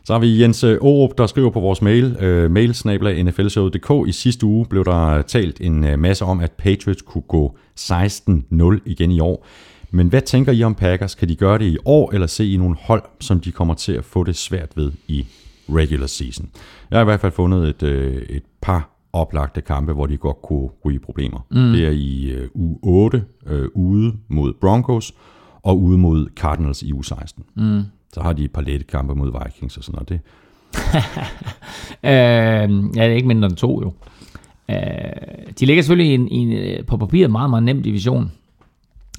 Så 0.04 0.12
har 0.12 0.20
vi 0.20 0.42
Jens 0.42 0.64
Aarup, 0.64 1.18
der 1.18 1.26
skriver 1.26 1.50
på 1.50 1.60
vores 1.60 1.82
mail, 1.82 2.16
uh, 2.44 2.50
mailsnablag 2.50 3.24
nflshowet.dk. 3.24 4.08
I 4.08 4.12
sidste 4.12 4.46
uge 4.46 4.66
blev 4.66 4.84
der 4.84 5.22
talt 5.22 5.60
en 5.60 5.84
øh, 5.84 5.98
masse 5.98 6.24
om, 6.24 6.40
at 6.40 6.52
Patriots 6.52 7.02
kunne 7.02 7.22
gå 7.22 7.56
16-0 7.80 8.78
igen 8.86 9.10
i 9.10 9.20
år. 9.20 9.46
Men 9.90 10.08
hvad 10.08 10.22
tænker 10.22 10.52
I 10.52 10.62
om 10.62 10.74
Packers? 10.74 11.14
Kan 11.14 11.28
de 11.28 11.36
gøre 11.36 11.58
det 11.58 11.64
i 11.64 11.76
år, 11.84 12.12
eller 12.12 12.26
se 12.26 12.52
i 12.52 12.56
nogle 12.56 12.76
hold, 12.80 13.02
som 13.20 13.40
de 13.40 13.52
kommer 13.52 13.74
til 13.74 13.92
at 13.92 14.04
få 14.04 14.24
det 14.24 14.36
svært 14.36 14.76
ved 14.76 14.92
i 15.08 15.26
regular 15.68 16.06
season? 16.06 16.50
Jeg 16.90 16.98
har 16.98 17.02
i 17.02 17.04
hvert 17.04 17.20
fald 17.20 17.32
fundet 17.32 17.68
et, 17.68 17.82
øh, 17.82 18.22
et 18.22 18.42
par 18.60 18.90
oplagte 19.12 19.60
kampe, 19.60 19.92
hvor 19.92 20.06
de 20.06 20.16
godt 20.16 20.42
kunne 20.42 20.68
ryge 20.84 20.98
problemer. 20.98 21.46
Mm. 21.50 21.72
Det 21.72 21.86
er 21.86 21.90
i 21.90 22.30
øh, 22.30 22.48
uge 22.54 22.78
8 22.82 23.24
øh, 23.46 23.68
ude 23.74 24.12
mod 24.28 24.52
Broncos, 24.60 25.14
og 25.62 25.80
ude 25.80 25.98
mod 25.98 26.26
Cardinals 26.36 26.82
i 26.82 26.92
uge 26.92 27.04
16. 27.04 27.44
Mm. 27.54 27.82
Så 28.12 28.20
har 28.20 28.32
de 28.32 28.44
et 28.44 28.52
par 28.52 28.62
lette 28.62 28.84
kampe 28.84 29.14
mod 29.14 29.32
Vikings 29.44 29.76
og 29.76 29.84
sådan 29.84 29.94
noget. 29.94 30.08
Det. 30.08 30.20
øh, 32.10 32.96
ja, 32.96 33.04
det 33.04 33.12
er 33.12 33.16
ikke 33.16 33.28
mindre 33.28 33.46
end 33.46 33.56
to 33.56 33.82
jo. 33.82 33.92
Øh, 34.70 34.76
de 35.60 35.66
ligger 35.66 35.82
selvfølgelig 35.82 36.10
i 36.10 36.14
en, 36.14 36.28
i 36.28 36.36
en, 36.36 36.52
øh, 36.52 36.86
på 36.86 36.96
papiret 36.96 37.30
meget, 37.30 37.50
meget 37.50 37.62
nem 37.62 37.82
division 37.82 38.32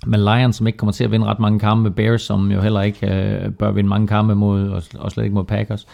med 0.05 0.19
Lions, 0.19 0.55
som 0.55 0.67
ikke 0.67 0.77
kommer 0.77 0.93
til 0.93 1.03
at 1.03 1.11
vinde 1.11 1.25
ret 1.25 1.39
mange 1.39 1.59
kampe, 1.59 1.91
Bears, 1.91 2.21
som 2.21 2.51
jo 2.51 2.61
heller 2.61 2.81
ikke 2.81 3.07
øh, 3.07 3.51
bør 3.51 3.71
vinde 3.71 3.89
mange 3.89 4.07
kampe 4.07 4.35
mod, 4.35 4.69
og, 4.69 4.83
og 4.99 5.11
slet 5.11 5.23
ikke 5.23 5.33
mod 5.33 5.43
Packers, 5.43 5.87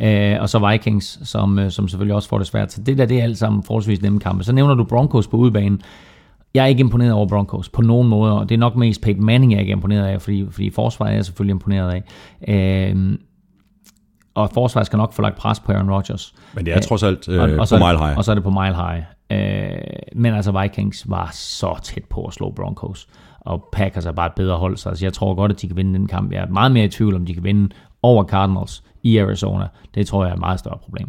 øh, 0.00 0.36
og 0.40 0.48
så 0.48 0.68
Vikings, 0.70 1.28
som, 1.28 1.58
øh, 1.58 1.70
som 1.70 1.88
selvfølgelig 1.88 2.14
også 2.14 2.28
får 2.28 2.38
det 2.38 2.46
svært. 2.46 2.72
Så 2.72 2.82
det 2.82 2.98
der, 2.98 3.06
det 3.06 3.18
er 3.18 3.22
alt 3.22 3.38
sammen 3.38 3.62
forholdsvis 3.62 4.02
nemme 4.02 4.20
kampe. 4.20 4.44
Så 4.44 4.52
nævner 4.52 4.74
du 4.74 4.84
Broncos 4.84 5.26
på 5.26 5.36
udbanen. 5.36 5.80
Jeg 6.54 6.62
er 6.62 6.66
ikke 6.66 6.80
imponeret 6.80 7.12
over 7.12 7.28
Broncos 7.28 7.68
på 7.68 7.82
nogen 7.82 8.08
måde, 8.08 8.38
og 8.38 8.48
det 8.48 8.54
er 8.54 8.58
nok 8.58 8.76
mest 8.76 9.02
Peyton 9.02 9.24
Manning, 9.24 9.52
jeg 9.52 9.56
er 9.56 9.60
ikke 9.60 9.72
imponeret 9.72 10.06
af, 10.06 10.22
fordi, 10.22 10.46
fordi 10.50 10.70
forsvaret 10.70 11.10
er 11.10 11.14
jeg 11.14 11.24
selvfølgelig 11.24 11.52
imponeret 11.52 11.92
af. 11.92 12.02
Øh, 12.48 13.18
og 14.34 14.50
forsvaret 14.54 14.86
skal 14.86 14.96
nok 14.96 15.12
få 15.12 15.22
lagt 15.22 15.36
pres 15.36 15.60
på 15.60 15.72
Aaron 15.72 15.90
Rodgers. 15.90 16.34
Men 16.54 16.66
det 16.66 16.74
er 16.74 16.80
trods 16.80 17.02
alt 17.02 17.28
øh, 17.28 17.42
og, 17.42 17.50
og 17.50 17.68
på 17.68 17.76
mile 17.76 17.98
high. 17.98 18.16
Og 18.16 18.24
så 18.24 18.30
er 18.30 18.34
det 18.34 18.44
på 18.44 18.50
mile 18.50 18.74
high. 18.74 19.02
Øh, 19.30 19.78
men 20.14 20.34
altså 20.34 20.60
Vikings 20.60 21.10
var 21.10 21.30
så 21.32 21.78
tæt 21.82 22.04
på 22.04 22.24
at 22.24 22.32
slå 22.32 22.50
Broncos 22.50 23.08
og 23.46 23.68
Packers 23.72 24.06
er 24.06 24.12
bare 24.12 24.26
et 24.26 24.32
bedre 24.36 24.56
hold, 24.56 24.76
så 24.76 24.88
altså, 24.88 25.04
jeg 25.04 25.12
tror 25.12 25.34
godt, 25.34 25.52
at 25.52 25.62
de 25.62 25.66
kan 25.66 25.76
vinde 25.76 25.98
den 25.98 26.06
kamp. 26.06 26.32
Jeg 26.32 26.42
er 26.42 26.48
meget 26.48 26.72
mere 26.72 26.84
i 26.84 26.88
tvivl, 26.88 27.14
om 27.14 27.26
de 27.26 27.34
kan 27.34 27.44
vinde 27.44 27.68
over 28.02 28.24
Cardinals 28.24 28.82
i 29.02 29.18
Arizona. 29.18 29.66
Det 29.94 30.06
tror 30.06 30.24
jeg 30.24 30.30
er 30.30 30.34
et 30.34 30.40
meget 30.40 30.58
større 30.58 30.78
problem. 30.84 31.08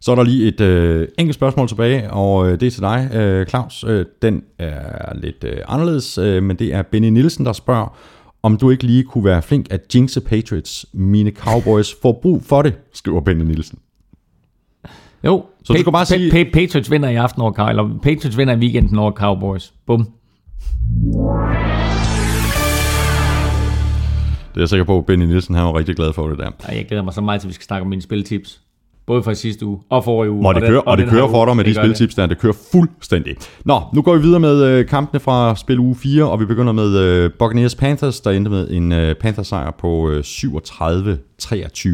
Så 0.00 0.10
er 0.10 0.14
der 0.14 0.22
lige 0.22 0.48
et 0.48 0.60
øh, 0.60 1.08
enkelt 1.18 1.34
spørgsmål 1.34 1.68
tilbage, 1.68 2.10
og 2.10 2.46
øh, 2.46 2.60
det 2.60 2.66
er 2.66 2.70
til 2.70 2.80
dig, 2.82 3.10
øh, 3.14 3.46
Claus. 3.46 3.84
Øh, 3.88 4.06
den 4.22 4.42
er 4.58 5.14
lidt 5.14 5.44
øh, 5.44 5.56
anderledes, 5.68 6.18
øh, 6.18 6.42
men 6.42 6.56
det 6.56 6.74
er 6.74 6.82
Benny 6.82 7.08
Nielsen, 7.08 7.46
der 7.46 7.52
spørger, 7.52 7.96
om 8.42 8.56
du 8.56 8.70
ikke 8.70 8.84
lige 8.84 9.02
kunne 9.02 9.24
være 9.24 9.42
flink 9.42 9.66
at 9.70 9.94
jinxe 9.94 10.20
Patriots. 10.20 10.86
Mine 10.92 11.30
Cowboys 11.30 11.94
får 12.02 12.18
brug 12.22 12.42
for 12.42 12.62
det, 12.62 12.74
skriver 12.92 13.20
Benny 13.20 13.44
Nielsen. 13.44 13.78
Jo, 15.24 15.44
så 15.64 15.72
pa- 15.72 15.76
du 15.76 15.80
skal 15.80 15.92
bare 15.92 16.06
sige... 16.06 16.30
Pa- 16.30 16.50
Patriots 16.52 16.90
vinder 16.90 17.08
i 17.08 17.16
aften 17.16 17.42
over 17.42 17.68
eller 17.68 17.98
Patriots 18.02 18.38
vinder 18.38 18.54
i 18.54 18.58
weekenden 18.58 18.98
over 18.98 19.10
Cowboys. 19.10 19.74
Bum. 19.86 20.08
Det 24.54 24.56
er 24.56 24.60
jeg 24.60 24.68
sikker 24.68 24.84
på, 24.84 24.98
at 24.98 25.06
Benny 25.06 25.24
Nielsen 25.24 25.54
han 25.54 25.64
var 25.64 25.78
rigtig 25.78 25.96
glad 25.96 26.12
for 26.12 26.28
det 26.28 26.38
der. 26.38 26.50
Ej, 26.68 26.76
jeg 26.76 26.86
glæder 26.86 27.02
mig 27.02 27.12
så 27.14 27.20
meget 27.20 27.40
til, 27.40 27.46
at 27.46 27.48
vi 27.48 27.54
skal 27.54 27.64
snakke 27.64 27.82
om 27.82 27.88
mine 27.88 28.02
spiltips. 28.02 28.60
Både 29.06 29.22
fra 29.22 29.34
sidste 29.34 29.66
uge 29.66 29.78
og 29.90 30.04
forrige 30.04 30.30
uge. 30.30 30.48
Og 30.48 30.54
det 30.54 30.62
kører, 30.62 30.80
og 30.80 30.96
det 30.98 31.04
den 31.06 31.10
kører 31.14 31.22
her 31.26 31.30
for 31.30 31.38
uge. 31.38 31.46
dig 31.46 31.56
med 31.56 31.64
de 31.64 31.68
Det 31.70 31.76
det. 31.76 31.84
spiltips 31.84 32.14
der. 32.14 32.26
Det 32.26 32.38
kører 32.38 32.52
fuldstændig. 32.72 33.36
Nå, 33.64 33.80
nu 33.94 34.02
går 34.02 34.16
vi 34.16 34.22
videre 34.22 34.40
med 34.40 34.64
øh, 34.64 34.86
kampene 34.86 35.20
fra 35.20 35.56
spil 35.56 35.78
uge 35.78 35.94
4, 35.96 36.24
og 36.30 36.40
vi 36.40 36.44
begynder 36.46 36.72
med 36.72 36.98
øh, 36.98 37.30
Buccaneers 37.38 37.74
Panthers, 37.74 38.20
der 38.20 38.30
endte 38.30 38.50
med 38.50 38.70
en 38.70 38.92
øh, 38.92 39.14
Panthers-sejr 39.14 39.70
på 39.70 40.10
øh, 40.10 40.20
37-23. 40.20 41.88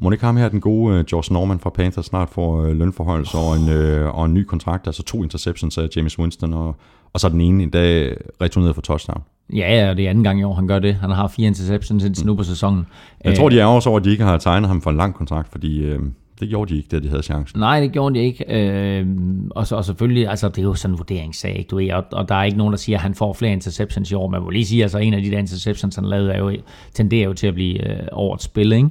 Må 0.00 0.10
det 0.10 0.14
ikke 0.14 0.24
ham 0.24 0.36
her, 0.36 0.48
den 0.48 0.60
gode 0.60 0.98
øh, 0.98 1.04
George 1.04 1.32
Norman 1.34 1.60
fra 1.60 1.70
Panthers, 1.70 2.06
snart 2.06 2.30
får 2.30 2.62
øh, 2.64 2.76
lønforhøjelse 2.78 3.38
og, 3.38 3.56
en, 3.56 3.68
øh, 3.68 4.14
og 4.18 4.24
en 4.26 4.34
ny 4.34 4.44
kontrakt, 4.44 4.86
altså 4.86 5.02
to 5.02 5.22
interceptions 5.22 5.78
af 5.78 5.88
James 5.96 6.18
Winston, 6.18 6.54
og, 6.54 6.76
og 7.12 7.20
så 7.20 7.28
den 7.28 7.40
ene 7.40 7.62
en 7.62 7.70
dag 7.70 8.16
returneret 8.40 8.74
for 8.74 8.82
touchdown. 8.82 9.22
Ja, 9.52 9.86
ja, 9.86 9.94
det 9.94 10.06
er 10.06 10.10
anden 10.10 10.24
gang 10.24 10.40
i 10.40 10.42
år, 10.42 10.54
han 10.54 10.66
gør 10.66 10.78
det. 10.78 10.94
Han 10.94 11.10
har 11.10 11.28
fire 11.28 11.46
interceptions 11.46 12.04
indtil 12.04 12.26
nu 12.26 12.34
på 12.34 12.42
sæsonen. 12.42 12.86
Jeg 13.24 13.36
tror, 13.36 13.48
de 13.48 13.60
er 13.60 13.64
også 13.64 13.88
over, 13.88 13.98
at 13.98 14.04
de 14.04 14.10
ikke 14.10 14.24
har 14.24 14.38
tegnet 14.38 14.68
ham 14.68 14.82
for 14.82 14.90
en 14.90 14.96
lang 14.96 15.14
kontrakt, 15.14 15.52
fordi 15.52 15.78
øh, 15.78 15.98
det 16.40 16.48
gjorde 16.48 16.72
de 16.72 16.76
ikke, 16.76 16.88
da 16.88 16.98
de 16.98 17.08
havde 17.08 17.22
chancen. 17.22 17.60
Nej, 17.60 17.80
det 17.80 17.92
gjorde 17.92 18.14
de 18.14 18.24
ikke. 18.24 18.44
Øh, 18.48 19.06
og, 19.50 19.66
så, 19.66 19.76
og 19.76 19.84
selvfølgelig, 19.84 20.28
altså 20.28 20.48
det 20.48 20.58
er 20.58 20.62
jo 20.62 20.74
sådan 20.74 20.94
en 20.94 20.98
vurderingssag, 20.98 21.58
ikke? 21.58 21.68
Du 21.68 21.76
ved, 21.76 21.92
og, 21.92 22.04
og 22.12 22.28
der 22.28 22.34
er 22.34 22.44
ikke 22.44 22.58
nogen, 22.58 22.72
der 22.72 22.78
siger, 22.78 22.98
at 22.98 23.02
han 23.02 23.14
får 23.14 23.32
flere 23.32 23.52
interceptions 23.52 24.10
i 24.10 24.14
år. 24.14 24.28
Man 24.28 24.42
må 24.42 24.50
lige 24.50 24.66
sige, 24.66 24.82
altså 24.82 24.98
en 24.98 25.14
af 25.14 25.22
de 25.22 25.30
der 25.30 25.38
interceptions, 25.38 25.94
han 25.94 26.04
lavede, 26.04 26.32
er 26.32 26.38
jo, 26.38 26.52
tenderer 26.94 27.24
jo 27.24 27.32
til 27.32 27.46
at 27.46 27.54
blive 27.54 27.90
øh, 27.90 28.06
årets 28.12 28.44
spil, 28.44 28.72
ikke? 28.72 28.90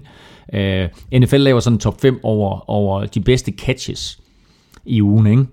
Øh, 1.14 1.20
NFL 1.22 1.38
laver 1.38 1.60
sådan 1.60 1.76
en 1.76 1.80
top 1.80 2.02
5 2.02 2.20
over, 2.24 2.70
over 2.70 3.06
de 3.06 3.20
bedste 3.20 3.52
catches 3.52 4.20
i 4.86 5.02
ugen, 5.02 5.28
ikke? 5.28 5.46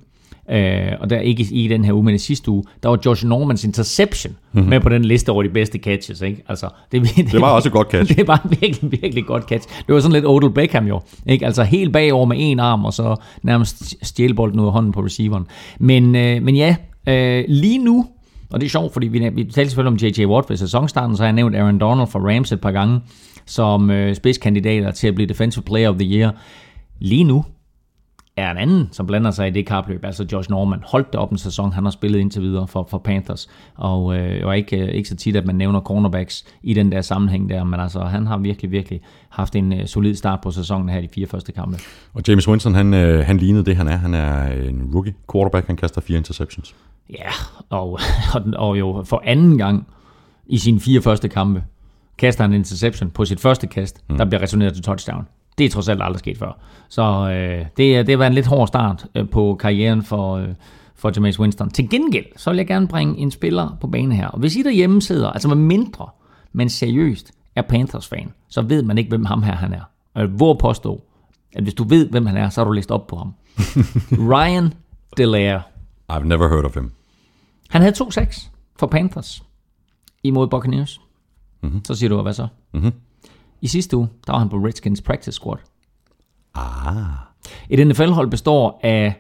Øh, 0.51 0.92
og 1.01 1.11
der 1.11 1.16
er 1.16 1.20
ikke 1.20 1.46
i 1.51 1.68
den 1.68 1.84
her 1.84 1.92
uge, 1.92 2.05
men 2.05 2.14
i 2.14 2.18
sidste 2.18 2.51
uge, 2.51 2.64
der 2.82 2.88
var 2.88 2.96
George 2.96 3.28
Normans 3.28 3.64
interception 3.64 4.36
mm-hmm. 4.53 4.68
med 4.68 4.80
på 4.80 4.88
den 4.88 5.05
liste 5.05 5.30
over 5.30 5.42
de 5.42 5.49
bedste 5.49 5.78
catches. 5.78 6.22
Ikke? 6.22 6.42
Altså, 6.49 6.68
det, 6.92 7.03
det, 7.03 7.26
Det 7.32 7.40
var 7.40 7.51
også 7.51 7.68
et 7.68 7.72
godt 7.72 7.90
catch. 7.90 8.14
det 8.18 8.28
var 8.28 8.49
virkelig, 8.61 8.92
virkelig 9.03 9.26
godt 9.26 9.44
catch. 9.44 9.68
Det 9.86 9.94
var 9.94 10.01
sådan 10.01 10.12
lidt 10.12 10.26
Odell 10.26 10.53
Beckham 10.53 10.86
jo. 10.86 11.01
Ikke? 11.26 11.46
Altså 11.46 11.62
helt 11.62 11.92
bagover 11.92 12.26
med 12.26 12.36
en 12.40 12.61
arm, 12.61 12.84
og 12.84 12.92
så 12.92 13.16
nærmest 13.42 14.07
stjæle 14.07 14.34
bolden 14.34 14.61
ud 14.61 14.66
af 14.66 14.72
hånden 14.72 14.92
på 14.92 15.01
receiveren. 15.01 15.46
Men, 15.78 16.16
øh, 16.16 16.42
men 16.42 16.57
ja, 16.57 16.76
øh, 17.09 17.44
lige 17.49 17.78
nu, 17.78 18.07
og 18.51 18.61
det 18.61 18.66
er 18.66 18.70
sjovt, 18.70 18.92
fordi 18.92 19.09
vi, 19.09 19.18
vi 19.18 19.44
talte 19.44 19.70
selvfølgelig 19.70 20.07
om 20.07 20.09
J.J. 20.09 20.26
Watt 20.26 20.51
ved 20.51 20.57
sæsonstarten, 20.57 21.16
så 21.16 21.22
har 21.22 21.28
jeg 21.28 21.32
nævnt 21.32 21.57
Aaron 21.57 21.78
Donald 21.78 22.09
fra 22.09 22.18
Rams 22.18 22.53
et 22.53 22.61
par 22.61 22.72
gange, 22.72 23.01
som 23.46 23.90
øh, 23.90 24.14
spidskandidater 24.14 24.90
til 24.90 25.09
at 25.09 25.14
blive 25.14 25.28
Defensive 25.28 25.62
Player 25.62 25.88
of 25.88 25.96
the 25.96 26.18
Year. 26.18 26.34
Lige 26.99 27.24
nu, 27.24 27.44
er 28.39 28.51
en 28.51 28.57
anden, 28.57 28.89
som 28.93 29.07
blander 29.07 29.30
sig 29.30 29.49
i 29.49 29.51
det 29.51 29.66
kapløb, 29.66 30.05
altså 30.05 30.26
Josh 30.32 30.51
Norman. 30.51 30.80
Holdt 30.86 31.12
det 31.12 31.20
op 31.20 31.30
en 31.30 31.39
sæson, 31.39 31.72
han 31.72 31.84
har 31.84 31.91
spillet 31.91 32.18
indtil 32.18 32.43
videre 32.43 32.68
for, 32.68 32.86
for 32.91 32.99
Panthers, 32.99 33.49
og 33.74 34.16
øh, 34.16 34.47
og 34.47 34.57
ikke, 34.57 34.76
øh, 34.76 34.89
ikke 34.89 35.09
så 35.09 35.16
tit, 35.16 35.36
at 35.36 35.47
man 35.47 35.55
nævner 35.55 35.80
cornerbacks 35.80 36.45
i 36.62 36.74
den 36.74 36.93
der 36.93 37.01
sammenhæng 37.01 37.51
der, 37.51 37.64
men 37.64 37.80
altså, 37.80 38.01
han 38.01 38.26
har 38.26 38.39
virkelig, 38.39 38.70
virkelig 38.70 39.01
haft 39.28 39.57
en 39.57 39.72
øh, 39.72 39.86
solid 39.86 40.14
start 40.14 40.41
på 40.41 40.51
sæsonen 40.51 40.89
her 40.89 40.99
i 40.99 41.03
de 41.03 41.09
fire 41.14 41.26
første 41.26 41.53
kampe. 41.53 41.78
Og 42.14 42.22
James 42.28 42.49
Winston, 42.49 42.74
han, 42.74 42.95
øh, 42.95 43.26
han 43.26 43.36
lignede 43.36 43.64
det, 43.64 43.76
han 43.76 43.89
er. 43.89 43.97
Han 43.97 44.14
er 44.14 44.53
en 44.53 44.91
rookie 44.95 45.14
quarterback, 45.32 45.66
han 45.66 45.76
kaster 45.76 46.01
fire 46.01 46.18
interceptions. 46.18 46.74
Ja, 47.11 47.30
og, 47.70 47.99
og, 48.34 48.43
og 48.57 48.78
jo 48.78 49.05
for 49.07 49.22
anden 49.24 49.59
gang 49.59 49.86
i 50.47 50.59
sine 50.59 50.80
fire 50.80 51.03
første 51.03 51.28
kampe, 51.28 51.62
kaster 52.18 52.45
han 52.45 52.51
en 52.51 52.57
interception 52.57 53.11
på 53.11 53.24
sit 53.24 53.41
første 53.41 53.66
kast, 53.66 54.03
mm. 54.11 54.16
der 54.16 54.24
bliver 54.24 54.43
returneret 54.43 54.74
til 54.74 54.82
touchdown. 54.82 55.26
Det 55.59 55.66
er 55.66 55.70
trods 55.70 55.88
alt 55.88 56.02
aldrig 56.02 56.18
sket 56.18 56.38
før. 56.38 56.59
Så 56.88 57.02
øh, 57.02 57.59
det, 57.59 58.06
det 58.06 58.09
har 58.09 58.16
været 58.16 58.26
en 58.30 58.34
lidt 58.34 58.46
hård 58.46 58.68
start 58.68 59.06
øh, 59.14 59.28
på 59.28 59.56
karrieren 59.61 60.02
for, 60.02 60.36
øh, 60.36 60.48
for 60.94 61.12
Jameis 61.16 61.40
Winston. 61.40 61.70
Til 61.70 61.90
gengæld, 61.90 62.26
så 62.36 62.50
vil 62.50 62.56
jeg 62.56 62.66
gerne 62.66 62.88
bringe 62.88 63.18
en 63.18 63.30
spiller 63.30 63.76
på 63.80 63.86
banen 63.86 64.12
her. 64.12 64.28
Og 64.28 64.38
hvis 64.38 64.56
I 64.56 64.62
derhjemme 64.62 65.02
sidder, 65.02 65.30
altså 65.30 65.48
med 65.48 65.56
mindre, 65.56 66.06
men 66.52 66.68
seriøst, 66.68 67.32
er 67.56 67.62
Panthers-fan, 67.62 68.32
så 68.48 68.62
ved 68.62 68.82
man 68.82 68.98
ikke, 68.98 69.09
hvem 69.09 69.24
ham 69.24 69.42
her 69.42 69.54
han 69.54 69.72
er. 69.72 69.80
Og 70.14 70.26
hvor 70.26 70.54
påstå, 70.54 71.02
at 71.54 71.62
hvis 71.62 71.74
du 71.74 71.84
ved, 71.84 72.11
hvem 72.11 72.26
han 72.26 72.36
er, 72.36 72.48
så 72.48 72.61
har 72.61 72.64
du 72.64 72.72
læst 72.72 72.90
op 72.90 73.06
på 73.06 73.16
ham. 73.16 73.34
Ryan 74.32 74.74
Delaire. 75.16 75.62
I've 76.12 76.24
never 76.24 76.48
heard 76.48 76.64
of 76.64 76.74
him. 76.74 76.92
Han 77.68 77.82
havde 77.82 77.94
2-6 78.04 78.48
for 78.78 78.86
Panthers 78.86 79.42
imod 80.22 80.48
Buccaneers. 80.48 81.00
Mm-hmm. 81.62 81.84
Så 81.84 81.94
siger 81.94 82.09
du, 82.09 82.22
hvad 82.22 82.32
så? 82.32 82.46
Mhm. 82.74 82.92
I 83.61 83.66
sidste 83.66 83.96
uge, 83.96 84.09
der 84.26 84.32
var 84.32 84.38
han 84.38 84.48
på 84.48 84.56
Redskins 84.56 85.02
practice 85.02 85.32
squad. 85.32 85.59
Ah. 86.54 87.04
Et 87.70 87.86
NFL-hold 87.86 88.30
består 88.30 88.80
af 88.82 89.14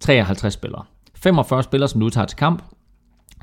53 0.00 0.52
spillere. 0.52 0.84
45 1.14 1.62
spillere, 1.62 1.88
som 1.88 2.00
du 2.00 2.10
tager 2.10 2.26
til 2.26 2.38
kamp. 2.38 2.62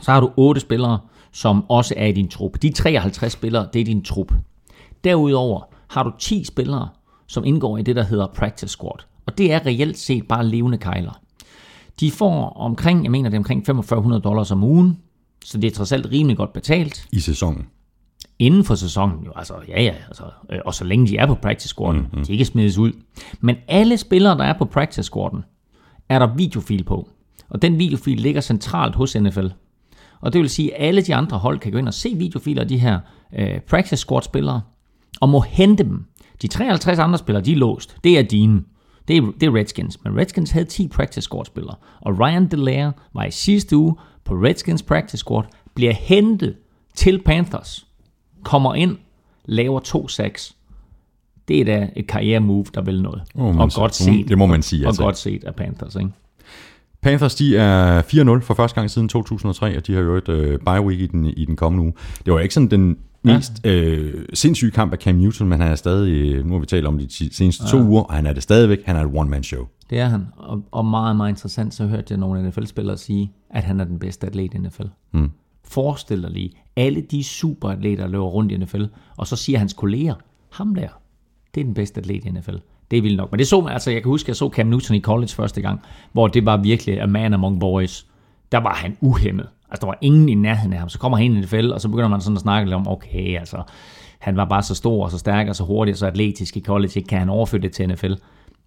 Så 0.02 0.12
har 0.12 0.20
du 0.20 0.32
8 0.38 0.62
spillere, 0.62 1.00
som 1.32 1.66
også 1.70 1.94
er 1.98 2.06
i 2.06 2.12
din 2.12 2.28
trup. 2.28 2.62
De 2.62 2.70
53 2.70 3.32
spillere, 3.32 3.68
det 3.74 3.82
er 3.82 3.86
din 3.86 4.04
trup. 4.04 4.34
Derudover 5.04 5.62
har 5.88 6.04
du 6.04 6.12
10 6.20 6.44
spillere, 6.44 6.90
som 7.28 7.46
indgår 7.46 7.78
i 7.78 7.82
det, 7.82 7.96
der 7.96 8.04
hedder 8.04 8.28
practice 8.28 8.68
squad. 8.68 9.06
Og 9.26 9.38
det 9.38 9.54
er 9.54 9.66
reelt 9.66 9.98
set 9.98 10.28
bare 10.28 10.46
levende 10.46 10.78
kejler. 10.78 11.20
De 12.00 12.12
får 12.12 12.50
omkring, 12.50 13.04
jeg 13.04 13.12
mener 13.12 13.30
det 13.30 13.36
er 13.36 13.40
omkring 13.40 13.66
4500 13.66 14.22
dollars 14.22 14.52
om 14.52 14.64
ugen, 14.64 15.00
så 15.46 15.58
det 15.58 15.68
er 15.68 15.72
trods 15.72 15.92
alt 15.92 16.12
rimelig 16.12 16.38
godt 16.38 16.54
betalt 16.54 17.08
I 17.12 17.20
sæsonen. 17.20 17.68
Inden 18.40 18.64
for 18.64 18.76
sæsonen. 18.76 19.26
Jo, 19.26 19.32
altså, 19.36 19.54
ja, 19.68 19.82
ja, 19.82 19.94
altså, 20.08 20.24
øh, 20.50 20.60
og 20.66 20.74
så 20.74 20.84
længe 20.84 21.08
de 21.08 21.18
er 21.18 21.26
på 21.26 21.36
practice 21.36 21.68
squaden, 21.68 22.00
mm-hmm. 22.00 22.26
de 22.26 22.32
ikke 22.32 22.46
smides 22.46 22.78
ud. 22.78 22.92
Men 23.40 23.56
alle 23.68 23.98
spillere, 23.98 24.38
der 24.38 24.44
er 24.44 24.58
på 24.58 24.66
practice 24.66 25.04
squaden, 25.04 25.44
er 26.10 26.20
der 26.20 26.36
videofil 26.36 26.84
på. 26.84 27.10
Og 27.50 27.62
den 27.62 27.80
videofil 27.80 28.18
ligger 28.18 28.42
centralt 28.42 28.96
hos 28.96 29.16
NFL. 29.16 29.48
Og 30.22 30.34
det 30.34 30.42
vil 30.42 30.50
sige, 30.50 30.76
at 30.76 30.88
alle 30.88 31.02
de 31.02 31.16
andre 31.16 31.38
hold 31.38 31.60
kan 31.60 31.72
gå 31.72 31.78
ind 31.78 31.88
og 31.88 31.94
se 31.94 32.16
videofiler 32.16 32.62
af 32.62 32.68
de 32.68 32.78
her 32.78 33.00
øh, 33.36 33.60
practice 33.60 33.98
squad 33.98 34.22
spillere, 34.22 34.62
og 35.22 35.30
må 35.30 35.42
hente 35.42 35.84
dem. 35.84 36.06
De 36.42 36.48
53 36.48 37.00
andre 37.00 37.18
spillere, 37.18 37.44
de 37.46 37.52
er 37.52 37.56
låst. 37.56 37.98
Det 38.04 38.20
er 38.20 38.24
dine. 38.24 38.64
Det 39.08 39.18
er, 39.18 39.22
det 39.22 39.44
er 39.44 39.56
Redskins. 39.56 40.04
Men 40.04 40.18
Redskins 40.18 40.52
havde 40.52 40.66
10 40.66 40.88
practice 40.88 41.22
squad 41.22 41.46
spillere. 41.46 41.76
Og 42.02 42.20
Ryan 42.20 42.48
Delaire 42.48 42.94
var 43.14 43.26
i 43.26 43.32
sidste 43.32 43.78
uge 43.78 43.96
på 44.26 44.34
Redskins 44.34 44.84
practice 44.84 45.18
squad, 45.18 45.44
bliver 45.76 45.94
hentet 45.94 46.56
til 46.96 47.22
Panthers 47.22 47.88
kommer 48.44 48.76
ind, 48.76 48.98
laver 49.46 49.80
2-6. 49.80 50.54
Det 51.48 51.62
er 51.62 51.66
da 51.66 51.90
et 51.96 52.08
karriere-move, 52.08 52.66
der 52.74 52.82
vil 52.82 53.02
noget. 53.02 53.22
man 53.36 53.60
og 53.60 53.72
godt 53.76 53.96
set. 53.96 54.28
Det 54.28 54.38
må 54.38 54.46
man 54.46 54.62
sige, 54.62 54.86
Og 54.86 54.88
altså. 54.88 55.04
godt 55.04 55.18
set 55.18 55.44
af 55.44 55.56
Panthers, 55.56 55.96
ikke? 55.96 56.10
Panthers, 57.02 57.36
de 57.36 57.58
er 57.58 58.02
4-0 58.02 58.46
for 58.46 58.54
første 58.54 58.76
gang 58.76 58.90
siden 58.90 59.10
2003, 59.10 59.78
og 59.78 59.88
de 59.88 59.94
har 59.94 60.02
jo 60.02 60.16
et 60.16 60.30
øh, 60.30 60.60
bye 60.60 60.82
week 60.82 61.00
i 61.00 61.08
den, 61.08 61.26
i 61.26 61.46
den 61.46 61.56
kommende 61.56 61.84
uge. 61.84 61.94
Det 62.26 62.34
var 62.34 62.40
ikke 62.40 62.54
sådan 62.54 62.72
den 62.72 62.98
mest 63.24 63.52
ja. 63.64 63.70
øh, 63.74 64.26
sindssyge 64.34 64.72
kamp 64.72 64.94
af 64.94 64.98
Cam 64.98 65.16
Newton, 65.16 65.48
men 65.48 65.62
han 65.62 65.72
er 65.72 65.76
stadig, 65.76 66.12
øh, 66.12 66.46
nu 66.46 66.54
har 66.54 66.60
vi 66.60 66.66
talt 66.66 66.86
om 66.86 66.98
de 66.98 67.34
seneste 67.34 67.64
ja. 67.64 67.70
to 67.70 67.82
uger, 67.82 68.02
og 68.02 68.14
han 68.14 68.26
er 68.26 68.34
det 68.34 68.44
stadigvæk. 68.44 68.80
Han 68.86 68.96
er 68.96 69.02
et 69.02 69.12
one-man-show. 69.16 69.68
Det 69.90 70.00
er 70.00 70.06
han. 70.06 70.28
Og, 70.38 70.64
og 70.72 70.86
meget, 70.86 71.16
meget 71.16 71.30
interessant, 71.30 71.74
så 71.74 71.88
hørte 71.88 72.06
jeg 72.10 72.18
nogle 72.18 72.50
NFL-spillere 72.50 72.98
sige, 72.98 73.32
at 73.50 73.64
han 73.64 73.80
er 73.80 73.86
den 73.86 74.00
bedste 74.00 74.28
atlet 74.28 74.54
i 74.54 74.58
NFL. 74.58 74.84
Mm. 75.14 75.30
Forestil 75.74 76.22
dig 76.24 76.32
lige, 76.32 76.52
alle 76.76 77.02
de 77.02 77.24
superatleter 77.24 78.08
løber 78.08 78.26
rundt 78.26 78.52
i 78.52 78.58
NFL, 78.58 78.84
og 79.18 79.28
så 79.28 79.36
siger 79.36 79.60
hans 79.60 79.74
kolleger, 79.74 80.16
ham 80.52 80.76
der, 80.76 80.88
det 81.56 81.62
er 81.62 81.66
den 81.66 81.74
bedste 81.74 82.00
atlet 82.00 82.26
i 82.26 82.30
NFL. 82.30 82.56
Det 82.92 82.98
er 82.98 83.02
vildt 83.02 83.18
nok. 83.18 83.32
Men 83.32 83.40
det 83.40 83.48
så 83.48 83.62
man, 83.62 83.74
altså 83.74 83.92
jeg 83.92 84.02
kan 84.02 84.10
huske, 84.10 84.30
jeg 84.30 84.36
så 84.36 84.50
Cam 84.50 84.68
Newton 84.68 84.96
i 84.96 85.02
college 85.02 85.30
første 85.30 85.62
gang, 85.62 85.82
hvor 86.12 86.28
det 86.28 86.46
var 86.46 86.58
virkelig 86.58 87.02
a 87.02 87.06
man 87.06 87.34
among 87.34 87.60
boys. 87.60 88.06
Der 88.52 88.58
var 88.58 88.74
han 88.74 88.98
uhemmet. 89.02 89.48
Altså 89.70 89.82
der 89.82 89.88
var 89.88 89.98
ingen 90.02 90.30
i 90.30 90.34
nærheden 90.34 90.74
af 90.74 90.80
ham. 90.80 90.90
Så 90.90 91.00
kommer 91.00 91.18
han 91.18 91.26
ind 91.26 91.38
i 91.38 91.40
NFL, 91.40 91.72
og 91.72 91.82
så 91.82 91.90
begynder 91.90 92.10
man 92.10 92.22
sådan 92.22 92.38
at 92.38 92.42
snakke 92.42 92.70
lidt 92.70 92.76
om, 92.76 92.88
okay, 92.88 93.40
altså 93.40 93.64
han 94.20 94.38
var 94.38 94.46
bare 94.46 94.64
så 94.64 94.76
stor 94.76 95.04
og 95.04 95.12
så 95.12 95.18
stærk 95.18 95.48
og 95.48 95.56
så 95.56 95.64
hurtig 95.64 95.92
og 95.92 95.98
så 95.98 96.08
atletisk 96.08 96.58
i 96.58 96.62
college. 96.62 96.92
Ikke 96.96 97.08
kan 97.08 97.20
han 97.20 97.30
overføre 97.30 97.62
det 97.62 97.72
til 97.72 97.90
NFL? 97.90 98.14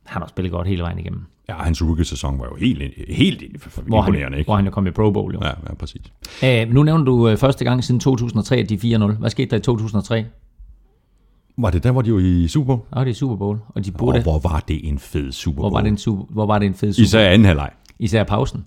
Han 0.07 0.23
har 0.23 0.29
spillet 0.29 0.53
godt 0.53 0.67
hele 0.69 0.83
vejen 0.83 0.99
igennem. 0.99 1.21
Ja, 1.49 1.55
hans 1.55 1.83
rookie-sæson 1.83 2.39
var 2.39 2.45
jo 2.45 2.57
helt, 2.57 2.83
helt 3.09 3.43
Hvor 3.87 4.01
han, 4.01 4.09
imponerende, 4.13 4.39
ikke? 4.39 4.49
hvor 4.49 4.57
han 4.57 4.65
jo 4.65 4.71
kom 4.71 4.87
i 4.87 4.91
Pro 4.91 5.11
Bowl. 5.11 5.35
Jo. 5.35 5.41
Ja, 5.43 5.49
ja, 5.49 5.75
præcis. 5.79 6.03
Øh, 6.45 6.69
nu 6.75 6.83
nævner 6.83 7.05
du 7.05 7.29
øh, 7.29 7.37
første 7.37 7.65
gang 7.65 7.85
siden 7.85 8.01
2003, 8.01 8.57
at 8.57 8.69
de 8.69 8.75
er 8.75 8.99
4-0. 9.09 9.13
Hvad 9.19 9.31
skete 9.31 9.51
der 9.51 9.57
i 9.57 9.61
2003? 9.61 10.25
Var 11.59 11.71
det 11.71 11.83
der, 11.85 11.91
hvor 11.93 12.03
de 12.03 12.13
var 12.13 12.21
i 12.21 12.49
Super 12.49 12.67
Bowl? 12.67 12.81
Ja, 12.97 13.01
det 13.05 13.11
er 13.11 13.15
Super 13.15 13.37
Bowl, 13.37 13.59
og 13.69 13.85
de 13.85 13.93
burde... 13.93 14.19
Og 14.19 14.23
hvor 14.23 14.39
var 14.39 14.65
det 14.69 14.89
en 14.89 14.99
fed 14.99 15.33
Super 15.33 15.55
Hvor 15.55 15.63
Bowl? 15.63 15.73
var 15.73 15.81
det 15.81 15.89
en, 15.89 15.99
super, 15.99 16.25
hvor 16.33 16.47
var 16.47 16.59
det 16.59 16.67
en 16.67 16.75
fed 16.75 16.93
Super 16.93 17.05
Især 17.05 17.29
anden 17.29 17.45
halvleg. 17.47 17.71
Især 17.99 18.25
pausen. 18.25 18.65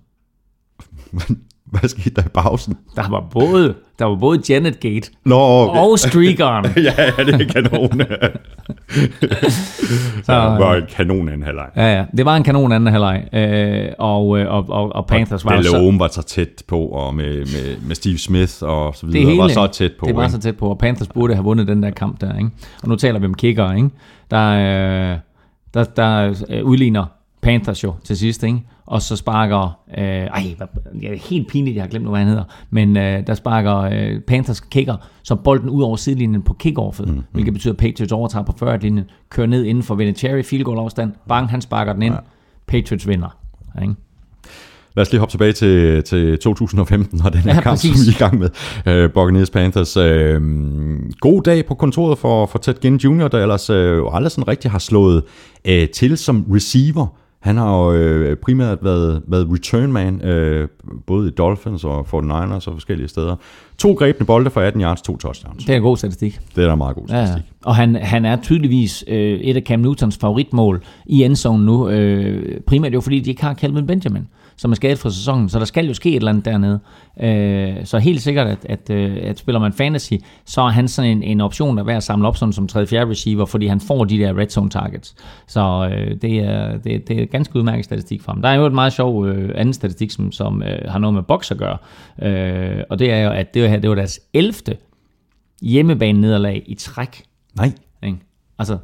Hvad 1.66 1.90
skete 1.90 2.16
der 2.16 2.24
i 2.26 2.30
pausen? 2.34 2.78
Der 2.96 3.10
var 3.10 3.28
både, 3.32 3.76
der 4.00 4.06
var 4.06 4.16
både 4.16 4.42
Janet 4.50 4.80
Gate 4.80 5.12
Nå, 5.26 5.36
okay. 5.40 5.80
og 5.80 6.00
Streakeren. 6.00 6.66
ja, 6.88 6.94
ja, 7.18 7.24
det 7.24 7.42
er 7.42 7.54
kanon. 7.54 8.02
så 10.26 10.32
det 10.32 10.60
var 10.60 10.76
en 10.76 10.84
kanon 10.90 11.30
anden 11.30 11.44
halvleg. 11.44 11.70
ja, 11.76 11.98
ja. 11.98 12.06
Det 12.18 12.26
var 12.26 12.36
en 12.36 12.44
kanon 12.44 12.72
anden 12.72 12.94
halvleg. 12.94 13.28
Øh, 13.34 13.92
og, 14.00 14.40
øh, 14.40 14.54
og, 14.54 14.66
og, 14.70 14.96
og 14.96 15.08
Panthers 15.08 15.46
var 15.46 15.56
jo 15.56 15.64
så... 15.64 15.96
Var 16.00 16.08
så 16.08 16.22
tæt 16.22 16.64
på, 16.68 16.80
og 16.80 17.16
med, 17.16 17.36
med, 17.36 17.88
med 17.88 17.96
Steve 17.96 18.18
Smith 18.18 18.54
og 18.62 18.96
så 18.96 19.06
Det 19.06 19.14
videre, 19.14 19.30
hele, 19.30 19.42
var 19.42 19.48
så 19.48 19.68
tæt 19.68 19.92
på. 20.00 20.06
Det 20.06 20.16
var 20.16 20.24
ikke? 20.24 20.32
så 20.32 20.40
tæt 20.40 20.58
på, 20.58 20.70
og 20.70 20.78
Panthers 20.78 21.08
burde 21.08 21.34
have 21.34 21.44
vundet 21.44 21.68
den 21.68 21.84
der 21.84 21.90
kamp 21.90 22.22
der, 22.22 22.38
ikke? 22.38 22.50
Og 22.84 22.90
nu 22.90 22.96
taler 22.96 23.20
vi 23.20 23.26
om 23.26 23.34
kicker, 23.34 23.74
ikke? 23.74 23.90
Der, 24.32 24.50
øh, 24.50 25.18
der, 25.74 25.84
der 25.84 26.36
øh, 26.50 26.64
udligner 26.66 27.06
Panthers 27.42 27.84
jo 27.84 27.94
til 28.04 28.18
sidst, 28.18 28.44
ikke? 28.44 28.60
Og 28.90 29.02
så 29.02 29.16
sparker, 29.16 29.80
øh, 29.98 30.04
ej, 30.04 30.56
det 31.02 31.12
er 31.12 31.30
helt 31.30 31.48
pinligt, 31.48 31.76
jeg 31.76 31.84
har 31.84 31.90
glemt, 31.90 32.08
hvad 32.10 32.20
han 32.20 32.28
hedder, 32.28 32.44
men 32.70 32.98
øh, 32.98 33.28
der 33.28 33.34
sparker 33.34 33.78
øh, 33.78 34.20
Panthers 34.22 34.60
kicker, 34.60 34.96
så 35.24 35.36
bolden 35.36 35.70
ud 35.70 35.84
over 35.84 35.96
sidelinjen 35.96 36.42
på 36.42 36.54
kickoffet, 36.54 37.08
mm, 37.08 37.14
mm. 37.14 37.24
hvilket 37.32 37.54
betyder, 37.54 37.74
at 37.74 37.78
Patriots 37.78 38.12
overtager 38.12 38.44
på 38.44 38.52
40-linjen, 38.62 39.10
kører 39.30 39.48
ned 39.48 39.66
inden 39.66 39.84
for 39.84 39.96
Vinatieri, 39.96 40.44
field 40.44 40.64
goal 40.64 40.78
afstand, 40.78 41.12
bang, 41.28 41.50
han 41.50 41.62
sparker 41.62 41.94
den 41.94 42.02
ind, 42.02 42.14
ja. 42.14 42.20
Patriots 42.68 43.08
vinder. 43.08 43.38
Ikke? 43.82 43.94
Lad 44.96 45.06
os 45.06 45.12
lige 45.12 45.20
hoppe 45.20 45.34
tilbage 45.34 45.54
til, 45.54 46.04
til 46.04 46.40
2015 46.40 47.22
og 47.26 47.34
den 47.34 47.42
her 47.42 47.54
ja, 47.54 47.62
kamp, 47.62 47.74
præcis. 47.74 47.98
som 47.98 48.06
vi 48.06 48.12
er 48.12 48.16
i 48.16 48.30
gang 48.30 48.40
med. 48.40 49.06
Uh, 49.06 49.12
Buccaneers 49.14 49.50
Panthers. 49.50 49.98
Uh, 49.98 50.04
god 51.20 51.44
dag 51.44 51.66
på 51.66 51.76
kontoret 51.76 52.18
for, 52.18 52.46
for 52.46 52.60
Ted 52.60 52.74
Ginn 52.82 52.96
Jr., 52.96 53.28
der 53.28 53.42
ellers 53.42 53.70
uh, 53.70 54.16
aldrig 54.16 54.32
sådan 54.32 54.48
rigtig 54.48 54.72
har 54.72 54.80
slået 54.80 55.24
uh, 55.70 55.74
til 55.94 56.18
som 56.18 56.46
receiver. 56.54 57.08
Han 57.40 57.58
har 57.58 57.78
jo 57.78 57.94
øh, 57.94 58.38
primært 58.38 58.78
været, 58.82 59.22
været 59.28 59.48
return 59.52 59.92
man, 59.92 60.22
øh, 60.22 60.68
både 61.08 61.28
i 61.28 61.32
Dolphins 61.32 61.84
og 61.84 62.00
49ers 62.00 62.68
og 62.68 62.74
forskellige 62.74 63.08
steder. 63.08 63.36
To 63.78 63.94
grebne 63.94 64.26
bolde 64.26 64.50
for 64.50 64.62
18 64.62 64.82
yards, 64.82 65.02
to 65.02 65.18
touchdowns. 65.18 65.66
Det 65.66 65.74
er 65.74 65.78
en 65.78 65.84
god 65.84 65.98
statistik. 65.98 66.40
Det 66.56 66.64
er 66.64 66.68
da 66.68 66.76
meget 66.76 66.96
god 66.96 67.08
statistik. 67.08 67.44
Ja, 67.46 67.70
og 67.70 67.76
han, 67.76 67.96
han 67.96 68.26
er 68.26 68.36
tydeligvis 68.42 69.04
øh, 69.08 69.40
et 69.40 69.56
af 69.56 69.62
Cam 69.62 69.80
Newtons 69.80 70.18
favoritmål 70.18 70.84
i 71.06 71.24
endzone 71.24 71.66
nu. 71.66 71.90
Øh, 71.90 72.62
primært 72.62 72.94
jo 72.94 73.02
fordi, 73.02 73.20
de 73.20 73.30
ikke 73.30 73.44
har 73.44 73.54
Calvin 73.54 73.88
Benjamin 73.88 74.28
som 74.60 74.72
er 74.72 74.76
skadet 74.76 74.99
fra 74.99 75.10
sæsonen, 75.10 75.49
så 75.49 75.60
der 75.60 75.66
skal 75.66 75.88
jo 75.88 75.93
ske 75.93 76.10
et 76.10 76.16
eller 76.16 76.30
andet 76.30 76.45
dernede. 76.45 76.80
Øh, 77.22 77.86
så 77.86 77.97
helt 77.97 78.22
sikkert, 78.22 78.47
at, 78.47 78.66
at, 78.70 78.89
øh, 78.89 79.18
at 79.22 79.39
spiller 79.39 79.60
man 79.60 79.74
fantasy, 79.74 80.14
så 80.45 80.62
er 80.62 80.70
han 80.70 80.88
sådan 80.88 81.12
en, 81.12 81.24
en 81.24 81.41
option, 81.41 81.78
der 81.78 81.84
er 81.84 81.86
værd 81.86 81.97
at 81.97 82.03
samle 82.03 82.28
op 82.28 82.38
sådan 82.38 82.53
som 82.53 82.68
3-4 82.72 82.76
receiver, 82.78 83.45
fordi 83.45 83.68
han 83.68 83.80
får 83.80 84.05
de 84.05 84.18
der 84.18 84.38
red 84.38 84.49
zone 84.49 84.70
targets. 84.70 85.16
Så 85.47 85.89
øh, 85.91 86.22
det, 86.22 86.39
er, 86.39 86.78
det, 86.78 87.07
det 87.07 87.22
er 87.22 87.26
ganske 87.26 87.55
udmærket 87.55 87.86
statistik 87.86 88.22
for 88.22 88.32
ham. 88.32 88.41
Der 88.41 88.49
er 88.49 88.55
jo 88.55 88.66
et 88.66 88.74
meget 88.74 88.93
sjov 88.93 89.28
øh, 89.28 89.51
anden 89.55 89.74
statistik, 89.74 90.12
som, 90.12 90.32
som 90.32 90.64
øh, 90.64 90.91
har 90.91 90.99
noget 90.99 91.14
med 91.14 91.24
boks 91.24 91.51
at 91.51 91.57
gøre, 91.57 91.78
øh, 92.22 92.84
og 92.89 92.99
det 92.99 93.12
er 93.12 93.20
jo, 93.20 93.30
at 93.30 93.53
det 93.53 93.64
var, 93.64 93.78
det 93.78 93.89
var 93.89 93.95
deres 93.95 94.20
11. 94.34 94.53
hjemmebane 95.62 96.22
nederlag 96.22 96.64
i 96.66 96.76
træk. 96.76 97.24
Nej. 97.55 97.72
Ikke? 98.03 98.18
Altså, 98.60 98.78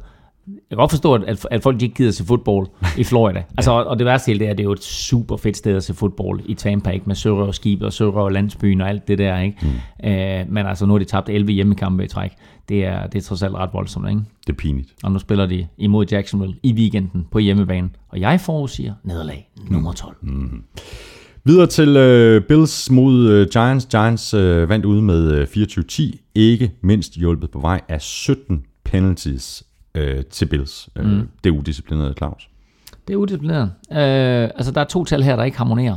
jeg 0.46 0.54
kan 0.70 0.78
godt 0.78 0.90
forstå, 0.90 1.14
at, 1.14 1.46
at 1.50 1.62
folk 1.62 1.82
ikke 1.82 1.94
gider 1.94 2.10
se 2.10 2.24
fodbold 2.24 2.66
i 2.98 3.04
Florida. 3.04 3.42
Altså, 3.56 3.72
ja. 3.72 3.78
Og 3.78 3.98
det 3.98 4.06
værste 4.06 4.26
hele 4.26 4.38
det 4.38 4.46
er, 4.46 4.50
at 4.50 4.58
det 4.58 4.62
er 4.62 4.66
jo 4.66 4.72
et 4.72 4.84
super 4.84 5.36
fedt 5.36 5.56
sted 5.56 5.76
at 5.76 5.84
se 5.84 5.94
fodbold 5.94 6.40
i 6.46 6.54
Tampa, 6.54 6.90
ikke? 6.90 7.06
med 7.06 7.14
Sørøver 7.14 7.52
skib 7.52 7.82
og 7.82 7.92
Sørøver 7.92 8.30
landsbyen 8.30 8.80
og 8.80 8.88
alt 8.88 9.08
det 9.08 9.18
der. 9.18 9.40
Ikke? 9.40 9.56
Mm. 10.02 10.08
Øh, 10.08 10.44
men 10.48 10.66
altså, 10.66 10.86
nu 10.86 10.92
har 10.92 10.98
de 10.98 11.04
tabt 11.04 11.28
11 11.28 11.52
hjemmekampe 11.52 12.04
i 12.04 12.08
træk. 12.08 12.30
Det 12.68 12.84
er, 12.84 13.06
det 13.06 13.18
er 13.18 13.22
trods 13.22 13.42
alt 13.42 13.54
ret 13.54 13.70
voldsomt. 13.72 14.08
Ikke? 14.08 14.20
Det 14.46 14.52
er 14.52 14.56
pinligt. 14.56 14.88
Og 15.02 15.12
nu 15.12 15.18
spiller 15.18 15.46
de 15.46 15.66
imod 15.78 16.06
Jacksonville 16.06 16.54
i 16.62 16.72
weekenden 16.72 17.26
på 17.30 17.38
hjemmebane. 17.38 17.90
Og 18.08 18.20
jeg 18.20 18.40
forudsiger 18.40 18.94
nederlag 19.04 19.50
nummer 19.70 19.92
12. 19.92 20.16
Mm. 20.22 20.32
Mm-hmm. 20.32 20.62
Videre 21.44 21.66
til 21.66 21.88
uh, 21.88 22.42
Bills 22.42 22.90
mod 22.90 23.40
uh, 23.40 23.46
Giants. 23.52 23.86
Giants 23.86 24.34
uh, 24.34 24.68
vandt 24.68 24.84
ude 24.84 25.02
med 25.02 25.42
uh, 25.42 25.44
24-10. 25.44 26.30
Ikke 26.34 26.72
mindst 26.80 27.16
hjulpet 27.16 27.50
på 27.50 27.60
vej 27.60 27.80
af 27.88 28.02
17 28.02 28.62
penalties 28.84 29.64
øh, 29.96 30.24
til 30.24 30.46
Bills. 30.46 30.88
Øh, 30.96 31.06
mm. 31.06 31.28
Det 31.44 31.50
er 31.50 31.54
udisciplineret, 31.54 32.16
Claus. 32.16 32.50
Det 33.08 33.14
er 33.14 33.16
udisciplineret. 33.16 33.72
Øh, 33.90 34.50
altså, 34.56 34.72
der 34.72 34.80
er 34.80 34.84
to 34.84 35.04
tal 35.04 35.22
her, 35.22 35.36
der 35.36 35.44
ikke 35.44 35.58
harmonerer. 35.58 35.96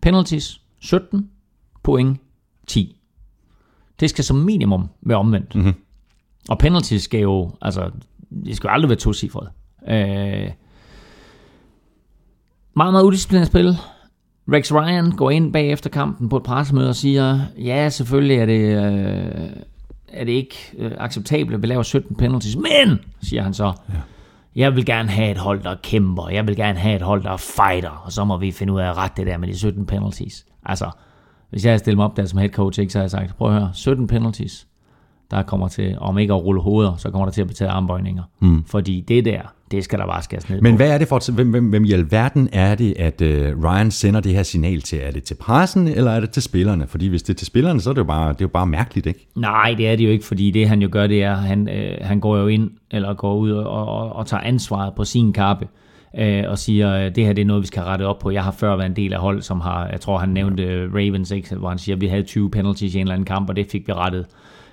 Penalties 0.00 0.60
17, 0.78 1.30
point 1.82 2.20
10. 2.66 3.00
Det 4.00 4.10
skal 4.10 4.24
som 4.24 4.36
minimum 4.36 4.88
være 5.00 5.18
omvendt. 5.18 5.54
Mm-hmm. 5.54 5.74
Og 6.48 6.58
penalties 6.58 7.02
skal 7.02 7.20
jo, 7.20 7.50
altså, 7.62 7.90
det 8.44 8.56
skal 8.56 8.68
jo 8.68 8.72
aldrig 8.72 8.88
være 8.88 8.98
to 8.98 9.12
cifret. 9.12 9.48
Øh, 9.88 10.50
meget, 12.76 12.92
meget 12.92 13.02
udisciplineret 13.02 13.46
spil. 13.46 13.76
Rex 14.52 14.72
Ryan 14.72 15.10
går 15.10 15.30
ind 15.30 15.52
bag 15.52 15.72
efter 15.72 15.90
kampen 15.90 16.28
på 16.28 16.36
et 16.36 16.42
pressemøde 16.42 16.88
og 16.88 16.96
siger, 16.96 17.40
ja, 17.58 17.88
selvfølgelig 17.88 18.36
er 18.36 18.46
det, 18.46 18.84
øh, 18.84 19.50
er 20.12 20.24
det 20.24 20.32
ikke 20.32 20.56
øh, 20.78 20.92
acceptabelt, 20.98 21.54
at 21.54 21.62
vi 21.62 21.66
laver 21.66 21.82
17 21.82 22.16
penalties. 22.16 22.56
Men, 22.56 22.98
siger 23.22 23.42
han 23.42 23.54
så, 23.54 23.64
ja. 23.64 23.94
jeg 24.56 24.76
vil 24.76 24.86
gerne 24.86 25.08
have 25.08 25.30
et 25.30 25.38
hold, 25.38 25.62
der 25.62 25.74
kæmper. 25.82 26.28
Jeg 26.28 26.46
vil 26.46 26.56
gerne 26.56 26.78
have 26.78 26.96
et 26.96 27.02
hold, 27.02 27.22
der 27.22 27.36
fighter. 27.36 28.02
Og 28.04 28.12
så 28.12 28.24
må 28.24 28.36
vi 28.36 28.50
finde 28.50 28.72
ud 28.72 28.80
af 28.80 28.90
at 28.90 28.96
rette 28.96 29.16
det 29.16 29.26
der 29.26 29.36
med 29.38 29.48
de 29.48 29.58
17 29.58 29.86
penalties. 29.86 30.46
Altså, 30.64 30.90
hvis 31.50 31.64
jeg 31.64 31.70
havde 31.70 31.78
stillet 31.78 31.96
mig 31.96 32.04
op 32.04 32.16
der 32.16 32.24
som 32.24 32.38
head 32.38 32.50
coach, 32.50 32.80
ikke, 32.80 32.92
så 32.92 32.98
havde 32.98 33.04
jeg 33.04 33.10
sagt, 33.10 33.36
prøv 33.36 33.48
at 33.48 33.60
høre, 33.60 33.70
17 33.74 34.06
penalties, 34.06 34.66
der 35.30 35.42
kommer 35.42 35.68
til, 35.68 35.98
om 35.98 36.18
ikke 36.18 36.34
at 36.34 36.44
rulle 36.44 36.60
hoveder, 36.60 36.96
så 36.96 37.10
kommer 37.10 37.26
der 37.26 37.32
til 37.32 37.40
at 37.40 37.48
betale 37.48 37.70
armbøjninger. 37.70 38.22
Mm. 38.40 38.64
Fordi 38.64 39.00
det 39.00 39.24
der, 39.24 39.42
det 39.70 39.84
skal 39.84 39.98
der 39.98 40.06
bare 40.06 40.22
skæres 40.22 40.50
ned 40.50 40.60
Men 40.60 40.72
på. 40.72 40.76
hvad 40.76 40.90
er 40.90 40.98
det 40.98 41.08
for, 41.08 41.32
hvem, 41.32 41.50
hvem, 41.50 41.64
hvem 41.68 41.84
i 41.84 41.92
alverden 41.92 42.48
er 42.52 42.74
det, 42.74 42.94
at 42.98 43.20
uh, 43.20 43.64
Ryan 43.64 43.90
sender 43.90 44.20
det 44.20 44.34
her 44.34 44.42
signal 44.42 44.82
til? 44.82 44.98
Er 45.02 45.10
det 45.10 45.22
til 45.22 45.34
pressen, 45.34 45.88
eller 45.88 46.10
er 46.10 46.20
det 46.20 46.30
til 46.30 46.42
spillerne? 46.42 46.86
Fordi 46.86 47.08
hvis 47.08 47.22
det 47.22 47.34
er 47.34 47.38
til 47.38 47.46
spillerne, 47.46 47.80
så 47.80 47.90
er 47.90 47.94
det 47.94 47.98
jo 47.98 48.04
bare, 48.04 48.28
det 48.28 48.40
er 48.40 48.44
jo 48.44 48.48
bare 48.48 48.66
mærkeligt, 48.66 49.06
ikke? 49.06 49.26
Nej, 49.36 49.74
det 49.78 49.88
er 49.88 49.96
det 49.96 50.04
jo 50.04 50.10
ikke, 50.10 50.24
fordi 50.24 50.50
det 50.50 50.68
han 50.68 50.82
jo 50.82 50.88
gør, 50.92 51.06
det 51.06 51.22
er, 51.22 51.34
han, 51.34 51.68
øh, 51.68 51.96
han 52.00 52.20
går 52.20 52.36
jo 52.36 52.46
ind, 52.46 52.70
eller 52.90 53.14
går 53.14 53.36
ud 53.36 53.50
og, 53.50 53.88
og, 53.88 54.12
og 54.12 54.26
tager 54.26 54.40
ansvaret 54.40 54.94
på 54.94 55.04
sin 55.04 55.32
kappe 55.32 55.66
øh, 56.18 56.44
og 56.48 56.58
siger, 56.58 56.92
at 56.92 57.16
det 57.16 57.26
her 57.26 57.32
det 57.32 57.42
er 57.42 57.46
noget, 57.46 57.62
vi 57.62 57.66
skal 57.66 57.82
rette 57.82 58.02
op 58.02 58.18
på. 58.18 58.30
Jeg 58.30 58.44
har 58.44 58.50
før 58.50 58.76
været 58.76 58.86
en 58.88 58.96
del 58.96 59.12
af 59.12 59.20
hold, 59.20 59.42
som 59.42 59.60
har, 59.60 59.88
jeg 59.88 60.00
tror 60.00 60.18
han 60.18 60.28
nævnte 60.28 60.88
Ravens, 60.94 61.30
ikke? 61.30 61.54
hvor 61.54 61.68
han 61.68 61.78
siger, 61.78 61.96
at 61.96 62.00
vi 62.00 62.06
havde 62.06 62.22
20 62.22 62.50
penalties 62.50 62.94
i 62.94 62.98
en 62.98 63.02
eller 63.02 63.14
anden 63.14 63.26
kamp, 63.26 63.48
og 63.48 63.56
det 63.56 63.66
fik 63.72 63.86
vi 63.86 63.92
rettet. 63.92 64.26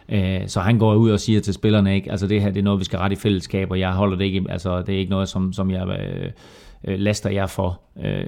Øh, 0.09 0.41
så 0.47 0.59
han 0.59 0.79
går 0.79 0.95
ud 0.95 1.11
og 1.11 1.19
siger 1.19 1.41
til 1.41 1.53
spillerne, 1.53 1.95
ikke, 1.95 2.11
altså 2.11 2.27
det 2.27 2.41
her 2.41 2.51
det 2.51 2.59
er 2.59 2.63
noget, 2.63 2.79
vi 2.79 2.85
skal 2.85 2.99
rette 2.99 3.13
i 3.13 3.17
fællesskab, 3.17 3.71
og 3.71 3.79
jeg 3.79 3.91
holder 3.91 4.17
det 4.17 4.25
ikke, 4.25 4.45
altså 4.49 4.81
det 4.81 4.95
er 4.95 4.99
ikke 4.99 5.11
noget, 5.11 5.29
som, 5.29 5.53
som 5.53 5.71
jeg 5.71 5.87
øh, 5.87 6.31
øh, 6.87 6.95
øh, 6.95 6.99
laster 6.99 7.29
jer 7.29 7.47
for. 7.47 7.81
Øh, 8.05 8.23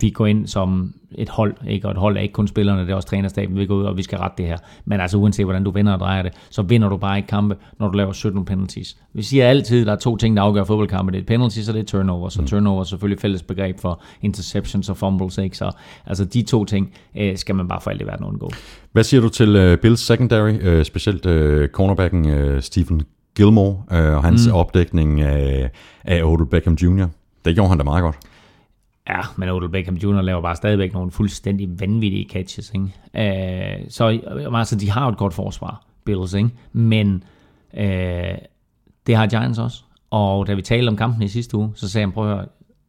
vi 0.00 0.10
går 0.10 0.26
ind 0.26 0.46
som 0.46 0.94
et 1.14 1.28
hold, 1.28 1.54
ikke? 1.68 1.86
og 1.86 1.90
et 1.90 1.98
hold 1.98 2.16
er 2.16 2.20
ikke 2.20 2.32
kun 2.32 2.48
spillerne, 2.48 2.80
det 2.80 2.90
er 2.90 2.94
også 2.94 3.08
trænerstaben, 3.08 3.56
vi 3.56 3.66
går 3.66 3.74
ud 3.74 3.84
og 3.84 3.96
vi 3.96 4.02
skal 4.02 4.18
rette 4.18 4.42
det 4.42 4.46
her. 4.46 4.56
Men 4.84 5.00
altså 5.00 5.16
uanset 5.16 5.46
hvordan 5.46 5.64
du 5.64 5.70
vinder 5.70 5.92
og 5.92 6.00
drejer 6.00 6.22
det, 6.22 6.32
så 6.50 6.62
vinder 6.62 6.88
du 6.88 6.96
bare 6.96 7.16
ikke 7.16 7.26
kampe, 7.26 7.56
når 7.78 7.88
du 7.88 7.96
laver 7.96 8.12
17 8.12 8.44
penalties. 8.44 8.96
Vi 9.14 9.22
siger 9.22 9.48
altid, 9.48 9.80
at 9.80 9.86
der 9.86 9.92
er 9.92 9.96
to 9.96 10.16
ting, 10.16 10.36
der 10.36 10.42
afgør 10.42 10.64
fodboldkampe. 10.64 11.12
Det 11.12 11.20
er 11.20 11.24
penalties 11.24 11.68
og 11.68 11.74
det 11.74 11.80
er 11.80 11.86
turnover. 11.86 12.28
Så 12.28 12.40
mm. 12.40 12.46
turnover 12.46 12.80
er 12.80 12.84
selvfølgelig 12.84 13.20
fælles 13.20 13.42
begreb 13.42 13.80
for 13.80 14.02
interceptions 14.22 14.88
og 14.88 14.96
fumbles. 14.96 15.38
Ikke? 15.38 15.56
Så 15.56 15.70
altså 16.06 16.24
de 16.24 16.42
to 16.42 16.64
ting 16.64 16.92
øh, 17.16 17.36
skal 17.36 17.54
man 17.54 17.68
bare 17.68 17.80
for 17.80 17.90
alt 17.90 18.02
i 18.02 18.06
verden 18.06 18.26
undgå. 18.26 18.50
Hvad 18.92 19.04
siger 19.04 19.20
du 19.20 19.28
til 19.28 19.72
uh, 19.72 19.78
Bills 19.78 20.00
secondary, 20.00 20.78
uh, 20.78 20.82
specielt 20.82 21.26
uh, 21.26 21.66
cornerbacken 21.66 22.54
uh, 22.54 22.60
Stephen 22.60 23.02
Gilmore 23.36 23.82
uh, 23.90 23.96
og 24.16 24.24
hans 24.24 24.46
mm. 24.46 24.54
opdækning 24.54 25.20
af, 25.20 25.70
af 26.04 26.22
Odell 26.24 26.46
Beckham 26.50 26.74
Jr.? 26.74 27.06
Det 27.44 27.54
gjorde 27.54 27.68
han 27.68 27.78
da 27.78 27.84
meget 27.84 28.02
godt. 28.02 28.16
Ja, 29.08 29.20
men 29.36 29.48
Odell 29.48 29.70
Beckham 29.70 29.94
Jr. 29.94 30.20
laver 30.20 30.42
bare 30.42 30.56
stadigvæk 30.56 30.92
nogle 30.92 31.10
fuldstændig 31.10 31.80
vanvittige 31.80 32.28
catches. 32.30 32.72
Ikke? 32.74 33.80
Øh, 33.80 33.86
så 33.88 34.10
øh, 34.10 34.58
altså, 34.58 34.76
de 34.76 34.90
har 34.90 35.08
et 35.08 35.16
godt 35.16 35.34
forsvar, 35.34 35.84
Bills, 36.04 36.34
ikke? 36.34 36.50
men 36.72 37.24
øh, 37.76 38.34
det 39.06 39.16
har 39.16 39.26
Giants 39.26 39.58
også. 39.58 39.82
Og 40.10 40.46
da 40.46 40.54
vi 40.54 40.62
talte 40.62 40.88
om 40.88 40.96
kampen 40.96 41.22
i 41.22 41.28
sidste 41.28 41.56
uge, 41.56 41.72
så 41.74 41.88
sagde 41.88 42.06
han, 42.06 42.12
prøv 42.12 42.30
at 42.30 42.36
høre, 42.36 42.46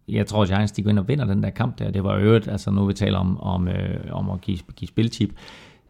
jeg 0.07 0.27
tror, 0.27 0.45
Giants 0.45 0.71
de 0.71 0.83
går 0.83 0.89
ind 0.89 0.99
og 0.99 1.07
vinder 1.07 1.25
den 1.25 1.43
der 1.43 1.49
kamp 1.49 1.79
der. 1.79 1.91
Det 1.91 2.03
var 2.03 2.15
øvrigt, 2.15 2.47
altså 2.47 2.71
nu 2.71 2.85
vi 2.85 2.93
taler 2.93 3.17
om, 3.17 3.41
om, 3.41 3.67
øh, 3.67 3.99
om 4.11 4.29
at 4.29 4.41
give, 4.41 4.59
give 4.75 4.87
spiltip, 4.87 5.33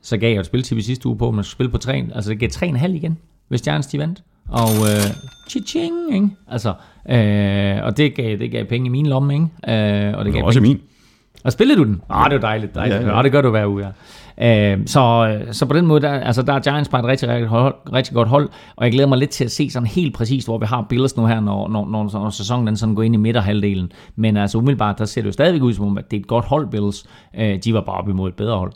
så 0.02 0.18
gav 0.18 0.31
jeg 0.31 0.40
et 0.40 0.45
spiltip 0.45 0.77
i 0.77 0.81
sidste 0.81 1.07
uge 1.07 1.18
på, 1.18 1.27
at 1.27 1.34
man 1.34 1.44
skulle 1.44 1.53
spille 1.53 1.72
på 1.72 1.77
3, 1.77 2.10
altså 2.15 2.30
det 2.30 2.40
gav 2.40 2.49
3,5 2.49 2.85
igen, 2.85 3.18
hvis 3.47 3.61
Giants 3.61 3.88
de 3.88 3.99
vandt. 3.99 4.23
Og 4.49 4.69
øh, 4.69 5.11
chi-ching, 5.49 6.13
ikke? 6.13 6.30
Altså, 6.51 6.73
øh, 7.09 7.84
og 7.84 7.97
det 7.97 8.15
gav, 8.15 8.38
det 8.38 8.51
gav 8.51 8.65
penge 8.65 8.85
i 8.85 8.89
min 8.89 9.05
lomme, 9.05 9.34
ikke? 9.34 10.07
Øh, 10.07 10.17
og 10.17 10.26
det 10.26 10.34
gav 10.34 10.43
også 10.43 10.59
penge. 10.59 10.73
min. 10.73 10.81
Og 11.43 11.51
spillede 11.51 11.80
du 11.80 11.84
den? 11.84 12.01
Ah, 12.09 12.31
det 12.31 12.41
var 12.41 12.47
dejligt. 12.47 12.76
dejligt. 12.76 13.01
Ja, 13.01 13.07
ja. 13.07 13.11
Og 13.11 13.23
det 13.23 13.31
gør 13.31 13.41
du 13.41 13.49
hver 13.49 13.67
uge, 13.67 13.85
ja. 13.85 13.91
Øh, 14.38 14.80
så, 14.85 15.38
så 15.51 15.65
på 15.65 15.73
den 15.73 15.85
måde, 15.85 16.01
der, 16.01 16.11
altså 16.11 16.41
der 16.41 16.53
er 16.53 16.59
Giants 16.59 16.89
bare 16.89 17.01
et 17.01 17.07
rigtig, 17.07 17.30
rigtig, 17.30 17.47
hold, 17.47 17.76
rigtig 17.93 18.13
godt 18.13 18.27
hold, 18.27 18.49
og 18.76 18.85
jeg 18.85 18.91
glæder 18.91 19.09
mig 19.09 19.17
lidt 19.17 19.30
til 19.30 19.45
at 19.45 19.51
se 19.51 19.69
sådan 19.69 19.88
helt 19.88 20.13
præcist, 20.15 20.47
hvor 20.47 20.57
vi 20.57 20.65
har 20.65 20.85
Bills 20.89 21.17
nu 21.17 21.26
her, 21.26 21.39
når, 21.39 21.67
når, 21.67 21.88
når, 21.88 22.09
når 22.13 22.30
sæsonen 22.30 22.67
den 22.67 22.77
sådan 22.77 22.95
går 22.95 23.03
ind 23.03 23.15
i 23.15 23.17
midterhalvdelen. 23.17 23.91
Men 24.15 24.38
altså 24.38 24.57
umiddelbart, 24.57 24.99
der 24.99 25.05
ser 25.05 25.22
det 25.22 25.27
jo 25.27 25.31
stadigvæk 25.31 25.61
ud 25.61 25.73
som 25.73 25.85
om, 25.85 25.97
at 25.97 26.11
det 26.11 26.17
er 26.17 26.22
et 26.22 26.27
godt 26.27 26.45
hold, 26.45 26.67
Bills. 26.67 27.05
Øh, 27.39 27.59
de 27.63 27.73
var 27.73 27.81
bare 27.81 27.95
op 27.95 28.09
imod 28.09 28.30
et 28.30 28.35
bedre 28.35 28.57
hold. 28.57 28.72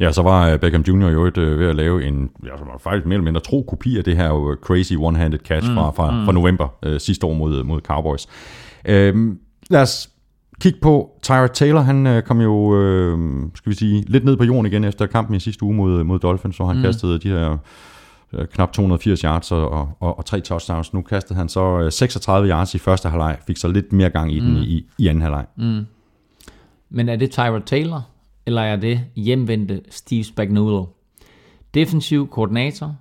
Ja, 0.00 0.12
så 0.12 0.22
var 0.22 0.48
øh, 0.48 0.58
Beckham 0.58 0.80
Jr. 0.88 1.08
jo 1.08 1.24
et, 1.24 1.38
øh, 1.38 1.58
ved 1.58 1.68
at 1.68 1.76
lave 1.76 2.04
en, 2.04 2.30
ja, 2.44 2.58
som 2.58 2.66
var 2.66 2.78
faktisk 2.78 3.06
mere 3.06 3.14
eller 3.14 3.24
mindre 3.24 3.40
tro 3.40 3.62
kopi 3.62 3.98
af 3.98 4.04
det 4.04 4.16
her 4.16 4.26
jo 4.26 4.56
crazy 4.62 4.92
one-handed 4.92 5.38
catch 5.38 5.70
mm, 5.70 5.76
fra, 5.76 5.90
fra, 5.90 6.10
mm. 6.10 6.24
fra 6.24 6.32
november 6.32 6.68
øh, 6.82 7.00
sidste 7.00 7.26
år 7.26 7.34
mod, 7.34 7.62
mod 7.62 7.80
Cowboys. 7.80 8.26
Øh, 8.84 9.36
lad 9.70 9.82
os 9.82 10.10
kig 10.60 10.74
på 10.82 11.10
Tyra 11.22 11.46
Taylor, 11.46 11.80
han 11.80 12.06
øh, 12.06 12.22
kom 12.22 12.40
jo, 12.40 12.76
øh, 12.76 13.18
skal 13.54 13.70
vi 13.70 13.76
sige, 13.76 14.04
lidt 14.06 14.24
ned 14.24 14.36
på 14.36 14.44
jorden 14.44 14.66
igen 14.66 14.84
efter 14.84 15.06
kampen 15.06 15.36
i 15.36 15.40
sidste 15.40 15.62
uge 15.62 15.74
mod, 15.74 16.04
mod 16.04 16.18
Dolphins, 16.18 16.56
så 16.56 16.64
han 16.64 16.76
mm. 16.76 16.82
kastede 16.82 17.18
de 17.18 17.28
her 17.28 17.56
øh, 18.32 18.46
knap 18.46 18.72
280 18.72 19.20
yards 19.20 19.52
og, 19.52 19.70
og, 20.00 20.18
og 20.18 20.24
tre 20.24 20.40
touchdowns. 20.40 20.92
Nu 20.92 21.02
kastede 21.02 21.38
han 21.38 21.48
så 21.48 21.80
øh, 21.80 21.92
36 21.92 22.48
yards 22.48 22.74
i 22.74 22.78
første 22.78 23.08
halvleg, 23.08 23.38
fik 23.46 23.56
så 23.56 23.68
lidt 23.68 23.92
mere 23.92 24.10
gang 24.10 24.32
i 24.32 24.40
mm. 24.40 24.46
den 24.46 24.56
i, 24.56 24.86
i 24.98 25.08
anden 25.08 25.22
halvleg. 25.22 25.46
Mm. 25.56 25.86
Men 26.90 27.08
er 27.08 27.16
det 27.16 27.30
Tyra 27.30 27.60
Taylor, 27.66 28.08
eller 28.46 28.62
er 28.62 28.76
det 28.76 29.00
hjemvendte 29.16 29.80
Steve 29.90 30.24
Spagnuolo? 30.24 30.86
Defensiv 31.74 32.28
koordinator 32.28 32.96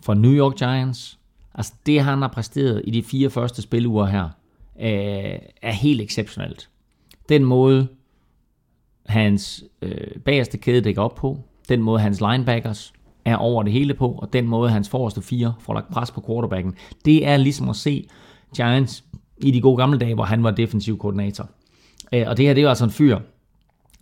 for 0.00 0.14
New 0.14 0.32
York 0.32 0.56
Giants. 0.56 1.18
Altså 1.54 1.72
det, 1.86 2.00
han 2.00 2.22
har 2.22 2.28
præsteret 2.28 2.82
i 2.84 2.90
de 2.90 3.02
fire 3.02 3.30
første 3.30 3.62
spiluger 3.62 4.06
her, 4.06 4.24
øh, 4.80 5.38
er 5.62 5.72
helt 5.72 6.00
exceptionelt. 6.00 6.68
den 7.28 7.44
måde, 7.44 7.88
hans 9.06 9.64
øh, 9.82 10.20
bagerste 10.24 10.58
kæde 10.58 10.80
dækker 10.80 11.02
op 11.02 11.14
på, 11.14 11.38
den 11.68 11.82
måde, 11.82 12.00
hans 12.00 12.20
linebackers 12.20 12.92
er 13.24 13.36
over 13.36 13.62
det 13.62 13.72
hele 13.72 13.94
på, 13.94 14.08
og 14.08 14.32
den 14.32 14.46
måde, 14.46 14.70
hans 14.70 14.88
forreste 14.88 15.22
fire 15.22 15.54
får 15.60 15.74
lagt 15.74 15.90
pres 15.90 16.10
på 16.10 16.22
quarterbacken, 16.26 16.74
det 17.04 17.26
er 17.26 17.36
ligesom 17.36 17.68
at 17.68 17.76
se 17.76 18.08
Giants 18.56 19.04
i 19.38 19.50
de 19.50 19.60
gode 19.60 19.76
gamle 19.76 19.98
dage, 19.98 20.14
hvor 20.14 20.24
han 20.24 20.42
var 20.42 20.50
defensiv 20.50 20.98
koordinator. 20.98 21.50
Øh, 22.12 22.24
og 22.26 22.36
det 22.36 22.46
her, 22.46 22.54
det 22.54 22.60
er 22.60 22.62
jo 22.62 22.68
altså 22.68 22.84
en 22.84 22.90
fyr, 22.90 23.18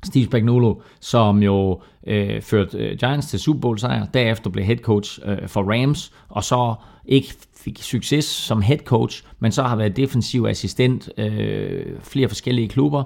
Steve 0.05 0.25
Spagnuolo, 0.25 0.81
som 1.01 1.43
jo 1.43 1.81
øh, 2.07 2.43
førte 2.43 2.79
øh, 2.79 2.99
Giants 2.99 3.27
til 3.27 3.39
Super 3.39 3.61
Bowl 3.61 3.79
sejr, 3.79 4.07
derefter 4.07 4.51
blev 4.51 4.65
head 4.65 4.77
coach 4.77 5.21
øh, 5.25 5.49
for 5.49 5.63
Rams, 5.63 6.13
og 6.29 6.45
så 6.45 6.75
ikke 7.05 7.35
fik 7.57 7.83
succes 7.83 8.25
som 8.25 8.63
head 8.63 8.79
coach, 8.79 9.25
men 9.39 9.53
så 9.53 9.63
har 9.63 9.77
været 9.77 9.97
defensiv 9.97 10.47
assistent 10.49 11.09
øh, 11.19 12.01
flere 12.01 12.29
forskellige 12.29 12.69
klubber, 12.69 13.05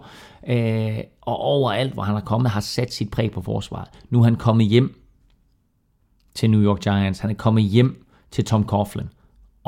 øh, 0.48 0.98
og 1.20 1.36
overalt, 1.36 1.92
hvor 1.92 2.02
han 2.02 2.16
er 2.16 2.20
kommet, 2.20 2.50
har 2.50 2.60
sat 2.60 2.94
sit 2.94 3.10
præg 3.10 3.30
på 3.30 3.42
forsvaret. 3.42 3.88
Nu 4.10 4.18
er 4.20 4.24
han 4.24 4.36
kommet 4.36 4.66
hjem 4.66 5.00
til 6.34 6.50
New 6.50 6.62
York 6.62 6.80
Giants, 6.80 7.20
han 7.20 7.30
er 7.30 7.34
kommet 7.34 7.64
hjem 7.64 8.06
til 8.30 8.44
Tom 8.44 8.66
Coughlin, 8.66 9.08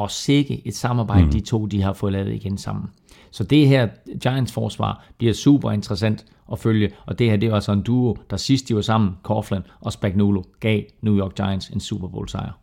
og 0.02 0.10
sikke 0.10 0.62
et 0.66 0.77
samarbejde, 0.77 1.24
mm. 1.24 1.31
de 1.31 1.40
to 1.40 1.66
de 1.66 1.82
har 1.82 1.93
fået 1.93 2.12
lavet 2.12 2.32
igen 2.32 2.59
sammen. 2.59 2.89
Så 3.31 3.44
det 3.44 3.68
her 3.68 3.89
Giants 4.22 4.52
forsvar 4.52 5.05
bliver 5.18 5.32
super 5.35 5.70
interessant 5.70 6.24
at 6.52 6.59
følge, 6.59 6.90
og 7.06 7.18
det 7.18 7.31
her 7.31 7.36
det 7.36 7.48
er 7.48 7.55
altså 7.55 7.72
en 7.72 7.82
duo, 7.82 8.16
der 8.31 8.36
sidst 8.36 8.68
de 8.68 8.74
var 8.74 8.81
sammen, 8.81 9.10
Coughlin 9.22 9.62
og 9.81 9.93
Spagnuolo, 9.93 10.43
gav 10.60 10.82
New 11.02 11.18
York 11.18 11.35
Giants 11.35 11.68
en 11.68 11.81
Super 11.81 12.09
Bowl 12.09 12.28
sejr. 12.28 12.59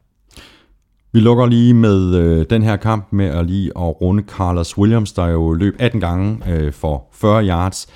Vi 1.12 1.20
lukker 1.20 1.46
lige 1.46 1.74
med 1.74 2.16
øh, 2.16 2.46
den 2.50 2.64
her 2.64 2.76
kamp 2.76 3.08
med 3.12 3.26
at 3.26 3.46
lige 3.46 3.68
at 3.68 4.02
runde 4.02 4.24
Carlos 4.24 4.78
Williams, 4.78 5.14
der 5.14 5.26
jo 5.26 5.54
løb 5.54 5.76
18 5.80 6.02
gange 6.02 6.52
øh, 6.52 6.74
for 6.74 7.08
40 7.12 7.46
yards. 7.46 7.88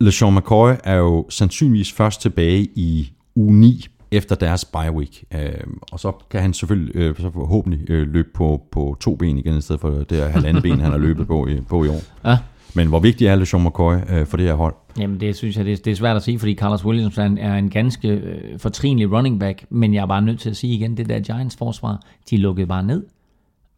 LeSean 0.00 0.34
McCoy 0.34 0.70
er 0.84 0.96
jo 0.96 1.26
sandsynligvis 1.30 1.92
først 1.92 2.20
tilbage 2.20 2.68
i 2.74 3.12
uge 3.34 3.56
9 3.56 3.86
efter 4.16 4.36
deres 4.36 4.64
bye 4.64 4.92
week. 4.92 5.24
Øh, 5.34 5.50
og 5.92 6.00
så 6.00 6.12
kan 6.30 6.40
han 6.40 6.52
selvfølgelig 6.52 6.96
øh, 6.96 7.16
så 7.16 7.30
forhåbentlig 7.30 7.90
øh, 7.90 8.12
løbe 8.12 8.28
på, 8.34 8.62
på 8.72 8.96
to 9.00 9.14
ben 9.16 9.38
igen, 9.38 9.56
i 9.56 9.60
stedet 9.60 9.80
for 9.80 9.90
det 9.90 10.18
her 10.18 10.28
halvandet 10.28 10.62
ben, 10.62 10.80
han 10.80 10.90
har 10.90 10.98
løbet 10.98 11.26
på 11.26 11.46
i, 11.46 11.60
på 11.60 11.84
i 11.84 11.88
år. 11.88 12.00
Ja. 12.24 12.38
Men 12.74 12.88
hvor 12.88 13.00
vigtig 13.00 13.26
er 13.26 13.34
LeSean 13.34 13.64
McCoy 13.64 13.94
øh, 14.10 14.26
for 14.26 14.36
det 14.36 14.46
her 14.46 14.54
hold? 14.54 14.74
Jamen 14.98 15.20
det 15.20 15.36
synes 15.36 15.56
jeg, 15.56 15.64
det 15.64 15.72
er, 15.72 15.76
det 15.76 15.90
er 15.90 15.94
svært 15.94 16.16
at 16.16 16.22
sige, 16.22 16.38
fordi 16.38 16.54
Carlos 16.54 16.84
Williams 16.84 17.18
er 17.18 17.54
en 17.54 17.70
ganske 17.70 18.08
øh, 18.08 18.58
fortrinlig 18.58 19.12
running 19.12 19.40
back, 19.40 19.64
men 19.70 19.94
jeg 19.94 20.02
er 20.02 20.06
bare 20.06 20.22
nødt 20.22 20.40
til 20.40 20.50
at 20.50 20.56
sige 20.56 20.74
igen, 20.74 20.96
det 20.96 21.08
der 21.08 21.20
Giants 21.20 21.56
forsvar, 21.56 22.02
de 22.30 22.36
lukkede 22.36 22.66
bare 22.66 22.82
ned. 22.82 23.04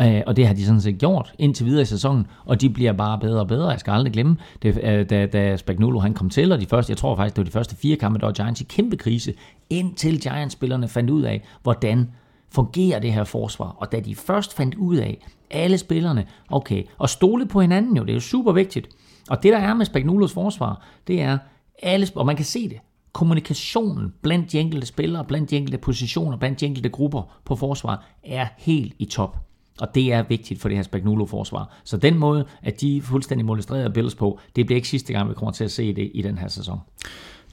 Øh, 0.03 0.23
og 0.27 0.37
det 0.37 0.47
har 0.47 0.55
de 0.55 0.65
sådan 0.65 0.81
set 0.81 0.99
gjort 0.99 1.33
indtil 1.39 1.67
videre 1.67 1.83
i 1.83 1.85
sæsonen, 1.85 2.27
og 2.45 2.61
de 2.61 2.71
bliver 2.71 2.93
bare 2.93 3.19
bedre 3.19 3.41
og 3.41 3.49
bedre. 3.49 3.69
Jeg 3.69 3.81
skal 3.81 3.91
aldrig 3.91 4.13
glemme, 4.13 4.37
det, 4.63 4.81
øh, 4.83 5.11
da, 5.11 5.27
da 5.27 5.57
Spagnuolo 5.57 5.99
han 5.99 6.15
kom 6.15 6.31
til, 6.31 6.53
og 6.53 6.61
de 6.61 6.67
første, 6.67 6.91
jeg 6.91 6.97
tror 6.97 7.17
faktisk, 7.17 7.37
det 7.37 7.41
var 7.41 7.45
de 7.45 7.51
første 7.51 7.77
fire 7.77 7.97
kampe, 7.97 8.19
der 8.19 8.27
var 8.27 8.33
Giants 8.33 8.61
i 8.61 8.65
kæmpe 8.65 8.97
krise, 8.97 9.35
indtil 9.71 10.21
Giants-spillerne 10.21 10.89
fandt 10.89 11.11
ud 11.11 11.23
af, 11.23 11.45
hvordan 11.63 12.11
fungerer 12.51 12.99
det 12.99 13.13
her 13.13 13.25
forsvar. 13.25 13.77
Og 13.79 13.93
da 13.93 14.01
de 14.01 14.15
først 14.15 14.57
fandt 14.57 14.75
ud 14.75 14.97
af, 14.97 15.27
alle 15.51 15.79
spillerne, 15.79 16.27
okay, 16.51 16.83
og 16.99 17.09
stole 17.09 17.47
på 17.47 17.61
hinanden 17.61 17.97
jo, 17.97 18.03
det 18.03 18.11
er 18.11 18.15
jo 18.15 18.21
super 18.21 18.53
vigtigt. 18.53 18.89
Og 19.31 19.43
det 19.43 19.53
der 19.53 19.59
er 19.59 19.75
med 19.75 19.87
Spagnuolos 19.87 20.33
forsvar, 20.33 20.87
det 21.07 21.21
er, 21.23 21.39
alle, 21.83 22.07
og 22.15 22.27
man 22.27 22.37
kan 22.37 22.45
se 22.45 22.69
det, 22.69 22.79
kommunikationen 23.13 24.13
blandt 24.23 24.53
de 24.53 24.61
enkelte 24.61 24.87
spillere, 24.87 25.25
blandt 25.25 25.51
de 25.51 25.57
enkelte 25.57 25.79
positioner, 25.79 26.37
blandt 26.37 26.61
de 26.61 26.67
enkelte 26.67 26.89
grupper 26.89 27.23
på 27.45 27.57
forsvar, 27.57 28.05
er 28.25 28.47
helt 28.59 28.95
i 28.99 29.05
top. 29.05 29.48
Og 29.81 29.95
det 29.95 30.13
er 30.13 30.25
vigtigt 30.29 30.61
for 30.61 30.69
det 30.69 30.77
her 30.77 30.83
Spagnuolo-forsvar. 30.83 31.81
Så 31.85 31.97
den 31.97 32.19
måde, 32.19 32.45
at 32.63 32.81
de 32.81 33.03
fuldstændig 33.03 33.47
molestrerede 33.47 33.91
Bills 33.91 34.15
på, 34.15 34.41
det 34.57 34.67
bliver 34.67 34.77
ikke 34.77 34.89
sidste 34.89 35.13
gang, 35.13 35.29
vi 35.29 35.35
kommer 35.35 35.53
til 35.53 35.65
at 35.65 35.71
se 35.71 35.95
det 35.95 36.11
i 36.15 36.23
den 36.23 36.39
her 36.39 36.49
sæson. 36.49 36.81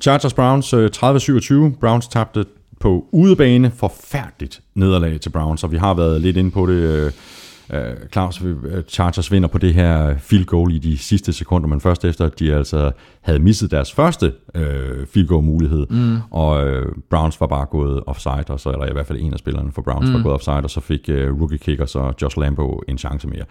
Chargers 0.01 0.33
Browns 0.33 0.73
øh, 0.73 0.89
30-27. 0.95 1.79
Browns 1.79 2.07
tabte 2.07 2.45
på 2.79 3.07
udebane. 3.11 3.71
Forfærdeligt 3.71 4.61
nederlag 4.73 5.21
til 5.21 5.29
Browns, 5.29 5.63
og 5.63 5.71
vi 5.71 5.77
har 5.77 5.93
været 5.93 6.21
lidt 6.21 6.37
inde 6.37 6.51
på 6.51 6.65
det. 6.65 6.73
Øh, 6.73 7.11
Øh, 7.73 7.89
øh, 7.89 7.95
Claus, 8.13 8.43
Chargers 8.87 9.31
vinder 9.31 9.47
på 9.47 9.57
det 9.57 9.73
her 9.73 10.17
field 10.17 10.45
goal 10.45 10.75
i 10.75 10.77
de 10.77 10.97
sidste 10.97 11.33
sekunder, 11.33 11.67
men 11.67 11.81
først 11.81 12.05
efter, 12.05 12.25
at 12.25 12.39
de 12.39 12.53
altså 12.53 12.91
havde 13.21 13.39
misset 13.39 13.71
deres 13.71 13.93
første 13.93 14.33
øh, 14.55 15.07
field 15.07 15.27
goal 15.27 15.43
mulighed, 15.43 15.87
mm. 15.89 16.17
og 16.31 16.67
øh, 16.67 16.95
Browns 17.09 17.41
var 17.41 17.47
bare 17.47 17.65
gået 17.65 18.03
offside, 18.07 18.45
og 18.47 18.59
så, 18.59 18.71
eller 18.71 18.85
i 18.85 18.93
hvert 18.93 19.07
fald 19.07 19.19
en 19.21 19.33
af 19.33 19.39
spillerne 19.39 19.71
for 19.71 19.81
Browns 19.81 20.09
mm. 20.09 20.13
var 20.13 20.23
gået 20.23 20.33
offside, 20.33 20.55
og 20.55 20.69
så 20.69 20.79
fik 20.79 21.09
øh, 21.09 21.39
rookie 21.39 21.57
kicker, 21.57 21.85
så 21.85 22.13
Josh 22.21 22.39
Lambo 22.39 22.81
en 22.87 22.97
chance 22.97 23.27
mere. 23.27 23.45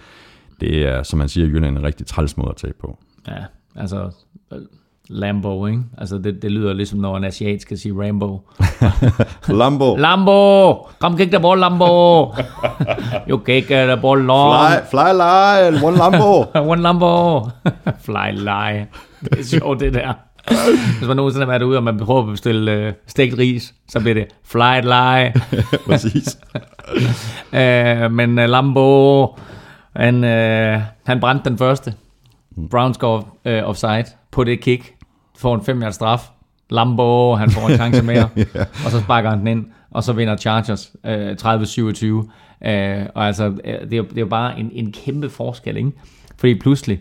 Det 0.60 0.88
er, 0.88 1.02
som 1.02 1.18
man 1.18 1.28
siger, 1.28 1.46
Jylland 1.46 1.78
en 1.78 1.84
rigtig 1.84 2.06
træls 2.06 2.36
måde 2.36 2.50
at 2.50 2.56
tage 2.56 2.72
på. 2.80 2.98
Ja, 3.28 3.44
altså 3.76 4.10
Lambo, 5.08 5.66
ikke? 5.66 5.82
Altså, 5.98 6.18
det, 6.18 6.42
det 6.42 6.52
lyder 6.52 6.72
ligesom, 6.72 6.98
når 6.98 7.16
en 7.16 7.24
asiat 7.24 7.62
skal 7.62 7.78
sige 7.78 7.94
Rambo. 7.98 8.40
Lambo. 9.60 9.96
Lambo! 9.96 10.74
Kom, 10.98 11.16
kick 11.16 11.30
the 11.30 11.40
ball, 11.40 11.58
Lambo! 11.58 12.32
you 13.30 13.38
kick 13.38 13.66
the 13.66 13.96
ball 14.00 14.18
long. 14.18 14.54
Fly, 14.54 14.90
fly 14.90 15.12
lie, 15.12 15.84
one 15.84 15.96
Lambo. 15.96 16.44
one 16.72 16.82
Lambo. 16.82 17.40
fly 18.00 18.32
lie. 18.32 18.86
Det 19.20 19.38
er 19.38 19.44
sjovt, 19.44 19.80
det 19.80 19.94
der. 19.94 20.12
Hvis 20.98 21.08
man 21.08 21.16
nogensinde 21.16 21.46
har 21.46 21.52
været 21.52 21.62
ude, 21.62 21.76
og 21.76 21.82
man 21.82 21.98
prøver 21.98 22.22
at 22.22 22.28
bestille 22.28 22.88
uh, 22.88 22.94
stegt 23.06 23.38
ris, 23.38 23.74
så 23.88 24.00
bliver 24.00 24.14
det 24.14 24.26
fly 24.44 24.80
lie. 24.82 25.32
Præcis. 25.86 26.38
uh, 27.52 28.12
men 28.12 28.38
uh, 28.38 28.44
Lambo, 28.44 29.26
han, 29.96 30.14
uh, 30.24 30.82
han 31.06 31.20
brændte 31.20 31.50
den 31.50 31.58
første. 31.58 31.94
Browns 32.70 32.98
går 32.98 33.38
uh, 33.44 33.52
offside 33.52 34.04
på 34.30 34.44
det 34.44 34.60
kick 34.60 34.93
får 35.44 35.54
en 35.54 35.64
5 35.64 35.82
yards 35.82 35.94
straf. 35.94 36.30
Lambo, 36.70 37.34
han 37.34 37.50
får 37.50 37.68
en 37.68 37.76
chance 37.76 38.02
mere, 38.12 38.28
yeah. 38.38 38.66
og 38.84 38.90
så 38.90 39.00
sparker 39.00 39.30
han 39.30 39.38
den 39.38 39.46
ind, 39.46 39.66
og 39.90 40.04
så 40.04 40.12
vinder 40.12 40.36
Chargers 40.36 40.92
øh, 41.06 41.36
30-27. 41.42 42.04
Øh, 42.68 43.06
og 43.14 43.26
altså, 43.26 43.44
øh, 43.64 43.80
det 43.80 43.92
er, 43.92 43.96
jo, 43.96 44.02
det 44.02 44.16
er 44.16 44.20
jo 44.20 44.26
bare 44.26 44.58
en, 44.58 44.70
en 44.72 44.92
kæmpe 44.92 45.30
forskel, 45.30 45.76
ikke? 45.76 45.92
Fordi 46.36 46.54
pludselig, 46.54 47.00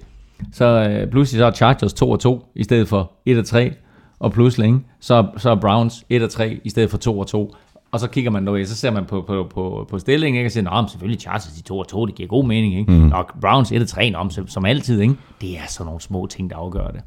så, 0.52 0.66
øh, 0.66 1.12
pludselig 1.12 1.40
så 1.40 1.46
er 1.46 1.52
Chargers 1.52 1.94
2 1.94 2.18
2 2.18 2.46
i 2.56 2.64
stedet 2.64 2.88
for 2.88 3.12
1 3.26 3.46
3, 3.46 3.74
og 4.20 4.32
pludselig, 4.32 4.68
ikke? 4.68 4.80
Så, 5.00 5.28
så 5.38 5.50
er 5.50 5.56
Browns 5.56 6.06
1 6.10 6.30
3 6.30 6.60
i 6.64 6.70
stedet 6.70 6.90
for 6.90 6.98
2 6.98 7.24
2. 7.24 7.56
Og 7.92 8.00
så 8.00 8.08
kigger 8.08 8.32
man 8.32 8.44
noget, 8.44 8.70
så 8.70 8.76
ser 8.76 8.92
man 8.92 9.06
på, 9.06 9.24
på, 9.28 9.52
på, 9.54 9.88
på 9.90 10.00
stillingen, 10.00 10.40
ikke? 10.40 10.48
og 10.48 10.52
siger, 10.52 10.70
at 10.70 10.92
selvfølgelig 10.92 11.22
Chargers 11.22 11.54
de 11.58 11.62
2 11.62 11.84
2, 11.84 12.06
det 12.06 12.16
giver 12.16 12.30
god 12.30 12.46
mening, 12.46 12.80
ikke? 12.80 12.92
Mm. 12.92 13.12
Og 13.12 13.26
Browns 13.42 13.72
1 13.72 13.88
3, 13.88 14.10
nå, 14.10 14.30
som, 14.30 14.48
som 14.48 14.66
altid, 14.66 15.02
ikke? 15.02 15.16
Det 15.42 15.58
er 15.58 15.68
sådan 15.68 15.86
nogle 15.86 16.02
små 16.02 16.26
ting, 16.26 16.50
der 16.50 16.56
afgør 16.56 16.88
det. 16.88 17.02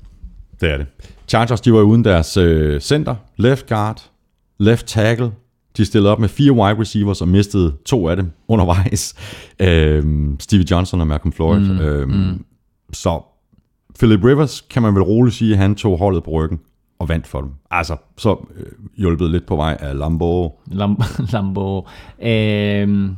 Det 0.60 0.70
er 0.72 0.76
det. 0.76 0.86
Chargers, 1.28 1.60
de 1.60 1.72
var 1.72 1.80
uden 1.80 2.04
deres 2.04 2.36
øh, 2.36 2.80
center, 2.80 3.14
left 3.36 3.66
guard, 3.68 4.10
left 4.58 4.86
tackle. 4.86 5.30
De 5.76 5.84
stillede 5.84 6.12
op 6.12 6.18
med 6.18 6.28
fire 6.28 6.52
wide 6.52 6.80
receivers 6.80 7.20
og 7.22 7.28
mistede 7.28 7.72
to 7.86 8.08
af 8.08 8.16
dem 8.16 8.30
undervejs. 8.48 9.14
Øhm, 9.60 10.36
Stevie 10.40 10.66
Johnson 10.70 11.00
og 11.00 11.06
Malcolm 11.06 11.32
Floyd. 11.32 11.60
Mm, 11.60 11.78
øhm, 11.80 12.10
mm. 12.10 12.44
Så 12.92 13.20
Philip 13.98 14.24
Rivers, 14.24 14.60
kan 14.60 14.82
man 14.82 14.94
vel 14.94 15.02
roligt 15.02 15.36
sige, 15.36 15.52
at 15.52 15.58
han 15.58 15.74
tog 15.74 15.98
holdet 15.98 16.24
på 16.24 16.30
ryggen 16.30 16.60
og 16.98 17.08
vandt 17.08 17.26
for 17.26 17.40
dem. 17.40 17.50
Altså, 17.70 17.96
så 18.16 18.46
øh, 18.56 18.66
hjulpet 18.96 19.30
lidt 19.30 19.46
på 19.46 19.56
vej 19.56 19.76
af 19.80 19.98
Lambo. 19.98 20.60
Lam- 20.70 21.04
Lambo. 21.32 21.86
Øhm, 22.22 23.16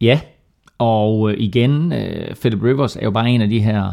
ja, 0.00 0.20
og 0.78 1.30
øh, 1.30 1.36
igen, 1.40 1.92
øh, 1.92 2.34
Philip 2.34 2.62
Rivers 2.62 2.96
er 2.96 3.04
jo 3.04 3.10
bare 3.10 3.30
en 3.30 3.40
af 3.42 3.48
de 3.48 3.60
her 3.60 3.92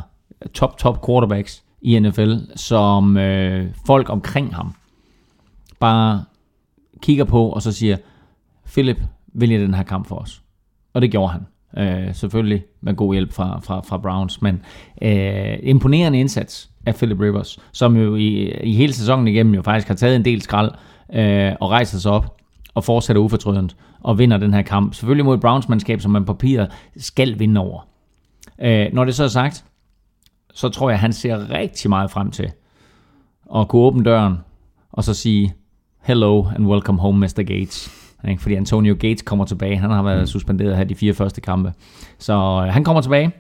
top, 0.53 0.77
top 0.77 1.05
quarterbacks, 1.05 1.63
i 1.81 1.99
NFL, 1.99 2.33
som 2.55 3.17
øh, 3.17 3.67
folk 3.85 4.09
omkring 4.09 4.55
ham 4.55 4.73
bare 5.79 6.23
kigger 7.01 7.23
på, 7.23 7.49
og 7.49 7.61
så 7.61 7.71
siger, 7.71 7.97
Philip, 8.65 9.01
vælger 9.33 9.59
den 9.59 9.73
her 9.73 9.83
kamp 9.83 10.07
for 10.07 10.15
os. 10.15 10.41
Og 10.93 11.01
det 11.01 11.11
gjorde 11.11 11.31
han. 11.31 11.45
Øh, 11.77 12.15
selvfølgelig 12.15 12.63
med 12.81 12.95
god 12.95 13.13
hjælp 13.13 13.33
fra, 13.33 13.59
fra, 13.59 13.81
fra 13.81 13.97
Browns, 13.97 14.41
men 14.41 14.61
øh, 15.01 15.57
imponerende 15.63 16.19
indsats 16.19 16.69
af 16.85 16.95
Philip 16.95 17.19
Rivers, 17.19 17.59
som 17.71 17.97
jo 17.97 18.15
i, 18.15 18.51
i 18.63 18.73
hele 18.73 18.93
sæsonen 18.93 19.27
igennem 19.27 19.53
jo 19.53 19.61
faktisk 19.61 19.87
har 19.87 19.95
taget 19.95 20.15
en 20.15 20.25
del 20.25 20.41
skrald 20.41 20.71
øh, 21.13 21.51
og 21.59 21.69
rejser 21.69 21.97
sig 21.97 22.11
op 22.11 22.37
og 22.73 22.83
fortsætter 22.83 23.21
ufortrødent 23.21 23.75
og 23.99 24.19
vinder 24.19 24.37
den 24.37 24.53
her 24.53 24.61
kamp. 24.61 24.93
Selvfølgelig 24.93 25.25
mod 25.25 25.35
et 25.35 25.41
Browns-mandskab, 25.41 26.01
som 26.01 26.11
man 26.11 26.25
på 26.25 26.33
papiret 26.33 26.71
skal 26.97 27.39
vinde 27.39 27.61
over. 27.61 27.87
Øh, 28.61 28.87
når 28.93 29.05
det 29.05 29.15
så 29.15 29.23
er 29.23 29.27
sagt, 29.27 29.65
så 30.57 30.69
tror 30.69 30.89
jeg, 30.89 30.99
han 30.99 31.13
ser 31.13 31.49
rigtig 31.49 31.89
meget 31.89 32.11
frem 32.11 32.31
til 32.31 32.51
at 33.55 33.67
kunne 33.67 33.81
åbne 33.81 34.03
døren 34.03 34.37
og 34.91 35.03
så 35.03 35.13
sige, 35.13 35.53
hello 36.03 36.45
and 36.55 36.67
welcome 36.67 36.99
home, 36.99 37.19
Mr. 37.19 37.43
Gates. 37.43 37.91
Fordi 38.39 38.55
Antonio 38.55 38.95
Gates 38.99 39.21
kommer 39.21 39.45
tilbage. 39.45 39.77
Han 39.77 39.89
har 39.89 40.03
været 40.03 40.19
mm. 40.19 40.25
suspenderet 40.25 40.77
her 40.77 40.83
de 40.83 40.95
fire 40.95 41.13
første 41.13 41.41
kampe. 41.41 41.73
Så 42.19 42.33
øh, 42.33 42.73
han 42.73 42.83
kommer 42.83 43.01
tilbage, 43.01 43.31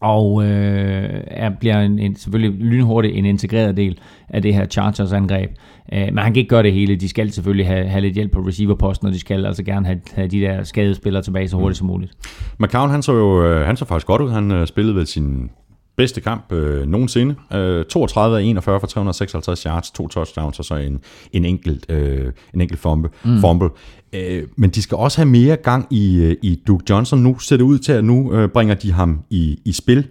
og 0.00 0.44
øh, 0.44 1.22
er, 1.26 1.50
bliver 1.60 1.80
en, 1.80 1.98
en, 1.98 2.16
selvfølgelig 2.16 2.60
lynhurtigt 2.60 3.16
en 3.16 3.24
integreret 3.24 3.76
del 3.76 3.98
af 4.28 4.42
det 4.42 4.54
her 4.54 4.66
Chargers 4.66 5.12
angreb. 5.12 5.50
Øh, 5.92 6.00
men 6.00 6.18
han 6.18 6.32
kan 6.32 6.36
ikke 6.36 6.48
gøre 6.48 6.62
det 6.62 6.72
hele. 6.72 6.96
De 6.96 7.08
skal 7.08 7.32
selvfølgelig 7.32 7.66
have, 7.66 7.88
have 7.88 8.00
lidt 8.00 8.14
hjælp 8.14 8.32
på 8.32 8.40
receiverposten, 8.40 9.06
og 9.06 9.14
de 9.14 9.20
skal 9.20 9.46
altså 9.46 9.62
gerne 9.62 9.86
have, 9.86 10.00
have 10.14 10.28
de 10.28 10.40
der 10.40 10.62
skadede 10.62 10.94
spillere 10.94 11.22
tilbage 11.22 11.48
så 11.48 11.56
hurtigt 11.56 11.76
mm. 11.76 11.78
som 11.78 11.86
muligt. 11.86 12.12
McCown, 12.58 12.90
han 12.90 13.02
så 13.02 13.12
jo 13.12 13.44
øh, 13.44 13.66
han 13.66 13.76
så 13.76 13.84
faktisk 13.84 14.06
godt 14.06 14.22
ud. 14.22 14.30
Han 14.30 14.50
øh, 14.50 14.66
spillede 14.66 14.96
vel 14.96 15.06
sin 15.06 15.50
bedste 15.98 16.20
kamp 16.20 16.52
øh, 16.52 16.86
nogensinde. 16.86 17.34
Øh, 17.54 17.84
32 17.84 18.38
af 18.38 18.42
41 18.42 18.80
for 18.80 18.86
356 18.86 19.62
yards, 19.62 19.90
to 19.90 20.08
touchdowns 20.08 20.58
og 20.58 20.64
så 20.64 20.74
en, 20.74 21.00
en 21.32 21.44
enkelt, 21.44 21.86
øh, 21.88 22.32
en 22.54 22.60
enkelt 22.60 22.80
fumble. 22.80 23.10
Mm. 23.24 23.40
fumble. 23.40 23.68
Øh, 24.12 24.42
men 24.56 24.70
de 24.70 24.82
skal 24.82 24.96
også 24.96 25.18
have 25.18 25.28
mere 25.28 25.56
gang 25.56 25.86
i, 25.90 26.16
øh, 26.16 26.36
i 26.42 26.62
Duke 26.66 26.84
Johnson. 26.90 27.18
Nu 27.18 27.38
ser 27.38 27.56
det 27.56 27.64
ud 27.64 27.78
til, 27.78 27.92
at 27.92 28.04
nu 28.04 28.32
øh, 28.32 28.48
bringer 28.48 28.74
de 28.74 28.92
ham 28.92 29.20
i, 29.30 29.58
i 29.64 29.72
spil. 29.72 30.06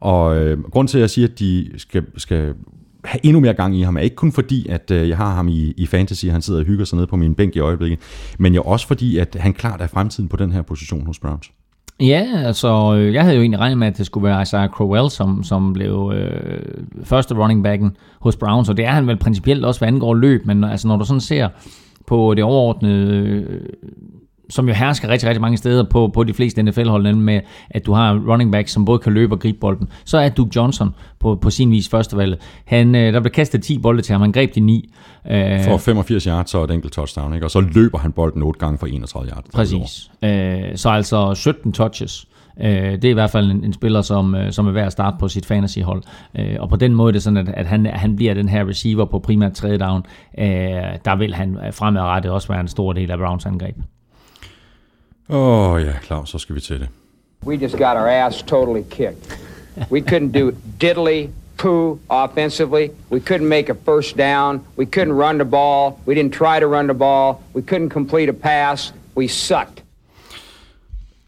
Og 0.00 0.36
øh, 0.36 0.62
grund 0.62 0.88
til, 0.88 0.98
at 0.98 1.00
jeg 1.00 1.10
siger, 1.10 1.28
at 1.28 1.38
de 1.38 1.70
skal, 1.76 2.04
skal 2.16 2.54
have 3.04 3.26
endnu 3.26 3.40
mere 3.40 3.54
gang 3.54 3.76
i 3.76 3.82
ham, 3.82 3.96
er 3.96 4.00
ikke 4.00 4.16
kun 4.16 4.32
fordi, 4.32 4.68
at 4.68 4.90
øh, 4.90 5.08
jeg 5.08 5.16
har 5.16 5.34
ham 5.34 5.48
i, 5.48 5.72
i 5.76 5.86
fantasy, 5.86 6.26
han 6.26 6.42
sidder 6.42 6.60
og 6.60 6.66
hygger 6.66 6.84
sig 6.84 6.98
ned 6.98 7.06
på 7.06 7.16
min 7.16 7.34
bænk 7.34 7.56
i 7.56 7.58
øjeblikket, 7.58 7.98
men 8.38 8.54
jo 8.54 8.62
også 8.62 8.86
fordi, 8.86 9.18
at 9.18 9.36
han 9.40 9.52
klart 9.52 9.80
er 9.80 9.86
fremtiden 9.86 10.28
på 10.28 10.36
den 10.36 10.52
her 10.52 10.62
position 10.62 11.06
hos 11.06 11.18
Browns. 11.18 11.50
Ja, 12.02 12.26
altså, 12.44 12.94
øh, 12.94 13.14
jeg 13.14 13.22
havde 13.22 13.36
jo 13.36 13.40
egentlig 13.40 13.60
regnet 13.60 13.78
med, 13.78 13.86
at 13.86 13.98
det 13.98 14.06
skulle 14.06 14.24
være 14.24 14.42
Isaiah 14.42 14.68
Crowell, 14.68 15.10
som, 15.10 15.44
som 15.44 15.72
blev 15.72 16.12
øh, 16.14 16.84
første 17.04 17.34
running 17.34 17.62
backen 17.62 17.96
hos 18.20 18.36
Browns, 18.36 18.68
og 18.68 18.76
det 18.76 18.84
er 18.84 18.90
han 18.90 19.06
vel 19.06 19.16
principielt 19.16 19.64
også, 19.64 19.80
hvad 19.80 19.88
angår 19.88 20.14
løb, 20.14 20.46
men 20.46 20.64
altså, 20.64 20.88
når 20.88 20.96
du 20.96 21.04
sådan 21.04 21.20
ser 21.20 21.48
på 22.06 22.34
det 22.34 22.44
overordnede 22.44 23.16
øh, 23.16 23.60
som 24.52 24.68
jo 24.68 24.74
hersker 24.74 25.08
rigtig, 25.08 25.28
rigtig 25.28 25.40
mange 25.40 25.56
steder 25.56 25.84
på, 25.84 26.10
på 26.14 26.24
de 26.24 26.34
fleste 26.34 26.62
NFL-hold, 26.62 27.02
nemlig 27.02 27.24
med, 27.24 27.40
at 27.70 27.86
du 27.86 27.92
har 27.92 28.14
running 28.28 28.52
back, 28.52 28.68
som 28.68 28.84
både 28.84 28.98
kan 28.98 29.12
løbe 29.12 29.34
og 29.34 29.40
gribe 29.40 29.58
bolden. 29.58 29.88
Så 30.04 30.18
er 30.18 30.28
Duke 30.28 30.50
Johnson 30.56 30.94
på, 31.20 31.34
på 31.34 31.50
sin 31.50 31.70
vis 31.70 31.88
førstevalget. 31.88 32.38
Han, 32.64 32.94
øh, 32.94 33.12
der 33.12 33.20
blev 33.20 33.30
kastet 33.30 33.62
10 33.62 33.78
bolde 33.78 34.02
til 34.02 34.12
ham, 34.12 34.20
han 34.20 34.32
greb 34.32 34.54
de 34.54 34.60
9. 34.60 34.94
Øh, 35.30 35.64
for 35.64 35.76
85 35.76 36.24
yards 36.24 36.54
og 36.54 36.64
et 36.64 36.70
enkelt 36.70 36.92
touchdown, 36.92 37.34
ikke? 37.34 37.46
og 37.46 37.50
så 37.50 37.60
løber 37.60 37.98
han 37.98 38.12
bolden 38.12 38.42
8 38.42 38.58
gange 38.58 38.78
for 38.78 38.86
31 38.86 39.30
yards. 39.30 39.44
Præcis. 39.54 40.10
Øh, 40.22 40.76
så 40.76 40.90
altså 40.90 41.34
17 41.34 41.72
touches. 41.72 42.26
det 42.60 43.04
er 43.04 43.10
i 43.10 43.12
hvert 43.12 43.30
fald 43.30 43.50
en, 43.50 43.64
en 43.64 43.72
spiller, 43.72 44.02
som, 44.02 44.36
som 44.50 44.66
er 44.66 44.72
værd 44.72 44.86
at 44.86 44.92
starte 44.92 45.16
på 45.20 45.28
sit 45.28 45.46
fantasyhold. 45.46 46.02
og 46.58 46.68
på 46.68 46.76
den 46.76 46.94
måde 46.94 47.10
er 47.10 47.12
det 47.12 47.22
sådan, 47.22 47.36
at, 47.36 47.48
at 47.48 47.66
han, 47.66 47.86
han 47.86 48.16
bliver 48.16 48.34
den 48.34 48.48
her 48.48 48.68
receiver 48.68 49.04
på 49.04 49.18
primært 49.18 49.52
tredje 49.52 49.78
down. 49.78 50.02
der 51.04 51.16
vil 51.16 51.34
han 51.34 51.58
fremadrettet 51.72 52.32
også 52.32 52.48
være 52.48 52.60
en 52.60 52.68
stor 52.68 52.92
del 52.92 53.10
af 53.10 53.18
Browns 53.18 53.46
angreb. 53.46 53.76
Åh 55.28 55.72
oh, 55.72 55.82
ja, 55.82 55.92
Claus, 56.06 56.28
så 56.28 56.38
skal 56.38 56.54
vi 56.54 56.60
til 56.60 56.80
det. 56.80 56.88
We 57.46 57.54
just 57.54 57.76
got 57.76 57.96
our 57.96 58.06
ass 58.06 58.42
totally 58.42 58.82
kicked. 58.90 59.38
We 59.90 60.00
couldn't 60.00 60.32
do 60.32 60.52
diddly 60.80 61.28
poo 61.58 61.98
offensively. 62.10 62.90
We 63.10 63.20
couldn't 63.20 63.48
make 63.48 63.68
a 63.68 63.74
first 63.84 64.16
down. 64.16 64.60
We 64.78 64.86
couldn't 64.86 65.12
run 65.12 65.38
the 65.38 65.44
ball. 65.44 65.98
We 66.06 66.14
didn't 66.14 66.32
try 66.32 66.60
to 66.60 66.66
run 66.66 66.86
the 66.86 66.94
ball. 66.94 67.40
We 67.54 67.62
couldn't 67.62 67.90
complete 67.90 68.28
a 68.28 68.32
pass. 68.32 68.94
We 69.16 69.28
sucked. 69.28 69.82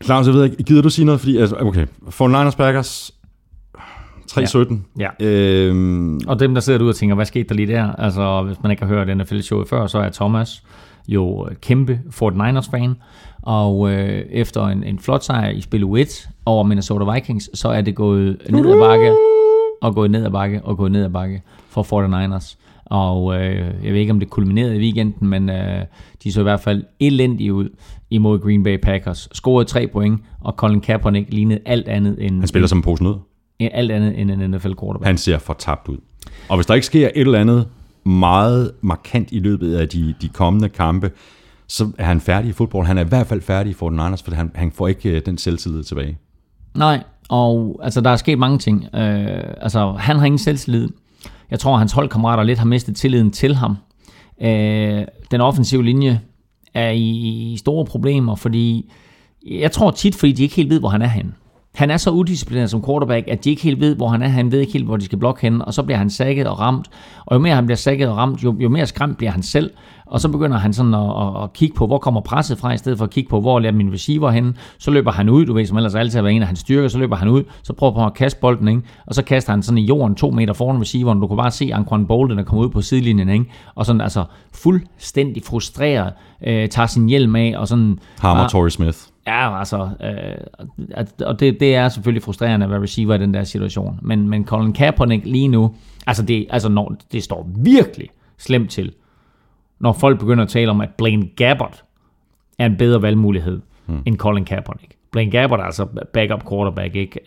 Claus, 0.04 0.26
jeg 0.26 0.34
ved 0.34 0.44
ikke, 0.44 0.62
gider 0.62 0.82
du 0.82 0.90
sige 0.90 1.04
noget? 1.04 1.20
Fordi, 1.20 1.38
altså, 1.38 1.56
okay, 1.56 1.86
for 2.10 2.28
Niners 2.28 2.54
Packers, 2.54 3.14
3-17. 4.32 4.74
Ja. 4.98 5.08
ja. 5.20 5.26
Øhm. 5.26 6.20
Og 6.26 6.40
dem, 6.40 6.54
der 6.54 6.60
sidder 6.60 6.78
derude 6.78 6.90
og 6.90 6.96
tænker, 6.96 7.14
hvad 7.14 7.26
skete 7.26 7.48
der 7.48 7.54
lige 7.54 7.72
der? 7.72 7.92
Altså, 7.92 8.42
hvis 8.42 8.56
man 8.62 8.70
ikke 8.70 8.84
har 8.84 8.94
hørt 8.94 9.16
NFL-showet 9.16 9.68
før, 9.68 9.86
så 9.86 9.98
er 9.98 10.10
Thomas 10.10 10.62
jo 11.08 11.48
kæmpe 11.60 12.00
Fort 12.10 12.32
Niners-fan. 12.32 12.96
Og 13.42 13.92
øh, 13.92 14.24
efter 14.30 14.66
en, 14.66 14.84
en 14.84 14.98
flot 14.98 15.24
sejr 15.24 15.50
i 15.50 15.60
spil 15.60 15.84
1 15.84 16.28
over 16.46 16.64
Minnesota 16.64 17.12
Vikings, 17.12 17.50
så 17.54 17.68
er 17.68 17.80
det 17.80 17.94
gået 17.94 18.36
ned 18.50 18.72
ad 18.72 18.78
bakke, 18.78 19.14
og 19.82 19.94
gået 19.94 20.10
ned 20.10 20.24
ad 20.24 20.30
bakke, 20.30 20.60
og 20.64 20.76
gået 20.76 20.92
ned 20.92 21.04
ad 21.04 21.10
bakke 21.10 21.42
for 21.68 21.82
49ers. 21.82 22.56
Og 22.84 23.40
øh, 23.40 23.74
jeg 23.84 23.92
ved 23.92 24.00
ikke, 24.00 24.12
om 24.12 24.20
det 24.20 24.30
kulminerede 24.30 24.76
i 24.76 24.78
weekenden, 24.78 25.28
men 25.28 25.50
øh, 25.50 25.82
de 26.24 26.32
så 26.32 26.40
i 26.40 26.42
hvert 26.42 26.60
fald 26.60 26.84
elendige 27.00 27.54
ud 27.54 27.68
imod 28.10 28.38
Green 28.38 28.62
Bay 28.62 28.78
Packers. 28.82 29.28
Scorede 29.32 29.68
tre 29.68 29.86
point, 29.86 30.20
og 30.40 30.52
Colin 30.52 30.80
Kaepernick 30.80 31.32
lignede 31.32 31.60
alt 31.66 31.88
andet 31.88 32.16
end... 32.26 32.38
Han 32.38 32.48
spiller 32.48 32.68
som 32.68 32.78
en 32.78 32.82
pose 32.82 33.02
nød. 33.02 33.14
Alt 33.60 33.90
andet 33.90 34.20
end 34.20 34.30
en 34.30 34.50
NFL 34.50 34.72
quarterback. 34.80 35.06
Han 35.06 35.18
ser 35.18 35.38
for 35.38 35.54
tabt 35.58 35.88
ud. 35.88 35.96
Og 36.48 36.56
hvis 36.56 36.66
der 36.66 36.74
ikke 36.74 36.86
sker 36.86 37.06
et 37.06 37.20
eller 37.20 37.38
andet 37.38 37.68
meget 38.04 38.72
markant 38.80 39.28
i 39.32 39.38
løbet 39.38 39.76
af 39.76 39.88
de, 39.88 40.14
de 40.22 40.28
kommende 40.28 40.68
kampe, 40.68 41.10
så 41.66 41.90
er 41.98 42.04
han 42.04 42.20
færdig 42.20 42.48
i 42.48 42.52
fodbold. 42.52 42.86
Han 42.86 42.98
er 42.98 43.04
i 43.04 43.08
hvert 43.08 43.26
fald 43.26 43.40
færdig 43.40 43.70
i 43.70 43.74
49ers, 43.74 44.24
for 44.24 44.34
han, 44.34 44.50
han 44.54 44.72
får 44.72 44.88
ikke 44.88 45.08
øh, 45.10 45.22
den 45.26 45.38
selvtillid 45.38 45.84
tilbage. 45.84 46.18
Nej, 46.76 47.02
og 47.28 47.80
altså, 47.82 48.00
der 48.00 48.10
er 48.10 48.16
sket 48.16 48.38
mange 48.38 48.58
ting. 48.58 48.84
Øh, 48.94 49.42
altså, 49.60 49.92
han 49.92 50.16
har 50.16 50.26
ingen 50.26 50.38
selvtillid. 50.38 50.88
Jeg 51.50 51.58
tror, 51.58 51.76
hans 51.76 51.92
holdkammerater 51.92 52.42
lidt 52.42 52.58
har 52.58 52.66
mistet 52.66 52.96
tilliden 52.96 53.30
til 53.30 53.54
ham. 53.54 53.76
Øh, 54.42 55.04
den 55.30 55.40
offensive 55.40 55.84
linje 55.84 56.20
er 56.74 56.90
i, 56.90 57.10
i 57.52 57.56
store 57.56 57.84
problemer, 57.84 58.34
fordi 58.34 58.90
jeg 59.46 59.72
tror 59.72 59.90
tit, 59.90 60.14
fordi 60.14 60.32
de 60.32 60.42
ikke 60.42 60.54
helt 60.54 60.70
ved, 60.70 60.80
hvor 60.80 60.88
han 60.88 61.02
er 61.02 61.06
henne. 61.06 61.32
Han 61.74 61.90
er 61.90 61.96
så 61.96 62.10
udisciplineret 62.10 62.70
som 62.70 62.84
quarterback, 62.84 63.28
at 63.28 63.44
de 63.44 63.50
ikke 63.50 63.62
helt 63.62 63.80
ved, 63.80 63.96
hvor 63.96 64.08
han 64.08 64.22
er. 64.22 64.28
Han 64.28 64.52
ved 64.52 64.60
ikke 64.60 64.72
helt, 64.72 64.84
hvor 64.84 64.96
de 64.96 65.04
skal 65.04 65.18
blokke 65.18 65.42
henne, 65.42 65.64
og 65.64 65.74
så 65.74 65.82
bliver 65.82 65.98
han 65.98 66.10
sækket 66.10 66.46
og 66.46 66.60
ramt. 66.60 66.90
Og 67.26 67.34
jo 67.34 67.40
mere 67.40 67.54
han 67.54 67.66
bliver 67.66 67.76
sækket 67.76 68.08
og 68.08 68.16
ramt, 68.16 68.44
jo, 68.44 68.56
jo 68.58 68.68
mere 68.68 68.86
skræmt 68.86 69.18
bliver 69.18 69.30
han 69.30 69.42
selv. 69.42 69.70
Og 70.06 70.20
så 70.20 70.28
begynder 70.28 70.58
han 70.58 70.72
sådan 70.72 70.94
at, 70.94 71.00
at, 71.00 71.42
at 71.42 71.52
kigge 71.52 71.74
på, 71.74 71.86
hvor 71.86 71.98
kommer 71.98 72.20
presset 72.20 72.58
fra, 72.58 72.72
i 72.72 72.78
stedet 72.78 72.98
for 72.98 73.04
at 73.04 73.10
kigge 73.10 73.30
på, 73.30 73.40
hvor 73.40 73.60
er 73.60 73.72
min 73.72 73.92
receiver 73.92 74.30
henne. 74.30 74.54
Så 74.78 74.90
løber 74.90 75.12
han 75.12 75.28
ud, 75.28 75.46
du 75.46 75.54
ved, 75.54 75.66
som 75.66 75.76
ellers 75.76 75.94
altid 75.94 76.18
har 76.18 76.22
været 76.22 76.36
en 76.36 76.42
af 76.42 76.46
hans 76.46 76.58
styrker, 76.58 76.88
så 76.88 76.98
løber 76.98 77.16
han 77.16 77.28
ud, 77.28 77.42
så 77.62 77.72
prøver 77.72 77.92
på 77.92 78.06
at 78.06 78.14
kaste 78.14 78.40
bolden, 78.40 78.68
ikke? 78.68 78.82
og 79.06 79.14
så 79.14 79.22
kaster 79.24 79.52
han 79.52 79.62
sådan 79.62 79.78
i 79.78 79.84
jorden 79.84 80.14
to 80.14 80.30
meter 80.30 80.52
foran 80.52 80.80
receiveren. 80.80 81.20
Du 81.20 81.26
kan 81.26 81.36
bare 81.36 81.50
se 81.50 81.70
Anquan 81.74 82.06
Bolden, 82.06 82.38
der 82.38 82.44
kommer 82.44 82.64
ud 82.64 82.70
på 82.70 82.82
sidelinjen, 82.82 83.28
ikke? 83.28 83.44
og 83.74 83.86
sådan 83.86 84.00
altså 84.00 84.24
fuldstændig 84.52 85.42
frustreret, 85.42 86.12
øh, 86.46 86.68
tager 86.68 86.86
sin 86.86 87.08
hjelm 87.08 87.36
af, 87.36 87.54
og 87.56 87.68
sådan... 87.68 87.98
Hammer 88.18 88.48
Torrey 88.48 88.70
Smith. 88.70 88.98
Ja, 89.26 89.58
altså, 89.58 89.88
øh, 90.00 90.66
og 91.26 91.40
det, 91.40 91.60
det 91.60 91.74
er 91.74 91.88
selvfølgelig 91.88 92.22
frustrerende 92.22 92.64
at 92.64 92.70
være 92.70 92.82
receiver 92.82 93.14
i 93.14 93.18
den 93.18 93.34
der 93.34 93.44
situation. 93.44 93.98
Men, 94.02 94.28
men 94.28 94.46
Colin 94.46 94.72
Kaepernick 94.72 95.26
lige 95.26 95.48
nu, 95.48 95.74
altså 96.06 96.22
det, 96.22 96.46
altså 96.50 96.68
når, 96.68 96.96
det 97.12 97.22
står 97.22 97.50
virkelig 97.56 98.08
slemt 98.38 98.70
til, 98.70 98.92
når 99.78 99.92
folk 99.92 100.18
begynder 100.18 100.44
at 100.44 100.50
tale 100.50 100.70
om, 100.70 100.80
at 100.80 100.90
Blaine 100.98 101.28
Gabbert 101.36 101.84
er 102.58 102.66
en 102.66 102.76
bedre 102.76 103.02
valgmulighed 103.02 103.60
hmm. 103.86 104.02
end 104.06 104.16
Colin 104.16 104.44
Kaepernick. 104.44 104.96
Blaine 105.12 105.30
Gabbert 105.30 105.60
er 105.60 105.64
altså 105.64 105.86
backup 106.12 106.48
quarterback, 106.48 106.96
ikke? 106.96 107.20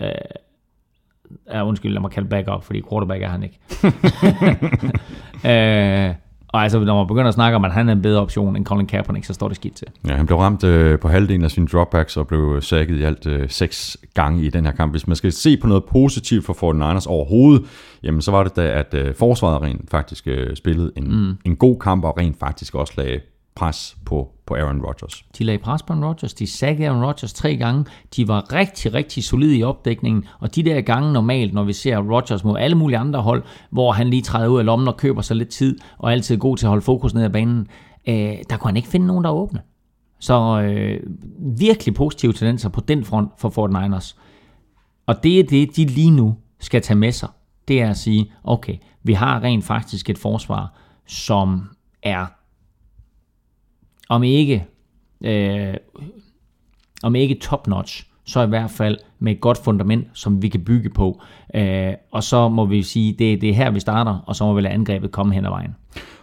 Ja, 1.47 1.67
undskyld, 1.67 1.91
lad 1.91 2.01
mig 2.01 2.11
kalde 2.11 2.29
backup, 2.29 2.63
fordi 2.63 2.81
quarterback 2.89 3.23
er 3.23 3.29
han 3.29 3.43
ikke. 3.43 3.59
uh, 6.09 6.15
Og 6.47 6.63
altså, 6.63 6.79
når 6.79 6.97
man 6.97 7.07
begynder 7.07 7.27
at 7.27 7.33
snakke 7.33 7.55
om, 7.55 7.65
at 7.65 7.71
han 7.71 7.89
er 7.89 7.93
en 7.93 8.01
bedre 8.01 8.21
option 8.21 8.55
end 8.55 8.65
Colin 8.65 8.85
Kaepernick, 8.85 9.25
så 9.25 9.33
står 9.33 9.47
det 9.47 9.55
skidt 9.55 9.75
til. 9.75 9.87
Ja, 10.07 10.15
han 10.15 10.25
blev 10.25 10.37
ramt 10.37 10.63
øh, 10.63 10.99
på 10.99 11.07
halvdelen 11.07 11.43
af 11.43 11.51
sine 11.51 11.67
dropbacks 11.67 12.17
og 12.17 12.27
blev 12.27 12.61
sækket 12.61 12.97
i 12.97 13.03
alt 13.03 13.27
øh, 13.27 13.49
seks 13.49 13.97
gange 14.13 14.43
i 14.43 14.49
den 14.49 14.65
her 14.65 14.71
kamp. 14.71 14.93
Hvis 14.93 15.07
man 15.07 15.15
skal 15.15 15.31
se 15.31 15.57
på 15.57 15.67
noget 15.67 15.83
positivt 15.83 16.45
for 16.45 16.53
49ers 16.53 17.07
overhovedet, 17.09 17.65
jamen 18.03 18.21
så 18.21 18.31
var 18.31 18.43
det 18.43 18.55
da, 18.55 18.61
at 18.61 18.93
øh, 18.93 19.15
forsvaret 19.15 19.61
rent 19.61 19.91
faktisk 19.91 20.27
øh, 20.27 20.55
spillede 20.55 20.91
en, 20.95 21.07
mm. 21.07 21.37
en 21.45 21.55
god 21.55 21.79
kamp 21.79 22.03
og 22.03 22.17
rent 22.17 22.39
faktisk 22.39 22.75
også 22.75 22.93
lagde 22.97 23.19
pres 23.57 23.97
på, 24.05 24.31
på 24.45 24.55
Aaron 24.55 24.81
Rodgers. 24.81 25.25
De 25.37 25.43
lagde 25.43 25.59
pres 25.59 25.83
på 25.83 25.93
Aaron 25.93 26.05
Rodgers, 26.05 26.33
de 26.33 26.47
saggede 26.47 26.89
Aaron 26.89 27.05
Rodgers 27.05 27.33
tre 27.33 27.57
gange, 27.57 27.85
de 28.15 28.27
var 28.27 28.53
rigtig, 28.53 28.93
rigtig 28.93 29.23
solide 29.23 29.57
i 29.57 29.63
opdækningen, 29.63 30.25
og 30.39 30.55
de 30.55 30.63
der 30.63 30.81
gange 30.81 31.13
normalt, 31.13 31.53
når 31.53 31.63
vi 31.63 31.73
ser 31.73 31.97
Rodgers 31.97 32.43
mod 32.43 32.57
alle 32.59 32.75
mulige 32.77 32.97
andre 32.97 33.21
hold, 33.21 33.43
hvor 33.69 33.91
han 33.91 34.07
lige 34.09 34.21
træder 34.21 34.47
ud 34.47 34.59
af 34.59 34.65
lommen 34.65 34.87
og 34.87 34.97
køber 34.97 35.21
sig 35.21 35.35
lidt 35.35 35.49
tid, 35.49 35.79
og 35.97 36.11
altid 36.11 36.37
god 36.37 36.57
til 36.57 36.65
at 36.65 36.69
holde 36.69 36.81
fokus 36.81 37.13
ned 37.13 37.23
ad 37.23 37.29
banen, 37.29 37.67
øh, 38.07 38.35
der 38.49 38.57
kunne 38.57 38.69
han 38.69 38.77
ikke 38.77 38.89
finde 38.89 39.07
nogen, 39.07 39.23
der 39.23 39.29
åbne. 39.29 39.61
Så 40.19 40.61
øh, 40.61 40.99
virkelig 41.57 41.95
positive 41.95 42.33
tendenser 42.33 42.69
på 42.69 42.81
den 42.81 43.05
front 43.05 43.29
for 43.37 43.49
Fort 43.49 43.69
Niners. 43.69 44.17
Og 45.05 45.23
det 45.23 45.39
er 45.39 45.43
det, 45.43 45.75
de 45.75 45.85
lige 45.85 46.11
nu 46.11 46.35
skal 46.59 46.81
tage 46.81 46.97
med 46.97 47.11
sig. 47.11 47.29
Det 47.67 47.81
er 47.81 47.89
at 47.89 47.97
sige, 47.97 48.31
okay, 48.43 48.75
vi 49.03 49.13
har 49.13 49.43
rent 49.43 49.63
faktisk 49.63 50.09
et 50.09 50.17
forsvar, 50.17 50.73
som 51.05 51.69
er 52.03 52.36
om 54.09 54.23
ikke, 54.23 54.65
øh, 55.23 55.73
om 57.03 57.15
ikke 57.15 57.35
top 57.35 57.67
notch, 57.67 58.05
så 58.25 58.43
i 58.43 58.47
hvert 58.47 58.71
fald 58.71 58.97
med 59.19 59.31
et 59.31 59.41
godt 59.41 59.57
fundament, 59.57 60.07
som 60.13 60.41
vi 60.41 60.49
kan 60.49 60.63
bygge 60.63 60.89
på. 60.89 61.21
Øh, 61.55 61.93
og 62.11 62.23
så 62.23 62.49
må 62.49 62.65
vi 62.65 62.83
sige, 62.83 63.11
det, 63.11 63.41
det 63.41 63.49
er 63.49 63.53
her, 63.53 63.71
vi 63.71 63.79
starter, 63.79 64.23
og 64.27 64.35
så 64.35 64.45
må 64.45 64.53
vi 64.53 64.61
lade 64.61 64.73
angrebet 64.73 65.11
komme 65.11 65.33
hen 65.33 65.45
ad 65.45 65.49
vejen. 65.49 65.75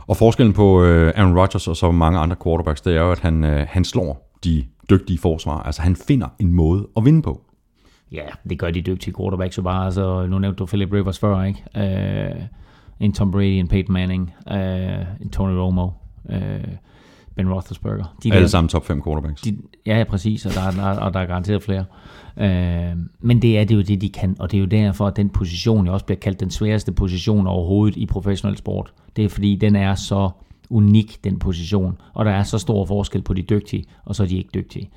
Og 0.06 0.16
forskellen 0.16 0.52
på 0.52 0.82
øh, 0.82 1.12
Aaron 1.16 1.38
Rodgers 1.38 1.68
og 1.68 1.76
så 1.76 1.90
mange 1.90 2.18
andre 2.18 2.36
quarterbacks, 2.44 2.80
det 2.80 2.96
er 2.96 3.00
jo, 3.00 3.12
at 3.12 3.20
han, 3.20 3.44
øh, 3.44 3.66
han 3.70 3.84
slår 3.84 4.30
de 4.44 4.64
dygtige 4.90 5.18
forsvar. 5.18 5.62
Altså 5.62 5.82
han 5.82 5.96
finder 5.96 6.28
en 6.38 6.54
måde 6.54 6.88
at 6.96 7.04
vinde 7.04 7.22
på. 7.22 7.40
Ja, 8.12 8.26
det 8.48 8.58
gør 8.58 8.70
de 8.70 8.80
dygtige 8.80 9.14
quarterbacks 9.18 9.58
jo 9.58 9.62
bare. 9.62 9.84
Altså, 9.84 10.26
nu 10.26 10.38
nævnte 10.38 10.58
du 10.58 10.66
Philip 10.66 10.92
Rivers 10.92 11.18
før, 11.18 11.42
ikke? 11.42 11.64
Øh, 11.76 12.42
en 13.00 13.12
Tom 13.12 13.30
Brady, 13.30 13.44
en 13.44 13.68
Peyton 13.68 13.92
Manning, 13.92 14.34
øh, 14.50 15.06
en 15.20 15.30
Tony 15.30 15.54
Romo. 15.54 15.88
Øh, 16.30 16.64
Ben 17.36 17.52
Roethlisberger. 17.52 18.16
De 18.22 18.32
Alle 18.32 18.42
der, 18.42 18.48
sammen 18.48 18.68
top 18.68 18.86
5 18.86 19.02
quarterbacks. 19.02 19.42
De, 19.42 19.56
ja, 19.86 19.98
ja, 19.98 20.04
præcis, 20.04 20.46
og 20.46 20.52
der, 20.54 20.70
der, 20.70 21.00
og 21.00 21.14
der 21.14 21.20
er 21.20 21.26
garanteret 21.26 21.62
flere. 21.62 21.84
Øh, 22.36 22.96
men 23.20 23.42
det 23.42 23.58
er 23.58 23.64
det 23.64 23.74
jo 23.74 23.82
det, 23.82 24.00
de 24.00 24.08
kan, 24.08 24.36
og 24.38 24.50
det 24.50 24.56
er 24.56 24.60
jo 24.60 24.66
derfor, 24.66 25.06
at 25.06 25.16
den 25.16 25.28
position 25.28 25.86
jo 25.86 25.92
også 25.92 26.04
bliver 26.04 26.18
kaldt 26.18 26.40
den 26.40 26.50
sværeste 26.50 26.92
position 26.92 27.46
overhovedet 27.46 27.96
i 27.96 28.06
professionel 28.06 28.56
sport. 28.56 28.92
Det 29.16 29.24
er 29.24 29.28
fordi, 29.28 29.56
den 29.56 29.76
er 29.76 29.94
så 29.94 30.30
unik, 30.70 31.24
den 31.24 31.38
position, 31.38 31.98
og 32.14 32.24
der 32.24 32.30
er 32.30 32.42
så 32.42 32.58
stor 32.58 32.84
forskel 32.84 33.22
på 33.22 33.34
de 33.34 33.42
dygtige, 33.42 33.84
og 34.04 34.14
så 34.14 34.22
er 34.22 34.26
de 34.26 34.36
ikke 34.36 34.50
dygtige. 34.54 34.90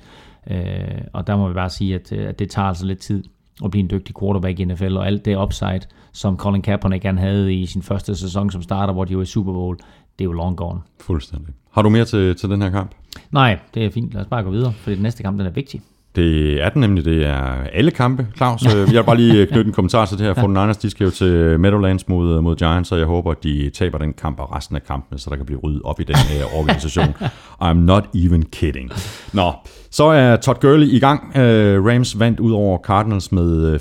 Øh, 0.50 1.00
og 1.12 1.26
der 1.26 1.36
må 1.36 1.48
vi 1.48 1.54
bare 1.54 1.70
sige, 1.70 1.94
at, 1.94 2.12
at 2.12 2.38
det 2.38 2.50
tager 2.50 2.68
altså 2.68 2.86
lidt 2.86 2.98
tid 2.98 3.24
at 3.64 3.70
blive 3.70 3.82
en 3.82 3.90
dygtig 3.90 4.14
quarterback 4.20 4.60
i 4.60 4.64
NFL, 4.64 4.96
og 4.96 5.06
alt 5.06 5.24
det 5.24 5.36
upside, 5.36 5.80
som 6.12 6.36
Colin 6.36 6.62
Kaepernick 6.62 7.02
gerne 7.02 7.20
havde 7.20 7.54
i 7.54 7.66
sin 7.66 7.82
første 7.82 8.16
sæson 8.16 8.50
som 8.50 8.62
starter, 8.62 8.92
hvor 8.92 9.04
de 9.04 9.16
var 9.16 9.22
i 9.22 9.26
Super 9.26 9.52
Bowl, 9.52 9.78
det 10.18 10.24
er 10.24 10.24
jo 10.24 10.32
long 10.32 10.56
gone. 10.56 10.80
Fuldstændig. 11.00 11.54
Har 11.70 11.82
du 11.82 11.88
mere 11.88 12.04
til, 12.04 12.36
til 12.36 12.50
den 12.50 12.62
her 12.62 12.70
kamp? 12.70 12.90
Nej, 13.30 13.58
det 13.74 13.84
er 13.84 13.90
fint. 13.90 14.12
Lad 14.12 14.20
os 14.20 14.26
bare 14.26 14.42
gå 14.42 14.50
videre, 14.50 14.72
for 14.72 14.90
den 14.90 15.02
næste 15.02 15.22
kamp 15.22 15.38
den 15.38 15.46
er 15.46 15.50
vigtig. 15.50 15.82
Det 16.16 16.62
er 16.64 16.68
den 16.68 16.80
nemlig, 16.80 17.04
det 17.04 17.26
er 17.26 17.64
alle 17.72 17.90
kampe, 17.90 18.26
Claus. 18.36 18.64
Jeg 18.74 18.86
vil 18.86 19.04
bare 19.04 19.16
lige 19.16 19.46
knytte 19.46 19.68
en 19.68 19.72
kommentar 19.72 20.06
til 20.06 20.18
det 20.18 20.26
her. 20.26 20.34
49ers, 20.34 20.82
de 20.82 20.90
skal 20.90 21.04
jo 21.04 21.10
til 21.10 21.60
Meadowlands 21.60 22.08
mod, 22.08 22.40
mod 22.40 22.56
Giants, 22.56 22.92
og 22.92 22.98
jeg 22.98 23.06
håber, 23.06 23.30
at 23.30 23.42
de 23.42 23.70
taber 23.70 23.98
den 23.98 24.12
kamp 24.12 24.40
og 24.40 24.56
resten 24.56 24.76
af 24.76 24.84
kampen, 24.84 25.18
så 25.18 25.30
der 25.30 25.36
kan 25.36 25.46
blive 25.46 25.60
ryddet 25.60 25.82
op 25.82 26.00
i 26.00 26.04
den 26.04 26.16
uh, 26.16 26.58
organisation. 26.58 27.14
I'm 27.64 27.72
not 27.72 28.04
even 28.14 28.42
kidding. 28.42 28.90
Nå, 29.32 29.52
så 29.90 30.04
er 30.04 30.36
Todd 30.36 30.60
Gurley 30.60 30.86
i 30.86 30.98
gang. 30.98 31.22
Uh, 31.28 31.86
Rams 31.86 32.18
vandt 32.18 32.40
ud 32.40 32.52
over 32.52 32.78
Cardinals 32.78 33.32
med 33.32 33.76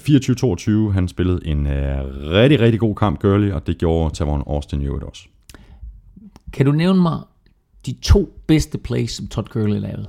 24-22. 0.89 0.93
Han 0.93 1.07
spillede 1.07 1.47
en 1.47 1.67
uh, 1.67 1.71
rigtig, 2.31 2.59
rigtig 2.59 2.79
god 2.79 2.95
kamp, 2.95 3.19
Gurley, 3.19 3.51
og 3.51 3.67
det 3.67 3.77
gjorde 3.77 4.15
Tavon 4.15 4.43
Austin 4.47 4.81
øvrigt 4.81 5.03
også. 5.03 5.21
Kan 6.57 6.65
du 6.65 6.71
nævne 6.71 7.01
mig 7.01 7.19
de 7.85 7.95
to 8.01 8.29
bedste 8.47 8.77
plays, 8.77 9.11
som 9.11 9.27
Todd 9.27 9.47
Gurley 9.47 9.79
lavede? 9.79 10.05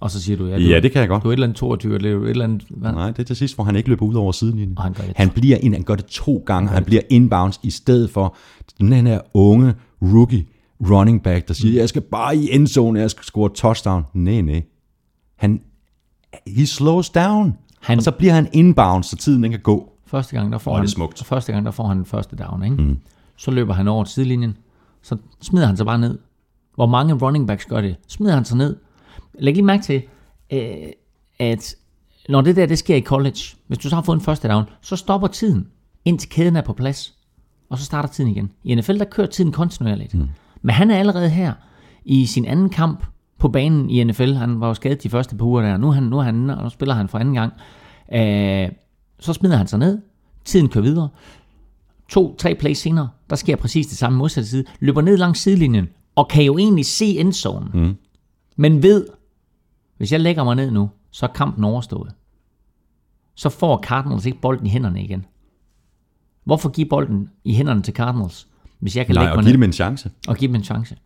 Og 0.00 0.10
så 0.10 0.22
siger 0.22 0.36
du, 0.36 0.46
ja, 0.46 0.56
du, 0.56 0.60
Ja, 0.62 0.80
det 0.80 0.92
kan 0.92 1.00
jeg 1.00 1.08
godt. 1.08 1.22
du 1.22 1.28
er 1.28 1.32
et 1.32 1.36
eller 1.36 1.46
andet 1.46 1.56
22, 1.58 1.94
eller 1.94 2.20
et 2.22 2.30
eller 2.30 2.44
andet... 2.44 2.64
Hvad? 2.70 2.92
Nej, 2.92 3.06
det 3.10 3.18
er 3.18 3.22
til 3.24 3.36
sidst, 3.36 3.54
hvor 3.54 3.64
han 3.64 3.76
ikke 3.76 3.88
løber 3.88 4.06
ud 4.06 4.14
over 4.14 4.32
sidelinjen. 4.32 4.72
Og 4.78 4.82
han 4.82 4.92
gør 4.92 5.04
det. 5.04 5.12
Han 5.16 5.30
bliver 5.30 5.56
ind, 5.56 5.74
han 5.74 5.82
gør 5.82 5.94
det 5.94 6.04
to 6.06 6.42
gange. 6.46 6.68
Han 6.70 6.84
bliver 6.84 7.02
inbounds 7.10 7.60
i 7.62 7.70
stedet 7.70 8.10
for 8.10 8.36
den 8.80 8.92
her 9.06 9.20
unge 9.34 9.74
rookie 10.02 10.46
running 10.90 11.22
back, 11.22 11.48
der 11.48 11.54
siger, 11.54 11.80
jeg 11.80 11.88
skal 11.88 12.02
bare 12.02 12.36
i 12.36 12.48
endzone, 12.54 13.00
jeg 13.00 13.10
skal 13.10 13.24
score 13.24 13.50
touchdown. 13.54 14.04
Nej, 14.14 14.40
nej. 14.40 14.62
Han, 15.36 15.62
he 16.46 16.66
slows 16.66 17.10
down. 17.10 17.44
Han- 17.44 17.54
Han, 17.80 17.98
og 17.98 18.02
så 18.04 18.10
bliver 18.10 18.32
han 18.32 18.48
inbounds, 18.52 19.06
så 19.06 19.16
tiden 19.16 19.42
den 19.42 19.50
kan 19.50 19.60
gå. 19.60 19.92
Første 20.06 20.36
gang, 20.36 20.52
der 20.52 20.58
får 20.58 20.72
er 20.72 20.76
han, 20.78 20.88
smukt. 20.88 21.24
Første 21.24 21.52
gang, 21.52 21.64
der 21.64 21.70
får 21.72 21.86
han 21.88 21.96
den 21.96 22.06
første 22.06 22.36
down, 22.36 22.64
ikke? 22.64 22.76
Mm. 22.76 22.98
Så 23.36 23.50
løber 23.50 23.74
han 23.74 23.88
over 23.88 24.04
til 24.04 24.14
sidelinjen, 24.14 24.56
så 25.02 25.16
smider 25.40 25.66
han 25.66 25.76
sig 25.76 25.86
bare 25.86 25.98
ned. 25.98 26.18
Hvor 26.74 26.86
mange 26.86 27.14
running 27.14 27.46
backs 27.46 27.64
gør 27.66 27.80
det? 27.80 27.96
Smider 28.08 28.34
han 28.34 28.44
sig 28.44 28.56
ned. 28.56 28.76
Læg 29.38 29.54
lige 29.54 29.64
mærke 29.64 29.82
til, 29.82 30.02
øh, 30.52 30.92
at 31.38 31.76
når 32.28 32.40
det 32.40 32.56
der, 32.56 32.66
det 32.66 32.78
sker 32.78 32.96
i 32.96 33.00
college, 33.00 33.40
hvis 33.66 33.78
du 33.78 33.88
så 33.88 33.94
har 33.94 34.02
fået 34.02 34.16
en 34.16 34.22
første 34.22 34.48
down, 34.48 34.64
så 34.80 34.96
stopper 34.96 35.28
tiden, 35.28 35.68
indtil 36.04 36.30
kæden 36.30 36.56
er 36.56 36.62
på 36.62 36.72
plads, 36.72 37.14
og 37.70 37.78
så 37.78 37.84
starter 37.84 38.08
tiden 38.08 38.30
igen. 38.30 38.50
I 38.64 38.74
NFL, 38.74 38.98
der 38.98 39.04
kører 39.04 39.26
tiden 39.26 39.52
kontinuerligt. 39.52 40.14
Mm. 40.14 40.28
Men 40.62 40.74
han 40.74 40.90
er 40.90 40.98
allerede 40.98 41.28
her 41.28 41.52
i 42.04 42.26
sin 42.26 42.44
anden 42.44 42.70
kamp 42.70 43.04
på 43.38 43.48
banen 43.48 43.90
i 43.90 44.04
NFL. 44.04 44.32
Han 44.32 44.60
var 44.60 44.68
jo 44.68 44.74
skadet 44.74 45.02
de 45.02 45.10
første 45.10 45.36
par 45.36 45.44
uger 45.44 45.62
der. 45.62 45.76
Nu, 45.76 45.88
er 45.88 45.92
han, 45.92 46.02
nu, 46.02 46.18
er 46.18 46.22
han, 46.22 46.50
og 46.50 46.62
nu 46.62 46.68
spiller 46.68 46.94
han 46.94 47.08
for 47.08 47.18
anden 47.18 47.34
gang. 47.34 47.52
Øh, 48.14 48.68
så 49.18 49.32
smider 49.32 49.56
han 49.56 49.66
sig 49.66 49.78
ned. 49.78 49.98
Tiden 50.44 50.68
kører 50.68 50.84
videre. 50.84 51.08
To, 52.12 52.36
tre 52.36 52.54
plays 52.54 52.78
senere, 52.78 53.08
der 53.30 53.36
sker 53.36 53.56
præcis 53.56 53.86
det 53.86 53.98
samme 53.98 54.18
modsatte 54.18 54.50
side. 54.50 54.64
Løber 54.80 55.00
ned 55.00 55.16
langs 55.16 55.40
sidelinjen, 55.40 55.88
og 56.14 56.28
kan 56.28 56.44
jo 56.44 56.58
egentlig 56.58 56.86
se 56.86 57.18
endzonen. 57.18 57.70
Mm. 57.74 57.96
Men 58.56 58.82
ved, 58.82 59.06
hvis 59.96 60.12
jeg 60.12 60.20
lægger 60.20 60.44
mig 60.44 60.56
ned 60.56 60.70
nu, 60.70 60.90
så 61.10 61.26
er 61.26 61.30
kampen 61.32 61.64
overstået. 61.64 62.12
Så 63.34 63.48
får 63.48 63.82
Cardinals 63.82 64.26
ikke 64.26 64.40
bolden 64.40 64.66
i 64.66 64.70
hænderne 64.70 65.02
igen. 65.04 65.24
Hvorfor 66.44 66.68
give 66.68 66.86
bolden 66.86 67.30
i 67.44 67.54
hænderne 67.54 67.82
til 67.82 67.94
Cardinals, 67.94 68.48
hvis 68.78 68.96
jeg 68.96 69.06
kan 69.06 69.14
Nej, 69.14 69.22
lægge 69.24 69.32
og 69.32 69.36
mig 69.36 69.44
give 69.44 69.52
ned 69.52 69.58
dem 69.58 69.62
en 69.68 69.72
chance. 69.72 70.10
og 70.28 70.36
give 70.36 70.48
dem 70.48 70.54
en 70.54 70.64
chance? 70.64 70.96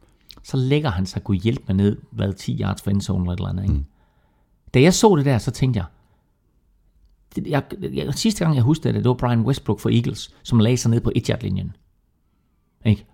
Så 0.42 0.56
lægger 0.56 0.90
han 0.90 1.06
sig 1.06 1.24
kunne 1.24 1.38
hjælpe 1.38 1.64
mig 1.68 1.76
ned, 1.76 1.96
hvad 2.10 2.32
10 2.32 2.60
yards 2.60 2.82
for 2.82 2.90
endzone 2.90 3.22
eller 3.22 3.32
et 3.32 3.36
eller 3.38 3.48
andet. 3.48 3.62
Ikke? 3.62 3.74
Mm. 3.74 3.84
Da 4.74 4.80
jeg 4.80 4.94
så 4.94 5.16
det 5.16 5.24
der, 5.24 5.38
så 5.38 5.50
tænkte 5.50 5.78
jeg, 5.78 5.86
jeg, 7.46 7.62
jeg, 7.94 8.14
sidste 8.14 8.44
gang 8.44 8.56
jeg 8.56 8.62
huskede 8.62 8.92
det, 8.92 9.04
det 9.04 9.08
var 9.08 9.14
Brian 9.14 9.40
Westbrook 9.40 9.80
for 9.80 9.90
Eagles, 9.90 10.34
som 10.42 10.58
lagde 10.58 10.76
sig 10.76 10.90
ned 10.90 11.00
på 11.00 11.12
1 11.14 11.30
linjen 11.42 11.72
Ikke? 12.84 13.06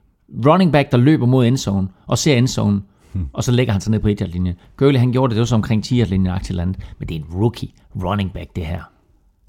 Running 0.46 0.72
back, 0.72 0.92
der 0.92 0.98
løber 0.98 1.26
mod 1.26 1.46
endzone, 1.46 1.88
og 2.06 2.18
ser 2.18 2.36
endzone, 2.36 2.82
hmm. 3.12 3.26
og 3.32 3.44
så 3.44 3.52
lægger 3.52 3.72
han 3.72 3.80
sig 3.80 3.90
ned 3.90 4.00
på 4.00 4.08
1 4.08 4.28
linjen 4.28 4.54
Gurley, 4.76 4.98
han 4.98 5.12
gjorde 5.12 5.30
det, 5.30 5.36
det 5.36 5.40
var 5.40 5.46
så 5.46 5.54
omkring 5.54 5.84
10 5.84 5.94
linjen 5.94 6.26
aktivt 6.26 6.56
land, 6.56 6.74
men 6.98 7.08
det 7.08 7.14
er 7.14 7.20
en 7.20 7.26
rookie 7.34 7.68
running 8.02 8.32
back, 8.32 8.56
det 8.56 8.66
her. 8.66 8.82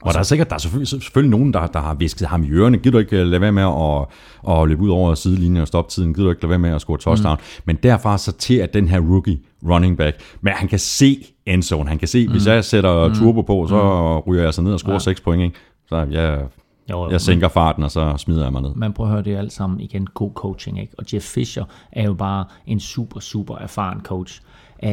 Og 0.03 0.13
der 0.13 0.19
er 0.19 0.23
sikkert 0.23 0.49
der 0.49 0.55
er 0.55 0.59
selvfølgelig, 0.59 0.87
selvfølgelig 0.87 1.31
nogen, 1.31 1.53
der, 1.53 1.67
der 1.67 1.79
har 1.79 1.93
visket 1.93 2.27
ham 2.27 2.43
i 2.43 2.49
ørerne. 2.49 2.77
Gider 2.77 2.91
du 2.91 2.97
ikke 2.97 3.17
øh, 3.17 3.27
lade 3.27 3.41
være 3.41 3.51
med 3.51 3.63
at, 3.63 4.07
at 4.53 4.67
løbe 4.67 4.81
ud 4.81 4.89
over 4.89 5.15
sidelinjen 5.15 5.61
og 5.61 5.67
stoppe 5.67 5.91
tiden? 5.91 6.13
Gider 6.13 6.23
du 6.23 6.29
ikke 6.29 6.41
lade 6.41 6.49
være 6.49 6.59
med 6.59 6.69
at 6.69 6.81
score 6.81 6.97
touchdown? 6.97 7.37
Mm. 7.37 7.61
Men 7.65 7.75
derfra 7.75 8.17
så 8.17 8.31
til, 8.31 8.55
at 8.55 8.73
den 8.73 8.87
her 8.87 8.99
rookie 8.99 9.39
running 9.69 9.97
back, 9.97 10.21
men 10.41 10.53
han 10.53 10.67
kan 10.67 10.79
se 10.79 11.25
endzone. 11.45 11.89
Han 11.89 11.99
kan 11.99 12.07
se, 12.07 12.27
mm. 12.27 12.31
hvis 12.31 12.47
jeg 12.47 12.65
sætter 12.65 13.07
mm. 13.07 13.13
turbo 13.13 13.41
på, 13.41 13.67
så 13.67 13.75
mm. 13.75 14.31
ryger 14.31 14.43
jeg 14.43 14.53
så 14.53 14.61
ned 14.61 14.73
og 14.73 14.79
scorer 14.79 14.93
ja. 14.93 14.99
6 14.99 15.21
point. 15.21 15.43
Ikke? 15.43 15.55
Så 15.89 16.07
jeg, 16.11 16.45
Jo, 16.89 17.09
jeg 17.09 17.21
sænker 17.21 17.47
farten, 17.47 17.83
og 17.83 17.91
så 17.91 18.13
smider 18.17 18.43
jeg 18.43 18.51
mig 18.51 18.61
ned. 18.61 18.75
Man 18.75 18.93
prøver 18.93 19.07
at 19.07 19.13
høre 19.13 19.23
det 19.23 19.37
alt 19.37 19.53
sammen 19.53 19.79
igen. 19.79 20.07
God 20.07 20.31
coaching, 20.33 20.81
ikke? 20.81 20.93
Og 20.97 21.05
Jeff 21.13 21.25
Fisher 21.25 21.63
er 21.91 22.03
jo 22.03 22.13
bare 22.13 22.45
en 22.65 22.79
super, 22.79 23.19
super 23.19 23.55
erfaren 23.55 24.01
coach. 24.01 24.41
Uh, 24.83 24.91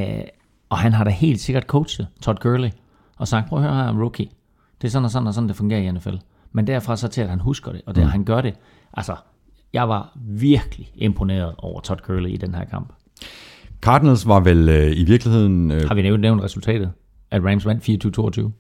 og 0.69 0.79
han 0.79 0.93
har 0.93 1.05
da 1.05 1.11
helt 1.11 1.41
sikkert 1.41 1.65
coachet 1.65 2.07
Todd 2.23 2.39
Gurley 2.39 2.71
og 3.17 3.29
sagt, 3.29 3.49
prøv 3.49 3.59
at 3.59 3.65
høre 3.65 3.85
her, 3.85 4.01
rookie. 4.01 4.29
Det 4.83 4.89
er 4.89 4.91
sådan 4.91 5.05
og 5.05 5.11
sådan 5.11 5.27
og 5.27 5.35
sådan, 5.35 5.49
det 5.49 5.57
fungerer 5.57 5.81
i 5.81 5.91
NFL. 5.91 6.15
Men 6.53 6.67
derfra 6.67 6.97
så 6.97 7.09
til, 7.09 7.21
at 7.21 7.29
han 7.29 7.41
husker 7.41 7.73
det, 7.73 7.83
og 7.87 7.95
det, 7.95 8.05
mm. 8.05 8.11
han 8.11 8.25
gør 8.25 8.41
det. 8.41 8.55
Altså, 8.93 9.17
jeg 9.73 9.89
var 9.89 10.13
virkelig 10.17 10.91
imponeret 10.95 11.55
over 11.59 11.81
Todd 11.81 12.01
Gurley 12.01 12.31
i 12.31 12.37
den 12.37 12.55
her 12.55 12.65
kamp. 12.65 12.93
Cardinals 13.81 14.27
var 14.27 14.41
vel 14.41 14.69
øh, 14.69 14.93
i 14.97 15.05
virkeligheden... 15.05 15.71
Øh, 15.71 15.83
Har 15.89 15.95
vi 15.95 16.03
nævnt, 16.03 16.21
nævnt 16.21 16.43
resultatet? 16.43 16.93
At 17.31 17.45
Rams 17.45 17.67
vandt 17.67 18.41
24-22 18.45 18.51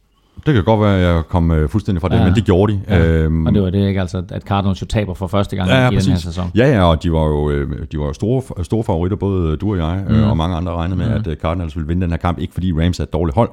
det 0.46 0.54
kan 0.54 0.64
godt 0.64 0.80
være, 0.80 0.96
at 1.00 1.14
jeg 1.14 1.22
kom 1.28 1.50
øh, 1.50 1.68
fuldstændig 1.68 2.00
fra 2.02 2.08
det, 2.08 2.16
Ja. 2.16 2.24
men 2.24 2.34
det 2.34 2.44
gjorde 2.44 2.72
de. 2.72 2.80
Ja. 2.88 3.06
Øhm, 3.06 3.46
Og 3.46 3.54
det 3.54 3.62
var 3.62 3.70
det 3.70 3.88
ikke, 3.88 4.00
altså, 4.00 4.22
at 4.28 4.42
Cardinals 4.42 4.82
jo 4.82 4.86
taber 4.86 5.14
for 5.14 5.26
første 5.26 5.56
gang 5.56 5.68
Ja, 5.68 5.74
ja, 5.76 5.80
i 5.80 5.84
den 5.84 5.92
her 6.00 6.12
præcis. 6.12 6.22
sæson. 6.24 6.50
Ja, 6.54 6.68
ja, 6.70 6.82
og 6.84 7.02
de 7.02 7.12
var 7.12 7.24
jo, 7.26 7.50
øh, 7.50 7.86
de 7.92 7.98
var 7.98 8.04
jo 8.06 8.12
store, 8.12 8.64
store 8.64 8.84
favoritter, 8.84 9.16
både 9.16 9.56
du 9.56 9.70
og 9.70 9.76
jeg, 9.78 10.04
mm. 10.08 10.22
og 10.22 10.36
mange 10.36 10.56
andre 10.56 10.72
regnede 10.72 10.96
med, 10.98 11.06
mm. 11.24 11.30
at 11.30 11.38
Cardinals 11.40 11.76
ville 11.76 11.88
vinde 11.88 12.02
den 12.02 12.10
her 12.10 12.16
kamp. 12.18 12.38
Ikke 12.38 12.54
fordi 12.54 12.72
Rams 12.72 12.98
er 13.00 13.04
et 13.04 13.12
dårligt 13.12 13.34
hold, 13.36 13.50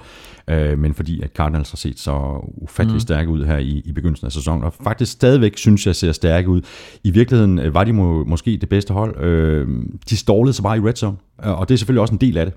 øh, 0.48 0.80
men 0.80 0.94
fordi 0.94 1.22
at 1.22 1.30
Cardinals 1.36 1.72
har 1.72 1.78
set 1.78 2.00
så 2.00 2.46
ufattelig 2.58 2.94
mm. 2.96 3.00
stærke 3.00 3.30
ud 3.30 3.46
her 3.46 3.58
i, 3.58 3.82
i 3.86 3.92
begyndelsen 3.92 4.26
af 4.26 4.32
sæsonen. 4.32 4.64
Og 4.64 4.74
faktisk 4.84 5.12
stadigvæk 5.12 5.58
synes 5.58 5.88
jeg 5.88 5.96
ser 5.96 6.12
stærke 6.12 6.50
ud. 6.50 6.62
I 7.04 7.12
virkeligheden 7.12 7.60
var 7.74 7.84
de 7.84 7.94
må, 7.94 8.24
måske 8.24 8.58
det 8.62 8.70
bedste 8.70 8.94
hold. 8.94 9.24
Øh, 9.24 9.68
de 10.10 10.18
stålede 10.18 10.54
sig 10.54 10.64
bare 10.64 10.78
i 10.78 10.82
red 10.82 10.96
zone, 10.96 11.18
og 11.38 11.70
det 11.70 11.74
er 11.74 11.78
selvfølgelig 11.78 12.02
også 12.02 12.14
en 12.14 12.22
del 12.22 12.38
af 12.38 12.46
det. 12.46 12.54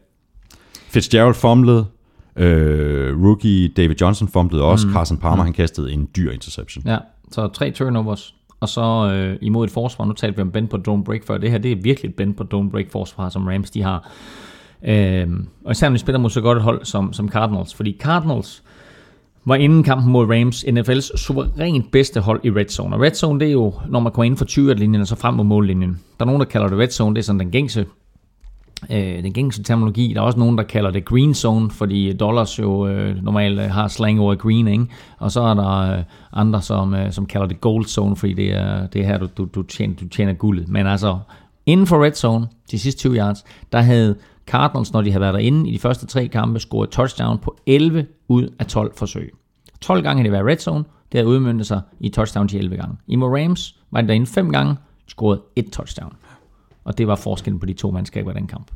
Fitzgerald 0.91 1.35
fumblede, 1.35 1.85
øh, 2.37 3.25
rookie 3.25 3.69
David 3.69 3.97
Johnson 4.01 4.29
fumblede 4.29 4.65
også, 4.65 4.87
mm. 4.87 4.93
Carson 4.93 5.19
Palmer 5.19 5.45
han 5.45 5.53
kastede 5.53 5.93
en 5.93 6.09
dyr 6.17 6.31
interception. 6.31 6.85
Ja, 6.87 6.99
så 7.31 7.49
tre 7.49 7.71
turnovers, 7.71 8.35
og 8.61 8.69
så 8.69 9.13
øh, 9.13 9.39
imod 9.43 9.65
et 9.65 9.71
forsvar, 9.71 10.05
nu 10.05 10.13
talte 10.13 10.37
vi 10.37 10.43
om 10.43 10.51
bend 10.51 10.69
på 10.69 10.77
don't 10.89 11.03
break 11.05 11.27
før, 11.27 11.39
det 11.39 11.51
her 11.51 11.59
det 11.59 11.73
er 11.73 11.77
virkelig 11.83 12.09
et 12.09 12.15
bend 12.15 12.35
på 12.35 12.45
don't 12.55 12.71
break 12.71 12.91
forsvar, 12.91 13.29
som 13.29 13.47
Rams 13.47 13.71
de 13.71 13.83
har. 13.83 14.11
Øh, 14.85 15.29
og 15.65 15.73
især 15.73 15.89
når 15.89 15.97
de 15.97 16.01
spiller 16.01 16.19
mod 16.19 16.31
så 16.31 16.41
godt 16.41 16.59
et 16.59 16.65
hold 16.65 16.85
som, 16.85 17.13
som 17.13 17.29
Cardinals, 17.29 17.75
fordi 17.75 17.97
Cardinals 18.01 18.63
var 19.45 19.55
inden 19.55 19.83
kampen 19.83 20.13
mod 20.13 20.27
Rams 20.27 20.65
NFL's 20.65 21.17
suverænt 21.17 21.91
bedste 21.93 22.21
hold 22.21 22.41
i 22.45 22.51
red 22.51 22.69
zone. 22.69 22.97
Og 22.97 23.03
red 23.03 23.15
zone, 23.15 23.41
det 23.41 23.49
er 23.49 23.53
jo, 23.53 23.75
når 23.89 24.01
man 24.01 24.13
kommer 24.13 24.25
ind 24.25 24.37
for 24.37 24.45
20-linjen 24.45 25.01
og 25.01 25.07
så 25.07 25.17
frem 25.17 25.35
mod 25.35 25.45
mållinjen. 25.45 26.01
Der 26.19 26.25
er 26.25 26.27
nogen, 26.27 26.41
der 26.41 26.47
kalder 26.47 26.69
det 26.69 26.79
red 26.79 26.89
zone, 26.89 27.15
det 27.15 27.21
er 27.21 27.25
sådan 27.25 27.41
den 27.41 27.51
gængse 27.51 27.87
øh, 28.91 29.23
den 29.23 29.33
gængse 29.33 29.63
terminologi. 29.63 30.13
Der 30.15 30.21
er 30.21 30.25
også 30.25 30.39
nogen, 30.39 30.59
der 30.59 30.65
kalder 30.65 30.91
det 30.91 31.05
green 31.05 31.35
zone, 31.35 31.71
fordi 31.71 32.13
dollars 32.13 32.59
jo 32.59 32.89
øh, 32.89 33.25
normalt 33.25 33.61
øh, 33.61 33.71
har 33.71 33.89
slang 33.89 34.21
over 34.21 34.35
green, 34.35 34.69
ikke? 34.69 34.87
Og 35.19 35.33
så 35.33 35.41
er 35.41 35.55
der 35.55 35.99
øh, 35.99 36.05
andre, 36.33 36.63
som, 36.63 36.95
øh, 36.95 37.13
som 37.13 37.27
kalder 37.27 37.47
det 37.47 37.61
gold 37.61 37.85
zone, 37.85 38.17
fordi 38.17 38.33
det 38.33 38.57
er, 38.57 38.87
det 38.87 39.01
er 39.01 39.07
her, 39.07 39.19
du, 39.19 39.29
du, 39.37 39.49
du, 39.55 39.63
tjener, 39.63 39.95
du 39.95 40.09
tjener 40.09 40.33
guldet. 40.33 40.69
Men 40.69 40.87
altså, 40.87 41.19
inden 41.67 41.87
for 41.87 42.05
red 42.05 42.13
zone, 42.13 42.47
de 42.71 42.79
sidste 42.79 43.01
20 43.01 43.17
yards, 43.17 43.45
der 43.73 43.81
havde 43.81 44.17
Cardinals, 44.47 44.93
når 44.93 45.03
de 45.03 45.11
havde 45.11 45.21
været 45.21 45.35
derinde 45.35 45.71
i 45.71 45.73
de 45.73 45.79
første 45.79 46.07
tre 46.07 46.29
kampe, 46.29 46.61
scoret 46.61 46.91
touchdown 46.91 47.39
på 47.39 47.57
11 47.67 48.07
ud 48.29 48.49
af 48.59 48.67
12 48.67 48.93
forsøg. 48.97 49.33
12 49.81 50.03
gange 50.03 50.19
har 50.21 50.23
det 50.23 50.33
været 50.33 50.47
red 50.47 50.59
zone, 50.59 50.85
det 51.13 51.21
har 51.21 51.27
udmyndtet 51.27 51.67
sig 51.67 51.81
i 52.01 52.09
touchdown 52.09 52.49
til 52.49 52.59
11 52.59 52.77
gange. 52.77 52.97
I 53.07 53.17
Rams 53.17 53.77
var 53.91 54.01
det 54.01 54.09
derinde 54.09 54.27
5 54.27 54.53
gange, 54.53 54.77
scoret 55.07 55.41
et 55.57 55.67
touchdown. 55.73 56.13
Og 56.85 56.99
det 56.99 57.07
var 57.07 57.17
forskellen 57.17 57.61
på 57.61 57.67
de 57.67 57.73
to 57.73 57.91
mandskaber 57.91 58.31
i 58.31 58.35
den 58.35 58.47
kamp. 58.47 58.71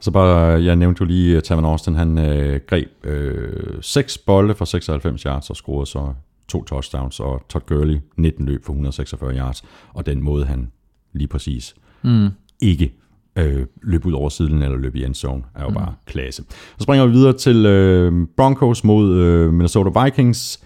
Så 0.00 0.10
bare, 0.10 0.62
jeg 0.62 0.76
nævnte 0.76 1.00
jo 1.00 1.06
lige, 1.06 1.36
at 1.36 1.44
Taman 1.44 1.64
Austin, 1.64 1.94
han 1.94 2.18
øh, 2.18 2.60
greb 2.66 3.06
øh, 3.06 3.78
6 3.80 4.18
bolde 4.18 4.54
for 4.54 4.64
96 4.64 5.22
yards 5.22 5.50
og 5.50 5.56
scorede 5.56 5.86
så 5.86 6.12
to 6.48 6.64
touchdowns, 6.64 7.20
og 7.20 7.42
Todd 7.48 7.66
Gurley 7.66 7.98
19 8.16 8.46
løb 8.46 8.64
for 8.64 8.72
146 8.72 9.36
yards, 9.36 9.64
og 9.92 10.06
den 10.06 10.22
måde 10.22 10.44
han 10.44 10.72
lige 11.12 11.28
præcis 11.28 11.74
mm. 12.02 12.28
ikke 12.62 12.92
øh, 13.36 13.66
løb 13.82 14.06
ud 14.06 14.12
over 14.12 14.28
siden 14.28 14.62
eller 14.62 14.76
løb 14.76 14.96
i 14.96 15.04
endzone, 15.04 15.42
er 15.54 15.62
jo 15.62 15.68
mm. 15.68 15.74
bare 15.74 15.94
klasse. 16.06 16.44
Så 16.50 16.82
springer 16.82 17.06
vi 17.06 17.12
videre 17.12 17.32
til 17.32 17.66
øh, 17.66 18.26
Broncos 18.36 18.84
mod 18.84 19.14
øh, 19.14 19.52
Minnesota 19.52 20.04
Vikings. 20.04 20.64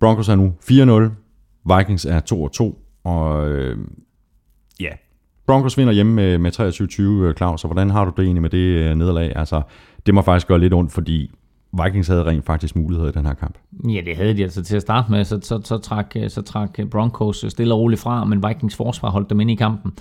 Broncos 0.00 0.28
er 0.28 0.34
nu 0.34 0.54
4-0, 1.68 1.76
Vikings 1.76 2.04
er 2.04 2.20
2-2, 2.70 3.00
og 3.04 3.50
øh, 3.50 3.78
ja, 4.80 4.90
Broncos 5.50 5.78
vinder 5.78 5.92
hjemme 5.92 6.12
med, 6.12 6.38
med 6.38 7.20
23-20, 7.22 7.26
øh, 7.26 7.34
Claus, 7.34 7.64
og 7.64 7.68
hvordan 7.68 7.90
har 7.90 8.04
du 8.04 8.12
det 8.16 8.24
egentlig 8.24 8.42
med 8.42 8.50
det 8.50 8.58
øh, 8.58 8.94
nederlag? 8.94 9.32
Altså, 9.36 9.62
det 10.06 10.14
må 10.14 10.22
faktisk 10.22 10.46
gøre 10.46 10.58
lidt 10.58 10.74
ondt, 10.74 10.92
fordi 10.92 11.30
Vikings 11.84 12.08
havde 12.08 12.24
rent 12.24 12.46
faktisk 12.46 12.76
muligheder 12.76 13.08
i 13.08 13.12
den 13.12 13.26
her 13.26 13.34
kamp. 13.34 13.54
Ja, 13.88 14.00
det 14.06 14.16
havde 14.16 14.36
de 14.36 14.42
altså 14.42 14.62
til 14.62 14.76
at 14.76 14.82
starte 14.82 15.10
med. 15.10 15.24
Så, 15.24 15.40
så, 15.42 15.60
så, 15.64 15.78
trak, 15.78 16.12
øh, 16.16 16.30
så 16.30 16.42
trak 16.42 16.78
Broncos 16.90 17.44
stille 17.48 17.74
og 17.74 17.80
roligt 17.80 18.00
fra, 18.00 18.24
men 18.24 18.44
Vikings 18.48 18.76
forsvar 18.76 19.10
holdt 19.10 19.30
dem 19.30 19.40
ind 19.40 19.50
i 19.50 19.54
kampen. 19.54 19.92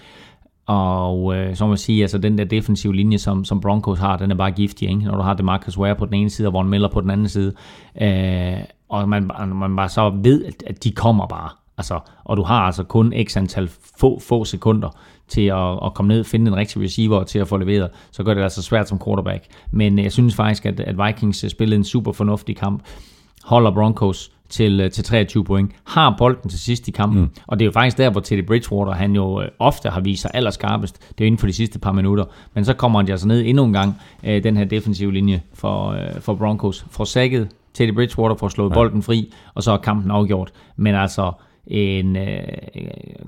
Og 0.66 1.36
øh, 1.36 1.56
så 1.56 1.64
må 1.64 1.68
man 1.68 1.78
sige, 1.78 2.02
altså 2.02 2.18
den 2.18 2.38
der 2.38 2.44
defensive 2.44 2.96
linje, 2.96 3.18
som, 3.18 3.46
som 3.46 3.62
Broncos 3.62 4.00
har, 4.00 4.18
den 4.18 4.32
er 4.32 4.36
bare 4.36 4.52
giftig, 4.52 4.90
ikke? 4.90 5.02
når 5.02 5.16
du 5.16 5.22
har 5.22 5.34
det 5.34 5.46
Marcus 5.46 5.78
Ware 5.78 5.96
på 5.96 6.06
den 6.06 6.14
ene 6.14 6.30
side, 6.30 6.48
og 6.48 6.54
Von 6.54 6.70
Miller 6.70 6.90
på 6.90 7.02
den 7.02 7.10
anden 7.10 7.30
side. 7.30 7.54
Øh, 8.02 8.64
og 8.90 9.10
man, 9.10 9.32
man 9.54 9.76
bare 9.76 9.90
så 9.90 10.10
ved, 10.24 10.46
at 10.68 10.84
de 10.84 10.92
kommer 10.92 11.28
bare. 11.28 11.50
Altså, 11.78 12.00
og 12.24 12.38
du 12.38 12.44
har 12.44 12.60
altså 12.60 12.84
kun 12.84 13.14
x 13.28 13.38
antal 13.38 13.70
få, 14.00 14.20
få 14.20 14.46
sekunder 14.46 14.90
til 15.30 15.42
at, 15.42 15.86
at 15.86 15.94
komme 15.94 16.14
ned, 16.14 16.24
finde 16.24 16.48
en 16.48 16.56
rigtig 16.56 16.82
receiver 16.82 17.24
til 17.24 17.40
at 17.40 17.48
få 17.48 17.58
leveret, 17.58 17.90
så 18.12 18.24
gør 18.24 18.34
det 18.34 18.42
altså 18.42 18.62
svært 18.62 18.90
som 18.90 19.00
quarterback. 19.06 19.44
Men 19.72 20.00
jeg 20.00 20.12
synes 20.12 20.36
faktisk, 20.36 20.66
at, 20.66 20.80
at 20.80 20.96
Vikings 21.08 21.52
spillede 21.52 21.78
en 21.78 21.84
super 21.84 22.12
fornuftig 22.12 22.58
kamp, 22.58 22.84
holder 23.44 23.72
Broncos 23.72 24.32
til, 24.50 24.82
øh, 24.82 24.92
til 24.92 25.04
23 25.04 25.44
point, 25.44 25.72
har 25.84 26.16
bolden 26.18 26.50
til 26.50 26.60
sidst 26.60 26.88
i 26.88 26.92
kampen, 26.92 27.22
mm. 27.22 27.30
og 27.48 27.60
det 27.60 27.66
er 27.66 27.68
jo 27.68 27.72
faktisk 27.72 27.98
der, 27.98 28.10
hvor 28.10 28.22
Teddy 28.22 28.46
Bridgewater, 28.46 28.94
han 28.94 29.16
jo 29.16 29.42
øh, 29.42 29.48
ofte 29.60 29.90
har 29.90 30.02
vist 30.02 30.22
sig 30.22 30.32
allerskarpest, 30.34 31.00
det 31.00 31.08
er 31.10 31.14
jo 31.20 31.26
inden 31.26 31.38
for 31.38 31.48
de 31.48 31.54
sidste 31.54 31.80
par 31.80 31.92
minutter, 31.92 32.26
men 32.54 32.66
så 32.66 32.74
kommer 32.74 33.00
han 33.00 33.10
altså 33.10 33.28
ned 33.28 33.44
endnu 33.46 33.64
en 33.64 33.74
gang, 33.74 33.96
øh, 34.24 34.44
den 34.44 34.58
her 34.58 34.66
defensive 34.66 35.14
linje 35.14 35.42
for, 35.54 35.98
for 36.20 36.34
Broncos, 36.34 36.86
får 36.92 37.04
sækket 37.04 37.50
Teddy 37.74 37.94
Bridgewater, 37.94 38.36
får 38.36 38.48
slået 38.48 38.70
ja. 38.70 38.74
bolden 38.74 39.04
fri, 39.04 39.34
og 39.54 39.64
så 39.64 39.72
er 39.72 39.78
kampen 39.78 40.12
afgjort, 40.12 40.52
men 40.76 40.96
altså 40.96 41.32
en 41.70 42.16
øh, 42.16 42.42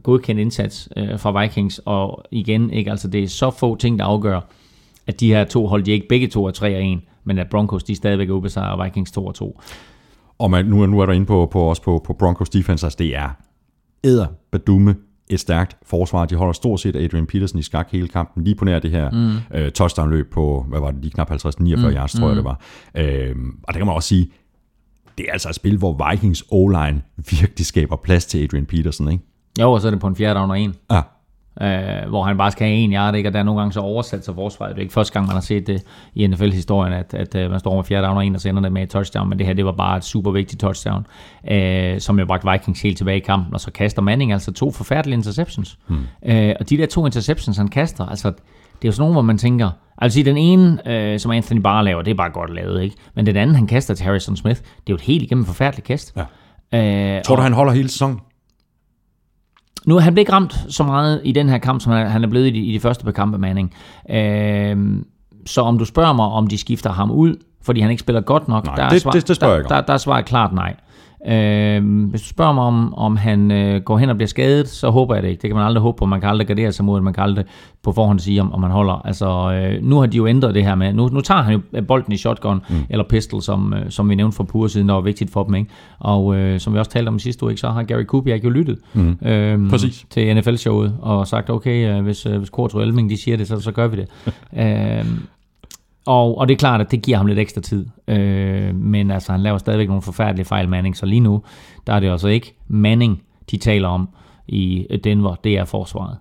godkendt 0.03 0.41
indsats 0.41 0.89
øh, 0.97 1.19
fra 1.19 1.41
Vikings, 1.41 1.81
og 1.85 2.23
igen, 2.31 2.69
ikke, 2.69 2.91
altså 2.91 3.07
det 3.07 3.23
er 3.23 3.27
så 3.27 3.49
få 3.49 3.75
ting, 3.75 3.99
der 3.99 4.05
afgør, 4.05 4.39
at 5.07 5.19
de 5.19 5.27
her 5.27 5.43
to 5.43 5.67
hold, 5.67 5.83
de 5.83 5.91
ikke 5.91 6.07
begge 6.07 6.27
to 6.27 6.45
er 6.45 6.51
3 6.51 6.75
og 6.75 6.85
1, 6.85 6.99
men 7.23 7.37
at 7.37 7.49
Broncos, 7.49 7.83
de 7.83 7.91
er 7.91 7.95
stadigvæk 7.95 8.29
er 8.29 8.33
ubesejret, 8.33 8.79
og 8.79 8.85
Vikings 8.85 9.11
2 9.11 9.25
og 9.25 9.35
2. 9.35 9.61
Og 10.39 10.51
man, 10.51 10.65
nu, 10.65 10.85
nu 10.85 10.99
er 10.99 11.05
du 11.05 11.11
inde 11.11 11.25
på, 11.25 11.49
på, 11.51 11.61
også 11.61 11.81
på, 11.81 12.01
på 12.05 12.13
Broncos 12.13 12.49
defense, 12.49 12.85
altså 12.85 12.97
det 12.97 13.15
er 13.15 13.29
æder 14.03 14.27
badumme 14.51 14.95
et 15.29 15.39
stærkt 15.39 15.77
forsvar. 15.85 16.25
De 16.25 16.35
holder 16.35 16.53
stort 16.53 16.79
set 16.79 16.95
Adrian 16.95 17.25
Peterson 17.25 17.59
i 17.59 17.61
skak 17.61 17.91
hele 17.91 18.07
kampen, 18.07 18.43
lige 18.43 18.55
på 18.55 18.65
nær 18.65 18.79
det 18.79 18.91
her 18.91 19.09
mm. 19.09 19.57
øh, 19.57 19.71
touchdown-løb 19.71 20.31
på, 20.31 20.65
hvad 20.69 20.79
var 20.79 20.91
det, 20.91 21.01
lige 21.01 21.11
knap 21.11 21.31
50-49 21.31 21.59
mm. 21.59 21.67
yards, 21.67 22.13
tror 22.13 22.27
jeg 22.27 22.35
det 22.35 22.43
var. 22.43 22.61
Øh, 22.95 23.35
og 23.63 23.73
det 23.73 23.75
kan 23.75 23.85
man 23.85 23.95
også 23.95 24.07
sige, 24.07 24.31
det 25.17 25.25
er 25.29 25.31
altså 25.31 25.49
et 25.49 25.55
spil, 25.55 25.77
hvor 25.77 26.09
Vikings 26.11 26.43
O-line 26.51 27.01
virkelig 27.39 27.65
skaber 27.65 27.95
plads 27.95 28.25
til 28.25 28.43
Adrian 28.43 28.65
Peterson, 28.65 29.11
ikke? 29.11 29.23
Jo, 29.59 29.71
og 29.71 29.81
så 29.81 29.87
er 29.87 29.91
det 29.91 29.99
på 29.99 30.07
en 30.07 30.15
fjerde 30.15 30.39
down 30.39 30.49
og 30.49 30.59
en. 30.59 30.75
Ja. 30.91 31.01
Øh, 31.61 32.09
hvor 32.09 32.23
han 32.23 32.37
bare 32.37 32.51
skal 32.51 32.67
have 32.67 32.77
en 32.77 32.93
yard, 32.93 33.15
ikke? 33.15 33.29
og 33.29 33.33
der 33.33 33.39
er 33.39 33.43
nogle 33.43 33.61
gange 33.61 33.73
så 33.73 33.79
oversat 33.79 34.25
sig 34.25 34.35
forsvaret. 34.35 34.75
Det 34.75 34.77
er 34.77 34.81
ikke 34.81 34.93
første 34.93 35.13
gang, 35.13 35.25
man 35.25 35.33
har 35.33 35.41
set 35.41 35.67
det 35.67 35.83
i 36.15 36.27
NFL-historien, 36.27 36.93
at, 36.93 37.13
at, 37.13 37.35
at 37.35 37.51
man 37.51 37.59
står 37.59 37.75
med 37.75 37.83
fjerde 37.83 38.07
down 38.07 38.17
og 38.17 38.25
en, 38.25 38.35
og 38.35 38.41
så 38.41 38.49
ender 38.49 38.61
det 38.61 38.71
med 38.71 38.83
et 38.83 38.89
touchdown, 38.89 39.29
men 39.29 39.39
det 39.39 39.47
her, 39.47 39.53
det 39.53 39.65
var 39.65 39.71
bare 39.71 39.97
et 39.97 40.03
super 40.03 40.31
vigtigt 40.31 40.59
touchdown, 40.59 41.07
øh, 41.51 41.99
som 41.99 42.19
jo 42.19 42.25
bragte 42.25 42.51
Vikings 42.51 42.81
helt 42.81 42.97
tilbage 42.97 43.17
i 43.17 43.19
kampen, 43.19 43.53
og 43.53 43.59
så 43.59 43.71
kaster 43.71 44.01
Manning 44.01 44.33
altså 44.33 44.53
to 44.53 44.71
forfærdelige 44.71 45.17
interceptions. 45.17 45.79
Hmm. 45.87 46.03
Øh, 46.25 46.55
og 46.59 46.69
de 46.69 46.77
der 46.77 46.85
to 46.85 47.05
interceptions, 47.05 47.57
han 47.57 47.67
kaster, 47.67 48.05
altså, 48.05 48.33
det 48.81 48.87
er 48.87 48.89
jo 48.89 48.91
sådan 48.91 49.01
nogle, 49.01 49.13
hvor 49.13 49.21
man 49.21 49.37
tænker, 49.37 49.69
altså 49.97 50.23
den 50.23 50.37
ene, 50.37 50.89
øh, 50.89 51.19
som 51.19 51.31
Anthony 51.31 51.59
bare 51.59 51.83
laver, 51.83 52.01
det 52.01 52.11
er 52.11 52.15
bare 52.15 52.29
godt 52.29 52.53
lavet, 52.53 52.83
ikke? 52.83 52.95
Men 53.15 53.25
den 53.25 53.35
anden, 53.35 53.55
han 53.55 53.67
kaster 53.67 53.93
til 53.93 54.05
Harrison 54.05 54.35
Smith, 54.35 54.59
det 54.59 54.67
er 54.67 54.81
jo 54.89 54.95
et 54.95 55.01
helt 55.01 55.23
igennem 55.23 55.45
forfærdeligt 55.45 55.87
kast. 55.87 56.17
Ja. 56.73 57.17
Øh, 57.17 57.23
Tror 57.23 57.35
du, 57.35 57.39
og, 57.39 57.43
han 57.43 57.53
holder 57.53 57.73
hele 57.73 57.89
sæsonen? 57.89 58.19
Nu 59.85 59.95
er 59.95 59.99
han 59.99 60.17
ikke 60.17 60.31
ramt 60.31 60.65
så 60.69 60.83
meget 60.83 61.21
i 61.23 61.31
den 61.31 61.49
her 61.49 61.57
kamp, 61.57 61.81
som 61.81 61.91
han 61.91 62.23
er 62.23 62.27
blevet 62.27 62.47
i 62.47 62.49
de, 62.49 62.59
i 62.59 62.73
de 62.73 62.79
første 62.79 63.03
par 63.05 63.11
kampe, 63.11 63.37
Manning. 63.37 63.73
Øh, 64.09 64.77
så 65.45 65.61
om 65.61 65.77
du 65.77 65.85
spørger 65.85 66.13
mig, 66.13 66.25
om 66.25 66.47
de 66.47 66.57
skifter 66.57 66.91
ham 66.91 67.11
ud, 67.11 67.35
fordi 67.61 67.79
han 67.81 67.89
ikke 67.89 67.99
spiller 67.99 68.21
godt 68.21 68.47
nok, 68.47 68.65
nej, 68.65 68.75
der, 68.75 68.89
det, 68.89 68.95
er 68.95 68.99
svar, 68.99 69.11
det, 69.11 69.27
det 69.27 69.41
der, 69.41 69.63
der, 69.63 69.81
der 69.81 69.93
er 69.93 69.97
svaret 69.97 70.25
klart 70.25 70.53
nej. 70.53 70.75
Øh, 71.27 72.07
hvis 72.09 72.21
du 72.21 72.27
spørger 72.27 72.53
mig, 72.53 72.63
om, 72.63 72.93
om 72.93 73.15
han 73.15 73.51
øh, 73.51 73.81
går 73.81 73.97
hen 73.97 74.09
og 74.09 74.15
bliver 74.15 74.27
skadet, 74.27 74.69
så 74.69 74.89
håber 74.89 75.15
jeg 75.15 75.23
det 75.23 75.29
ikke. 75.29 75.41
Det 75.41 75.49
kan 75.49 75.55
man 75.55 75.65
aldrig 75.65 75.81
håbe 75.81 75.97
på. 75.97 76.05
Man 76.05 76.21
kan 76.21 76.29
aldrig 76.29 76.47
gardere 76.47 76.71
sig 76.71 76.85
mod 76.85 76.95
det. 76.95 77.03
Man 77.03 77.13
kan 77.13 77.23
aldrig 77.23 77.45
på 77.83 77.91
forhånd 77.91 78.19
sige, 78.19 78.41
om, 78.41 78.53
om 78.53 78.61
man 78.61 78.71
holder. 78.71 79.01
Altså, 79.05 79.51
øh, 79.53 79.83
nu 79.83 79.99
har 79.99 80.05
de 80.05 80.17
jo 80.17 80.27
ændret 80.27 80.55
det 80.55 80.63
her 80.63 80.75
med. 80.75 80.93
Nu, 80.93 81.07
nu 81.07 81.21
tager 81.21 81.41
han 81.41 81.53
jo 81.53 81.81
bolden 81.81 82.13
i 82.13 82.17
shotgun 82.17 82.61
mm. 82.69 82.75
eller 82.89 83.05
pistol, 83.09 83.41
som, 83.41 83.73
øh, 83.73 83.89
som 83.89 84.09
vi 84.09 84.15
nævnte 84.15 84.35
for 84.35 84.43
pure 84.43 84.69
siden, 84.69 84.87
der 84.87 84.93
var 84.93 85.01
vigtigt 85.01 85.31
for 85.31 85.43
dem. 85.43 85.55
Ikke? 85.55 85.69
Og 85.99 86.35
øh, 86.35 86.59
som 86.59 86.73
vi 86.73 86.79
også 86.79 86.91
talte 86.91 87.09
om 87.09 87.19
sidste 87.19 87.45
uge, 87.45 87.57
så 87.57 87.69
har 87.69 87.83
Gary 87.83 88.03
Kubiak 88.03 88.43
jo 88.43 88.49
lyttet 88.49 88.77
mm. 88.93 89.17
øh, 89.25 89.69
Præcis. 89.69 90.05
til 90.09 90.35
NFL-showet 90.35 90.95
og 91.01 91.27
sagt, 91.27 91.49
okay, 91.49 91.97
øh, 91.97 92.03
hvis, 92.03 92.25
øh, 92.25 92.37
hvis 92.37 92.49
Kort 92.49 92.75
og 92.75 92.81
Elming 92.81 93.09
de 93.09 93.17
siger 93.17 93.37
det, 93.37 93.47
så, 93.47 93.59
så 93.59 93.71
gør 93.71 93.87
vi 93.87 93.97
det. 93.97 94.07
øh, 94.63 95.05
og, 96.05 96.37
og 96.37 96.47
det 96.47 96.53
er 96.53 96.57
klart, 96.57 96.81
at 96.81 96.91
det 96.91 97.01
giver 97.01 97.17
ham 97.17 97.27
lidt 97.27 97.39
ekstra 97.39 97.61
tid. 97.61 97.85
Øh, 98.07 98.75
men 98.75 99.11
altså, 99.11 99.31
han 99.31 99.41
laver 99.41 99.57
stadigvæk 99.57 99.87
nogle 99.87 100.01
forfærdelige 100.01 100.45
fejl, 100.45 100.69
Manning. 100.69 100.97
Så 100.97 101.05
lige 101.05 101.19
nu, 101.19 101.43
der 101.87 101.93
er 101.93 101.99
det 101.99 102.11
altså 102.11 102.27
ikke 102.27 102.55
Manning, 102.67 103.21
de 103.51 103.57
taler 103.57 103.87
om 103.87 104.09
i 104.47 104.87
Denver. 105.03 105.35
Det 105.35 105.57
er 105.57 105.65
forsvaret. 105.65 106.17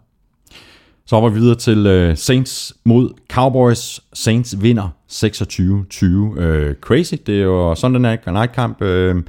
Så 1.06 1.16
hopper 1.16 1.30
vi 1.30 1.40
videre 1.40 1.56
til 1.56 2.10
uh, 2.10 2.16
Saints 2.16 2.74
mod 2.84 3.10
Cowboys. 3.32 4.00
Saints 4.12 4.62
vinder 4.62 4.88
26-20. 5.12 6.06
Uh, 6.06 6.36
øh, 6.36 6.74
crazy. 6.74 7.14
Det 7.26 7.38
er 7.38 7.42
jo 7.42 7.74
sådan 7.74 7.94
den 7.94 8.04
her 8.04 8.32
nightkamp. 8.32 8.82
Uh, 8.82 9.22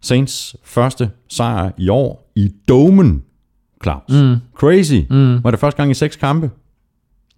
Saints 0.00 0.56
første 0.64 1.10
sejr 1.28 1.70
i 1.78 1.88
år 1.88 2.32
i 2.36 2.52
Domen, 2.68 3.22
Claus. 3.82 4.02
Mm. 4.08 4.36
Crazy. 4.54 5.00
Mm. 5.10 5.44
Var 5.44 5.50
det 5.50 5.60
første 5.60 5.76
gang 5.76 5.90
i 5.90 5.94
seks 5.94 6.16
kampe? 6.16 6.50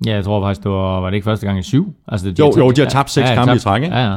Ja, 0.06 0.14
jeg 0.14 0.24
tror 0.24 0.42
faktisk, 0.42 0.62
det 0.62 0.70
var, 0.70 1.00
var 1.00 1.10
det 1.10 1.14
ikke 1.14 1.24
første 1.24 1.46
gang 1.46 1.58
i 1.58 1.62
syv? 1.62 1.94
Altså, 2.08 2.30
de 2.30 2.34
jo, 2.38 2.52
jo, 2.58 2.70
de 2.70 2.80
har 2.80 2.88
tabt 2.88 3.10
seks 3.10 3.30
ja, 3.30 3.34
kampe 3.34 3.50
tabt, 3.50 3.60
i 3.60 3.64
træk, 3.64 3.82
ikke? 3.82 3.96
Ja, 3.96 4.10
ja. 4.10 4.16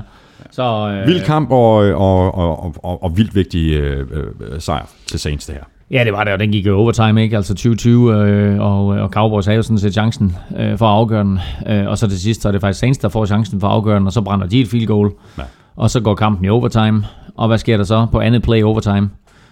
Så, 0.51 0.63
øh, 1.01 1.07
Vild 1.07 1.21
kamp 1.21 1.51
og, 1.51 1.75
og, 1.75 2.35
og, 2.35 2.75
og, 2.83 3.03
og 3.03 3.17
vildt 3.17 3.35
vigtig 3.35 3.73
øh, 3.73 4.07
øh, 4.11 4.61
sejr 4.61 4.89
til 5.07 5.19
Saints, 5.19 5.45
det 5.45 5.55
her. 5.55 5.63
Ja, 5.91 6.03
det 6.03 6.13
var 6.13 6.23
det, 6.23 6.33
og 6.33 6.39
den 6.39 6.51
gik 6.51 6.65
jo 6.65 6.77
overtime, 6.77 7.23
ikke? 7.23 7.35
Altså 7.35 7.53
2020, 7.53 8.13
øh, 8.13 8.59
og, 8.59 8.87
og 8.87 9.09
Cowboys 9.09 9.45
havde 9.45 9.55
jo 9.55 9.63
sådan 9.63 9.77
set 9.77 9.93
chancen 9.93 10.35
øh, 10.57 10.77
for 10.77 10.85
at 10.85 10.93
afgøre 10.93 11.23
den. 11.23 11.39
Øh, 11.67 11.87
og 11.87 11.97
så 11.97 12.07
til 12.07 12.19
sidst, 12.19 12.41
så 12.41 12.47
er 12.47 12.51
det 12.51 12.61
faktisk 12.61 12.79
Saints, 12.79 12.99
der 12.99 13.09
får 13.09 13.25
chancen 13.25 13.59
for 13.59 13.67
at 13.67 13.73
afgøre 13.73 13.99
den, 13.99 14.07
og 14.07 14.13
så 14.13 14.21
brænder 14.21 14.47
de 14.47 14.61
et 14.61 14.67
field 14.67 14.87
goal. 14.87 15.11
Ja. 15.37 15.43
Og 15.75 15.89
så 15.89 16.01
går 16.01 16.15
kampen 16.15 16.45
i 16.45 16.49
overtime. 16.49 17.05
Og 17.37 17.47
hvad 17.47 17.57
sker 17.57 17.77
der 17.77 17.83
så 17.83 18.07
på 18.11 18.19
andet 18.19 18.43
play 18.43 18.63
overtime? 18.63 19.09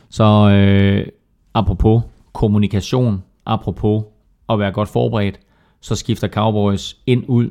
Så 0.10 0.50
øh, 0.50 1.06
apropos 1.54 2.04
kommunikation, 2.34 3.24
apropos 3.46 4.04
at 4.50 4.60
være 4.60 4.72
godt 4.72 4.90
forberedt, 4.90 5.40
så 5.84 5.96
skifter 5.96 6.28
Cowboys 6.28 6.98
ind 7.06 7.24
ud 7.28 7.50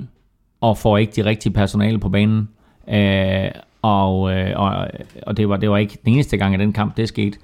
og 0.61 0.79
får 0.79 0.99
ikke 0.99 1.13
de 1.17 1.25
rigtige 1.25 1.53
personale 1.53 1.99
på 1.99 2.09
banen. 2.09 2.49
Øh, 2.89 3.51
og, 3.83 4.33
øh, 4.33 4.53
og, 4.57 4.89
og 5.27 5.37
det, 5.37 5.49
var, 5.49 5.57
det 5.57 5.71
var 5.71 5.77
ikke 5.77 5.99
den 6.05 6.13
eneste 6.13 6.37
gang, 6.37 6.55
at 6.55 6.61
den 6.61 6.73
kamp 6.73 6.97
det 6.97 7.09
skete. 7.09 7.39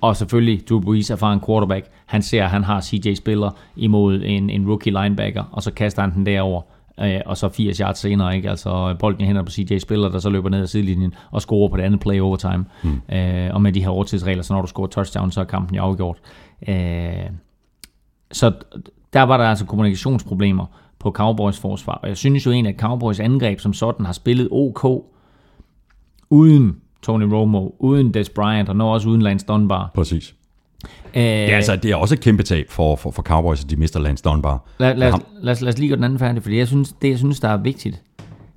Og 0.00 0.16
selvfølgelig, 0.16 0.68
Drew 0.68 0.80
Brees, 0.80 1.10
erfaren 1.10 1.40
quarterback, 1.46 1.86
han 2.06 2.22
ser, 2.22 2.44
at 2.44 2.50
han 2.50 2.64
har 2.64 2.80
CJ 2.80 3.14
Spiller 3.14 3.50
imod 3.76 4.22
en, 4.24 4.50
en 4.50 4.66
rookie 4.66 5.02
linebacker, 5.02 5.44
og 5.52 5.62
så 5.62 5.72
kaster 5.72 6.02
han 6.02 6.14
den 6.14 6.26
derover. 6.26 6.62
Øh, 7.00 7.20
og 7.26 7.36
så 7.36 7.48
80 7.48 7.78
yards 7.78 7.98
senere, 7.98 8.36
ikke? 8.36 8.50
altså 8.50 8.96
bolden 8.98 9.20
i 9.20 9.24
hænder 9.24 9.42
på 9.42 9.50
CJ 9.50 9.78
Spiller, 9.78 10.08
der 10.08 10.18
så 10.18 10.30
løber 10.30 10.48
ned 10.48 10.60
ad 10.60 10.66
sidelinjen 10.66 11.14
og 11.30 11.42
scorer 11.42 11.68
på 11.68 11.76
det 11.76 11.82
andet 11.82 12.00
play 12.00 12.20
overtime. 12.20 12.64
Mm. 12.82 13.14
Øh, 13.16 13.54
og 13.54 13.62
med 13.62 13.72
de 13.72 13.82
her 13.82 13.88
overtidsregler, 13.88 14.42
så 14.42 14.54
når 14.54 14.60
du 14.60 14.66
scorer 14.66 14.86
touchdown, 14.86 15.30
så 15.30 15.40
er 15.40 15.44
kampen 15.44 15.76
jo 15.76 15.82
afgjort. 15.82 16.18
Øh, 16.68 17.30
så 18.32 18.52
der 19.16 19.22
var 19.22 19.36
der 19.36 19.44
altså 19.44 19.64
kommunikationsproblemer 19.64 20.66
på 20.98 21.10
Cowboys 21.10 21.58
forsvar. 21.58 21.92
Og 21.92 22.08
jeg 22.08 22.16
synes 22.16 22.46
jo 22.46 22.50
egentlig, 22.50 22.74
at 22.74 22.80
Cowboys 22.80 23.20
angreb 23.20 23.60
som 23.60 23.72
sådan 23.72 24.06
har 24.06 24.12
spillet 24.12 24.48
OK 24.50 25.04
uden 26.30 26.76
Tony 27.02 27.24
Romo, 27.24 27.70
uden 27.78 28.14
Des 28.14 28.28
Bryant 28.28 28.68
og 28.68 28.76
nu 28.76 28.84
også 28.84 29.08
uden 29.08 29.22
Lance 29.22 29.46
Dunbar. 29.46 29.90
Præcis. 29.94 30.34
Æh, 31.14 31.22
ja, 31.24 31.28
altså, 31.28 31.76
det 31.76 31.90
er 31.90 31.96
også 31.96 32.14
et 32.14 32.20
kæmpe 32.20 32.42
tab 32.42 32.70
for, 32.70 32.96
for, 32.96 33.10
for 33.10 33.22
Cowboys, 33.22 33.64
at 33.64 33.70
de 33.70 33.76
mister 33.76 34.00
Lance 34.00 34.24
Dunbar. 34.24 34.64
Lad, 34.78 34.94
lad, 34.94 35.10
lad, 35.10 35.20
lad, 35.42 35.56
lad 35.60 35.72
os 35.72 35.78
lige 35.78 35.88
gå 35.90 35.96
den 35.96 36.04
anden 36.04 36.18
færdig, 36.18 36.42
fordi 36.42 36.58
jeg 36.58 36.66
synes, 36.66 36.92
det, 37.02 37.10
jeg 37.10 37.18
synes, 37.18 37.40
der 37.40 37.48
er 37.48 37.56
vigtigt, 37.56 38.02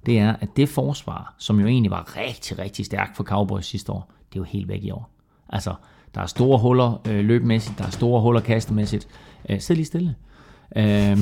det 0.06 0.20
er, 0.20 0.36
at 0.42 0.50
det 0.56 0.70
forsvar, 0.70 1.36
som 1.38 1.60
jo 1.60 1.68
egentlig 1.68 1.92
var 1.92 2.18
rigtig, 2.18 2.60
rigtig 2.60 2.86
stærkt 2.86 3.18
for 3.18 3.24
Cowboys 3.24 3.66
sidste 3.66 3.92
år, 3.92 4.12
det 4.30 4.36
er 4.36 4.40
jo 4.40 4.44
helt 4.44 4.68
væk 4.68 4.84
i 4.84 4.92
år. 4.92 5.10
Altså, 5.50 5.74
der 6.16 6.22
er 6.22 6.26
store 6.26 6.60
huller 6.60 7.02
øh, 7.08 7.26
løbmæssigt, 7.26 7.78
der 7.78 7.86
er 7.86 7.90
store 7.90 8.22
huller 8.22 8.42
kastemæssigt. 8.42 9.08
Øh, 9.50 9.60
sid 9.60 9.76
lige 9.76 9.86
stille. 9.86 10.16
Øh, 10.76 11.18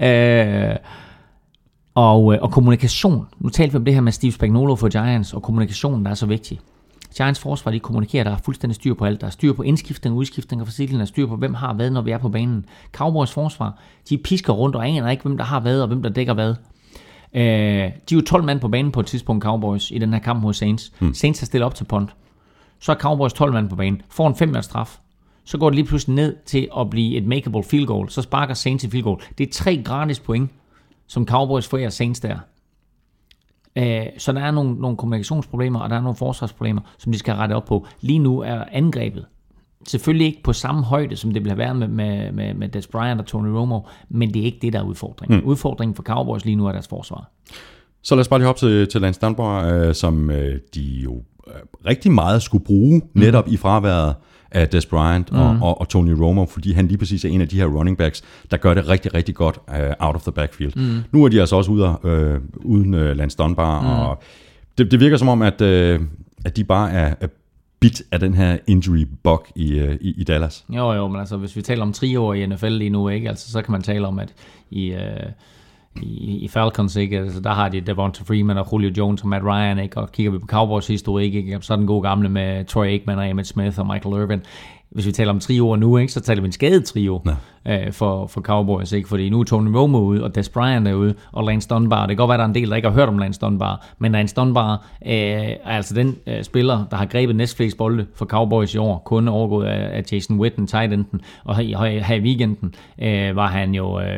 øh, 0.08 0.76
og, 1.94 2.34
øh, 2.34 2.38
og 2.42 2.52
kommunikation. 2.52 3.26
Nu 3.38 3.48
talte 3.48 3.72
vi 3.72 3.76
om 3.76 3.84
det 3.84 3.94
her 3.94 4.00
med 4.00 4.12
Steve 4.12 4.32
Spagnuolo 4.32 4.76
for 4.76 4.88
Giants, 4.88 5.34
og 5.34 5.42
kommunikationen, 5.42 6.04
der 6.04 6.10
er 6.10 6.14
så 6.14 6.26
vigtig. 6.26 6.60
Giants 7.16 7.40
forsvar, 7.40 7.72
de 7.72 7.80
kommunikerer, 7.80 8.24
der 8.24 8.30
er 8.30 8.36
fuldstændig 8.44 8.74
styr 8.74 8.94
på 8.94 9.04
alt. 9.04 9.20
Der 9.20 9.26
er 9.26 9.30
styr 9.30 9.52
på 9.52 9.62
indskiftning, 9.62 10.16
udskiftning 10.16 10.62
og 10.62 10.68
faciliteten, 10.68 10.98
der 10.98 11.04
er 11.04 11.06
styr 11.06 11.26
på, 11.26 11.36
hvem 11.36 11.54
har 11.54 11.74
hvad, 11.74 11.90
når 11.90 12.02
vi 12.02 12.10
er 12.10 12.18
på 12.18 12.28
banen. 12.28 12.66
Cowboys 12.92 13.32
forsvar, 13.32 13.78
de 14.08 14.18
pisker 14.18 14.52
rundt 14.52 14.76
og 14.76 14.88
aner 14.88 15.10
ikke, 15.10 15.22
hvem 15.22 15.36
der 15.36 15.44
har 15.44 15.60
hvad, 15.60 15.80
og 15.80 15.88
hvem 15.88 16.02
der 16.02 16.10
dækker 16.10 16.34
hvad. 16.34 16.54
Øh, 17.34 17.42
de 17.42 18.14
er 18.14 18.14
jo 18.14 18.20
12 18.20 18.44
mand 18.44 18.60
på 18.60 18.68
banen 18.68 18.92
på 18.92 19.00
et 19.00 19.06
tidspunkt, 19.06 19.44
Cowboys, 19.44 19.90
i 19.90 19.98
den 19.98 20.12
her 20.12 20.20
kamp 20.20 20.42
mod 20.42 20.54
Saints. 20.54 20.92
Hmm. 20.98 21.14
Saints 21.14 21.40
har 21.40 21.44
stillet 21.44 21.66
op 21.66 21.74
til 21.74 21.84
punt. 21.84 22.10
Så 22.80 22.92
er 22.92 22.96
Cowboys 22.96 23.32
12 23.32 23.52
mand 23.52 23.68
på 23.68 23.76
banen, 23.76 24.02
får 24.10 24.28
en 24.28 24.36
5 24.36 24.62
straf, 24.62 24.98
så 25.44 25.58
går 25.58 25.70
det 25.70 25.74
lige 25.74 25.86
pludselig 25.86 26.14
ned 26.14 26.36
til 26.46 26.68
at 26.78 26.90
blive 26.90 27.16
et 27.16 27.26
makeable 27.26 27.64
field 27.64 27.86
goal. 27.86 28.10
Så 28.10 28.22
sparker 28.22 28.54
Saints 28.54 28.84
i 28.84 28.90
field 28.90 29.04
goal. 29.04 29.20
Det 29.38 29.48
er 29.48 29.52
tre 29.52 29.82
gratis 29.84 30.20
point, 30.20 30.50
som 31.06 31.26
Cowboys 31.26 31.68
får 31.68 31.78
af 31.78 31.92
Saints 31.92 32.20
der. 32.20 32.38
Øh, 33.76 34.06
så 34.18 34.32
der 34.32 34.40
er 34.40 34.50
nogle, 34.50 34.74
nogle 34.74 34.96
kommunikationsproblemer, 34.96 35.80
og 35.80 35.90
der 35.90 35.96
er 35.96 36.00
nogle 36.00 36.16
forsvarsproblemer, 36.16 36.80
som 36.98 37.12
de 37.12 37.18
skal 37.18 37.34
rette 37.34 37.52
op 37.52 37.64
på. 37.64 37.86
Lige 38.00 38.18
nu 38.18 38.40
er 38.40 38.64
angrebet 38.72 39.26
selvfølgelig 39.86 40.26
ikke 40.26 40.42
på 40.42 40.52
samme 40.52 40.82
højde, 40.82 41.16
som 41.16 41.32
det 41.32 41.44
ville 41.44 41.50
have 41.50 41.58
været 41.58 41.76
med, 41.76 41.88
med, 41.88 42.32
med, 42.32 42.54
med 42.54 42.68
Des 42.68 42.86
Bryant 42.86 43.20
og 43.20 43.26
Tony 43.26 43.48
Romo, 43.48 43.80
men 44.08 44.34
det 44.34 44.40
er 44.40 44.44
ikke 44.44 44.58
det, 44.62 44.72
der 44.72 44.78
er 44.78 44.82
udfordringen. 44.82 45.40
Mm. 45.40 45.46
Udfordringen 45.46 45.94
for 45.94 46.02
Cowboys 46.02 46.44
lige 46.44 46.56
nu 46.56 46.66
er 46.66 46.72
deres 46.72 46.88
forsvar. 46.88 47.30
Så 48.02 48.14
lad 48.14 48.20
os 48.20 48.28
bare 48.28 48.38
lige 48.38 48.46
hoppe 48.46 48.58
til, 48.58 48.88
til 48.88 49.00
Lance 49.00 49.20
Dunbar, 49.20 49.64
øh, 49.64 49.94
som 49.94 50.30
øh, 50.30 50.58
de 50.74 50.82
jo 50.82 51.22
øh, 51.46 51.54
rigtig 51.86 52.12
meget 52.12 52.42
skulle 52.42 52.64
bruge 52.64 52.98
mm. 52.98 53.20
netop 53.20 53.48
i 53.48 53.56
fraværet 53.56 54.14
af 54.50 54.68
Des 54.68 54.86
Bryant 54.86 55.30
og, 55.30 55.54
mm. 55.54 55.62
og, 55.62 55.80
og 55.80 55.88
Tony 55.88 56.10
Romo, 56.10 56.46
fordi 56.46 56.72
han 56.72 56.86
lige 56.86 56.98
præcis 56.98 57.24
er 57.24 57.28
en 57.28 57.40
af 57.40 57.48
de 57.48 57.56
her 57.56 57.66
running 57.66 57.98
backs, 57.98 58.22
der 58.50 58.56
gør 58.56 58.74
det 58.74 58.88
rigtig, 58.88 59.14
rigtig 59.14 59.34
godt 59.34 59.58
uh, 59.68 59.74
out 59.98 60.14
of 60.16 60.22
the 60.22 60.32
backfield. 60.32 60.72
Mm. 60.76 61.02
Nu 61.12 61.24
er 61.24 61.28
de 61.28 61.40
altså 61.40 61.56
også 61.56 61.70
ude, 61.70 61.96
uh, 62.02 62.70
uden 62.70 62.94
uh, 62.94 63.00
Lance 63.00 63.36
Dunbar, 63.36 63.80
mm. 63.80 63.88
og 63.88 64.22
det, 64.78 64.90
det 64.90 65.00
virker 65.00 65.16
som 65.16 65.28
om, 65.28 65.42
at, 65.42 65.60
uh, 65.60 66.06
at 66.44 66.56
de 66.56 66.64
bare 66.64 66.90
er, 66.90 67.14
er 67.20 67.28
bit 67.80 68.02
af 68.12 68.20
den 68.20 68.34
her 68.34 68.58
injury 68.66 69.06
bug 69.22 69.46
i, 69.56 69.82
uh, 69.82 69.94
i, 70.00 70.14
i 70.16 70.24
Dallas. 70.24 70.64
Jo, 70.68 70.92
jo, 70.92 71.08
men 71.08 71.20
altså 71.20 71.36
hvis 71.36 71.56
vi 71.56 71.62
taler 71.62 71.82
om 71.82 71.92
tre 71.92 72.20
år 72.20 72.34
i 72.34 72.46
NFL 72.46 72.68
lige 72.68 72.90
nu, 72.90 73.08
ikke? 73.08 73.28
Altså, 73.28 73.52
så 73.52 73.62
kan 73.62 73.72
man 73.72 73.82
tale 73.82 74.06
om, 74.06 74.18
at 74.18 74.34
i... 74.70 74.92
Uh 74.92 75.30
i, 75.96 76.38
i 76.44 76.48
Falcons, 76.48 76.96
ikke? 76.96 77.18
Altså, 77.18 77.40
der 77.40 77.50
har 77.50 77.68
de 77.68 77.80
Devonta 77.80 78.22
Freeman 78.24 78.58
og 78.58 78.68
Julio 78.72 78.92
Jones 78.98 79.22
og 79.22 79.28
Matt 79.28 79.44
Ryan, 79.44 79.78
ikke? 79.78 80.00
Og 80.00 80.12
kigger 80.12 80.32
vi 80.32 80.38
på 80.38 80.46
Cowboys 80.46 80.86
historik, 80.86 81.34
ikke? 81.34 81.58
Så 81.60 81.72
er 81.72 81.76
den 81.76 81.86
gode 81.86 82.02
gamle 82.02 82.28
med 82.28 82.64
Troy 82.64 82.86
Aikman 82.86 83.18
og 83.18 83.30
Emmett 83.30 83.48
Smith 83.48 83.78
og 83.78 83.86
Michael 83.86 84.22
Irvin 84.22 84.42
hvis 84.90 85.06
vi 85.06 85.12
taler 85.12 85.30
om 85.30 85.40
trio 85.40 85.76
nu, 85.76 85.96
ikke, 85.96 86.12
så 86.12 86.20
taler 86.20 86.42
vi 86.42 86.46
en 86.46 86.52
skadet 86.52 86.84
trio 86.84 87.22
ja. 87.66 87.86
øh, 87.86 87.92
for, 87.92 88.26
for 88.26 88.40
Cowboys, 88.40 88.92
ikke? 88.92 89.08
fordi 89.08 89.28
nu 89.28 89.40
er 89.40 89.44
Tony 89.44 89.76
Romo 89.76 89.98
ude, 89.98 90.24
og 90.24 90.34
Des 90.34 90.48
Bryant 90.48 90.88
er 90.88 90.94
ude, 90.94 91.14
og 91.32 91.44
Lance 91.44 91.68
Dunbar. 91.68 92.00
Det 92.00 92.08
kan 92.08 92.16
godt 92.16 92.28
være, 92.28 92.34
at 92.34 92.38
der 92.38 92.44
er 92.44 92.48
en 92.48 92.54
del, 92.54 92.70
der 92.70 92.76
ikke 92.76 92.88
har 92.88 92.94
hørt 92.94 93.08
om 93.08 93.18
Lance 93.18 93.40
Dunbar, 93.40 93.86
men 93.98 94.12
Lance 94.12 94.34
Dunbar 94.34 94.72
øh, 95.06 95.12
er 95.12 95.56
altså 95.64 95.94
den 95.94 96.16
øh, 96.26 96.44
spiller, 96.44 96.84
der 96.90 96.96
har 96.96 97.06
grebet 97.06 97.36
næstflest 97.36 97.76
bolde 97.76 98.06
for 98.14 98.24
Cowboys 98.24 98.74
i 98.74 98.78
år, 98.78 99.02
kun 99.04 99.28
overgået 99.28 99.66
af, 99.66 99.96
af 99.98 100.12
Jason 100.12 100.40
Witten, 100.40 100.66
tight 100.66 100.92
enden, 100.92 101.20
og 101.44 101.56
her, 101.56 102.00
her 102.00 102.14
i 102.14 102.20
weekenden 102.20 102.74
øh, 103.02 103.36
var 103.36 103.46
han 103.46 103.74
jo 103.74 104.00
øh, 104.00 104.08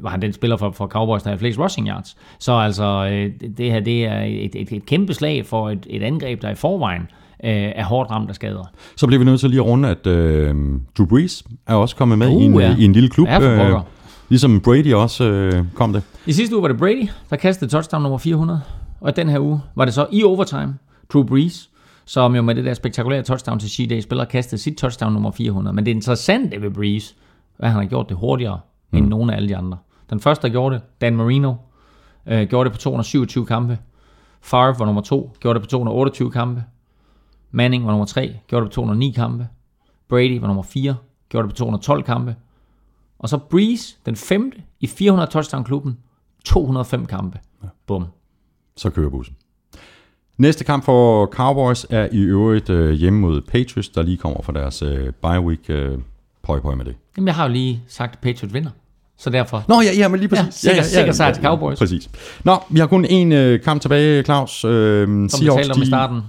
var 0.00 0.10
han 0.10 0.22
den 0.22 0.32
spiller 0.32 0.56
for, 0.56 0.70
for 0.70 0.86
Cowboys, 0.86 1.22
der 1.22 1.30
har 1.30 1.36
flest 1.36 1.58
rushing 1.58 1.88
yards. 1.88 2.16
Så 2.38 2.52
altså, 2.52 3.08
øh, 3.12 3.30
det 3.56 3.72
her 3.72 3.80
det 3.80 4.04
er 4.04 4.20
et, 4.20 4.54
et, 4.54 4.72
et 4.72 4.86
kæmpe 4.86 5.14
slag 5.14 5.46
for 5.46 5.70
et, 5.70 5.86
et 5.90 6.02
angreb, 6.02 6.42
der 6.42 6.50
i 6.50 6.54
forvejen 6.54 7.02
øh, 7.02 7.23
er 7.50 7.84
hårdt 7.84 8.10
ramt 8.10 8.28
af 8.28 8.34
skader. 8.34 8.64
Så 8.96 9.06
bliver 9.06 9.18
vi 9.18 9.24
nødt 9.24 9.40
til 9.40 9.50
lige 9.50 9.60
at 9.60 9.66
runde, 9.66 9.88
at 9.88 10.06
øh, 10.06 10.54
Drew 10.98 11.06
Brees 11.06 11.44
er 11.66 11.74
også 11.74 11.96
kommet 11.96 12.18
med 12.18 12.28
uh, 12.28 12.42
i, 12.42 12.44
en, 12.44 12.60
ja. 12.60 12.76
i 12.78 12.84
en 12.84 12.92
lille 12.92 13.08
klub. 13.08 13.28
Ja, 13.28 13.70
øh, 13.70 13.80
ligesom 14.28 14.60
Brady 14.60 14.94
også 14.94 15.24
øh, 15.24 15.64
kom 15.74 15.92
det. 15.92 16.02
I 16.26 16.32
sidste 16.32 16.56
uge 16.56 16.62
var 16.62 16.68
det 16.68 16.78
Brady, 16.78 17.08
der 17.30 17.36
kastede 17.36 17.70
touchdown 17.70 18.02
nummer 18.02 18.18
400. 18.18 18.60
Og 19.00 19.16
den 19.16 19.28
her 19.28 19.38
uge 19.38 19.60
var 19.74 19.84
det 19.84 19.94
så 19.94 20.06
i 20.12 20.22
overtime 20.22 20.74
Drew 21.12 21.22
Brees, 21.22 21.70
som 22.04 22.36
jo 22.36 22.42
med 22.42 22.54
det 22.54 22.64
der 22.64 22.74
spektakulære 22.74 23.22
touchdown 23.22 23.58
til 23.58 23.68
C-Day 23.68 24.00
spiller 24.00 24.24
kastede 24.24 24.60
sit 24.60 24.76
touchdown 24.76 25.12
nummer 25.12 25.30
400. 25.30 25.74
Men 25.74 25.86
det 25.86 25.90
interessante 25.90 26.62
ved 26.62 26.70
Brees, 26.70 27.16
at 27.58 27.70
han 27.70 27.80
har 27.82 27.88
gjort 27.88 28.08
det 28.08 28.16
hurtigere 28.16 28.60
mm. 28.90 28.98
end 28.98 29.08
nogen 29.08 29.30
af 29.30 29.36
alle 29.36 29.48
de 29.48 29.56
andre. 29.56 29.78
Den 30.10 30.20
første, 30.20 30.42
der 30.42 30.52
gjorde 30.52 30.74
det, 30.74 30.82
Dan 31.00 31.16
Marino, 31.16 31.54
øh, 32.26 32.48
gjorde 32.48 32.64
det 32.64 32.72
på 32.72 32.78
227 32.78 33.46
kampe. 33.46 33.78
Favre 34.40 34.78
var 34.78 34.86
nummer 34.86 35.02
to, 35.02 35.36
gjorde 35.40 35.58
det 35.58 35.62
på 35.62 35.70
228 35.70 36.30
kampe. 36.30 36.62
Manning 37.54 37.84
var 37.84 37.90
nummer 37.90 38.06
3, 38.06 38.36
gjorde 38.48 38.64
det 38.64 38.70
på 38.70 38.74
209 38.74 39.10
kampe. 39.10 39.48
Brady 40.08 40.40
var 40.40 40.46
nummer 40.46 40.62
4, 40.62 40.96
gjorde 41.28 41.48
det 41.48 41.54
på 41.54 41.58
212 41.58 42.02
kampe. 42.02 42.36
Og 43.18 43.28
så 43.28 43.38
Breeze, 43.38 43.96
den 44.06 44.16
femte 44.16 44.56
i 44.80 44.86
400 44.86 45.30
touchdown-klubben, 45.30 45.98
205 46.44 47.06
kampe. 47.06 47.38
Ja. 47.62 47.68
Bum. 47.86 48.04
Så 48.76 48.90
kører 48.90 49.10
bussen. 49.10 49.36
Næste 50.38 50.64
kamp 50.64 50.84
for 50.84 51.26
Cowboys 51.26 51.86
er 51.90 52.08
i 52.12 52.20
øvrigt 52.20 52.70
øh, 52.70 52.92
hjemme 52.92 53.20
mod 53.20 53.40
Patriots, 53.40 53.88
der 53.88 54.02
lige 54.02 54.16
kommer 54.16 54.42
fra 54.42 54.52
deres 54.52 54.82
øh, 54.82 55.12
bye 55.22 55.40
week. 55.40 55.60
Øh, 55.68 55.98
pøj, 56.42 56.60
pøj 56.60 56.74
med 56.74 56.84
det. 56.84 56.96
Jamen, 57.16 57.26
jeg 57.26 57.34
har 57.34 57.46
jo 57.46 57.52
lige 57.52 57.82
sagt, 57.88 58.12
at 58.12 58.18
Patriots 58.18 58.54
vinder. 58.54 58.70
Så 59.16 59.30
derfor... 59.30 59.64
Nå, 59.68 59.80
ja, 59.80 59.92
ja 59.96 60.08
men 60.08 60.20
lige 60.20 60.28
præcis. 60.28 60.44
Ja, 60.44 60.50
sikker, 60.50 60.76
ja, 60.76 60.82
ja, 60.82 60.88
sikker 60.88 61.12
sejr 61.12 61.32
til 61.32 61.42
Cowboys. 61.42 61.78
Præcis. 61.78 62.10
Nå, 62.44 62.56
vi 62.70 62.78
har 62.78 62.86
kun 62.86 63.04
én 63.04 63.34
øh, 63.34 63.60
kamp 63.60 63.80
tilbage, 63.82 64.22
Claus. 64.22 64.64
Øh, 64.64 64.70
Som 65.06 65.40
vi 65.40 65.46
talte 65.46 65.72
om 65.72 65.82
i 65.82 65.86
starten 65.86 66.22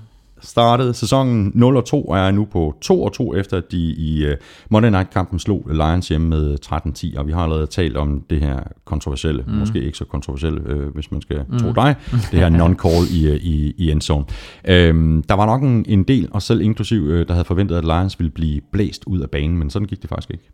startede. 0.45 0.93
Sæsonen 0.93 1.51
0 1.53 1.77
og 1.77 1.85
2 1.85 2.03
er 2.03 2.31
nu 2.31 2.45
på 2.45 2.76
2 2.81 3.03
og 3.03 3.13
2, 3.13 3.35
efter 3.35 3.59
de 3.59 3.77
i 3.77 4.26
uh, 4.26 4.34
Monday 4.69 4.89
Night-kampen 4.89 5.39
slog 5.39 5.67
Lions 5.72 6.07
hjemme 6.07 6.27
med 6.27 6.57
13-10, 6.65 7.19
og 7.19 7.27
vi 7.27 7.31
har 7.31 7.43
allerede 7.43 7.67
talt 7.67 7.97
om 7.97 8.23
det 8.30 8.39
her 8.39 8.59
kontroversielle, 8.85 9.43
mm. 9.47 9.53
måske 9.53 9.84
ikke 9.84 9.97
så 9.97 10.05
kontroversielle, 10.05 10.61
øh, 10.65 10.93
hvis 10.93 11.11
man 11.11 11.22
skal 11.22 11.45
mm. 11.49 11.59
tro 11.59 11.72
dig, 11.73 11.95
det 12.31 12.39
her 12.39 12.49
non-call 12.49 13.15
i, 13.15 13.27
øh, 13.27 13.35
i, 13.35 13.73
i 13.77 13.91
endzone. 13.91 14.26
Øhm, 14.67 15.23
der 15.23 15.35
var 15.35 15.45
nok 15.45 15.61
en, 15.61 15.85
en 15.88 16.03
del, 16.03 16.30
og 16.31 16.41
selv 16.41 16.61
inklusiv, 16.61 17.01
øh, 17.01 17.27
der 17.27 17.34
havde 17.34 17.45
forventet, 17.45 17.76
at 17.76 17.84
Lions 17.84 18.19
ville 18.19 18.31
blive 18.31 18.61
blæst 18.72 19.03
ud 19.07 19.19
af 19.19 19.30
banen, 19.30 19.57
men 19.57 19.69
sådan 19.69 19.88
gik 19.88 20.01
det 20.01 20.09
faktisk 20.09 20.31
ikke. 20.31 20.51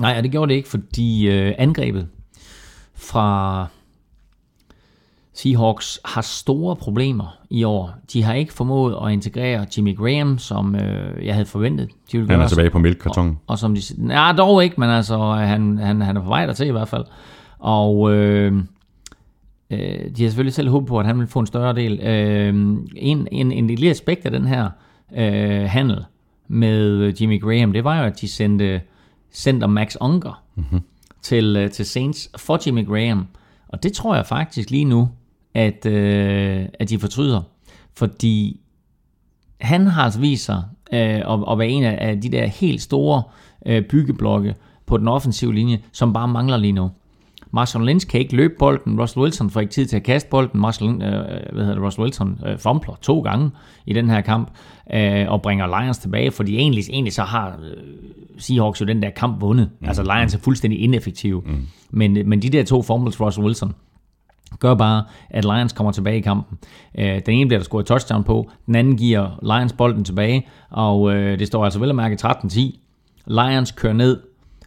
Nej, 0.00 0.14
og 0.16 0.22
det 0.22 0.30
gjorde 0.30 0.50
det 0.50 0.56
ikke, 0.56 0.68
fordi 0.68 1.28
øh, 1.28 1.52
angrebet 1.58 2.06
fra 2.94 3.66
Seahawks 5.34 6.00
har 6.04 6.20
store 6.20 6.76
problemer 6.76 7.36
i 7.50 7.64
år. 7.64 7.94
De 8.12 8.22
har 8.22 8.34
ikke 8.34 8.52
formået 8.52 8.96
at 9.06 9.12
integrere 9.12 9.66
Jimmy 9.76 9.96
Graham, 9.96 10.38
som 10.38 10.74
øh, 10.74 11.26
jeg 11.26 11.34
havde 11.34 11.46
forventet. 11.46 11.88
De 12.12 12.18
ville 12.18 12.32
han 12.32 12.40
er 12.40 12.48
tilbage 12.48 12.70
på 12.70 12.78
mælkekarton. 12.78 13.28
Og, 13.28 13.36
og 13.46 13.58
som 13.58 13.74
de 13.74 13.80
ja, 14.08 14.32
dog 14.32 14.64
ikke, 14.64 14.74
men 14.78 14.90
altså, 14.90 15.32
han, 15.32 15.78
han, 15.78 16.00
han 16.00 16.16
er 16.16 16.20
på 16.20 16.28
vej 16.28 16.46
dertil 16.46 16.66
i 16.66 16.70
hvert 16.70 16.88
fald. 16.88 17.04
Og 17.58 18.12
øh, 18.12 18.52
øh, 19.70 19.78
de 20.16 20.22
har 20.22 20.28
selvfølgelig 20.28 20.54
selv 20.54 20.68
håbet 20.68 20.88
på, 20.88 20.98
at 20.98 21.06
han 21.06 21.18
vil 21.18 21.26
få 21.26 21.38
en 21.38 21.46
større 21.46 21.74
del. 21.74 22.00
Øh, 22.00 22.48
en, 22.96 23.28
en, 23.32 23.52
en 23.52 23.66
lille 23.66 23.90
aspekt 23.90 24.24
af 24.24 24.30
den 24.30 24.46
her 24.46 24.70
øh, 25.16 25.64
handel 25.64 26.04
med 26.48 27.12
Jimmy 27.20 27.40
Graham, 27.40 27.72
det 27.72 27.84
var 27.84 27.98
jo, 27.98 28.04
at 28.04 28.20
de 28.20 28.28
sendte 28.28 28.80
center 29.32 29.66
Max 29.66 29.96
Unger 30.00 30.42
mm-hmm. 30.54 30.80
til, 31.22 31.56
øh, 31.56 31.70
til 31.70 31.86
Saints 31.86 32.30
for 32.36 32.58
Jimmy 32.66 32.86
Graham. 32.86 33.26
Og 33.68 33.82
det 33.82 33.92
tror 33.92 34.14
jeg 34.14 34.26
faktisk 34.26 34.70
lige 34.70 34.84
nu, 34.84 35.08
at, 35.54 35.86
øh, 35.86 36.66
at 36.78 36.88
de 36.90 36.98
fortryder. 36.98 37.42
Fordi 37.96 38.60
han 39.60 39.86
har 39.86 40.02
altså 40.02 40.20
vist 40.20 40.44
sig 40.44 40.62
øh, 40.92 41.00
at, 41.00 41.44
at 41.50 41.58
være 41.58 41.68
en 41.68 41.84
af 41.84 42.20
de 42.20 42.28
der 42.28 42.46
helt 42.46 42.82
store 42.82 43.22
øh, 43.66 43.82
byggeblokke 43.82 44.54
på 44.86 44.96
den 44.96 45.08
offensive 45.08 45.54
linje, 45.54 45.80
som 45.92 46.12
bare 46.12 46.28
mangler 46.28 46.56
lige 46.56 46.72
nu. 46.72 46.90
Marshall 47.50 47.86
Lynch 47.86 48.06
kan 48.06 48.20
ikke 48.20 48.36
løbe 48.36 48.54
bolden. 48.58 49.00
Russell 49.00 49.22
Wilson 49.22 49.50
får 49.50 49.60
ikke 49.60 49.72
tid 49.72 49.86
til 49.86 49.96
at 49.96 50.02
kaste 50.02 50.30
bolden. 50.30 50.60
Marshall, 50.60 50.90
øh, 50.90 51.00
hvad 51.52 51.64
hedder 51.64 51.74
det, 51.74 51.82
Russell 51.82 52.02
Wilson 52.04 52.38
øh, 52.46 52.58
fumbler 52.58 52.94
to 53.02 53.20
gange 53.20 53.50
i 53.86 53.92
den 53.92 54.10
her 54.10 54.20
kamp 54.20 54.50
øh, 54.94 55.24
og 55.28 55.42
bringer 55.42 55.80
Lions 55.80 55.98
tilbage, 55.98 56.30
fordi 56.30 56.56
egentlig, 56.56 56.84
egentlig 56.90 57.12
så 57.12 57.22
har 57.22 57.48
øh, 57.48 57.76
Seahawks 58.38 58.80
jo 58.80 58.86
den 58.86 59.02
der 59.02 59.10
kamp 59.10 59.40
vundet. 59.40 59.70
Mm. 59.80 59.88
Altså 59.88 60.02
Lions 60.02 60.34
er 60.34 60.38
fuldstændig 60.38 60.80
ineffektive. 60.80 61.42
Mm. 61.46 61.66
Men, 61.90 62.28
men 62.28 62.42
de 62.42 62.50
der 62.50 62.64
to 62.64 62.82
fumbles, 62.82 63.20
Russell 63.20 63.46
Wilson, 63.46 63.72
gør 64.60 64.74
bare, 64.74 65.04
at 65.30 65.44
Lions 65.44 65.72
kommer 65.72 65.92
tilbage 65.92 66.18
i 66.18 66.20
kampen. 66.20 66.58
Øh, 66.98 67.20
den 67.26 67.34
ene 67.34 67.48
bliver 67.48 67.58
der 67.58 67.64
scoret 67.64 67.86
touchdown 67.86 68.24
på, 68.24 68.50
den 68.66 68.74
anden 68.74 68.96
giver 68.96 69.38
Lions 69.42 69.72
bolden 69.72 70.04
tilbage, 70.04 70.46
og 70.70 71.14
øh, 71.14 71.38
det 71.38 71.46
står 71.46 71.64
altså 71.64 71.78
vel 71.78 71.88
at 71.88 71.96
mærke 71.96 72.18
13-10. 72.24 72.60
Lions 73.26 73.72
kører 73.72 73.92
ned, 73.92 74.20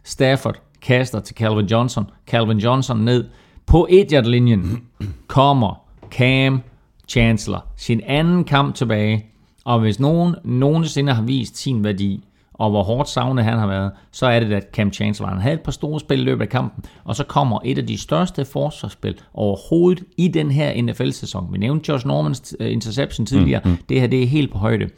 Stafford 0.04 0.60
kaster 0.82 1.20
til 1.20 1.36
Calvin 1.36 1.66
Johnson, 1.66 2.10
Calvin 2.26 2.58
Johnson 2.58 2.98
ned, 2.98 3.24
på 3.66 3.86
1 3.90 4.26
linjen 4.26 4.82
kommer 5.26 5.82
Cam 6.10 6.62
Chancellor 7.08 7.66
sin 7.76 8.00
anden 8.06 8.44
kamp 8.44 8.74
tilbage, 8.74 9.26
og 9.64 9.80
hvis 9.80 10.00
nogen 10.00 10.34
nogensinde 10.44 11.12
har 11.12 11.22
vist 11.22 11.56
sin 11.56 11.84
værdi, 11.84 12.24
og 12.58 12.70
hvor 12.70 12.82
hårdt 12.82 13.08
savnet 13.08 13.44
han 13.44 13.58
har 13.58 13.66
været, 13.66 13.92
så 14.12 14.26
er 14.26 14.40
det, 14.40 14.52
at 14.52 14.66
Cam 14.72 14.92
Chancellor 14.92 15.30
han 15.30 15.40
havde 15.40 15.54
et 15.54 15.60
par 15.60 15.72
store 15.72 16.00
spil 16.00 16.20
i 16.20 16.24
løbet 16.24 16.42
af 16.42 16.48
kampen, 16.48 16.84
og 17.04 17.16
så 17.16 17.24
kommer 17.24 17.58
et 17.64 17.78
af 17.78 17.86
de 17.86 17.98
største 17.98 18.44
forsvarsspil 18.44 19.20
overhovedet 19.34 20.04
i 20.16 20.28
den 20.28 20.50
her 20.50 20.82
NFL-sæson. 20.82 21.52
Vi 21.52 21.58
nævnte 21.58 21.92
Josh 21.92 22.06
Normans 22.06 22.56
uh, 22.60 22.72
interception 22.72 23.26
tidligere. 23.26 23.60
Mm, 23.64 23.70
mm. 23.70 23.76
Det 23.88 24.00
her 24.00 24.06
det 24.06 24.22
er 24.22 24.26
helt 24.26 24.52
på 24.52 24.58
højde. 24.58 24.88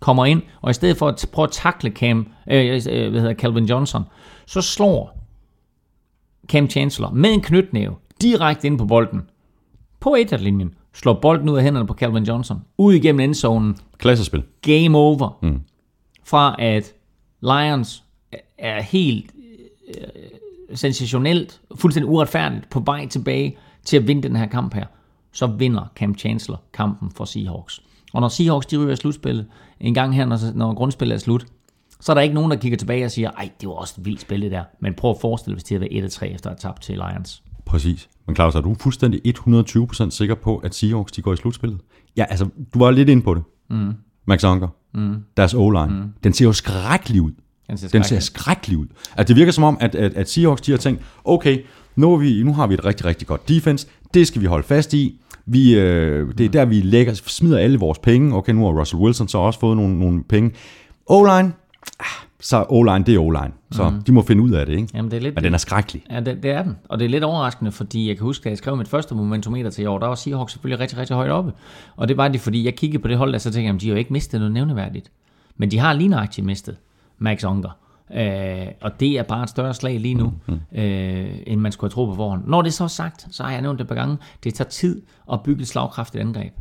Kommer 0.00 0.24
ind, 0.24 0.42
og 0.60 0.70
i 0.70 0.74
stedet 0.74 0.96
for 0.96 1.08
at 1.08 1.26
prøve 1.32 1.44
at 1.44 1.52
takle 1.52 1.90
Cam, 1.90 2.26
øh, 2.50 2.80
øh, 2.90 3.10
hvad 3.10 3.20
hedder 3.20 3.34
Calvin 3.34 3.64
Johnson, 3.64 4.02
så 4.46 4.60
slår 4.60 5.18
Cam 6.48 6.70
Chancellor 6.70 7.10
med 7.10 7.30
en 7.30 7.40
knytnæve 7.40 7.94
direkte 8.22 8.66
ind 8.66 8.78
på 8.78 8.84
bolden. 8.84 9.22
På 10.00 10.16
linjen 10.38 10.74
slår 10.94 11.18
bolden 11.22 11.48
ud 11.48 11.56
af 11.56 11.62
hænderne 11.62 11.86
på 11.86 11.94
Calvin 11.94 12.24
Johnson. 12.24 12.58
Ud 12.78 12.94
igennem 12.94 13.20
endzonen. 13.20 13.76
Klassespil. 13.98 14.42
Game 14.62 14.98
over. 14.98 15.38
Mm. 15.42 15.60
Fra 16.24 16.56
at 16.58 16.94
Lions 17.40 18.04
er 18.58 18.82
helt 18.82 19.30
øh, 19.88 20.76
sensationelt, 20.76 21.60
fuldstændig 21.74 22.10
uretfærdigt 22.10 22.70
på 22.70 22.80
vej 22.80 23.06
tilbage 23.06 23.56
til 23.84 23.96
at 23.96 24.08
vinde 24.08 24.22
den 24.22 24.36
her 24.36 24.46
kamp 24.46 24.74
her, 24.74 24.86
så 25.32 25.46
vinder 25.46 25.92
Cam 25.94 26.14
Chancellor 26.18 26.62
kampen 26.72 27.10
for 27.10 27.24
Seahawks. 27.24 27.82
Og 28.12 28.20
når 28.20 28.28
Seahawks 28.28 28.66
de 28.66 28.76
ryger 28.76 28.94
slutspillet, 28.94 29.46
en 29.80 29.94
gang 29.94 30.14
her, 30.14 30.24
når, 30.26 30.38
når 30.54 30.74
grundspillet 30.74 31.14
er 31.14 31.18
slut, 31.18 31.46
så 32.00 32.12
er 32.12 32.14
der 32.14 32.20
ikke 32.20 32.34
nogen, 32.34 32.50
der 32.50 32.56
kigger 32.56 32.78
tilbage 32.78 33.04
og 33.04 33.10
siger, 33.10 33.30
ej, 33.30 33.50
det 33.60 33.68
var 33.68 33.74
også 33.74 33.94
et 33.98 34.04
vildt 34.04 34.20
spil 34.20 34.42
det 34.42 34.50
der. 34.50 34.64
Men 34.80 34.94
prøv 34.94 35.10
at 35.10 35.16
forestille 35.20 35.54
dig, 35.54 35.56
hvis 35.56 35.64
de 35.64 35.74
havde 35.74 35.88
været 35.90 36.18
1-3 36.22 36.24
efter 36.24 36.50
at 36.50 36.62
have 36.62 36.72
tabt 36.72 36.82
til 36.82 36.94
Lions. 36.94 37.42
Præcis. 37.66 38.08
Men 38.26 38.36
Claus, 38.36 38.54
er 38.54 38.60
du 38.60 38.74
fuldstændig 38.74 39.20
120% 39.26 40.10
sikker 40.10 40.34
på, 40.34 40.56
at 40.56 40.74
Seahawks 40.74 41.12
de 41.12 41.22
går 41.22 41.32
i 41.32 41.36
slutspillet? 41.36 41.80
Ja, 42.16 42.24
altså, 42.24 42.48
du 42.74 42.78
var 42.78 42.90
lidt 42.90 43.08
inde 43.08 43.22
på 43.22 43.34
det. 43.34 43.42
Mm. 43.70 43.92
Max 44.24 44.44
Unger, 44.44 44.68
mm. 44.94 45.16
deres 45.36 45.54
O-line, 45.54 46.00
mm. 46.02 46.12
den 46.24 46.32
ser 46.32 46.44
jo 46.44 46.52
skrækkelig 46.52 47.22
ud. 47.22 47.32
Den 47.68 47.78
ser 47.78 47.88
Den 47.88 48.04
ser 48.04 48.20
skrækkelig 48.20 48.78
ud. 48.78 48.86
Altså, 49.16 49.28
det 49.28 49.36
virker 49.36 49.52
som 49.52 49.64
om, 49.64 49.76
at, 49.80 49.94
at, 49.94 50.14
at 50.14 50.30
Seahawks 50.30 50.60
de 50.60 50.70
har 50.70 50.78
tænkt, 50.78 51.02
okay, 51.24 51.58
nu, 51.96 52.16
vi, 52.16 52.42
nu 52.42 52.54
har 52.54 52.66
vi 52.66 52.74
et 52.74 52.84
rigtig, 52.84 53.06
rigtig 53.06 53.28
godt 53.28 53.48
defense, 53.48 53.86
det 54.14 54.26
skal 54.26 54.42
vi 54.42 54.46
holde 54.46 54.66
fast 54.66 54.94
i. 54.94 55.20
Vi, 55.46 55.78
øh, 55.78 56.28
det 56.38 56.46
er 56.46 56.50
der, 56.50 56.64
vi 56.64 56.80
lægger, 56.80 57.14
smider 57.14 57.58
alle 57.58 57.78
vores 57.78 57.98
penge. 57.98 58.36
Okay, 58.36 58.52
nu 58.52 58.64
har 58.64 58.80
Russell 58.80 59.02
Wilson 59.02 59.28
så 59.28 59.38
også 59.38 59.60
fået 59.60 59.76
nogle, 59.76 59.98
nogle 59.98 60.24
penge. 60.24 60.50
O-line, 61.06 61.52
ah, 62.00 62.27
så 62.40 62.66
O-line, 62.68 63.04
det 63.04 63.14
er 63.14 63.18
O-line. 63.18 63.52
Så 63.70 63.90
mm. 63.90 64.02
de 64.02 64.12
må 64.12 64.22
finde 64.22 64.42
ud 64.42 64.50
af 64.50 64.66
det, 64.66 64.72
ikke? 64.72 64.88
Jamen, 64.94 65.10
det 65.10 65.16
er 65.16 65.20
lidt 65.20 65.34
Men 65.34 65.44
den 65.44 65.54
er 65.54 65.58
skrækkelig. 65.58 66.04
Ja, 66.10 66.20
det, 66.20 66.42
det 66.42 66.50
er 66.50 66.62
den. 66.62 66.76
Og 66.88 66.98
det 66.98 67.04
er 67.04 67.08
lidt 67.08 67.24
overraskende, 67.24 67.72
fordi 67.72 68.08
jeg 68.08 68.16
kan 68.16 68.24
huske, 68.24 68.46
at 68.46 68.50
jeg 68.50 68.58
skrev 68.58 68.76
mit 68.76 68.88
første 68.88 69.14
momentometer 69.14 69.70
til 69.70 69.82
i 69.82 69.86
år, 69.86 69.98
der 69.98 70.06
var 70.06 70.14
Seahawks 70.14 70.52
selvfølgelig 70.52 70.80
rigtig, 70.80 70.98
rigtig 70.98 71.16
højt 71.16 71.30
oppe. 71.30 71.52
Og 71.96 72.08
det 72.08 72.16
var 72.16 72.28
de, 72.28 72.38
fordi 72.38 72.64
jeg 72.64 72.74
kiggede 72.74 73.02
på 73.02 73.08
det 73.08 73.16
hold, 73.16 73.32
der 73.32 73.38
så 73.38 73.50
tænkte 73.50 73.66
jeg, 73.66 73.74
at 73.74 73.80
de 73.80 73.86
har 73.86 73.94
jo 73.94 73.98
ikke 73.98 74.12
mistet 74.12 74.40
noget 74.40 74.52
nævneværdigt. 74.52 75.10
Men 75.56 75.70
de 75.70 75.78
har 75.78 75.92
lige 75.92 76.08
nøjagtigt 76.08 76.46
mistet 76.46 76.76
Max 77.18 77.44
Unger. 77.44 77.70
Øh, 78.14 78.66
og 78.80 79.00
det 79.00 79.18
er 79.18 79.22
bare 79.22 79.42
et 79.42 79.50
større 79.50 79.74
slag 79.74 80.00
lige 80.00 80.14
nu, 80.14 80.32
mm. 80.46 80.78
øh, 80.78 81.28
end 81.46 81.60
man 81.60 81.72
skulle 81.72 81.88
have 81.88 81.94
troet 81.94 82.08
på 82.08 82.14
forhånd. 82.14 82.42
Når 82.46 82.62
det 82.62 82.74
så 82.74 82.84
er 82.84 82.88
sagt, 82.88 83.26
så 83.30 83.42
har 83.42 83.52
jeg 83.52 83.62
nævnt 83.62 83.78
det 83.78 83.84
et 83.84 83.88
par 83.88 83.94
gange, 83.94 84.16
det 84.44 84.54
tager 84.54 84.68
tid 84.68 85.02
at 85.32 85.42
bygge 85.42 85.62
et 85.62 85.68
slagkraftigt 85.68 86.22
angreb. 86.22 86.52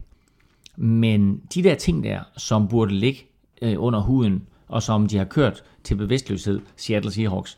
Men 0.76 1.42
de 1.54 1.64
der 1.64 1.76
ting 1.76 2.04
der, 2.04 2.20
som 2.38 2.68
burde 2.68 2.94
ligge 2.94 3.20
øh, 3.62 3.76
under 3.78 4.00
huden, 4.00 4.44
og 4.68 4.84
som 4.84 5.08
de 5.08 5.18
har 5.18 5.26
kørt 5.26 5.64
til 5.84 5.96
bevidstløshed, 5.96 6.62
Seattle 6.76 7.12
Seahawks, 7.12 7.58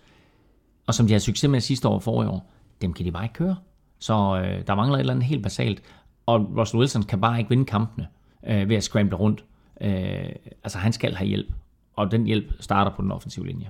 og 0.88 0.94
som 0.94 1.08
de 1.08 1.14
har 1.14 1.20
succes 1.20 1.50
med 1.50 1.60
sidste 1.60 1.88
år 1.88 1.94
og 1.94 2.04
forrige 2.04 2.30
år, 2.30 2.52
dem 2.82 2.94
kan 2.94 3.06
de 3.06 3.12
bare 3.12 3.24
ikke 3.24 3.34
køre. 3.34 3.56
Så 4.00 4.14
øh, 4.44 4.68
der 4.68 4.76
mangler 4.76 4.96
et 4.96 5.00
eller 5.00 5.14
andet 5.14 5.26
helt 5.26 5.44
basalt. 5.44 5.82
Og 6.26 6.58
Russell 6.58 6.80
Wilson 6.80 7.04
kan 7.04 7.22
bare 7.22 7.38
ikke 7.38 7.50
vinde 7.50 7.66
kampene 7.66 8.08
øh, 8.48 8.70
ved 8.70 8.76
at 8.76 8.84
scramble 8.84 9.18
rundt. 9.18 9.44
Øh, 9.82 10.30
altså 10.64 10.78
han 10.78 10.94
skal 10.94 11.16
have 11.16 11.28
hjælp, 11.28 11.48
og 11.96 12.12
den 12.12 12.26
hjælp 12.26 12.46
starter 12.60 12.92
på 12.96 13.02
den 13.02 13.12
offensive 13.12 13.48
linje. 13.48 13.68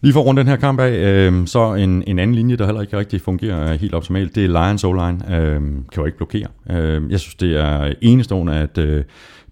Lige 0.00 0.12
for 0.12 0.20
at 0.20 0.26
runde 0.26 0.40
den 0.40 0.48
her 0.48 0.56
kamp 0.56 0.80
af, 0.80 0.90
øh, 0.90 1.46
så 1.46 1.74
en, 1.74 2.04
en 2.06 2.18
anden 2.18 2.34
linje, 2.34 2.56
der 2.56 2.64
heller 2.64 2.80
ikke 2.80 2.98
rigtig 2.98 3.20
fungerer 3.20 3.72
øh, 3.72 3.80
helt 3.80 3.94
optimalt, 3.94 4.34
det 4.34 4.44
er 4.44 4.48
Lions 4.48 4.84
O-line. 4.84 5.36
Øh, 5.36 5.60
kan 5.60 5.82
jo 5.96 6.04
ikke 6.04 6.16
blokere. 6.16 6.46
Øh, 6.70 7.10
jeg 7.10 7.20
synes, 7.20 7.34
det 7.34 7.56
er 7.56 7.94
enestående, 8.00 8.54
at 8.54 8.78
øh, 8.78 9.04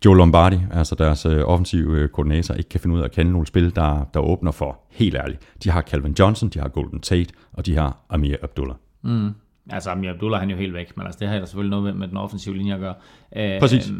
Joe 0.04 0.16
Lombardi, 0.16 0.58
altså 0.72 0.94
deres 0.94 1.26
øh, 1.26 1.42
offensive 1.44 1.98
øh, 1.98 2.08
koordinator, 2.08 2.54
ikke 2.54 2.68
kan 2.68 2.80
finde 2.80 2.96
ud 2.96 3.00
af 3.00 3.04
at 3.04 3.12
kende 3.12 3.32
nogle 3.32 3.46
spil, 3.46 3.76
der, 3.76 4.04
der 4.14 4.20
åbner 4.20 4.50
for, 4.50 4.80
helt 4.90 5.14
ærligt. 5.14 5.40
De 5.64 5.70
har 5.70 5.82
Calvin 5.82 6.14
Johnson, 6.18 6.48
de 6.48 6.58
har 6.58 6.68
Golden 6.68 7.00
Tate, 7.00 7.34
og 7.52 7.66
de 7.66 7.76
har 7.76 7.96
Amir 8.10 8.36
Abdullah. 8.42 8.76
Mm. 9.02 9.30
Altså 9.70 9.90
Amir 9.90 10.10
Abdullah 10.10 10.40
han 10.40 10.50
er 10.50 10.54
jo 10.54 10.60
helt 10.60 10.74
væk, 10.74 10.96
men 10.96 11.06
altså, 11.06 11.18
det 11.20 11.28
har 11.28 11.38
der 11.38 11.44
selvfølgelig 11.44 11.70
noget 11.70 11.84
med, 11.84 11.92
med 11.92 12.08
den 12.08 12.16
offensive 12.16 12.56
linje 12.56 12.74
at 12.74 12.80
gøre. 12.80 12.94
Øh, 13.36 13.60
Præcis. 13.60 13.90
Øh, 13.90 13.96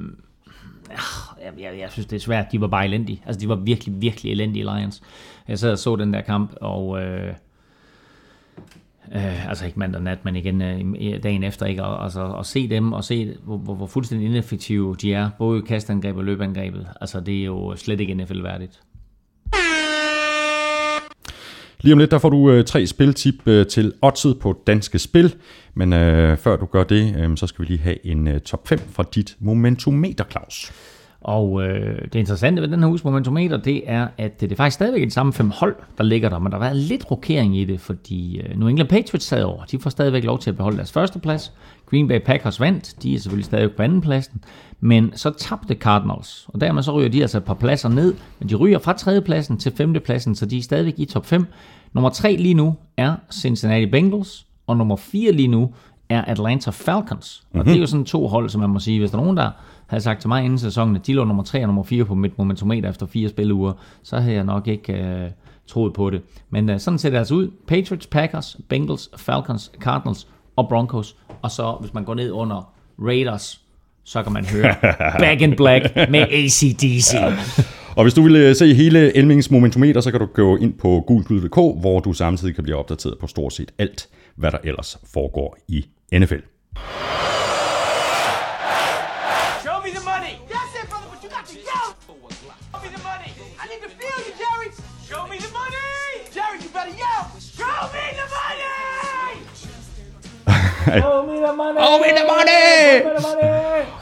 jeg, 1.44 1.52
jeg, 1.58 1.78
jeg 1.78 1.90
synes, 1.90 2.06
det 2.06 2.16
er 2.16 2.20
svært. 2.20 2.52
De 2.52 2.60
var 2.60 2.66
bare 2.66 2.84
elendige. 2.84 3.22
Altså, 3.26 3.40
de 3.40 3.48
var 3.48 3.54
virkelig, 3.54 3.94
virkelig 4.00 4.32
elendige 4.32 4.64
Lions. 4.64 5.02
Jeg 5.48 5.58
sad 5.58 5.72
og 5.72 5.78
så 5.78 5.96
den 5.96 6.14
der 6.14 6.20
kamp, 6.20 6.52
og... 6.60 7.02
Øh, 7.02 7.34
øh, 9.14 9.48
altså 9.48 9.66
ikke 9.66 9.78
mandag 9.78 10.02
nat, 10.02 10.24
men 10.24 10.36
igen 10.36 10.62
øh, 10.62 11.22
dagen 11.22 11.42
efter, 11.42 11.66
ikke? 11.66 11.84
Og, 11.84 12.04
altså, 12.04 12.32
at 12.32 12.46
se 12.46 12.68
dem 12.68 12.92
og 12.92 13.04
se, 13.04 13.34
hvor, 13.44 13.56
hvor, 13.56 13.74
hvor 13.74 13.86
fuldstændig 13.86 14.28
ineffektive 14.28 14.96
de 14.96 15.14
er, 15.14 15.30
både 15.38 15.58
i 15.58 15.62
kastangreb 15.66 16.16
og 16.16 16.24
løbeangrebet, 16.24 16.86
altså 17.00 17.20
det 17.20 17.40
er 17.40 17.44
jo 17.44 17.76
slet 17.76 18.00
ikke 18.00 18.14
NFL-værdigt. 18.14 18.80
Lige 21.82 21.92
om 21.92 21.98
lidt, 21.98 22.10
der 22.10 22.18
får 22.18 22.30
du 22.30 22.50
øh, 22.50 22.64
tre 22.64 22.86
spiltip 22.86 23.48
øh, 23.48 23.66
til 23.66 23.92
oddset 24.02 24.38
på 24.38 24.62
danske 24.66 24.98
spil. 24.98 25.34
Men 25.74 25.92
øh, 25.92 26.36
før 26.36 26.56
du 26.56 26.66
gør 26.66 26.84
det, 26.84 27.16
øh, 27.18 27.36
så 27.36 27.46
skal 27.46 27.62
vi 27.62 27.66
lige 27.66 27.80
have 27.80 28.06
en 28.06 28.28
øh, 28.28 28.40
top 28.40 28.68
5 28.68 28.78
fra 28.78 29.04
dit 29.14 29.36
momentometer, 29.40 30.24
Claus. 30.30 30.72
Og 31.24 31.62
øh, 31.62 32.02
det 32.12 32.14
interessante 32.14 32.62
ved 32.62 32.68
den 32.68 32.80
her 32.80 32.88
uges 32.88 33.04
momentometer, 33.04 33.56
det 33.56 33.82
er, 33.86 34.08
at 34.18 34.40
det 34.40 34.52
er 34.52 34.56
faktisk 34.56 34.74
stadigvæk 34.74 35.02
de 35.02 35.10
samme 35.10 35.32
fem 35.32 35.50
hold, 35.50 35.76
der 35.98 36.04
ligger 36.04 36.28
der, 36.28 36.38
men 36.38 36.52
der 36.52 36.58
har 36.58 36.64
været 36.64 36.76
lidt 36.76 37.10
rokering 37.10 37.58
i 37.58 37.64
det, 37.64 37.80
fordi 37.80 38.40
øh, 38.40 38.58
New 38.58 38.68
England 38.68 38.88
Patriots 38.88 39.26
sad 39.26 39.42
over. 39.42 39.64
De 39.64 39.78
får 39.78 39.90
stadigvæk 39.90 40.24
lov 40.24 40.38
til 40.38 40.50
at 40.50 40.56
beholde 40.56 40.76
deres 40.76 40.92
første 40.92 41.18
plads. 41.18 41.52
Green 41.90 42.08
Bay 42.08 42.20
Packers 42.20 42.60
vandt, 42.60 43.02
de 43.02 43.14
er 43.14 43.18
selvfølgelig 43.18 43.44
stadig 43.44 43.72
på 43.72 43.82
anden 43.82 44.00
pladsen, 44.00 44.44
men 44.80 45.12
så 45.14 45.30
tabte 45.30 45.74
Cardinals, 45.74 46.46
og 46.48 46.60
dermed 46.60 46.82
så 46.82 46.92
ryger 46.92 47.08
de 47.08 47.22
altså 47.22 47.38
et 47.38 47.44
par 47.44 47.54
pladser 47.54 47.88
ned, 47.88 48.14
men 48.38 48.48
de 48.48 48.54
ryger 48.54 48.78
fra 48.78 48.92
tredje 48.92 49.20
pladsen 49.20 49.56
til 49.58 49.72
femte 49.72 50.00
pladsen, 50.00 50.34
så 50.34 50.46
de 50.46 50.58
er 50.58 50.62
stadigvæk 50.62 50.94
i 50.96 51.04
top 51.04 51.26
5. 51.26 51.46
Nummer 51.92 52.10
3 52.10 52.36
lige 52.36 52.54
nu 52.54 52.74
er 52.96 53.14
Cincinnati 53.32 53.86
Bengals, 53.86 54.46
og 54.66 54.76
nummer 54.76 54.96
4 54.96 55.32
lige 55.32 55.48
nu 55.48 55.70
er 56.08 56.24
Atlanta 56.24 56.70
Falcons. 56.70 57.40
Og 57.40 57.48
mm-hmm. 57.52 57.64
det 57.64 57.76
er 57.76 57.80
jo 57.80 57.86
sådan 57.86 58.04
to 58.04 58.26
hold, 58.26 58.48
som 58.48 58.60
man 58.60 58.70
må 58.70 58.78
sige, 58.78 58.98
hvis 58.98 59.10
der 59.10 59.18
er 59.18 59.22
nogen, 59.22 59.36
der 59.36 59.50
havde 59.92 60.02
sagt 60.02 60.20
til 60.20 60.28
mig 60.28 60.44
inden 60.44 60.58
sæsonen, 60.58 60.96
at 60.96 61.06
de 61.06 61.12
lå 61.12 61.24
nummer 61.24 61.42
3 61.42 61.60
og 61.60 61.66
nummer 61.66 61.82
4 61.82 62.04
på 62.04 62.14
mit 62.14 62.38
momentometer 62.38 62.90
efter 62.90 63.06
fire 63.06 63.28
spilleuger, 63.28 63.72
så 64.02 64.18
havde 64.18 64.34
jeg 64.34 64.44
nok 64.44 64.68
ikke 64.68 64.92
øh, 64.92 65.30
troet 65.66 65.92
på 65.92 66.10
det. 66.10 66.22
Men 66.50 66.70
øh, 66.70 66.80
sådan 66.80 66.98
ser 66.98 67.10
det 67.10 67.18
altså 67.18 67.34
ud. 67.34 67.50
Patriots, 67.66 68.06
Packers, 68.06 68.56
Bengals, 68.68 69.10
Falcons, 69.16 69.72
Cardinals 69.80 70.28
og 70.56 70.68
Broncos. 70.68 71.16
Og 71.42 71.50
så, 71.50 71.76
hvis 71.80 71.94
man 71.94 72.04
går 72.04 72.14
ned 72.14 72.30
under 72.30 72.72
Raiders, 72.98 73.60
så 74.04 74.22
kan 74.22 74.32
man 74.32 74.44
høre 74.44 74.74
Back 75.24 75.40
in 75.40 75.56
Black 75.56 75.96
med 76.10 76.20
ACDC. 76.20 77.14
Og 77.96 78.02
hvis 78.02 78.14
du 78.14 78.22
vil 78.22 78.36
øh, 78.36 78.56
se 78.56 78.74
hele 78.74 79.16
Elmings 79.16 79.50
momentometer, 79.50 80.00
så 80.00 80.10
kan 80.10 80.20
du 80.20 80.26
gå 80.26 80.56
ind 80.56 80.74
på 80.74 81.04
gulklud.dk, 81.06 81.80
hvor 81.80 82.00
du 82.00 82.12
samtidig 82.12 82.54
kan 82.54 82.64
blive 82.64 82.76
opdateret 82.76 83.18
på 83.18 83.26
stort 83.26 83.52
set 83.52 83.70
alt, 83.78 84.08
hvad 84.36 84.50
der 84.50 84.58
ellers 84.64 84.98
foregår 85.14 85.56
i 85.68 85.86
NFL. 86.18 86.40
Oh, 100.86 101.26
me 101.26 101.36
the 101.36 101.56
money! 101.56 101.78
Oh, 101.78 102.00
me 102.00 102.10
the 102.16 102.24
money! 102.32 103.12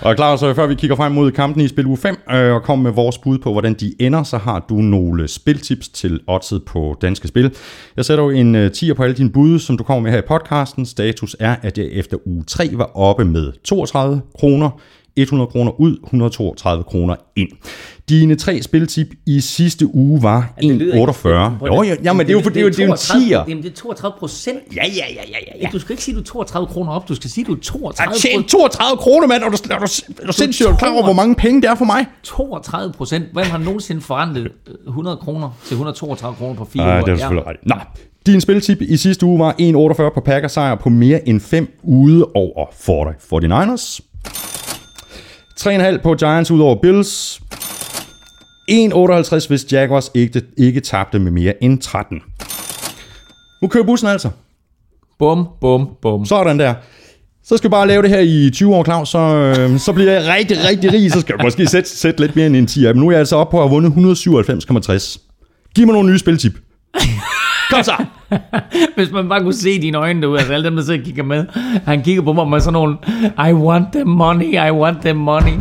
Og 0.03 0.17
klar, 0.17 0.37
så 0.37 0.55
før 0.55 0.67
vi 0.67 0.75
kigger 0.75 0.97
frem 0.97 1.13
mod 1.13 1.31
kampen 1.31 1.65
i 1.65 1.69
spil 1.69 1.87
u 1.87 1.97
5 1.97 2.19
øh, 2.33 2.55
og 2.55 2.63
kommer 2.63 2.83
med 2.83 2.93
vores 2.93 3.19
bud 3.19 3.39
på, 3.39 3.53
hvordan 3.53 3.75
de 3.75 3.95
ender, 3.99 4.23
så 4.23 4.39
har 4.39 4.65
du 4.69 4.75
nogle 4.75 5.29
spiltips 5.29 5.89
til 5.89 6.21
oddset 6.29 6.65
på 6.65 6.97
danske 7.03 7.29
spil. 7.29 7.55
Jeg 7.97 8.05
sætter 8.05 8.25
jo 8.25 8.31
en 8.31 8.55
øh, 8.55 8.71
10'er 8.77 8.95
på 8.95 9.03
alle 9.03 9.17
dine 9.17 9.31
bud, 9.31 9.59
som 9.59 9.77
du 9.77 9.85
kommer 9.85 10.03
med 10.03 10.11
her 10.11 10.19
i 10.19 10.27
podcasten. 10.29 10.87
Status 10.87 11.37
er, 11.41 11.57
at 11.63 11.79
jeg 11.79 11.87
efter 11.87 12.17
uge 12.27 12.45
3 12.45 12.71
var 12.73 12.97
oppe 12.97 13.25
med 13.25 13.53
32 13.65 14.21
kroner. 14.39 14.71
100 15.17 15.47
kroner 15.51 15.81
ud, 15.81 15.97
132 16.05 16.85
kroner 16.85 17.17
ind. 17.37 17.49
Dine 18.09 18.35
tre 18.35 18.63
spiltip 18.63 19.07
i 19.27 19.41
sidste 19.41 19.95
uge 19.95 20.23
var 20.23 20.53
1,48. 20.63 20.67
Jo, 21.67 21.83
ja, 21.83 21.95
ja, 22.05 22.13
men 22.13 22.27
det 22.27 22.33
er 22.35 22.39
jo, 22.39 22.41
det 22.41 22.57
er 22.57 22.61
jo, 22.61 22.69
det 22.69 22.79
er 22.79 22.87
jo 22.87 22.93
en 22.93 22.99
10'er. 22.99 23.49
Jamen, 23.49 23.63
det 23.63 23.71
er 23.71 23.75
32 23.75 24.19
procent. 24.19 24.59
Ja, 24.77 24.83
ja, 24.87 24.93
ja, 24.97 25.05
ja, 25.15 25.39
ja, 25.47 25.63
ja. 25.63 25.69
Du 25.73 25.79
skal 25.79 25.93
ikke 25.93 26.03
sige, 26.03 26.15
du 26.15 26.21
er 26.21 26.25
32 26.25 26.67
kroner 26.67 26.93
op. 26.93 27.09
Du 27.09 27.15
skal 27.15 27.31
sige, 27.31 27.45
du 27.45 27.53
er 27.53 27.61
32 27.63 28.13
Jeg 28.13 28.21
tjent 28.21 28.49
32 28.49 28.97
kroner, 28.97 29.27
mand, 29.27 29.43
og 29.43 29.53
du, 29.53 29.57
er 29.71 29.79
du, 29.79 29.85
er 30.23 30.27
du 30.27 30.33
sindssygt 30.33 30.67
er 30.67 30.71
du 30.71 30.77
klar 30.77 30.93
over, 30.93 31.03
hvor 31.05 31.13
mange 31.13 31.35
penge 31.35 31.63
det 31.63 31.71
er 31.71 31.75
for 31.75 31.85
mig? 31.85 32.07
32 32.23 32.93
procent. 32.93 33.25
Hvem 33.33 33.47
har 33.47 33.59
nogensinde 33.59 34.01
forandret 34.01 34.49
100 34.87 35.17
kroner 35.17 35.51
til 35.67 35.75
132 35.75 36.37
kroner 36.37 36.55
på 36.55 36.65
fire 36.65 36.85
Nej, 36.85 36.95
uger? 36.95 37.05
det 37.05 37.13
er 37.13 37.17
selvfølgelig 37.17 37.47
ret. 37.47 37.57
i. 37.63 37.69
Nå, 37.69 37.75
din 38.27 38.41
spiltip 38.41 38.83
i 38.83 38.97
sidste 38.97 39.27
uge 39.27 39.39
var 39.39 39.53
1,48 39.53 40.15
på 40.15 40.21
Packers 40.25 40.53
sejr 40.53 40.75
på 40.75 40.89
mere 40.89 41.29
end 41.29 41.41
5 41.41 41.79
ude 41.83 42.25
over 42.35 42.67
40 42.81 43.15
49ers. 43.75 44.01
3,5 45.61 46.03
på 46.03 46.15
Giants 46.15 46.51
ud 46.51 46.61
over 46.61 46.77
Bills. 46.83 47.41
1,58 48.71 49.49
hvis 49.49 49.73
Jaguars 49.73 50.11
ikke, 50.15 50.43
ikke 50.57 50.81
tabte 50.81 51.19
med 51.19 51.31
mere 51.31 51.65
end 51.65 51.79
13. 51.79 52.23
Nu 53.63 53.69
kører 53.69 53.85
bussen 53.85 54.09
altså. 54.09 54.31
Bum, 55.19 55.49
bum, 55.61 55.89
bum. 56.03 56.27
Sådan 56.27 56.59
der. 56.59 56.75
Så 57.45 57.57
skal 57.57 57.69
jeg 57.69 57.71
bare 57.71 57.87
lave 57.89 58.03
det 58.03 58.11
her 58.11 58.21
i 58.21 58.51
20 58.55 58.75
år, 58.77 58.85
Claus, 58.85 59.09
så, 59.09 59.19
øh, 59.19 59.79
så 59.79 59.93
bliver 59.93 60.13
jeg 60.13 60.35
rigtig, 60.35 60.65
rigtig 60.65 60.93
rig. 60.93 61.13
Så 61.13 61.21
skal 61.21 61.35
jeg 61.39 61.45
måske 61.45 61.67
sætte, 61.67 61.91
sætte 61.91 62.21
lidt 62.21 62.37
mere 62.37 62.47
end 62.47 62.57
en 62.57 62.67
10 62.67 62.87
Men 62.87 62.97
nu 62.97 63.07
er 63.07 63.11
jeg 63.11 63.19
altså 63.19 63.37
oppe 63.37 63.51
på 63.51 63.63
at 63.63 63.69
have 63.69 63.71
vundet 63.71 63.91
197,60. 63.91 65.19
Giv 65.75 65.87
mig 65.87 65.93
nogle 65.93 66.11
nye 66.11 66.19
spiltip. 66.19 66.53
Kom 67.71 67.83
så! 67.83 68.05
Hvis 68.97 69.13
man 69.13 69.29
bare 69.29 69.41
kunne 69.41 69.55
se 69.55 69.81
dine 69.81 69.99
øjne 69.99 70.23
derude, 70.23 70.39
altså 70.39 70.53
alle 70.53 70.65
dem, 70.67 70.77
der 70.77 70.83
sidder 70.83 71.01
og 71.01 71.05
kigger 71.05 71.23
med. 71.23 71.47
Han 71.85 72.03
kigger 72.03 72.23
på 72.23 72.33
mig 72.33 72.49
med 72.49 72.61
sådan 72.61 72.73
nogle, 72.73 72.97
I 73.51 73.53
want 73.53 73.93
the 73.93 74.05
money, 74.05 74.69
I 74.69 74.71
want 74.71 75.01
the 75.01 75.13
money. 75.13 75.53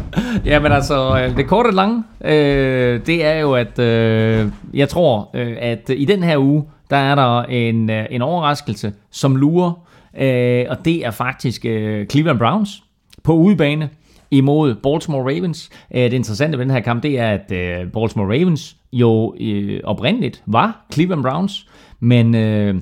Ja, 0.45 0.60
men 0.60 0.72
altså, 0.72 1.19
øh, 1.19 1.38
det 1.38 1.48
korte 1.48 1.68
og 1.68 1.73
lange, 1.73 2.03
øh, 2.26 2.99
det 3.06 3.26
er 3.26 3.40
jo, 3.40 3.53
at 3.53 3.80
øh, 3.80 4.48
jeg 4.73 4.90
tror, 4.90 5.30
øh, 5.34 5.56
at 5.60 5.91
i 5.98 6.06
den 6.06 6.23
her 6.23 6.38
uge, 6.38 6.64
der 6.90 6.98
er 6.98 7.15
der 7.15 7.41
en, 7.41 7.90
øh, 7.90 8.06
en 8.11 8.22
overraskelse, 8.22 8.94
som 9.11 9.36
lurer. 9.36 9.72
Øh, 10.19 10.65
og 10.69 10.86
det 10.86 11.06
er 11.06 11.11
faktisk 11.11 11.65
øh, 11.65 12.07
Cleveland 12.07 12.40
Browns 12.40 12.84
på 13.23 13.34
udebane 13.34 13.90
imod 14.31 14.76
Baltimore 14.76 15.23
Ravens. 15.23 15.69
Øh, 15.95 16.03
det 16.03 16.14
interessante 16.14 16.57
ved 16.57 16.65
den 16.65 16.73
her 16.73 16.80
kamp, 16.80 17.03
det 17.03 17.19
er, 17.19 17.30
at 17.30 17.52
øh, 17.52 17.91
Baltimore 17.91 18.38
Ravens 18.38 18.76
jo 18.94 19.36
øh, 19.40 19.80
oprindeligt 19.84 20.44
var 20.45 20.86
Cleveland 20.94 21.23
Browns, 21.23 21.68
men 22.00 22.36
øh, 22.36 22.76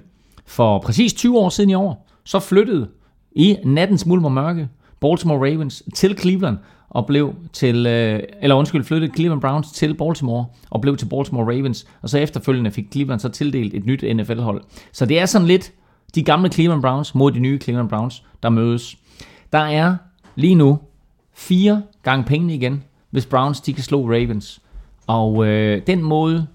for 0.46 0.80
præcis 0.80 1.14
20 1.14 1.40
år 1.40 1.50
siden 1.50 1.70
i 1.70 1.74
år, 1.74 2.08
så 2.24 2.40
flyttede 2.40 2.88
i 3.32 3.58
nattens 3.66 4.06
mulm 4.06 4.26
og 4.26 4.32
mørke 4.32 4.70
Baltimore 5.02 5.52
Ravens 5.52 5.84
til 5.96 6.18
Cleveland 6.18 6.58
og 6.90 7.06
blev 7.06 7.34
til, 7.54 7.86
øh, 7.86 8.20
eller 8.42 8.56
undskyld, 8.56 8.84
flyttede 8.84 9.14
Cleveland 9.16 9.42
Browns 9.42 9.72
til 9.72 9.94
Baltimore 9.94 10.46
og 10.70 10.82
blev 10.82 10.98
til 10.98 11.06
Baltimore 11.06 11.46
Ravens, 11.46 11.88
og 12.02 12.10
så 12.10 12.18
efterfølgende 12.18 12.72
fik 12.72 12.86
Cleveland 12.92 13.20
så 13.20 13.30
tildelt 13.30 13.74
et 13.74 13.86
nyt 13.86 14.04
NFL-hold. 14.16 14.64
Så 14.92 15.06
det 15.06 15.20
er 15.20 15.26
sådan 15.26 15.48
lidt 15.48 15.74
de 16.16 16.24
gamle 16.24 16.52
Cleveland 16.52 16.82
Browns 16.82 17.16
mod 17.16 17.32
de 17.32 17.40
nye 17.40 17.60
Cleveland 17.60 17.90
Browns, 17.90 18.24
der 18.44 18.50
mødes. 18.50 18.98
Der 19.54 19.60
er 19.60 19.96
lige 20.36 20.56
nu 20.56 20.80
fire 21.34 21.82
gange 22.04 22.26
pengene 22.26 22.56
igen, 22.56 22.84
hvis 23.10 23.26
Browns 23.26 23.62
de 23.62 23.74
kan 23.74 23.84
slå 23.84 24.06
Ravens. 24.06 24.62
Og 25.08 25.48
øh, 25.48 25.82
den 25.88 26.04
måde, 26.04 26.48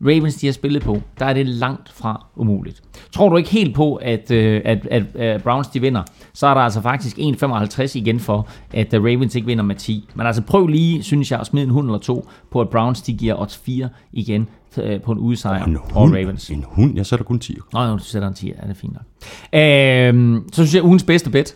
Ravens 0.00 0.34
de 0.34 0.46
har 0.46 0.52
spillet 0.52 0.82
på, 0.82 1.02
der 1.18 1.26
er 1.26 1.32
det 1.32 1.46
langt 1.46 1.92
fra 1.92 2.26
umuligt. 2.36 2.82
Tror 3.12 3.28
du 3.28 3.36
ikke 3.36 3.50
helt 3.50 3.74
på, 3.74 3.94
at, 3.94 4.30
øh, 4.30 4.62
at, 4.64 4.86
at, 4.90 5.16
at 5.16 5.42
Browns 5.42 5.68
de 5.68 5.80
vinder, 5.80 6.02
så 6.32 6.46
er 6.46 6.54
der 6.54 6.60
altså 6.60 6.80
faktisk 6.80 7.18
1,55 7.18 7.98
igen 7.98 8.20
for, 8.20 8.48
at 8.72 8.94
øh, 8.94 9.04
Ravens 9.04 9.34
ikke 9.34 9.46
vinder 9.46 9.64
med 9.64 9.74
10. 9.74 10.08
Men 10.14 10.26
altså 10.26 10.42
prøv 10.42 10.66
lige, 10.66 11.02
synes 11.02 11.30
jeg, 11.30 11.40
at 11.40 11.46
smide 11.46 11.64
en 11.64 11.70
hund 11.70 11.86
eller 11.86 11.98
to 11.98 12.28
på, 12.50 12.60
at 12.60 12.68
Browns 12.68 13.02
de 13.02 13.12
giver 13.12 13.40
odds 13.40 13.56
4 13.56 13.88
igen 14.12 14.48
øh, 14.82 15.00
på 15.00 15.12
en 15.12 15.18
udsejr 15.18 15.64
En 15.64 15.78
hund, 15.80 16.14
Ravens. 16.14 16.50
en 16.50 16.64
hund, 16.68 16.96
jeg 16.96 17.06
sætter 17.06 17.24
kun 17.24 17.38
10. 17.38 17.56
Nå, 17.72 17.82
jo, 17.82 17.92
du 17.92 18.04
sætter 18.04 18.28
en 18.28 18.34
10, 18.34 18.46
ja, 18.46 18.52
det 18.62 18.70
er 18.70 18.74
fint 18.74 18.92
nok. 18.92 19.04
Øh, 19.52 20.40
så 20.52 20.54
synes 20.54 20.74
jeg, 20.74 20.84
ugens 20.84 21.04
bedste 21.04 21.30
bet. 21.30 21.54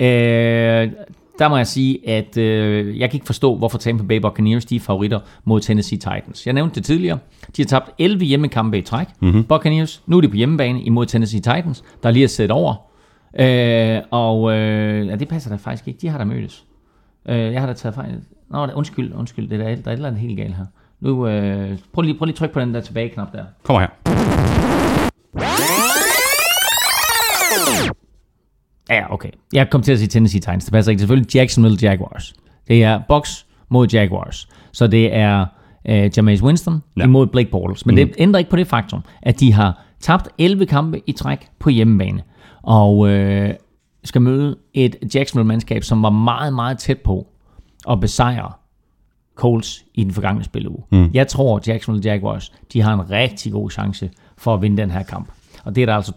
Øh, 0.00 0.90
der 1.42 1.48
må 1.48 1.56
jeg 1.56 1.66
sige, 1.66 2.08
at 2.08 2.36
øh, 2.36 2.98
jeg 2.98 3.10
kan 3.10 3.16
ikke 3.16 3.26
forstå, 3.26 3.56
hvorfor 3.56 3.78
Tampa 3.78 4.04
Bay 4.04 4.16
Buccaneers 4.16 4.64
de 4.64 4.76
er 4.76 4.80
favoritter 4.80 5.20
mod 5.44 5.60
Tennessee 5.60 5.98
Titans. 5.98 6.46
Jeg 6.46 6.54
nævnte 6.54 6.74
det 6.74 6.84
tidligere. 6.84 7.18
De 7.56 7.62
har 7.62 7.66
tabt 7.66 7.90
11 7.98 8.24
hjemmekampe 8.24 8.78
i 8.78 8.82
træk. 8.82 9.06
Mm-hmm. 9.20 9.44
Buccaneers. 9.44 10.02
Nu 10.06 10.16
er 10.16 10.20
de 10.20 10.28
på 10.28 10.36
hjemmebane 10.36 10.82
imod 10.82 11.06
Tennessee 11.06 11.40
Titans, 11.40 11.84
der 12.02 12.10
lige 12.10 12.24
er 12.24 12.28
sat 12.28 12.50
over. 12.50 12.74
Øh, 13.40 14.00
og 14.10 14.52
øh, 14.52 15.06
ja, 15.06 15.16
det 15.16 15.28
passer 15.28 15.50
da 15.50 15.56
faktisk 15.56 15.88
ikke. 15.88 16.00
De 16.00 16.08
har 16.08 16.18
da 16.18 16.24
mødtes. 16.24 16.64
Øh, 17.28 17.52
jeg 17.52 17.60
har 17.60 17.66
da 17.66 17.72
taget 17.72 17.94
fejl. 17.94 18.20
Nå, 18.50 18.66
undskyld, 18.74 19.14
undskyld. 19.14 19.48
Det 19.48 19.60
er 19.60 19.64
der, 19.64 19.74
der 19.76 19.82
er 19.84 19.92
et 19.92 19.96
eller 19.96 20.08
andet 20.08 20.20
helt 20.20 20.36
galt 20.36 20.56
her. 20.56 20.66
Nu, 21.00 21.26
øh, 21.26 21.78
prøv 21.92 22.02
lige, 22.02 22.18
prøv 22.18 22.26
lige 22.26 22.32
at 22.34 22.38
trykke 22.38 22.54
på 22.54 22.60
den 22.60 22.74
der 22.74 22.80
tilbage-knap 22.80 23.32
der. 23.32 23.44
Kommer 23.62 23.80
her. 23.80 23.88
Ja, 28.90 29.12
okay. 29.12 29.30
Jeg 29.52 29.70
kom 29.70 29.82
til 29.82 29.92
at 29.92 29.98
sige 29.98 30.08
Tennessee 30.08 30.40
Titans. 30.40 30.64
Det 30.64 30.72
passer 30.72 30.90
ikke. 30.90 31.00
Selvfølgelig 31.00 31.34
Jacksonville 31.34 31.78
Jaguars. 31.82 32.34
Det 32.68 32.84
er 32.84 33.00
Bucks 33.08 33.46
mod 33.68 33.88
Jaguars. 33.92 34.48
Så 34.72 34.86
det 34.86 35.14
er 35.14 35.46
øh, 35.88 36.10
Jameis 36.16 36.42
Winston 36.42 36.82
Ja. 36.96 37.04
imod 37.04 37.26
Blake 37.26 37.50
Bortles. 37.50 37.86
Men 37.86 37.94
mm. 37.94 37.96
det 37.96 38.14
ændrer 38.18 38.38
ikke 38.38 38.50
på 38.50 38.56
det 38.56 38.66
faktum, 38.66 39.00
at 39.22 39.40
de 39.40 39.52
har 39.52 39.82
tabt 40.00 40.28
11 40.38 40.66
kampe 40.66 41.00
i 41.06 41.12
træk 41.12 41.48
på 41.58 41.70
hjemmebane. 41.70 42.22
Og 42.62 43.08
øh, 43.08 43.54
skal 44.04 44.20
møde 44.22 44.56
et 44.74 44.96
Jacksonville-mandskab, 45.14 45.84
som 45.84 46.02
var 46.02 46.10
meget, 46.10 46.54
meget 46.54 46.78
tæt 46.78 46.98
på 46.98 47.26
at 47.90 48.00
besejre 48.00 48.52
Colts 49.34 49.84
i 49.94 50.04
den 50.04 50.12
forgangne 50.12 50.44
spilleuge. 50.44 50.82
Mm. 50.92 51.10
Jeg 51.14 51.28
tror, 51.28 51.60
Jacksonville 51.66 52.10
Jaguars, 52.10 52.52
de 52.72 52.80
har 52.80 52.94
en 52.94 53.10
rigtig 53.10 53.52
god 53.52 53.70
chance 53.70 54.10
for 54.38 54.54
at 54.54 54.62
vinde 54.62 54.76
den 54.82 54.90
her 54.90 55.02
kamp. 55.02 55.28
Og 55.64 55.74
det 55.74 55.82
er 55.82 55.86
der 55.86 55.94
altså 55.94 56.12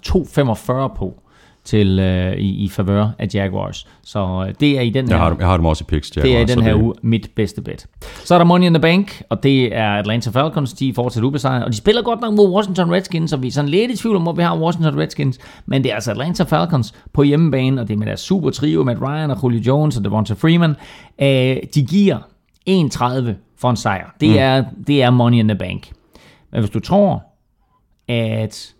2,45 0.92 0.98
på 0.98 1.22
til 1.66 2.00
øh, 2.00 2.38
i, 2.38 2.64
i 2.64 2.70
favør 2.70 3.08
af 3.20 3.28
Jaguars. 3.34 3.88
Så 4.04 4.46
øh, 4.48 4.54
det 4.60 4.78
er 4.78 4.82
i 4.82 4.90
den 4.90 5.10
Jeg 5.10 5.18
her, 5.18 5.24
har, 5.24 5.30
dem- 5.30 5.40
jeg 5.40 5.48
har 5.48 5.58
dem 5.58 5.66
også 5.66 5.84
i 5.84 5.90
picks. 5.90 6.10
det 6.12 6.24
er 6.24 6.28
i 6.28 6.32
Jaguars, 6.32 6.50
den 6.52 6.64
her 6.64 6.74
det- 6.74 6.82
uge 6.82 6.94
mit 7.02 7.30
bedste 7.36 7.62
bet. 7.62 7.88
Så 8.24 8.34
er 8.34 8.38
der 8.40 8.46
Money 8.46 8.66
in 8.66 8.74
the 8.74 8.82
Bank, 8.82 9.22
og 9.30 9.44
det 9.44 9.76
er 9.76 9.90
Atlanta 9.90 10.30
Falcons, 10.30 10.74
de 10.74 10.90
er 10.90 10.94
fortsat 10.94 11.24
ubesejret, 11.24 11.64
og 11.66 11.72
de 11.72 11.78
spiller 11.78 12.02
godt 12.02 12.22
nok 12.22 12.34
mod 12.34 12.50
Washington 12.50 12.92
Redskins, 12.92 13.34
og 13.34 13.42
vi 13.44 13.48
er 13.48 13.52
sådan 13.52 13.70
lidt 13.70 13.92
i 13.92 13.98
tvivl 13.98 14.16
om, 14.16 14.22
hvor 14.22 14.34
vi 14.34 14.42
har 14.42 14.58
Washington 14.60 15.00
Redskins, 15.00 15.40
men 15.66 15.84
det 15.84 15.92
er 15.92 15.96
altså 15.96 16.12
Atlanta 16.12 16.44
Falcons 16.44 16.94
på 17.14 17.24
hjemmebane, 17.24 17.82
og 17.82 17.88
det 17.88 17.94
er 17.94 17.98
med 17.98 18.08
deres 18.08 18.20
super 18.20 18.50
trio, 18.50 18.84
Matt 18.84 19.02
Ryan 19.02 19.32
og 19.32 19.38
Julio 19.44 19.62
Jones 19.68 19.98
og 19.98 20.04
Devonta 20.04 20.34
Freeman. 20.34 20.76
Øh, 21.22 21.58
de 21.76 21.86
giver 21.90 22.18
1,30 22.70 23.32
for 23.58 23.70
en 23.70 23.76
sejr. 23.76 24.16
Det, 24.22 24.30
mm. 24.30 24.36
er, 24.40 24.64
det 24.88 25.04
er 25.04 25.10
Money 25.10 25.38
in 25.38 25.48
the 25.48 25.58
Bank. 25.58 25.92
Men 26.52 26.60
hvis 26.62 26.70
du 26.70 26.80
tror, 26.80 27.24
at 28.08 28.74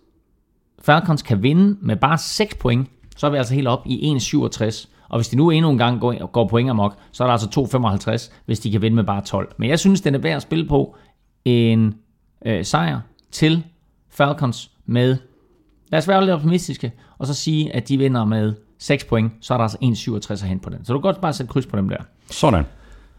Falcons 0.86 1.22
kan 1.22 1.42
vinde 1.42 1.76
med 1.80 1.96
bare 1.96 2.18
6 2.18 2.54
point, 2.54 2.88
så 3.16 3.26
er 3.26 3.30
vi 3.30 3.36
altså 3.36 3.54
helt 3.54 3.68
op 3.68 3.82
i 3.86 4.16
1,67. 4.16 4.86
Og 5.08 5.18
hvis 5.18 5.28
de 5.28 5.36
nu 5.36 5.50
endnu 5.50 5.70
en 5.70 5.78
gang 5.78 6.00
går, 6.00 6.26
går 6.26 6.48
point 6.48 6.70
amok, 6.70 6.96
så 7.12 7.24
er 7.24 7.26
der 7.28 7.32
altså 7.32 8.28
2,55, 8.30 8.42
hvis 8.46 8.60
de 8.60 8.70
kan 8.70 8.82
vinde 8.82 8.94
med 8.94 9.04
bare 9.04 9.20
12. 9.20 9.54
Men 9.56 9.70
jeg 9.70 9.78
synes, 9.78 10.00
den 10.00 10.14
er 10.14 10.18
værd 10.18 10.36
at 10.36 10.42
spille 10.42 10.68
på 10.68 10.96
en 11.44 11.94
øh, 12.46 12.64
sejr 12.64 13.00
til 13.30 13.64
Falcons 14.10 14.70
med, 14.86 15.16
lad 15.88 15.98
os 15.98 16.08
være 16.08 16.20
lidt 16.20 16.30
optimistiske, 16.30 16.92
og 17.18 17.26
så 17.26 17.34
sige, 17.34 17.74
at 17.74 17.88
de 17.88 17.98
vinder 17.98 18.24
med 18.24 18.54
6 18.78 19.04
point, 19.04 19.32
så 19.40 19.54
er 19.54 19.58
der 19.58 19.64
altså 19.64 19.78
1,67 20.30 20.32
at 20.32 20.48
hente 20.48 20.62
på 20.62 20.70
den. 20.70 20.84
Så 20.84 20.92
du 20.92 20.98
kan 20.98 21.02
godt 21.02 21.20
bare 21.20 21.32
sætte 21.32 21.52
kryds 21.52 21.66
på 21.66 21.76
dem 21.76 21.88
der. 21.88 21.98
Sådan. 22.30 22.64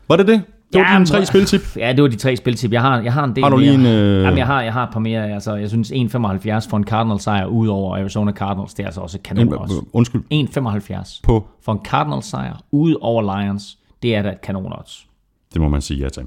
Var 0.07 0.15
det 0.15 0.27
det? 0.27 0.43
Det 0.73 0.81
var 0.81 0.87
Ja, 0.91 0.93
dine 0.95 1.05
tre 1.05 1.25
spiltip. 1.25 1.61
Ja, 1.77 1.93
det 1.93 2.01
var 2.03 2.07
de 2.09 2.15
tre 2.15 2.35
spiltip. 2.35 2.71
Jeg 2.73 2.81
har, 2.81 3.01
jeg 3.01 3.13
har 3.13 3.23
en 3.23 3.35
del 3.35 3.43
Har 3.43 3.49
du 3.49 3.57
mere. 3.57 3.65
lige 3.65 3.75
en, 3.79 3.85
øh, 3.85 4.23
Jamen, 4.23 4.37
jeg 4.37 4.45
har, 4.45 4.61
jeg 4.61 4.73
har 4.73 4.83
et 4.83 4.89
par 4.93 4.99
mere. 4.99 5.33
Altså, 5.33 5.55
jeg 5.55 5.69
synes 5.69 5.91
1,75 5.91 6.69
for 6.69 6.77
en 6.77 6.83
Cardinals 6.83 7.23
sejr 7.23 7.45
ud 7.45 7.67
over 7.67 7.95
Arizona 7.97 8.31
Cardinals, 8.31 8.73
det 8.73 8.83
er 8.83 8.87
altså 8.87 9.01
også 9.01 9.17
kanon 9.23 9.47
En, 9.47 9.53
også. 9.53 9.81
undskyld. 9.93 10.21
1,75 10.33 11.19
På, 11.23 11.47
for 11.65 11.71
en 11.71 11.79
Cardinals 11.85 12.25
sejr 12.25 12.53
ud 12.71 12.95
over 13.01 13.41
Lions, 13.41 13.77
det 14.03 14.15
er 14.15 14.21
da 14.21 14.29
et 14.29 14.41
kanon 14.41 14.73
odds. 14.79 15.05
det 15.53 15.61
må 15.61 15.69
man 15.69 15.81
sige 15.81 15.99
ja 16.03 16.09
til. 16.09 16.23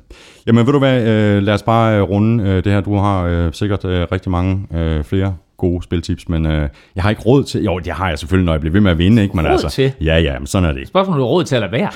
Jamen 0.46 0.66
ved 0.66 0.72
du 0.72 0.78
hvad, 0.78 1.02
øh, 1.08 1.42
lad 1.42 1.54
os 1.54 1.62
bare 1.62 1.96
øh, 1.96 2.02
runde 2.02 2.44
øh, 2.44 2.64
det 2.64 2.72
her. 2.72 2.80
Du 2.80 2.96
har 2.96 3.22
øh, 3.24 3.52
sikkert 3.52 3.84
øh, 3.84 4.06
rigtig 4.12 4.30
mange 4.30 4.66
øh, 4.74 5.04
flere 5.04 5.34
gode 5.56 5.82
spiltips, 5.82 6.28
men 6.28 6.46
øh, 6.46 6.68
jeg 6.94 7.02
har 7.02 7.10
ikke 7.10 7.22
råd 7.22 7.44
til... 7.44 7.62
Jo, 7.64 7.78
det 7.78 7.92
har 7.92 8.08
jeg 8.08 8.18
selvfølgelig, 8.18 8.46
når 8.46 8.52
jeg 8.52 8.60
bliver 8.60 8.72
ved 8.72 8.80
med 8.80 8.90
at 8.90 8.98
vinde, 8.98 9.22
ikke? 9.22 9.36
Men 9.36 9.44
Råd 9.46 9.52
altså, 9.52 9.68
til? 9.68 9.92
Ja, 10.00 10.18
ja, 10.18 10.38
men 10.38 10.46
sådan 10.46 10.68
er 10.68 10.72
det. 10.72 10.88
Spørgsmålet 10.88 11.16
er, 11.16 11.20
du 11.20 11.26
har 11.26 11.30
råd 11.30 11.44
til 11.44 11.56
at 11.56 11.60
lade 11.60 11.72
være. 11.72 11.90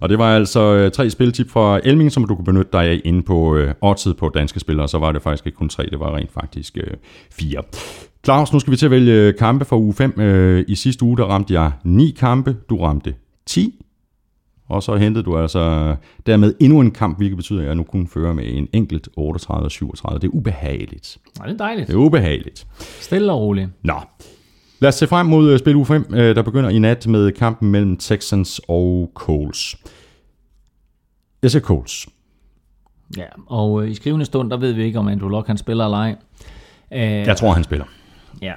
Og 0.00 0.08
det 0.08 0.18
var 0.18 0.36
altså 0.36 0.74
øh, 0.74 0.90
tre 0.90 1.10
spiltip 1.10 1.50
fra 1.50 1.80
Elming, 1.84 2.12
som 2.12 2.24
du 2.24 2.34
kunne 2.34 2.44
benytte 2.44 2.70
dig 2.72 2.84
af 2.84 3.00
inde 3.04 3.22
på 3.22 3.56
øh, 3.56 3.74
oddset 3.80 4.16
på 4.16 4.28
danske 4.28 4.60
spillere. 4.60 4.88
Så 4.88 4.98
var 4.98 5.12
det 5.12 5.22
faktisk 5.22 5.46
ikke 5.46 5.56
kun 5.56 5.68
tre, 5.68 5.86
det 5.90 6.00
var 6.00 6.16
rent 6.16 6.32
faktisk 6.32 6.76
øh, 6.76 6.94
fire. 7.30 7.62
Claus, 8.24 8.52
nu 8.52 8.58
skal 8.58 8.70
vi 8.70 8.76
til 8.76 8.86
at 8.86 8.90
vælge 8.90 9.32
kampe 9.32 9.64
for 9.64 9.78
uge 9.78 9.94
5. 9.94 10.20
Øh, 10.20 10.64
I 10.68 10.74
sidste 10.74 11.04
uge, 11.04 11.16
der 11.16 11.24
ramte 11.24 11.54
jeg 11.54 11.72
ni 11.84 12.10
kampe. 12.18 12.56
Du 12.70 12.76
ramte 12.76 13.14
10. 13.46 13.82
Og 14.68 14.82
så 14.82 14.96
hentede 14.96 15.24
du 15.24 15.38
altså 15.38 15.96
dermed 16.26 16.54
endnu 16.60 16.80
en 16.80 16.90
kamp, 16.90 17.16
hvilket 17.16 17.36
betyder, 17.36 17.60
at 17.60 17.66
jeg 17.66 17.74
nu 17.74 17.82
kun 17.82 18.06
fører 18.06 18.32
med 18.32 18.44
en 18.46 18.68
enkelt 18.72 19.08
38 19.16 19.66
og 19.66 19.70
37. 19.70 20.18
Det 20.18 20.26
er 20.26 20.32
ubehageligt. 20.32 21.18
Nej, 21.38 21.46
det 21.46 21.54
er 21.54 21.58
dejligt. 21.58 21.86
Det 21.86 21.94
er 21.94 21.98
ubehageligt. 21.98 22.66
Stille 22.80 23.32
og 23.32 23.40
roligt. 23.40 23.68
Nå, 23.82 23.94
lad 24.78 24.88
os 24.88 24.94
se 24.94 25.06
frem 25.06 25.26
mod 25.26 25.50
øh, 25.52 25.58
spil 25.58 25.76
uge 25.76 25.86
5, 25.86 26.06
øh, 26.14 26.36
der 26.36 26.42
begynder 26.42 26.70
i 26.70 26.78
nat 26.78 27.06
med 27.06 27.32
kampen 27.32 27.70
mellem 27.70 27.96
Texans 27.96 28.60
og 28.68 29.10
Coles. 29.14 29.76
Jeg 31.42 31.50
siger 31.50 31.62
Coles. 31.62 32.06
Ja, 33.16 33.26
og 33.46 33.82
øh, 33.84 33.90
i 33.90 33.94
skrivende 33.94 34.24
stund, 34.26 34.50
der 34.50 34.56
ved 34.56 34.72
vi 34.72 34.84
ikke, 34.84 34.98
om 34.98 35.08
Andrew 35.08 35.28
Luck 35.28 35.46
han 35.46 35.58
spiller 35.58 35.84
eller 35.84 35.98
ej. 35.98 36.16
Øh, 36.92 37.26
Jeg 37.26 37.36
tror, 37.36 37.52
han 37.52 37.64
spiller. 37.64 37.84
ja. 38.42 38.52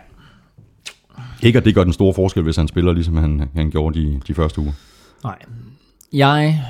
Ikke, 1.44 1.60
at 1.60 1.66
det 1.66 1.76
gør 1.76 1.84
den 1.84 1.94
store 1.94 2.14
forskel, 2.14 2.44
hvis 2.44 2.56
han 2.56 2.68
spiller, 2.68 2.94
ligesom 2.94 3.18
han, 3.18 3.50
han 3.56 3.72
gjorde 3.72 4.00
de, 4.00 4.22
de 4.28 4.34
første 4.34 4.62
uger. 4.62 4.72
Nej. 5.24 5.40
Jeg 6.14 6.64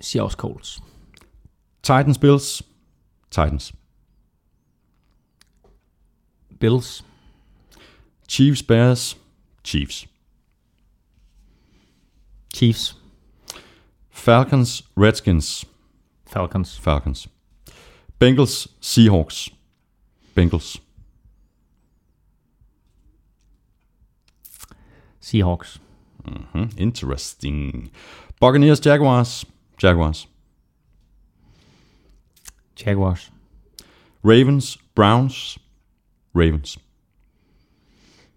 siger 0.00 0.22
også 0.22 0.36
Colts. 0.36 0.82
Titans, 1.82 2.18
Bills. 2.18 2.62
Titans. 3.30 3.72
Bills. 6.60 7.04
Chiefs, 8.26 8.62
Bears. 8.62 9.14
Chiefs. 9.62 10.06
Chiefs. 12.52 12.94
Falcons, 14.10 14.82
Redskins. 14.96 15.64
Falcons. 16.24 16.76
Falcons. 16.76 17.28
Bengals, 18.20 18.68
Seahawks. 18.80 19.50
Bengals. 20.34 20.78
Seahawks. 25.20 25.78
Hmm, 26.24 26.64
interesting. 26.76 27.90
Buccaneers, 28.40 28.80
Jaguars. 28.80 29.44
Jaguars. 29.76 30.26
Jaguars. 32.76 33.30
Ravens, 34.22 34.78
Browns. 34.94 35.58
Ravens. 36.32 36.78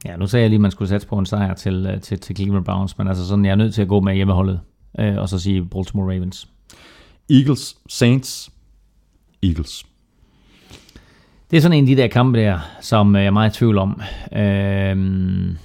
Ja, 0.07 0.15
nu 0.15 0.27
sagde 0.27 0.41
jeg 0.41 0.49
lige, 0.49 0.57
at 0.57 0.61
man 0.61 0.71
skulle 0.71 0.89
satse 0.89 1.07
på 1.07 1.17
en 1.17 1.25
sejr 1.25 1.53
til, 1.53 1.85
øh, 1.85 2.01
til, 2.01 2.19
til 2.19 2.35
Cleveland 2.35 2.65
Browns, 2.65 2.97
men 2.97 3.07
altså 3.07 3.27
sådan, 3.27 3.45
jeg 3.45 3.51
er 3.51 3.55
nødt 3.55 3.73
til 3.73 3.81
at 3.81 3.87
gå 3.87 3.99
med 3.99 4.15
hjemmeholdet, 4.15 4.59
øh, 4.99 5.17
og 5.17 5.29
så 5.29 5.39
sige 5.39 5.65
Baltimore 5.65 6.13
Ravens. 6.13 6.47
Eagles, 7.29 7.77
Saints. 7.89 8.51
Eagles. 9.43 9.85
Det 11.51 11.57
er 11.57 11.61
sådan 11.61 11.77
en 11.77 11.83
af 11.83 11.95
de 11.95 12.01
der 12.01 12.07
kampe 12.07 12.39
der, 12.39 12.59
som 12.81 13.15
øh, 13.15 13.21
jeg 13.21 13.27
er 13.27 13.31
meget 13.31 13.55
i 13.55 13.57
tvivl 13.57 13.77
om. 13.77 14.01
Øh, 14.33 15.55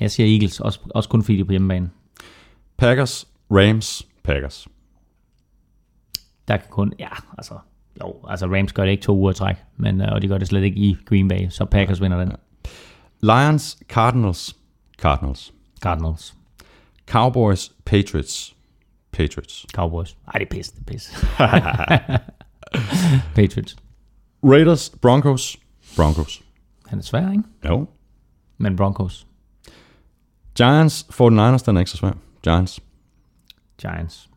jeg 0.00 0.10
siger 0.10 0.34
Eagles, 0.34 0.60
også, 0.60 0.80
også 0.90 1.08
kun 1.08 1.22
fordi 1.22 1.36
de 1.36 1.40
er 1.40 1.44
på 1.44 1.52
hjemmebane. 1.52 1.90
Packers, 2.76 3.28
Rams, 3.50 4.06
Packers. 4.22 4.68
Der 6.48 6.56
kan 6.56 6.66
kun, 6.70 6.92
ja, 6.98 7.08
altså, 7.38 7.54
Jo, 8.02 8.14
altså 8.28 8.46
Rams 8.46 8.72
gør 8.72 8.84
det 8.84 8.90
ikke 8.90 9.02
to 9.02 9.16
uger 9.16 9.32
træk, 9.32 9.56
men, 9.76 10.00
øh, 10.00 10.08
og 10.12 10.22
de 10.22 10.28
gør 10.28 10.38
det 10.38 10.48
slet 10.48 10.62
ikke 10.62 10.80
i 10.80 10.96
Green 11.04 11.28
Bay, 11.28 11.48
så 11.48 11.64
Packers 11.64 12.02
vinder 12.02 12.18
den. 12.18 12.32
Lions, 13.22 13.76
Cardinals, 13.88 14.54
Cardinals. 14.98 15.52
Cardinals. 15.80 16.34
Cowboys, 17.06 17.70
Patriots, 17.84 18.54
Patriots. 19.12 19.66
Cowboys. 19.74 20.16
Ej, 20.26 20.38
det 20.38 20.46
er 20.46 20.50
pis, 20.50 20.70
det 20.70 20.80
er 20.80 20.84
pis. 20.84 21.10
Patriots. 23.34 23.76
Raiders, 24.42 24.90
Broncos, 24.90 25.56
Broncos. 25.96 26.42
Han 26.86 26.98
er 26.98 27.02
svær, 27.02 27.30
ikke? 27.30 27.42
Jo. 27.68 27.88
Men 28.58 28.76
Broncos. 28.76 29.26
Giants, 30.56 31.06
49ers, 31.10 31.64
den 31.66 31.76
er 31.76 31.78
ikke 31.78 31.90
så 31.90 31.96
svær. 31.96 32.12
Giants. 32.44 32.80
Giants. 33.82 34.28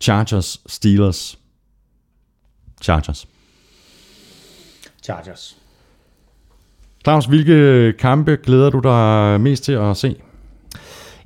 Chargers, 0.00 0.60
Steelers, 0.66 1.38
Chargers. 2.82 3.26
Chargers. 5.02 5.56
Claus, 7.06 7.26
hvilke 7.26 7.92
kampe 7.98 8.36
glæder 8.44 8.70
du 8.70 8.78
dig 8.78 9.40
mest 9.40 9.64
til 9.64 9.72
at 9.72 9.96
se? 9.96 10.14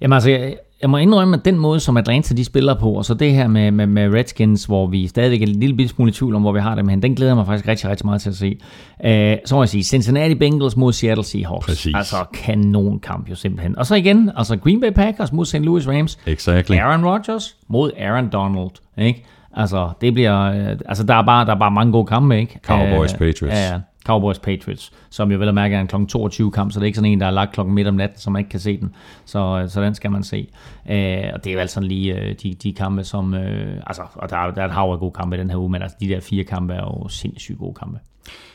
Jamen 0.00 0.12
altså, 0.12 0.30
jeg, 0.30 0.56
jeg 0.82 0.90
må 0.90 0.96
indrømme, 0.96 1.36
at 1.36 1.44
den 1.44 1.58
måde, 1.58 1.80
som 1.80 1.96
Atlanta 1.96 2.34
de 2.34 2.44
spiller 2.44 2.74
på, 2.74 2.92
og 2.92 3.04
så 3.04 3.14
det 3.14 3.32
her 3.32 3.48
med, 3.48 3.70
med, 3.70 3.86
med 3.86 4.14
Redskins, 4.14 4.64
hvor 4.64 4.86
vi 4.86 5.06
stadigvæk 5.06 5.42
er 5.42 5.46
en 5.46 5.60
lille 5.60 5.88
smule 5.88 6.08
i 6.10 6.12
tvivl 6.12 6.34
om, 6.34 6.42
hvor 6.42 6.52
vi 6.52 6.60
har 6.60 6.74
dem 6.74 6.88
hen, 6.88 7.02
den 7.02 7.14
glæder 7.14 7.30
jeg 7.30 7.36
mig 7.36 7.46
faktisk 7.46 7.68
rigtig, 7.68 7.90
rigtig 7.90 8.06
meget 8.06 8.20
til 8.20 8.28
at 8.30 8.36
se. 8.36 8.58
Uh, 9.04 9.38
så 9.46 9.54
må 9.54 9.62
jeg 9.62 9.68
sige, 9.68 9.82
Cincinnati 9.82 10.34
Bengals 10.34 10.76
mod 10.76 10.92
Seattle 10.92 11.24
Seahawks. 11.24 11.66
Præcis. 11.66 11.94
Altså 11.96 12.16
kanon 12.34 12.98
kamp 12.98 13.30
jo 13.30 13.34
simpelthen. 13.34 13.78
Og 13.78 13.86
så 13.86 13.94
igen, 13.94 14.30
altså 14.36 14.56
Green 14.56 14.80
Bay 14.80 14.90
Packers 14.90 15.32
mod 15.32 15.44
St. 15.44 15.54
Louis 15.54 15.88
Rams. 15.88 16.18
Exactly. 16.26 16.76
Aaron 16.76 17.04
Rodgers 17.04 17.56
mod 17.68 17.90
Aaron 17.98 18.28
Donald, 18.32 18.70
ikke? 18.98 19.24
Altså, 19.56 19.90
det 20.00 20.14
bliver, 20.14 20.42
øh, 20.42 20.76
altså 20.88 21.04
der 21.04 21.14
er 21.14 21.22
bare, 21.22 21.46
der 21.46 21.54
er 21.54 21.58
bare 21.58 21.70
mange 21.70 21.92
gode 21.92 22.06
kampe, 22.06 22.38
ikke? 22.38 22.60
Cowboys, 22.66 23.12
Øh, 23.12 23.18
Patriots. 23.18 23.56
Ja, 23.56 23.72
ja. 23.72 23.80
Cowboys 24.06 24.38
Patriots, 24.38 24.92
som 25.10 25.32
jo 25.32 25.38
vel 25.38 25.48
at 25.48 25.54
mærke 25.54 25.74
er 25.76 25.80
en 25.80 25.86
kl. 25.86 25.96
22 26.08 26.50
kamp, 26.52 26.72
så 26.72 26.78
det 26.80 26.84
er 26.84 26.86
ikke 26.86 26.96
sådan 26.96 27.10
en, 27.12 27.20
der 27.20 27.26
er 27.26 27.30
lagt 27.30 27.52
klokken 27.52 27.74
midt 27.74 27.88
om 27.88 27.94
natten, 27.94 28.18
så 28.18 28.30
man 28.30 28.40
ikke 28.40 28.50
kan 28.50 28.60
se 28.60 28.76
den. 28.80 28.94
Så, 29.24 29.66
så 29.68 29.82
den 29.82 29.94
skal 29.94 30.10
man 30.10 30.22
se. 30.22 30.48
Øh, 30.90 31.24
og 31.34 31.44
det 31.44 31.50
er 31.50 31.52
jo 31.54 31.58
altså 31.60 31.74
sådan 31.74 31.88
lige 31.88 32.20
øh, 32.20 32.34
de, 32.42 32.54
de 32.54 32.72
kampe, 32.72 33.04
som... 33.04 33.34
Øh, 33.34 33.82
altså, 33.86 34.02
og 34.14 34.30
der, 34.30 34.36
er- 34.36 34.50
der 34.50 34.62
er 34.62 34.66
et 34.66 34.72
hav 34.72 34.92
af 34.92 34.98
gode 34.98 35.12
kampe 35.12 35.36
i 35.36 35.38
den 35.38 35.50
her 35.50 35.56
uge, 35.56 35.70
men 35.70 35.82
altså, 35.82 35.96
de 36.00 36.08
der 36.08 36.20
fire 36.20 36.44
kampe 36.44 36.74
er 36.74 36.80
jo 36.80 37.08
sindssygt 37.08 37.58
gode 37.58 37.74
kampe. 37.74 37.98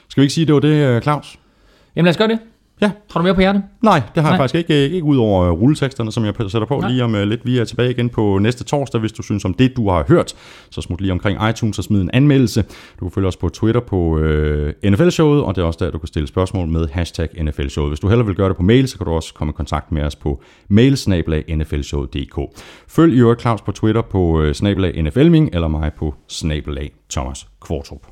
Skal 0.10 0.22
vi 0.22 0.24
ikke 0.24 0.34
sige, 0.34 0.46
det 0.46 0.54
var 0.54 0.60
det, 0.60 0.68
øh, 0.96 1.02
Claus? 1.02 1.40
Jamen 1.96 2.06
lad 2.06 2.10
os 2.14 2.18
gøre 2.18 2.28
det. 2.28 2.40
Ja. 2.82 2.92
Har 3.12 3.20
du 3.20 3.24
mere 3.24 3.34
på 3.34 3.42
hjertet? 3.42 3.64
Nej, 3.82 4.02
det 4.16 4.24
har 4.24 4.30
jeg 4.30 4.38
Nej. 4.38 4.44
faktisk 4.48 4.56
ikke, 4.56 4.90
ikke 4.90 5.04
ud 5.04 5.18
over 5.18 5.44
øh, 5.44 5.52
rulleteksterne, 5.52 6.12
som 6.12 6.26
jeg 6.26 6.34
sætter 6.48 6.66
på 6.66 6.80
Nej. 6.80 6.90
lige 6.90 7.04
om 7.04 7.16
øh, 7.16 7.24
lidt. 7.24 7.46
Vi 7.46 7.58
er 7.58 7.64
tilbage 7.64 7.92
igen 7.92 8.10
på 8.10 8.40
næste 8.40 8.64
torsdag, 8.64 9.00
hvis 9.00 9.12
du 9.12 9.24
synes 9.24 9.46
om 9.46 9.54
det, 9.54 9.78
du 9.78 9.90
har 9.90 10.06
hørt. 10.08 10.34
Så 10.72 10.82
smut 10.82 11.02
lige 11.02 11.12
omkring 11.12 11.50
iTunes 11.50 11.78
og 11.78 11.84
smid 11.84 12.02
en 12.02 12.10
anmeldelse. 12.14 12.62
Du 13.00 13.06
kan 13.06 13.12
følge 13.12 13.28
os 13.28 13.38
på 13.38 13.50
Twitter 13.50 13.82
på 13.82 14.20
øh, 14.20 14.74
NFL-showet, 14.86 15.44
og 15.44 15.56
det 15.56 15.62
er 15.62 15.66
også 15.66 15.86
der, 15.86 15.92
du 15.92 15.98
kan 15.98 16.08
stille 16.08 16.28
spørgsmål 16.28 16.68
med 16.68 16.88
hashtag 16.92 17.30
NFL-showet. 17.42 17.90
Hvis 17.90 18.00
du 18.00 18.08
hellere 18.08 18.28
vil 18.28 18.36
gøre 18.36 18.50
det 18.50 18.58
på 18.58 18.64
mail, 18.64 18.88
så 18.88 18.98
kan 18.98 19.06
du 19.06 19.12
også 19.12 19.34
komme 19.34 19.52
i 19.52 19.56
kontakt 19.58 19.92
med 19.92 20.04
os 20.04 20.16
på 20.16 20.42
mailsnabelag.nflshowet.dk. 20.70 22.40
Følg 22.88 23.14
i 23.14 23.20
øvrigt 23.20 23.42
Claus 23.42 23.62
på 23.62 23.72
Twitter 23.72 24.02
på 24.02 24.42
øh, 24.42 24.54
snabelag 24.54 25.04
NFLming, 25.04 25.50
eller 25.54 25.68
mig 25.68 25.92
på 25.98 26.16
snabelag 26.28 26.92
Thomas 27.10 27.48
Kvartrup. 27.62 28.08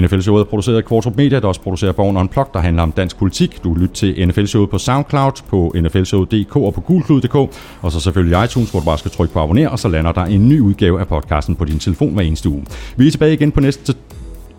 NFL-showet 0.00 0.40
er 0.40 0.44
produceret 0.44 0.76
af 0.76 0.84
Kvartrup 0.84 1.16
Media, 1.16 1.40
der 1.40 1.48
også 1.48 1.60
producerer 1.60 1.92
Born 1.92 2.16
Unplugged, 2.16 2.52
der 2.54 2.60
handler 2.60 2.82
om 2.82 2.92
dansk 2.92 3.18
politik. 3.18 3.64
Du 3.64 3.72
kan 3.72 3.82
lytte 3.82 3.94
til 3.94 4.28
NFL-showet 4.28 4.70
på 4.70 4.78
SoundCloud, 4.78 5.32
på 5.48 5.72
nflshowet.dk 5.74 6.56
og 6.56 6.74
på 6.74 6.80
gulklud.dk, 6.80 7.34
og 7.82 7.92
så 7.92 8.00
selvfølgelig 8.00 8.44
iTunes, 8.44 8.70
hvor 8.70 8.80
du 8.80 8.86
bare 8.86 8.98
skal 8.98 9.10
trykke 9.10 9.34
på 9.34 9.40
abonner, 9.40 9.68
og 9.68 9.78
så 9.78 9.88
lander 9.88 10.12
der 10.12 10.24
en 10.24 10.48
ny 10.48 10.60
udgave 10.60 11.00
af 11.00 11.08
podcasten 11.08 11.56
på 11.56 11.64
din 11.64 11.78
telefon 11.78 12.14
hver 12.14 12.22
eneste 12.22 12.48
uge. 12.48 12.64
Vi 12.96 13.06
er 13.06 13.10
tilbage 13.10 13.32
igen 13.32 13.52
på 13.52 13.60
næste, 13.60 13.94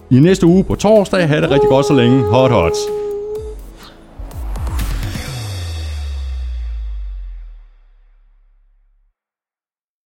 i 0.10 0.20
næste 0.20 0.46
uge 0.46 0.64
på 0.64 0.76
torsdag. 0.76 1.28
Ha' 1.28 1.42
det 1.42 1.52
rigtig 1.52 1.70
godt 1.70 1.86
så 1.86 1.94
længe. 1.94 2.24
Hot 2.24 2.52
hot. 2.52 3.07